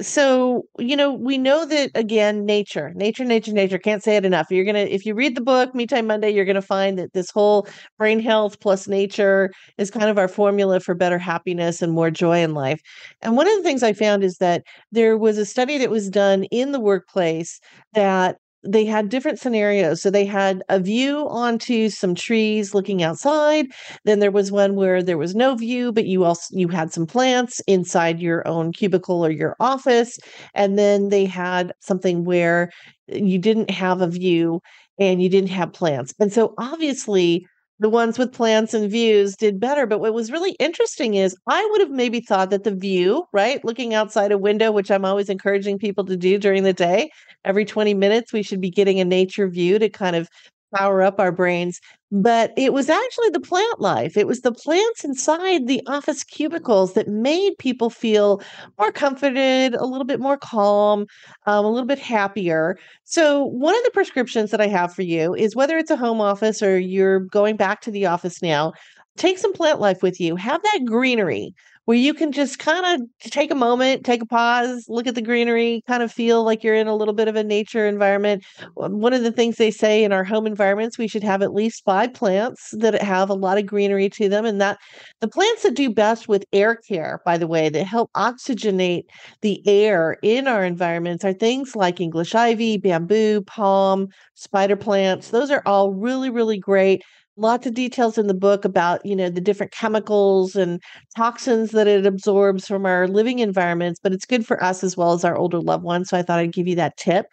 so 0.00 0.64
you 0.78 0.96
know 0.96 1.12
we 1.12 1.38
know 1.38 1.64
that 1.64 1.90
again 1.94 2.44
nature 2.44 2.92
nature 2.96 3.24
nature 3.24 3.52
nature 3.52 3.78
can't 3.78 4.02
say 4.02 4.16
it 4.16 4.24
enough. 4.24 4.48
You're 4.50 4.64
gonna 4.64 4.80
if 4.80 5.06
you 5.06 5.14
read 5.14 5.36
the 5.36 5.40
book 5.40 5.72
me 5.74 5.86
time 5.86 6.06
monday 6.08 6.30
you're 6.30 6.44
gonna 6.44 6.60
find 6.62 6.98
that 6.98 7.12
this 7.12 7.30
whole 7.30 7.68
brain 7.96 8.18
health 8.18 8.58
plus 8.60 8.88
nature 8.88 9.50
is 9.78 9.90
kind 9.92 10.10
of 10.10 10.18
our 10.18 10.26
formula 10.28 10.80
for 10.80 10.94
better 10.94 11.18
happiness 11.18 11.80
and 11.80 11.92
more 11.92 12.10
joy 12.10 12.42
in 12.42 12.54
life. 12.54 12.80
And 13.22 13.36
one 13.36 13.46
of 13.48 13.56
the 13.56 13.62
things 13.62 13.82
i 13.84 13.92
found 13.92 14.24
is 14.24 14.36
that 14.38 14.62
there 14.90 15.16
was 15.16 15.38
a 15.38 15.46
study 15.46 15.78
that 15.78 15.90
was 15.90 16.10
done 16.10 16.44
in 16.44 16.72
the 16.72 16.80
workplace 16.80 17.60
that 17.92 18.36
they 18.66 18.84
had 18.84 19.08
different 19.08 19.38
scenarios. 19.38 20.02
So 20.02 20.10
they 20.10 20.24
had 20.24 20.62
a 20.68 20.80
view 20.80 21.28
onto 21.28 21.88
some 21.88 22.14
trees 22.14 22.74
looking 22.74 23.02
outside. 23.02 23.66
Then 24.04 24.18
there 24.20 24.30
was 24.30 24.50
one 24.50 24.74
where 24.74 25.02
there 25.02 25.18
was 25.18 25.34
no 25.34 25.54
view, 25.54 25.92
but 25.92 26.06
you 26.06 26.24
also 26.24 26.56
you 26.56 26.68
had 26.68 26.92
some 26.92 27.06
plants 27.06 27.60
inside 27.66 28.20
your 28.20 28.46
own 28.46 28.72
cubicle 28.72 29.24
or 29.24 29.30
your 29.30 29.56
office. 29.60 30.18
And 30.54 30.78
then 30.78 31.08
they 31.08 31.24
had 31.24 31.72
something 31.80 32.24
where 32.24 32.70
uh, 33.12 33.16
you 33.16 33.38
didn't 33.38 33.70
have 33.70 34.00
a 34.00 34.08
view 34.08 34.60
and 34.98 35.22
you 35.22 35.28
didn't 35.28 35.50
have 35.50 35.72
plants. 35.72 36.14
And 36.20 36.32
so 36.32 36.54
obviously 36.58 37.46
the 37.84 37.90
ones 37.90 38.18
with 38.18 38.32
plants 38.32 38.72
and 38.72 38.90
views 38.90 39.36
did 39.36 39.60
better. 39.60 39.84
But 39.86 39.98
what 39.98 40.14
was 40.14 40.32
really 40.32 40.52
interesting 40.52 41.16
is 41.16 41.36
I 41.46 41.68
would 41.70 41.82
have 41.82 41.90
maybe 41.90 42.20
thought 42.22 42.48
that 42.48 42.64
the 42.64 42.74
view, 42.74 43.26
right, 43.30 43.62
looking 43.62 43.92
outside 43.92 44.32
a 44.32 44.38
window, 44.38 44.72
which 44.72 44.90
I'm 44.90 45.04
always 45.04 45.28
encouraging 45.28 45.78
people 45.78 46.06
to 46.06 46.16
do 46.16 46.38
during 46.38 46.62
the 46.62 46.72
day, 46.72 47.10
every 47.44 47.66
20 47.66 47.92
minutes, 47.92 48.32
we 48.32 48.42
should 48.42 48.62
be 48.62 48.70
getting 48.70 49.00
a 49.00 49.04
nature 49.04 49.48
view 49.48 49.78
to 49.78 49.90
kind 49.90 50.16
of 50.16 50.30
power 50.74 51.02
up 51.02 51.20
our 51.20 51.30
brains. 51.30 51.78
But 52.16 52.52
it 52.56 52.72
was 52.72 52.88
actually 52.88 53.30
the 53.30 53.40
plant 53.40 53.80
life. 53.80 54.16
It 54.16 54.28
was 54.28 54.42
the 54.42 54.52
plants 54.52 55.02
inside 55.02 55.66
the 55.66 55.82
office 55.88 56.22
cubicles 56.22 56.92
that 56.92 57.08
made 57.08 57.58
people 57.58 57.90
feel 57.90 58.40
more 58.78 58.92
comforted, 58.92 59.74
a 59.74 59.84
little 59.84 60.04
bit 60.04 60.20
more 60.20 60.36
calm, 60.36 61.06
um, 61.46 61.64
a 61.64 61.68
little 61.68 61.88
bit 61.88 61.98
happier. 61.98 62.78
So, 63.02 63.42
one 63.46 63.76
of 63.76 63.82
the 63.82 63.90
prescriptions 63.90 64.52
that 64.52 64.60
I 64.60 64.68
have 64.68 64.94
for 64.94 65.02
you 65.02 65.34
is 65.34 65.56
whether 65.56 65.76
it's 65.76 65.90
a 65.90 65.96
home 65.96 66.20
office 66.20 66.62
or 66.62 66.78
you're 66.78 67.18
going 67.18 67.56
back 67.56 67.80
to 67.80 67.90
the 67.90 68.06
office 68.06 68.40
now, 68.40 68.74
take 69.16 69.36
some 69.38 69.52
plant 69.52 69.80
life 69.80 70.00
with 70.00 70.20
you. 70.20 70.36
Have 70.36 70.62
that 70.62 70.84
greenery 70.84 71.52
where 71.84 71.96
you 71.96 72.14
can 72.14 72.32
just 72.32 72.58
kind 72.58 73.02
of 73.02 73.30
take 73.30 73.50
a 73.50 73.54
moment, 73.54 74.04
take 74.04 74.22
a 74.22 74.26
pause, 74.26 74.86
look 74.88 75.06
at 75.06 75.14
the 75.14 75.22
greenery, 75.22 75.82
kind 75.86 76.02
of 76.02 76.10
feel 76.10 76.42
like 76.42 76.64
you're 76.64 76.74
in 76.74 76.86
a 76.86 76.96
little 76.96 77.14
bit 77.14 77.28
of 77.28 77.36
a 77.36 77.44
nature 77.44 77.86
environment. 77.86 78.44
One 78.74 79.12
of 79.12 79.22
the 79.22 79.32
things 79.32 79.56
they 79.56 79.70
say 79.70 80.02
in 80.02 80.12
our 80.12 80.24
home 80.24 80.46
environments, 80.46 80.98
we 80.98 81.08
should 81.08 81.22
have 81.24 81.42
at 81.42 81.52
least 81.52 81.84
five 81.84 82.14
plants 82.14 82.74
that 82.78 83.00
have 83.02 83.28
a 83.28 83.34
lot 83.34 83.58
of 83.58 83.66
greenery 83.66 84.08
to 84.10 84.28
them. 84.28 84.44
And 84.44 84.60
that 84.60 84.78
the 85.20 85.28
plants 85.28 85.62
that 85.62 85.74
do 85.74 85.90
best 85.90 86.28
with 86.28 86.44
air 86.52 86.76
care, 86.76 87.20
by 87.24 87.36
the 87.36 87.46
way, 87.46 87.68
that 87.68 87.84
help 87.84 88.10
oxygenate 88.12 89.04
the 89.42 89.62
air 89.66 90.16
in 90.22 90.48
our 90.48 90.64
environments 90.64 91.24
are 91.24 91.32
things 91.32 91.76
like 91.76 92.00
English 92.00 92.34
ivy, 92.34 92.78
bamboo, 92.78 93.42
palm, 93.42 94.08
spider 94.34 94.76
plants. 94.76 95.30
Those 95.30 95.50
are 95.50 95.62
all 95.66 95.92
really, 95.92 96.30
really 96.30 96.58
great 96.58 97.02
lots 97.36 97.66
of 97.66 97.74
details 97.74 98.16
in 98.18 98.26
the 98.28 98.34
book 98.34 98.64
about 98.64 99.04
you 99.04 99.16
know 99.16 99.28
the 99.28 99.40
different 99.40 99.72
chemicals 99.72 100.54
and 100.56 100.80
toxins 101.16 101.72
that 101.72 101.86
it 101.88 102.06
absorbs 102.06 102.66
from 102.66 102.86
our 102.86 103.08
living 103.08 103.40
environments 103.40 103.98
but 104.02 104.12
it's 104.12 104.26
good 104.26 104.46
for 104.46 104.62
us 104.62 104.84
as 104.84 104.96
well 104.96 105.12
as 105.12 105.24
our 105.24 105.36
older 105.36 105.60
loved 105.60 105.84
ones 105.84 106.08
so 106.08 106.16
i 106.16 106.22
thought 106.22 106.38
i'd 106.38 106.52
give 106.52 106.68
you 106.68 106.76
that 106.76 106.96
tip. 106.96 107.26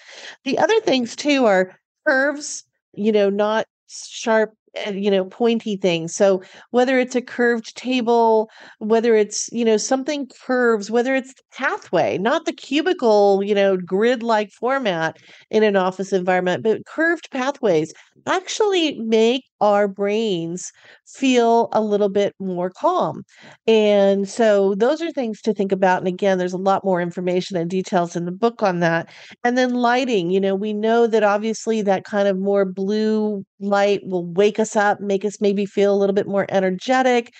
The 0.44 0.58
other 0.58 0.80
things 0.82 1.16
too 1.16 1.46
are 1.46 1.76
curves 2.08 2.64
you 2.94 3.12
know 3.12 3.30
not 3.30 3.66
sharp 3.90 4.54
eh, 4.76 4.92
you 4.92 5.12
know 5.12 5.26
pointy 5.26 5.76
things. 5.78 6.16
So 6.16 6.42
whether 6.72 6.98
it's 7.00 7.16
a 7.16 7.22
curved 7.22 7.76
table 7.76 8.50
whether 8.80 9.16
it's 9.16 9.50
you 9.52 9.66
know 9.66 9.78
something 9.78 10.28
curves 10.46 10.90
whether 10.92 11.16
it's 11.16 11.34
the 11.34 11.42
pathway 11.54 12.18
not 12.18 12.46
the 12.46 12.54
cubicle 12.54 13.42
you 13.44 13.54
know 13.56 13.78
grid 13.78 14.24
like 14.24 14.50
format 14.52 15.18
in 15.50 15.64
an 15.64 15.76
office 15.76 16.14
environment 16.14 16.64
but 16.64 16.86
curved 16.86 17.30
pathways 17.32 17.94
actually 18.28 19.00
make 19.00 19.44
our 19.62 19.88
brains 19.88 20.72
feel 21.08 21.70
a 21.74 21.82
little 21.82 22.10
bit 22.10 22.34
more 22.40 22.70
calm 22.70 23.24
and 23.68 24.28
so 24.28 24.76
those 24.76 25.02
are 25.02 25.12
things 25.12 25.42
to 25.42 25.54
think 25.54 25.72
about 25.72 26.00
and 26.00 26.08
again 26.08 26.38
there's 26.38 26.54
a 26.54 26.58
lot 26.58 26.84
more 26.84 27.02
information 27.02 27.58
and 27.58 27.70
details 27.70 28.16
in 28.16 28.26
the 28.26 28.32
book 28.32 28.64
on 28.64 28.80
that 28.80 29.10
and 29.44 29.58
then 29.58 29.74
lighting 29.74 30.30
you 30.32 30.40
know 30.40 30.56
we 30.56 30.74
know 30.74 31.08
that 31.08 31.24
obviously 31.24 31.82
that 31.82 32.04
kind 32.04 32.28
of 32.28 32.38
more 32.38 32.66
blue 32.66 33.44
light 33.60 34.02
will 34.06 34.26
wake 34.26 34.60
us 34.60 34.76
up, 34.76 35.00
make 35.00 35.24
us 35.24 35.40
maybe 35.40 35.66
feel 35.68 35.94
a 35.94 35.98
little 35.98 36.16
bit 36.16 36.28
more 36.28 36.48
energetic. 36.50 37.32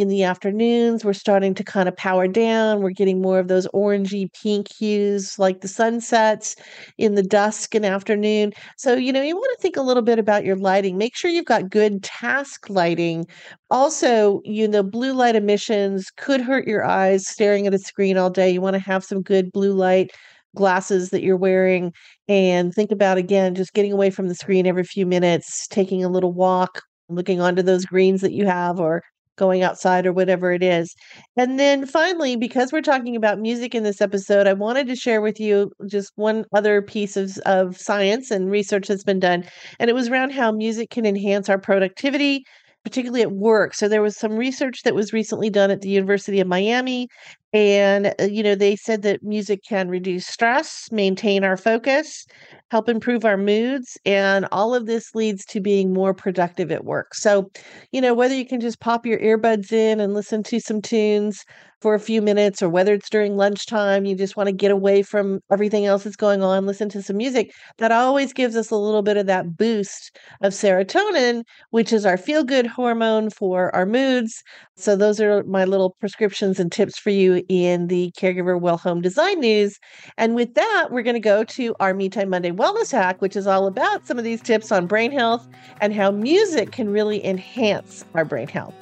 In 0.00 0.08
the 0.08 0.22
afternoons, 0.22 1.04
we're 1.04 1.12
starting 1.12 1.52
to 1.52 1.62
kind 1.62 1.86
of 1.86 1.94
power 1.94 2.26
down. 2.26 2.80
We're 2.80 2.88
getting 2.88 3.20
more 3.20 3.38
of 3.38 3.48
those 3.48 3.68
orangey 3.74 4.32
pink 4.32 4.72
hues 4.72 5.38
like 5.38 5.60
the 5.60 5.68
sunsets 5.68 6.56
in 6.96 7.16
the 7.16 7.22
dusk 7.22 7.74
and 7.74 7.84
afternoon. 7.84 8.54
So, 8.78 8.94
you 8.94 9.12
know, 9.12 9.20
you 9.20 9.36
want 9.36 9.54
to 9.58 9.60
think 9.60 9.76
a 9.76 9.82
little 9.82 10.02
bit 10.02 10.18
about 10.18 10.42
your 10.42 10.56
lighting. 10.56 10.96
Make 10.96 11.14
sure 11.14 11.30
you've 11.30 11.44
got 11.44 11.68
good 11.68 12.02
task 12.02 12.70
lighting. 12.70 13.26
Also, 13.70 14.40
you 14.42 14.66
know, 14.66 14.82
blue 14.82 15.12
light 15.12 15.36
emissions 15.36 16.06
could 16.16 16.40
hurt 16.40 16.66
your 16.66 16.82
eyes 16.82 17.28
staring 17.28 17.66
at 17.66 17.74
a 17.74 17.78
screen 17.78 18.16
all 18.16 18.30
day. 18.30 18.48
You 18.48 18.62
want 18.62 18.76
to 18.76 18.80
have 18.80 19.04
some 19.04 19.20
good 19.20 19.52
blue 19.52 19.74
light 19.74 20.12
glasses 20.56 21.10
that 21.10 21.22
you're 21.22 21.36
wearing 21.36 21.92
and 22.26 22.72
think 22.72 22.90
about 22.90 23.18
again 23.18 23.54
just 23.54 23.74
getting 23.74 23.92
away 23.92 24.08
from 24.08 24.28
the 24.28 24.34
screen 24.34 24.66
every 24.66 24.82
few 24.82 25.04
minutes 25.04 25.68
taking 25.68 26.02
a 26.02 26.08
little 26.08 26.32
walk 26.32 26.80
looking 27.10 27.40
onto 27.40 27.62
those 27.62 27.84
greens 27.84 28.22
that 28.22 28.32
you 28.32 28.46
have 28.46 28.80
or 28.80 29.02
going 29.40 29.62
outside 29.62 30.06
or 30.06 30.12
whatever 30.12 30.52
it 30.52 30.62
is 30.62 30.94
and 31.36 31.58
then 31.58 31.86
finally 31.86 32.36
because 32.36 32.70
we're 32.70 32.82
talking 32.82 33.16
about 33.16 33.40
music 33.40 33.74
in 33.74 33.82
this 33.82 34.02
episode 34.02 34.46
i 34.46 34.52
wanted 34.52 34.86
to 34.86 34.94
share 34.94 35.22
with 35.22 35.40
you 35.40 35.72
just 35.88 36.12
one 36.16 36.44
other 36.54 36.82
piece 36.82 37.16
of, 37.16 37.38
of 37.46 37.76
science 37.78 38.30
and 38.30 38.50
research 38.50 38.86
that's 38.86 39.02
been 39.02 39.18
done 39.18 39.42
and 39.78 39.88
it 39.88 39.94
was 39.94 40.08
around 40.08 40.30
how 40.30 40.52
music 40.52 40.90
can 40.90 41.06
enhance 41.06 41.48
our 41.48 41.58
productivity 41.58 42.44
particularly 42.84 43.22
at 43.22 43.32
work. 43.32 43.74
So 43.74 43.88
there 43.88 44.02
was 44.02 44.16
some 44.16 44.36
research 44.36 44.82
that 44.84 44.94
was 44.94 45.12
recently 45.12 45.50
done 45.50 45.70
at 45.70 45.82
the 45.82 45.90
University 45.90 46.40
of 46.40 46.46
Miami 46.46 47.08
and 47.52 48.14
uh, 48.20 48.24
you 48.24 48.42
know 48.42 48.54
they 48.54 48.76
said 48.76 49.02
that 49.02 49.22
music 49.22 49.60
can 49.68 49.88
reduce 49.88 50.26
stress, 50.26 50.88
maintain 50.92 51.44
our 51.44 51.56
focus, 51.56 52.26
help 52.70 52.88
improve 52.88 53.24
our 53.24 53.36
moods 53.36 53.98
and 54.04 54.46
all 54.52 54.74
of 54.74 54.86
this 54.86 55.14
leads 55.14 55.44
to 55.46 55.60
being 55.60 55.92
more 55.92 56.14
productive 56.14 56.70
at 56.70 56.84
work. 56.84 57.14
So, 57.14 57.50
you 57.92 58.00
know, 58.00 58.14
whether 58.14 58.34
you 58.34 58.46
can 58.46 58.60
just 58.60 58.80
pop 58.80 59.04
your 59.06 59.18
earbuds 59.18 59.72
in 59.72 60.00
and 60.00 60.14
listen 60.14 60.42
to 60.44 60.60
some 60.60 60.80
tunes 60.80 61.44
for 61.80 61.94
a 61.94 62.00
few 62.00 62.20
minutes 62.20 62.62
or 62.62 62.68
whether 62.68 62.92
it's 62.92 63.08
during 63.08 63.36
lunchtime 63.36 64.04
you 64.04 64.14
just 64.14 64.36
want 64.36 64.46
to 64.46 64.52
get 64.52 64.70
away 64.70 65.02
from 65.02 65.40
everything 65.50 65.86
else 65.86 66.04
that's 66.04 66.14
going 66.16 66.42
on 66.42 66.66
listen 66.66 66.90
to 66.90 67.02
some 67.02 67.16
music 67.16 67.50
that 67.78 67.90
always 67.90 68.34
gives 68.34 68.54
us 68.54 68.70
a 68.70 68.76
little 68.76 69.00
bit 69.00 69.16
of 69.16 69.24
that 69.26 69.56
boost 69.56 70.14
of 70.42 70.52
serotonin 70.52 71.42
which 71.70 71.90
is 71.90 72.04
our 72.04 72.18
feel 72.18 72.44
good 72.44 72.66
hormone 72.66 73.30
for 73.30 73.74
our 73.74 73.86
moods 73.86 74.42
so 74.76 74.94
those 74.94 75.20
are 75.20 75.42
my 75.44 75.64
little 75.64 75.96
prescriptions 76.00 76.60
and 76.60 76.70
tips 76.70 76.98
for 76.98 77.10
you 77.10 77.39
in 77.48 77.86
the 77.86 78.12
caregiver 78.16 78.58
well 78.60 78.76
home 78.76 79.00
design 79.00 79.40
news 79.40 79.78
and 80.16 80.34
with 80.34 80.54
that 80.54 80.88
we're 80.90 81.02
going 81.02 81.14
to 81.14 81.20
go 81.20 81.44
to 81.44 81.74
our 81.80 81.94
me 81.94 82.08
time 82.08 82.28
monday 82.28 82.50
wellness 82.50 82.92
hack 82.92 83.20
which 83.20 83.36
is 83.36 83.46
all 83.46 83.66
about 83.66 84.06
some 84.06 84.18
of 84.18 84.24
these 84.24 84.40
tips 84.40 84.70
on 84.70 84.86
brain 84.86 85.10
health 85.10 85.48
and 85.80 85.94
how 85.94 86.10
music 86.10 86.72
can 86.72 86.88
really 86.88 87.24
enhance 87.24 88.04
our 88.14 88.24
brain 88.24 88.48
health 88.48 88.74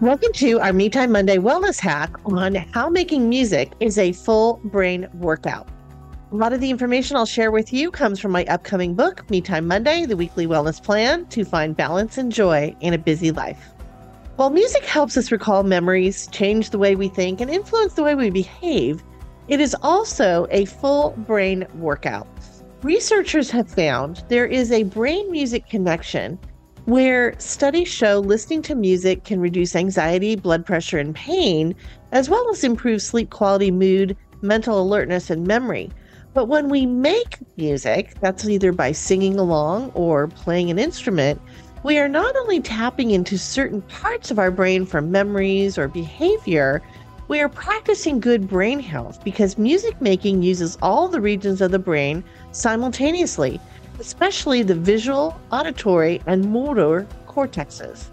Welcome 0.00 0.32
to 0.34 0.60
our 0.60 0.72
Me 0.72 0.88
Time 0.88 1.10
Monday 1.10 1.38
Wellness 1.38 1.80
Hack 1.80 2.12
on 2.24 2.54
how 2.54 2.88
making 2.88 3.28
music 3.28 3.72
is 3.80 3.98
a 3.98 4.12
full 4.12 4.60
brain 4.62 5.08
workout. 5.14 5.66
A 6.30 6.36
lot 6.36 6.52
of 6.52 6.60
the 6.60 6.68
information 6.68 7.16
I'll 7.16 7.24
share 7.24 7.50
with 7.50 7.72
you 7.72 7.90
comes 7.90 8.20
from 8.20 8.32
my 8.32 8.44
upcoming 8.44 8.94
book, 8.94 9.28
Me 9.30 9.40
Time 9.40 9.66
Monday, 9.66 10.04
the 10.04 10.14
weekly 10.14 10.46
wellness 10.46 10.82
plan 10.82 11.24
to 11.28 11.42
find 11.42 11.74
balance 11.74 12.18
and 12.18 12.30
joy 12.30 12.76
in 12.80 12.92
a 12.92 12.98
busy 12.98 13.30
life. 13.30 13.70
While 14.36 14.50
music 14.50 14.84
helps 14.84 15.16
us 15.16 15.32
recall 15.32 15.62
memories, 15.62 16.26
change 16.26 16.68
the 16.68 16.76
way 16.76 16.96
we 16.96 17.08
think, 17.08 17.40
and 17.40 17.50
influence 17.50 17.94
the 17.94 18.02
way 18.02 18.14
we 18.14 18.28
behave, 18.28 19.02
it 19.48 19.58
is 19.58 19.74
also 19.80 20.46
a 20.50 20.66
full 20.66 21.14
brain 21.26 21.66
workout. 21.76 22.28
Researchers 22.82 23.50
have 23.50 23.70
found 23.70 24.22
there 24.28 24.46
is 24.46 24.70
a 24.70 24.82
brain 24.82 25.32
music 25.32 25.66
connection 25.70 26.38
where 26.84 27.40
studies 27.40 27.88
show 27.88 28.18
listening 28.18 28.60
to 28.62 28.74
music 28.74 29.24
can 29.24 29.40
reduce 29.40 29.74
anxiety, 29.74 30.36
blood 30.36 30.66
pressure, 30.66 30.98
and 30.98 31.14
pain, 31.14 31.74
as 32.12 32.28
well 32.28 32.50
as 32.50 32.64
improve 32.64 33.00
sleep 33.00 33.30
quality, 33.30 33.70
mood, 33.70 34.14
mental 34.42 34.78
alertness, 34.78 35.30
and 35.30 35.46
memory. 35.46 35.90
But 36.38 36.46
when 36.46 36.68
we 36.68 36.86
make 36.86 37.38
music, 37.56 38.14
that's 38.20 38.44
either 38.48 38.70
by 38.70 38.92
singing 38.92 39.40
along 39.40 39.90
or 39.94 40.28
playing 40.28 40.70
an 40.70 40.78
instrument, 40.78 41.42
we 41.82 41.98
are 41.98 42.08
not 42.08 42.36
only 42.36 42.60
tapping 42.60 43.10
into 43.10 43.36
certain 43.36 43.82
parts 43.82 44.30
of 44.30 44.38
our 44.38 44.52
brain 44.52 44.86
for 44.86 45.00
memories 45.02 45.76
or 45.76 45.88
behavior, 45.88 46.80
we 47.26 47.40
are 47.40 47.48
practicing 47.48 48.20
good 48.20 48.46
brain 48.46 48.78
health 48.78 49.18
because 49.24 49.58
music 49.58 50.00
making 50.00 50.44
uses 50.44 50.78
all 50.80 51.08
the 51.08 51.20
regions 51.20 51.60
of 51.60 51.72
the 51.72 51.78
brain 51.80 52.22
simultaneously, 52.52 53.60
especially 53.98 54.62
the 54.62 54.76
visual, 54.76 55.36
auditory, 55.50 56.22
and 56.28 56.52
motor 56.52 57.04
cortexes. 57.26 58.10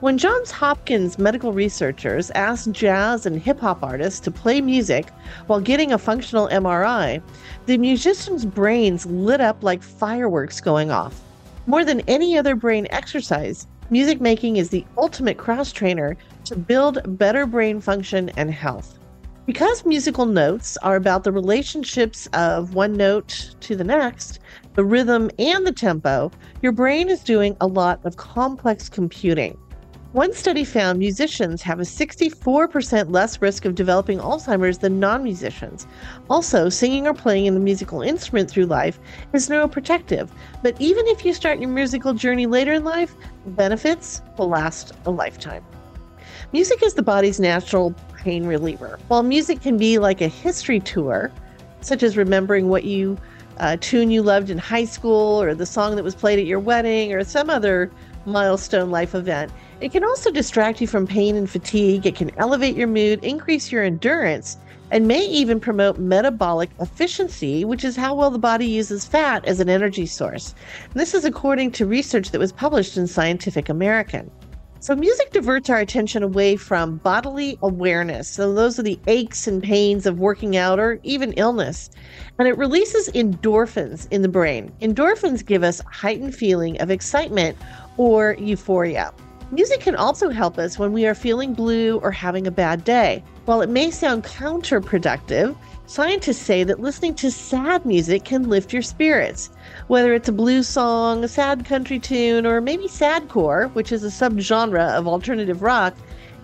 When 0.00 0.18
Johns 0.18 0.50
Hopkins 0.50 1.18
medical 1.18 1.54
researchers 1.54 2.30
asked 2.32 2.70
jazz 2.70 3.24
and 3.24 3.40
hip 3.40 3.58
hop 3.58 3.82
artists 3.82 4.20
to 4.20 4.30
play 4.30 4.60
music 4.60 5.08
while 5.46 5.58
getting 5.58 5.90
a 5.90 5.96
functional 5.96 6.48
MRI, 6.48 7.22
the 7.64 7.78
musicians' 7.78 8.44
brains 8.44 9.06
lit 9.06 9.40
up 9.40 9.62
like 9.62 9.82
fireworks 9.82 10.60
going 10.60 10.90
off. 10.90 11.22
More 11.66 11.82
than 11.82 12.00
any 12.00 12.36
other 12.36 12.54
brain 12.54 12.86
exercise, 12.90 13.66
music 13.88 14.20
making 14.20 14.58
is 14.58 14.68
the 14.68 14.84
ultimate 14.98 15.38
cross 15.38 15.72
trainer 15.72 16.14
to 16.44 16.56
build 16.56 17.18
better 17.18 17.46
brain 17.46 17.80
function 17.80 18.28
and 18.36 18.50
health. 18.50 18.98
Because 19.46 19.86
musical 19.86 20.26
notes 20.26 20.76
are 20.82 20.96
about 20.96 21.24
the 21.24 21.32
relationships 21.32 22.28
of 22.34 22.74
one 22.74 22.98
note 22.98 23.54
to 23.60 23.74
the 23.74 23.84
next, 23.84 24.40
the 24.74 24.84
rhythm 24.84 25.30
and 25.38 25.66
the 25.66 25.72
tempo, 25.72 26.30
your 26.60 26.72
brain 26.72 27.08
is 27.08 27.24
doing 27.24 27.56
a 27.62 27.66
lot 27.66 28.04
of 28.04 28.18
complex 28.18 28.90
computing. 28.90 29.56
One 30.16 30.32
study 30.32 30.64
found 30.64 30.98
musicians 30.98 31.60
have 31.60 31.78
a 31.78 31.82
64% 31.82 33.12
less 33.12 33.42
risk 33.42 33.66
of 33.66 33.74
developing 33.74 34.18
Alzheimer's 34.18 34.78
than 34.78 34.98
non 34.98 35.22
musicians. 35.22 35.86
Also, 36.30 36.70
singing 36.70 37.06
or 37.06 37.12
playing 37.12 37.44
in 37.44 37.54
a 37.54 37.60
musical 37.60 38.00
instrument 38.00 38.50
through 38.50 38.64
life 38.64 38.98
is 39.34 39.50
neuroprotective, 39.50 40.30
but 40.62 40.74
even 40.80 41.06
if 41.08 41.22
you 41.22 41.34
start 41.34 41.60
your 41.60 41.68
musical 41.68 42.14
journey 42.14 42.46
later 42.46 42.72
in 42.72 42.82
life, 42.82 43.14
benefits 43.48 44.22
will 44.38 44.48
last 44.48 44.92
a 45.04 45.10
lifetime. 45.10 45.62
Music 46.50 46.82
is 46.82 46.94
the 46.94 47.02
body's 47.02 47.38
natural 47.38 47.94
pain 48.16 48.46
reliever. 48.46 48.98
While 49.08 49.22
music 49.22 49.60
can 49.60 49.76
be 49.76 49.98
like 49.98 50.22
a 50.22 50.28
history 50.28 50.80
tour, 50.80 51.30
such 51.82 52.02
as 52.02 52.16
remembering 52.16 52.70
what 52.70 52.84
you 52.84 53.18
uh, 53.58 53.76
tune 53.82 54.10
you 54.10 54.22
loved 54.22 54.48
in 54.48 54.56
high 54.56 54.86
school 54.86 55.42
or 55.42 55.54
the 55.54 55.66
song 55.66 55.94
that 55.94 56.02
was 56.02 56.14
played 56.14 56.38
at 56.38 56.46
your 56.46 56.58
wedding 56.58 57.12
or 57.12 57.22
some 57.22 57.50
other 57.50 57.90
milestone 58.24 58.90
life 58.90 59.14
event, 59.14 59.52
it 59.80 59.92
can 59.92 60.04
also 60.04 60.30
distract 60.30 60.80
you 60.80 60.86
from 60.86 61.06
pain 61.06 61.36
and 61.36 61.50
fatigue. 61.50 62.06
It 62.06 62.16
can 62.16 62.30
elevate 62.38 62.76
your 62.76 62.86
mood, 62.86 63.22
increase 63.22 63.70
your 63.70 63.82
endurance, 63.82 64.56
and 64.90 65.06
may 65.06 65.24
even 65.26 65.60
promote 65.60 65.98
metabolic 65.98 66.70
efficiency, 66.80 67.64
which 67.64 67.84
is 67.84 67.96
how 67.96 68.14
well 68.14 68.30
the 68.30 68.38
body 68.38 68.66
uses 68.66 69.04
fat 69.04 69.44
as 69.44 69.60
an 69.60 69.68
energy 69.68 70.06
source. 70.06 70.54
And 70.84 70.94
this 70.94 71.12
is 71.12 71.24
according 71.24 71.72
to 71.72 71.86
research 71.86 72.30
that 72.30 72.38
was 72.38 72.52
published 72.52 72.96
in 72.96 73.06
Scientific 73.06 73.68
American. 73.68 74.30
So, 74.78 74.94
music 74.94 75.32
diverts 75.32 75.68
our 75.68 75.78
attention 75.78 76.22
away 76.22 76.56
from 76.56 76.98
bodily 76.98 77.58
awareness. 77.62 78.28
So, 78.28 78.54
those 78.54 78.78
are 78.78 78.82
the 78.84 79.00
aches 79.08 79.46
and 79.46 79.62
pains 79.62 80.06
of 80.06 80.20
working 80.20 80.56
out 80.56 80.78
or 80.78 81.00
even 81.02 81.32
illness. 81.32 81.90
And 82.38 82.46
it 82.46 82.56
releases 82.56 83.08
endorphins 83.10 84.06
in 84.10 84.22
the 84.22 84.28
brain. 84.28 84.72
Endorphins 84.80 85.44
give 85.44 85.64
us 85.64 85.82
heightened 85.90 86.34
feeling 86.34 86.80
of 86.80 86.90
excitement 86.90 87.58
or 87.96 88.36
euphoria. 88.38 89.12
Music 89.52 89.78
can 89.78 89.94
also 89.94 90.28
help 90.28 90.58
us 90.58 90.76
when 90.76 90.92
we 90.92 91.06
are 91.06 91.14
feeling 91.14 91.54
blue 91.54 92.00
or 92.00 92.10
having 92.10 92.48
a 92.48 92.50
bad 92.50 92.82
day. 92.82 93.22
While 93.44 93.62
it 93.62 93.70
may 93.70 93.92
sound 93.92 94.24
counterproductive, 94.24 95.56
scientists 95.86 96.38
say 96.38 96.64
that 96.64 96.80
listening 96.80 97.14
to 97.14 97.30
sad 97.30 97.86
music 97.86 98.24
can 98.24 98.48
lift 98.48 98.72
your 98.72 98.82
spirits. 98.82 99.50
Whether 99.86 100.14
it's 100.14 100.28
a 100.28 100.32
blues 100.32 100.66
song, 100.66 101.22
a 101.22 101.28
sad 101.28 101.64
country 101.64 102.00
tune, 102.00 102.44
or 102.44 102.60
maybe 102.60 102.88
sadcore, 102.88 103.72
which 103.74 103.92
is 103.92 104.02
a 104.02 104.08
subgenre 104.08 104.90
of 104.90 105.06
alternative 105.06 105.62
rock, 105.62 105.94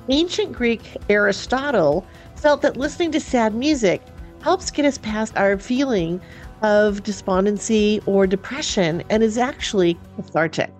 ancient 0.08 0.52
Greek 0.52 0.96
Aristotle 1.08 2.06
felt 2.36 2.62
that 2.62 2.76
listening 2.76 3.10
to 3.12 3.20
sad 3.20 3.52
music 3.52 4.00
helps 4.42 4.70
get 4.70 4.84
us 4.84 4.98
past 4.98 5.36
our 5.36 5.58
feeling 5.58 6.20
of 6.62 7.02
despondency 7.02 8.00
or 8.06 8.28
depression 8.28 9.02
and 9.10 9.24
is 9.24 9.38
actually 9.38 9.98
cathartic. 10.14 10.70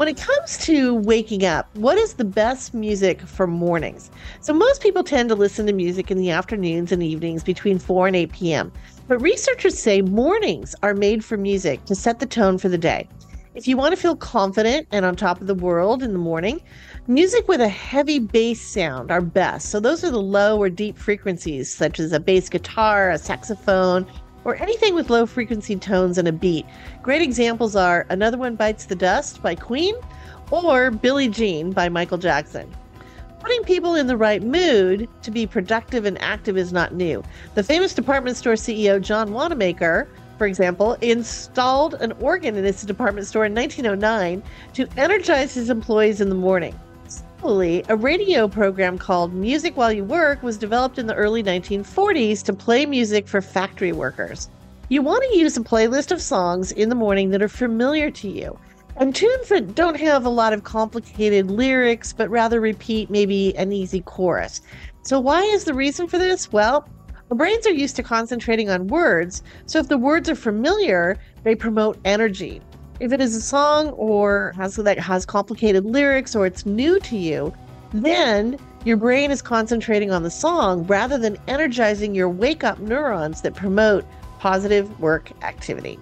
When 0.00 0.08
it 0.08 0.16
comes 0.16 0.56
to 0.64 0.94
waking 0.94 1.44
up, 1.44 1.68
what 1.76 1.98
is 1.98 2.14
the 2.14 2.24
best 2.24 2.72
music 2.72 3.20
for 3.20 3.46
mornings? 3.46 4.10
So, 4.40 4.54
most 4.54 4.80
people 4.80 5.04
tend 5.04 5.28
to 5.28 5.34
listen 5.34 5.66
to 5.66 5.74
music 5.74 6.10
in 6.10 6.16
the 6.16 6.30
afternoons 6.30 6.90
and 6.90 7.02
evenings 7.02 7.44
between 7.44 7.78
4 7.78 8.06
and 8.06 8.16
8 8.16 8.32
p.m. 8.32 8.72
But 9.08 9.20
researchers 9.20 9.78
say 9.78 10.00
mornings 10.00 10.74
are 10.82 10.94
made 10.94 11.22
for 11.22 11.36
music 11.36 11.84
to 11.84 11.94
set 11.94 12.18
the 12.18 12.24
tone 12.24 12.56
for 12.56 12.70
the 12.70 12.78
day. 12.78 13.10
If 13.54 13.68
you 13.68 13.76
want 13.76 13.94
to 13.94 14.00
feel 14.00 14.16
confident 14.16 14.86
and 14.90 15.04
on 15.04 15.16
top 15.16 15.42
of 15.42 15.46
the 15.46 15.54
world 15.54 16.02
in 16.02 16.14
the 16.14 16.18
morning, 16.18 16.62
music 17.06 17.46
with 17.46 17.60
a 17.60 17.68
heavy 17.68 18.20
bass 18.20 18.62
sound 18.62 19.10
are 19.10 19.20
best. 19.20 19.68
So, 19.68 19.80
those 19.80 20.02
are 20.02 20.10
the 20.10 20.22
low 20.22 20.56
or 20.56 20.70
deep 20.70 20.96
frequencies, 20.96 21.70
such 21.70 22.00
as 22.00 22.14
a 22.14 22.20
bass 22.20 22.48
guitar, 22.48 23.10
a 23.10 23.18
saxophone, 23.18 24.06
or 24.44 24.56
anything 24.56 24.94
with 24.94 25.10
low 25.10 25.26
frequency 25.26 25.76
tones 25.76 26.18
and 26.18 26.28
a 26.28 26.32
beat. 26.32 26.66
Great 27.02 27.22
examples 27.22 27.76
are 27.76 28.06
Another 28.08 28.38
One 28.38 28.56
Bites 28.56 28.86
the 28.86 28.94
Dust 28.94 29.42
by 29.42 29.54
Queen 29.54 29.94
or 30.50 30.90
Billie 30.90 31.28
Jean 31.28 31.72
by 31.72 31.88
Michael 31.88 32.18
Jackson. 32.18 32.70
Putting 33.40 33.62
people 33.64 33.94
in 33.94 34.06
the 34.06 34.16
right 34.16 34.42
mood 34.42 35.08
to 35.22 35.30
be 35.30 35.46
productive 35.46 36.04
and 36.04 36.20
active 36.20 36.58
is 36.58 36.72
not 36.72 36.94
new. 36.94 37.22
The 37.54 37.62
famous 37.62 37.94
department 37.94 38.36
store 38.36 38.54
CEO 38.54 39.00
John 39.00 39.32
Wanamaker, 39.32 40.08
for 40.36 40.46
example, 40.46 40.94
installed 41.00 41.94
an 41.94 42.12
organ 42.20 42.56
in 42.56 42.64
his 42.64 42.82
department 42.82 43.26
store 43.26 43.46
in 43.46 43.54
1909 43.54 44.42
to 44.74 44.88
energize 44.98 45.54
his 45.54 45.70
employees 45.70 46.20
in 46.20 46.28
the 46.28 46.34
morning. 46.34 46.78
Similarly, 47.40 47.82
a 47.88 47.96
radio 47.96 48.46
program 48.46 48.98
called 48.98 49.32
Music 49.32 49.74
While 49.74 49.90
You 49.90 50.04
Work 50.04 50.42
was 50.42 50.58
developed 50.58 50.98
in 50.98 51.06
the 51.06 51.14
early 51.14 51.42
1940s 51.42 52.42
to 52.42 52.52
play 52.52 52.84
music 52.84 53.26
for 53.26 53.40
factory 53.40 53.92
workers. 53.92 54.50
You 54.90 55.00
want 55.00 55.24
to 55.24 55.38
use 55.38 55.56
a 55.56 55.62
playlist 55.62 56.12
of 56.12 56.20
songs 56.20 56.70
in 56.70 56.90
the 56.90 56.94
morning 56.94 57.30
that 57.30 57.40
are 57.40 57.48
familiar 57.48 58.10
to 58.10 58.28
you 58.28 58.58
and 58.96 59.14
tunes 59.14 59.48
that 59.48 59.74
don't 59.74 59.98
have 59.98 60.26
a 60.26 60.28
lot 60.28 60.52
of 60.52 60.64
complicated 60.64 61.50
lyrics 61.50 62.12
but 62.12 62.28
rather 62.28 62.60
repeat 62.60 63.08
maybe 63.08 63.56
an 63.56 63.72
easy 63.72 64.02
chorus. 64.02 64.60
So, 65.00 65.18
why 65.18 65.40
is 65.40 65.64
the 65.64 65.72
reason 65.72 66.08
for 66.08 66.18
this? 66.18 66.52
Well, 66.52 66.86
our 67.30 67.36
brains 67.38 67.66
are 67.66 67.72
used 67.72 67.96
to 67.96 68.02
concentrating 68.02 68.68
on 68.68 68.88
words, 68.88 69.42
so 69.64 69.78
if 69.78 69.88
the 69.88 69.96
words 69.96 70.28
are 70.28 70.34
familiar, 70.34 71.16
they 71.42 71.54
promote 71.54 71.98
energy. 72.04 72.60
If 73.00 73.12
it 73.12 73.20
is 73.22 73.34
a 73.34 73.40
song 73.40 73.88
or 73.90 74.52
has 74.56 74.76
that 74.76 74.98
has 74.98 75.24
complicated 75.24 75.86
lyrics 75.86 76.36
or 76.36 76.44
it's 76.44 76.66
new 76.66 77.00
to 77.00 77.16
you, 77.16 77.50
then 77.94 78.58
your 78.84 78.98
brain 78.98 79.30
is 79.30 79.40
concentrating 79.40 80.10
on 80.10 80.22
the 80.22 80.30
song 80.30 80.86
rather 80.86 81.16
than 81.16 81.38
energizing 81.48 82.14
your 82.14 82.28
wake 82.28 82.62
up 82.62 82.78
neurons 82.78 83.40
that 83.40 83.54
promote 83.54 84.04
positive 84.38 85.00
work 85.00 85.32
activity. 85.42 85.98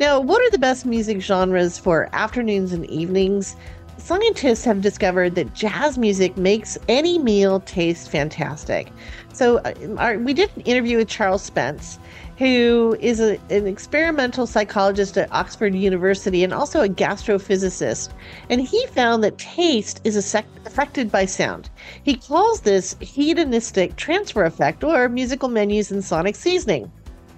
Now, 0.00 0.20
what 0.20 0.42
are 0.42 0.50
the 0.50 0.58
best 0.58 0.84
music 0.84 1.22
genres 1.22 1.78
for 1.78 2.10
afternoons 2.12 2.74
and 2.74 2.84
evenings? 2.90 3.56
Scientists 3.96 4.64
have 4.64 4.82
discovered 4.82 5.34
that 5.36 5.54
jazz 5.54 5.96
music 5.96 6.36
makes 6.36 6.76
any 6.88 7.18
meal 7.18 7.60
taste 7.60 8.10
fantastic. 8.10 8.90
So, 9.32 9.58
uh, 9.58 9.72
our, 9.96 10.18
we 10.18 10.34
did 10.34 10.50
an 10.56 10.62
interview 10.62 10.98
with 10.98 11.08
Charles 11.08 11.42
Spence, 11.42 11.98
who 12.38 12.96
is 13.00 13.20
a, 13.20 13.38
an 13.50 13.66
experimental 13.66 14.46
psychologist 14.46 15.16
at 15.18 15.32
Oxford 15.32 15.74
University 15.74 16.42
and 16.44 16.52
also 16.52 16.82
a 16.82 16.88
gastrophysicist. 16.88 18.12
And 18.50 18.60
he 18.60 18.86
found 18.88 19.22
that 19.22 19.38
taste 19.38 20.00
is 20.04 20.16
affected 20.16 21.12
by 21.12 21.26
sound. 21.26 21.70
He 22.02 22.16
calls 22.16 22.60
this 22.60 22.96
hedonistic 23.00 23.96
transfer 23.96 24.44
effect 24.44 24.82
or 24.82 25.08
musical 25.08 25.48
menus 25.48 25.92
and 25.92 26.04
sonic 26.04 26.36
seasoning. 26.36 26.90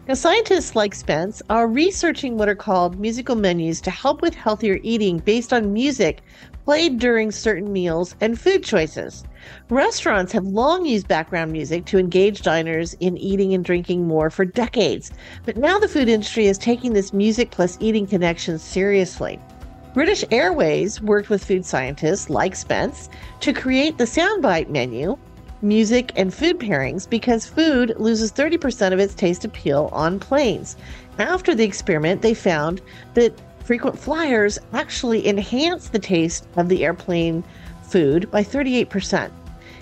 Now, 0.07 0.15
scientists 0.15 0.77
like 0.77 0.95
Spence 0.95 1.43
are 1.49 1.67
researching 1.67 2.37
what 2.37 2.49
are 2.49 2.55
called 2.55 3.01
musical 3.01 3.37
menus 3.37 3.81
to 3.81 3.91
help 3.91 4.21
with 4.21 4.35
healthier 4.35 4.79
eating 4.83 5.19
based 5.19 5.53
on 5.53 5.73
music 5.73 6.21
played 6.67 6.99
during 6.99 7.31
certain 7.31 7.73
meals 7.73 8.15
and 8.21 8.39
food 8.39 8.63
choices. 8.63 9.25
Restaurants 9.69 10.33
have 10.33 10.45
long 10.45 10.85
used 10.85 11.09
background 11.09 11.53
music 11.53 11.85
to 11.87 11.99
engage 11.99 12.43
diners 12.43 12.95
in 13.01 13.17
eating 13.17 13.55
and 13.55 13.65
drinking 13.65 14.07
more 14.07 14.31
for 14.31 14.45
decades, 14.45 15.11
but 15.45 15.57
now 15.57 15.79
the 15.79 15.89
food 15.89 16.09
industry 16.09 16.47
is 16.47 16.59
taking 16.59 16.93
this 16.93 17.13
music 17.13 17.51
plus 17.51 17.77
eating 17.81 18.07
connection 18.07 18.59
seriously. 18.59 19.41
British 19.95 20.25
Airways 20.31 21.01
worked 21.01 21.31
with 21.31 21.45
food 21.45 21.65
scientists 21.65 22.29
like 22.29 22.57
Spence 22.57 23.09
to 23.41 23.53
create 23.53 23.97
the 23.97 24.05
soundbite 24.05 24.69
menu, 24.69 25.17
music, 25.63 26.13
and 26.17 26.35
food 26.35 26.59
pairings 26.59 27.09
because 27.09 27.47
food 27.47 27.95
loses 27.97 28.33
30% 28.33 28.93
of 28.93 28.99
its 28.99 29.15
taste 29.15 29.45
appeal 29.45 29.89
on 29.93 30.19
planes. 30.19 30.77
After 31.19 31.55
the 31.55 31.65
experiment, 31.65 32.23
they 32.23 32.35
found 32.35 32.83
that 33.15 33.41
frequent 33.65 33.99
flyers 33.99 34.59
actually 34.73 35.27
enhance 35.27 35.89
the 35.89 35.99
taste 35.99 36.47
of 36.57 36.69
the 36.69 36.85
airplane 36.85 37.45
food 37.85 38.31
by 38.31 38.43
38%. 38.43 39.31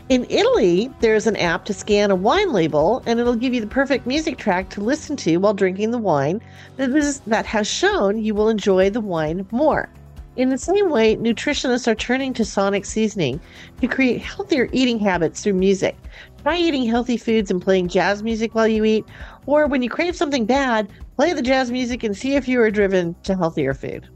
In 0.08 0.26
Italy, 0.28 0.90
there's 1.00 1.26
an 1.26 1.36
app 1.36 1.64
to 1.64 1.72
scan 1.72 2.10
a 2.10 2.14
wine 2.14 2.52
label 2.52 3.02
and 3.06 3.18
it'll 3.18 3.36
give 3.36 3.54
you 3.54 3.60
the 3.60 3.66
perfect 3.66 4.06
music 4.06 4.36
track 4.36 4.68
to 4.70 4.80
listen 4.80 5.16
to 5.16 5.38
while 5.38 5.54
drinking 5.54 5.90
the 5.90 5.98
wine 5.98 6.40
that, 6.76 6.90
is, 6.90 7.20
that 7.20 7.46
has 7.46 7.66
shown 7.66 8.22
you 8.22 8.34
will 8.34 8.48
enjoy 8.48 8.90
the 8.90 9.00
wine 9.00 9.46
more. 9.52 9.88
In 10.34 10.48
the 10.48 10.58
same 10.58 10.88
way, 10.90 11.16
nutritionists 11.16 11.86
are 11.86 11.94
turning 11.94 12.32
to 12.34 12.44
sonic 12.44 12.84
seasoning 12.84 13.38
to 13.80 13.86
create 13.86 14.22
healthier 14.22 14.68
eating 14.72 14.98
habits 14.98 15.42
through 15.42 15.54
music. 15.54 15.96
Try 16.42 16.56
eating 16.56 16.84
healthy 16.84 17.16
foods 17.16 17.50
and 17.50 17.62
playing 17.62 17.88
jazz 17.88 18.22
music 18.22 18.54
while 18.54 18.66
you 18.66 18.84
eat, 18.84 19.04
or 19.46 19.66
when 19.66 19.82
you 19.82 19.90
crave 19.90 20.16
something 20.16 20.46
bad, 20.46 20.90
play 21.16 21.32
the 21.34 21.42
jazz 21.42 21.70
music 21.70 22.02
and 22.02 22.16
see 22.16 22.34
if 22.34 22.48
you 22.48 22.60
are 22.60 22.70
driven 22.70 23.14
to 23.22 23.36
healthier 23.36 23.74
food. 23.74 24.08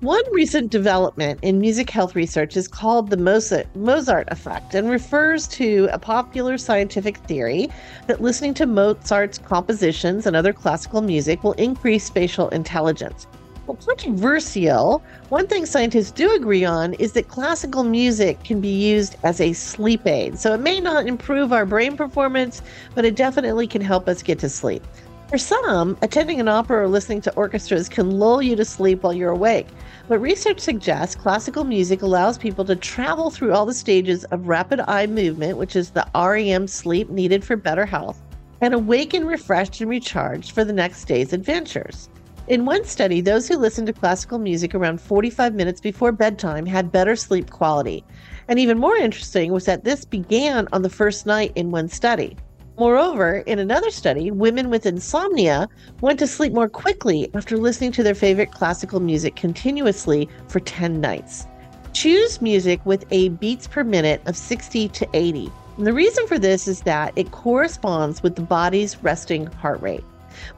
One 0.00 0.22
recent 0.32 0.70
development 0.70 1.40
in 1.42 1.58
music 1.60 1.90
health 1.90 2.14
research 2.14 2.56
is 2.56 2.68
called 2.68 3.10
the 3.10 3.16
Mozart 3.16 4.28
effect 4.30 4.76
and 4.76 4.88
refers 4.88 5.48
to 5.48 5.88
a 5.90 5.98
popular 5.98 6.56
scientific 6.56 7.16
theory 7.16 7.68
that 8.06 8.22
listening 8.22 8.54
to 8.54 8.66
Mozart's 8.66 9.38
compositions 9.38 10.24
and 10.24 10.36
other 10.36 10.52
classical 10.52 11.02
music 11.02 11.42
will 11.42 11.54
increase 11.54 12.04
spatial 12.04 12.48
intelligence. 12.50 13.26
Well, 13.66 13.76
controversial, 13.84 15.02
one 15.30 15.48
thing 15.48 15.66
scientists 15.66 16.12
do 16.12 16.32
agree 16.36 16.64
on 16.64 16.94
is 16.94 17.10
that 17.14 17.26
classical 17.26 17.82
music 17.82 18.44
can 18.44 18.60
be 18.60 18.68
used 18.68 19.16
as 19.24 19.40
a 19.40 19.52
sleep 19.52 20.06
aid. 20.06 20.38
So 20.38 20.54
it 20.54 20.60
may 20.60 20.78
not 20.78 21.08
improve 21.08 21.52
our 21.52 21.66
brain 21.66 21.96
performance, 21.96 22.62
but 22.94 23.04
it 23.04 23.16
definitely 23.16 23.66
can 23.66 23.82
help 23.82 24.06
us 24.06 24.22
get 24.22 24.38
to 24.38 24.48
sleep. 24.48 24.84
For 25.28 25.36
some, 25.36 25.98
attending 26.00 26.40
an 26.40 26.48
opera 26.48 26.84
or 26.84 26.88
listening 26.88 27.20
to 27.20 27.34
orchestras 27.34 27.86
can 27.90 28.18
lull 28.18 28.40
you 28.40 28.56
to 28.56 28.64
sleep 28.64 29.02
while 29.02 29.12
you're 29.12 29.30
awake. 29.30 29.68
But 30.08 30.20
research 30.20 30.58
suggests 30.58 31.14
classical 31.14 31.64
music 31.64 32.00
allows 32.00 32.38
people 32.38 32.64
to 32.64 32.74
travel 32.74 33.28
through 33.28 33.52
all 33.52 33.66
the 33.66 33.74
stages 33.74 34.24
of 34.24 34.48
rapid 34.48 34.80
eye 34.88 35.06
movement, 35.06 35.58
which 35.58 35.76
is 35.76 35.90
the 35.90 36.06
REM 36.14 36.66
sleep 36.66 37.10
needed 37.10 37.44
for 37.44 37.56
better 37.56 37.84
health, 37.84 38.22
and 38.62 38.72
awaken 38.72 39.26
refreshed 39.26 39.82
and 39.82 39.90
recharged 39.90 40.52
for 40.52 40.64
the 40.64 40.72
next 40.72 41.04
day's 41.04 41.34
adventures. 41.34 42.08
In 42.46 42.64
one 42.64 42.84
study, 42.84 43.20
those 43.20 43.46
who 43.46 43.58
listened 43.58 43.88
to 43.88 43.92
classical 43.92 44.38
music 44.38 44.74
around 44.74 44.98
45 44.98 45.54
minutes 45.54 45.82
before 45.82 46.10
bedtime 46.10 46.64
had 46.64 46.90
better 46.90 47.14
sleep 47.14 47.50
quality. 47.50 48.02
And 48.48 48.58
even 48.58 48.78
more 48.78 48.96
interesting 48.96 49.52
was 49.52 49.66
that 49.66 49.84
this 49.84 50.06
began 50.06 50.68
on 50.72 50.80
the 50.80 50.88
first 50.88 51.26
night 51.26 51.52
in 51.54 51.70
one 51.70 51.88
study. 51.88 52.38
Moreover, 52.78 53.38
in 53.38 53.58
another 53.58 53.90
study, 53.90 54.30
women 54.30 54.70
with 54.70 54.86
insomnia 54.86 55.68
went 56.00 56.20
to 56.20 56.28
sleep 56.28 56.52
more 56.52 56.68
quickly 56.68 57.28
after 57.34 57.56
listening 57.56 57.90
to 57.92 58.04
their 58.04 58.14
favorite 58.14 58.52
classical 58.52 59.00
music 59.00 59.34
continuously 59.34 60.28
for 60.46 60.60
10 60.60 61.00
nights. 61.00 61.48
Choose 61.92 62.40
music 62.40 62.80
with 62.86 63.04
a 63.10 63.30
beats 63.30 63.66
per 63.66 63.82
minute 63.82 64.22
of 64.26 64.36
60 64.36 64.90
to 64.90 65.08
80. 65.12 65.50
And 65.76 65.86
the 65.88 65.92
reason 65.92 66.28
for 66.28 66.38
this 66.38 66.68
is 66.68 66.82
that 66.82 67.12
it 67.16 67.32
corresponds 67.32 68.22
with 68.22 68.36
the 68.36 68.42
body's 68.42 69.02
resting 69.02 69.46
heart 69.46 69.82
rate. 69.82 70.04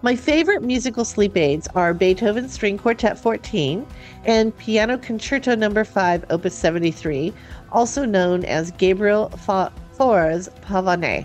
My 0.02 0.14
favorite 0.14 0.62
musical 0.62 1.06
sleep 1.06 1.38
aids 1.38 1.68
are 1.74 1.94
Beethoven's 1.94 2.52
String 2.52 2.76
Quartet 2.76 3.18
14 3.18 3.86
and 4.26 4.55
Piano 4.59 4.98
Concerto 4.98 5.55
No. 5.55 5.82
5, 5.82 6.26
Opus 6.28 6.55
73, 6.55 7.32
also 7.72 8.05
known 8.05 8.44
as 8.44 8.72
Gabriel 8.72 9.30
Fauré 9.36 10.51
Pavane. 10.60 11.24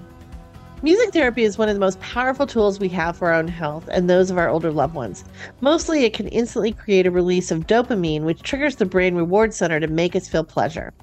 Music 0.84 1.14
therapy 1.14 1.44
is 1.44 1.58
one 1.58 1.70
of 1.70 1.74
the 1.74 1.80
most 1.80 2.00
powerful 2.02 2.46
tools 2.46 2.80
we 2.80 2.90
have 2.90 3.16
for 3.16 3.30
our 3.30 3.40
own 3.40 3.48
health 3.48 3.88
and 3.92 4.10
those 4.10 4.30
of 4.30 4.38
our 4.38 4.50
older 4.50 4.72
loved 4.72 4.94
ones. 4.94 5.24
Mostly, 5.62 6.04
it 6.04 6.14
can 6.14 6.28
instantly 6.28 6.74
create 6.74 7.08
a 7.08 7.12
release 7.12 7.50
of 7.50 7.66
dopamine, 7.66 8.24
which 8.24 8.44
triggers 8.44 8.76
the 8.76 8.86
brain 8.86 9.16
reward 9.16 9.54
center 9.54 9.80
to 9.80 9.88
make 9.88 10.16
us 10.18 10.28
feel 10.28 10.44
pleasure. 10.44 10.94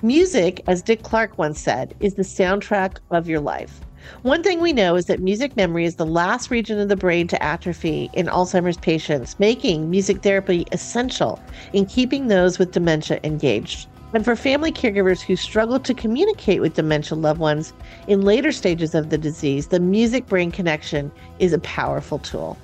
Music, 0.00 0.62
as 0.66 0.80
Dick 0.80 1.02
Clark 1.02 1.36
once 1.36 1.60
said, 1.60 1.94
is 2.00 2.14
the 2.14 2.22
soundtrack 2.22 2.96
of 3.10 3.28
your 3.28 3.40
life. 3.40 3.80
One 4.22 4.42
thing 4.42 4.60
we 4.60 4.72
know 4.72 4.96
is 4.96 5.06
that 5.06 5.20
music 5.20 5.56
memory 5.56 5.84
is 5.84 5.96
the 5.96 6.06
last 6.06 6.50
region 6.50 6.80
of 6.80 6.88
the 6.88 6.96
brain 6.96 7.28
to 7.28 7.42
atrophy 7.42 8.08
in 8.14 8.26
Alzheimer's 8.26 8.78
patients, 8.78 9.38
making 9.38 9.90
music 9.90 10.22
therapy 10.22 10.64
essential 10.72 11.38
in 11.74 11.84
keeping 11.84 12.28
those 12.28 12.58
with 12.58 12.72
dementia 12.72 13.20
engaged. 13.22 13.88
And 14.14 14.24
for 14.24 14.34
family 14.36 14.72
caregivers 14.72 15.20
who 15.20 15.36
struggle 15.36 15.78
to 15.80 15.92
communicate 15.92 16.62
with 16.62 16.74
dementia 16.74 17.16
loved 17.16 17.40
ones 17.40 17.74
in 18.06 18.22
later 18.22 18.52
stages 18.52 18.94
of 18.94 19.10
the 19.10 19.18
disease, 19.18 19.66
the 19.66 19.80
music 19.80 20.26
brain 20.26 20.50
connection 20.50 21.12
is 21.38 21.52
a 21.52 21.58
powerful 21.58 22.18
tool. 22.18 22.56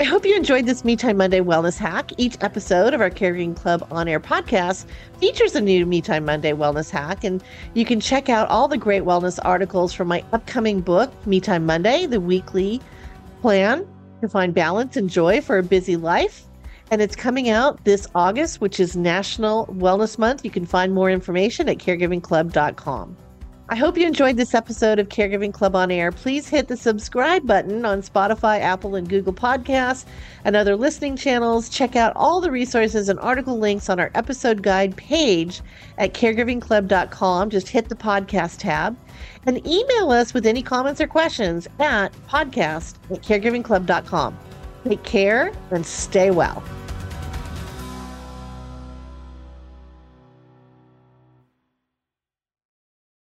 I 0.00 0.04
hope 0.04 0.26
you 0.26 0.34
enjoyed 0.34 0.66
this 0.66 0.84
Me 0.84 0.96
Time 0.96 1.18
Monday 1.18 1.38
wellness 1.38 1.78
hack. 1.78 2.10
Each 2.16 2.36
episode 2.40 2.94
of 2.94 3.00
our 3.00 3.10
Caregiving 3.10 3.54
Club 3.54 3.86
on 3.92 4.08
air 4.08 4.18
podcast 4.18 4.86
features 5.20 5.54
a 5.54 5.60
new 5.60 5.86
Me 5.86 6.00
Time 6.00 6.24
Monday 6.24 6.52
wellness 6.52 6.90
hack, 6.90 7.22
and 7.22 7.44
you 7.74 7.84
can 7.84 8.00
check 8.00 8.28
out 8.28 8.48
all 8.48 8.66
the 8.66 8.76
great 8.76 9.04
wellness 9.04 9.38
articles 9.44 9.92
from 9.92 10.08
my 10.08 10.24
upcoming 10.32 10.80
book, 10.80 11.12
Me 11.26 11.38
Time 11.38 11.64
Monday, 11.64 12.06
the 12.06 12.20
weekly 12.20 12.80
plan 13.40 13.86
to 14.20 14.28
find 14.28 14.52
balance 14.52 14.96
and 14.96 15.08
joy 15.08 15.40
for 15.40 15.58
a 15.58 15.62
busy 15.62 15.96
life 15.96 16.46
and 16.92 17.00
it's 17.00 17.16
coming 17.16 17.48
out 17.48 17.82
this 17.84 18.06
August, 18.14 18.60
which 18.60 18.78
is 18.78 18.98
National 18.98 19.66
Wellness 19.68 20.18
Month. 20.18 20.44
You 20.44 20.50
can 20.50 20.66
find 20.66 20.92
more 20.92 21.10
information 21.10 21.66
at 21.70 21.78
caregivingclub.com. 21.78 23.16
I 23.70 23.76
hope 23.76 23.96
you 23.96 24.06
enjoyed 24.06 24.36
this 24.36 24.54
episode 24.54 24.98
of 24.98 25.08
Caregiving 25.08 25.54
Club 25.54 25.74
on 25.74 25.90
Air. 25.90 26.12
Please 26.12 26.46
hit 26.46 26.68
the 26.68 26.76
subscribe 26.76 27.46
button 27.46 27.86
on 27.86 28.02
Spotify, 28.02 28.60
Apple, 28.60 28.96
and 28.96 29.08
Google 29.08 29.32
Podcasts 29.32 30.04
and 30.44 30.54
other 30.54 30.76
listening 30.76 31.16
channels. 31.16 31.70
Check 31.70 31.96
out 31.96 32.12
all 32.14 32.42
the 32.42 32.50
resources 32.50 33.08
and 33.08 33.18
article 33.20 33.58
links 33.58 33.88
on 33.88 33.98
our 33.98 34.10
episode 34.14 34.62
guide 34.62 34.94
page 34.94 35.62
at 35.96 36.12
caregivingclub.com. 36.12 37.48
Just 37.48 37.68
hit 37.68 37.88
the 37.88 37.94
podcast 37.94 38.58
tab 38.58 38.98
and 39.46 39.66
email 39.66 40.10
us 40.10 40.34
with 40.34 40.44
any 40.44 40.62
comments 40.62 41.00
or 41.00 41.06
questions 41.06 41.66
at 41.80 42.12
podcast 42.28 42.96
at 43.10 43.22
caregivingclub.com. 43.22 44.38
Take 44.84 45.02
care 45.04 45.52
and 45.70 45.86
stay 45.86 46.30
well. 46.30 46.62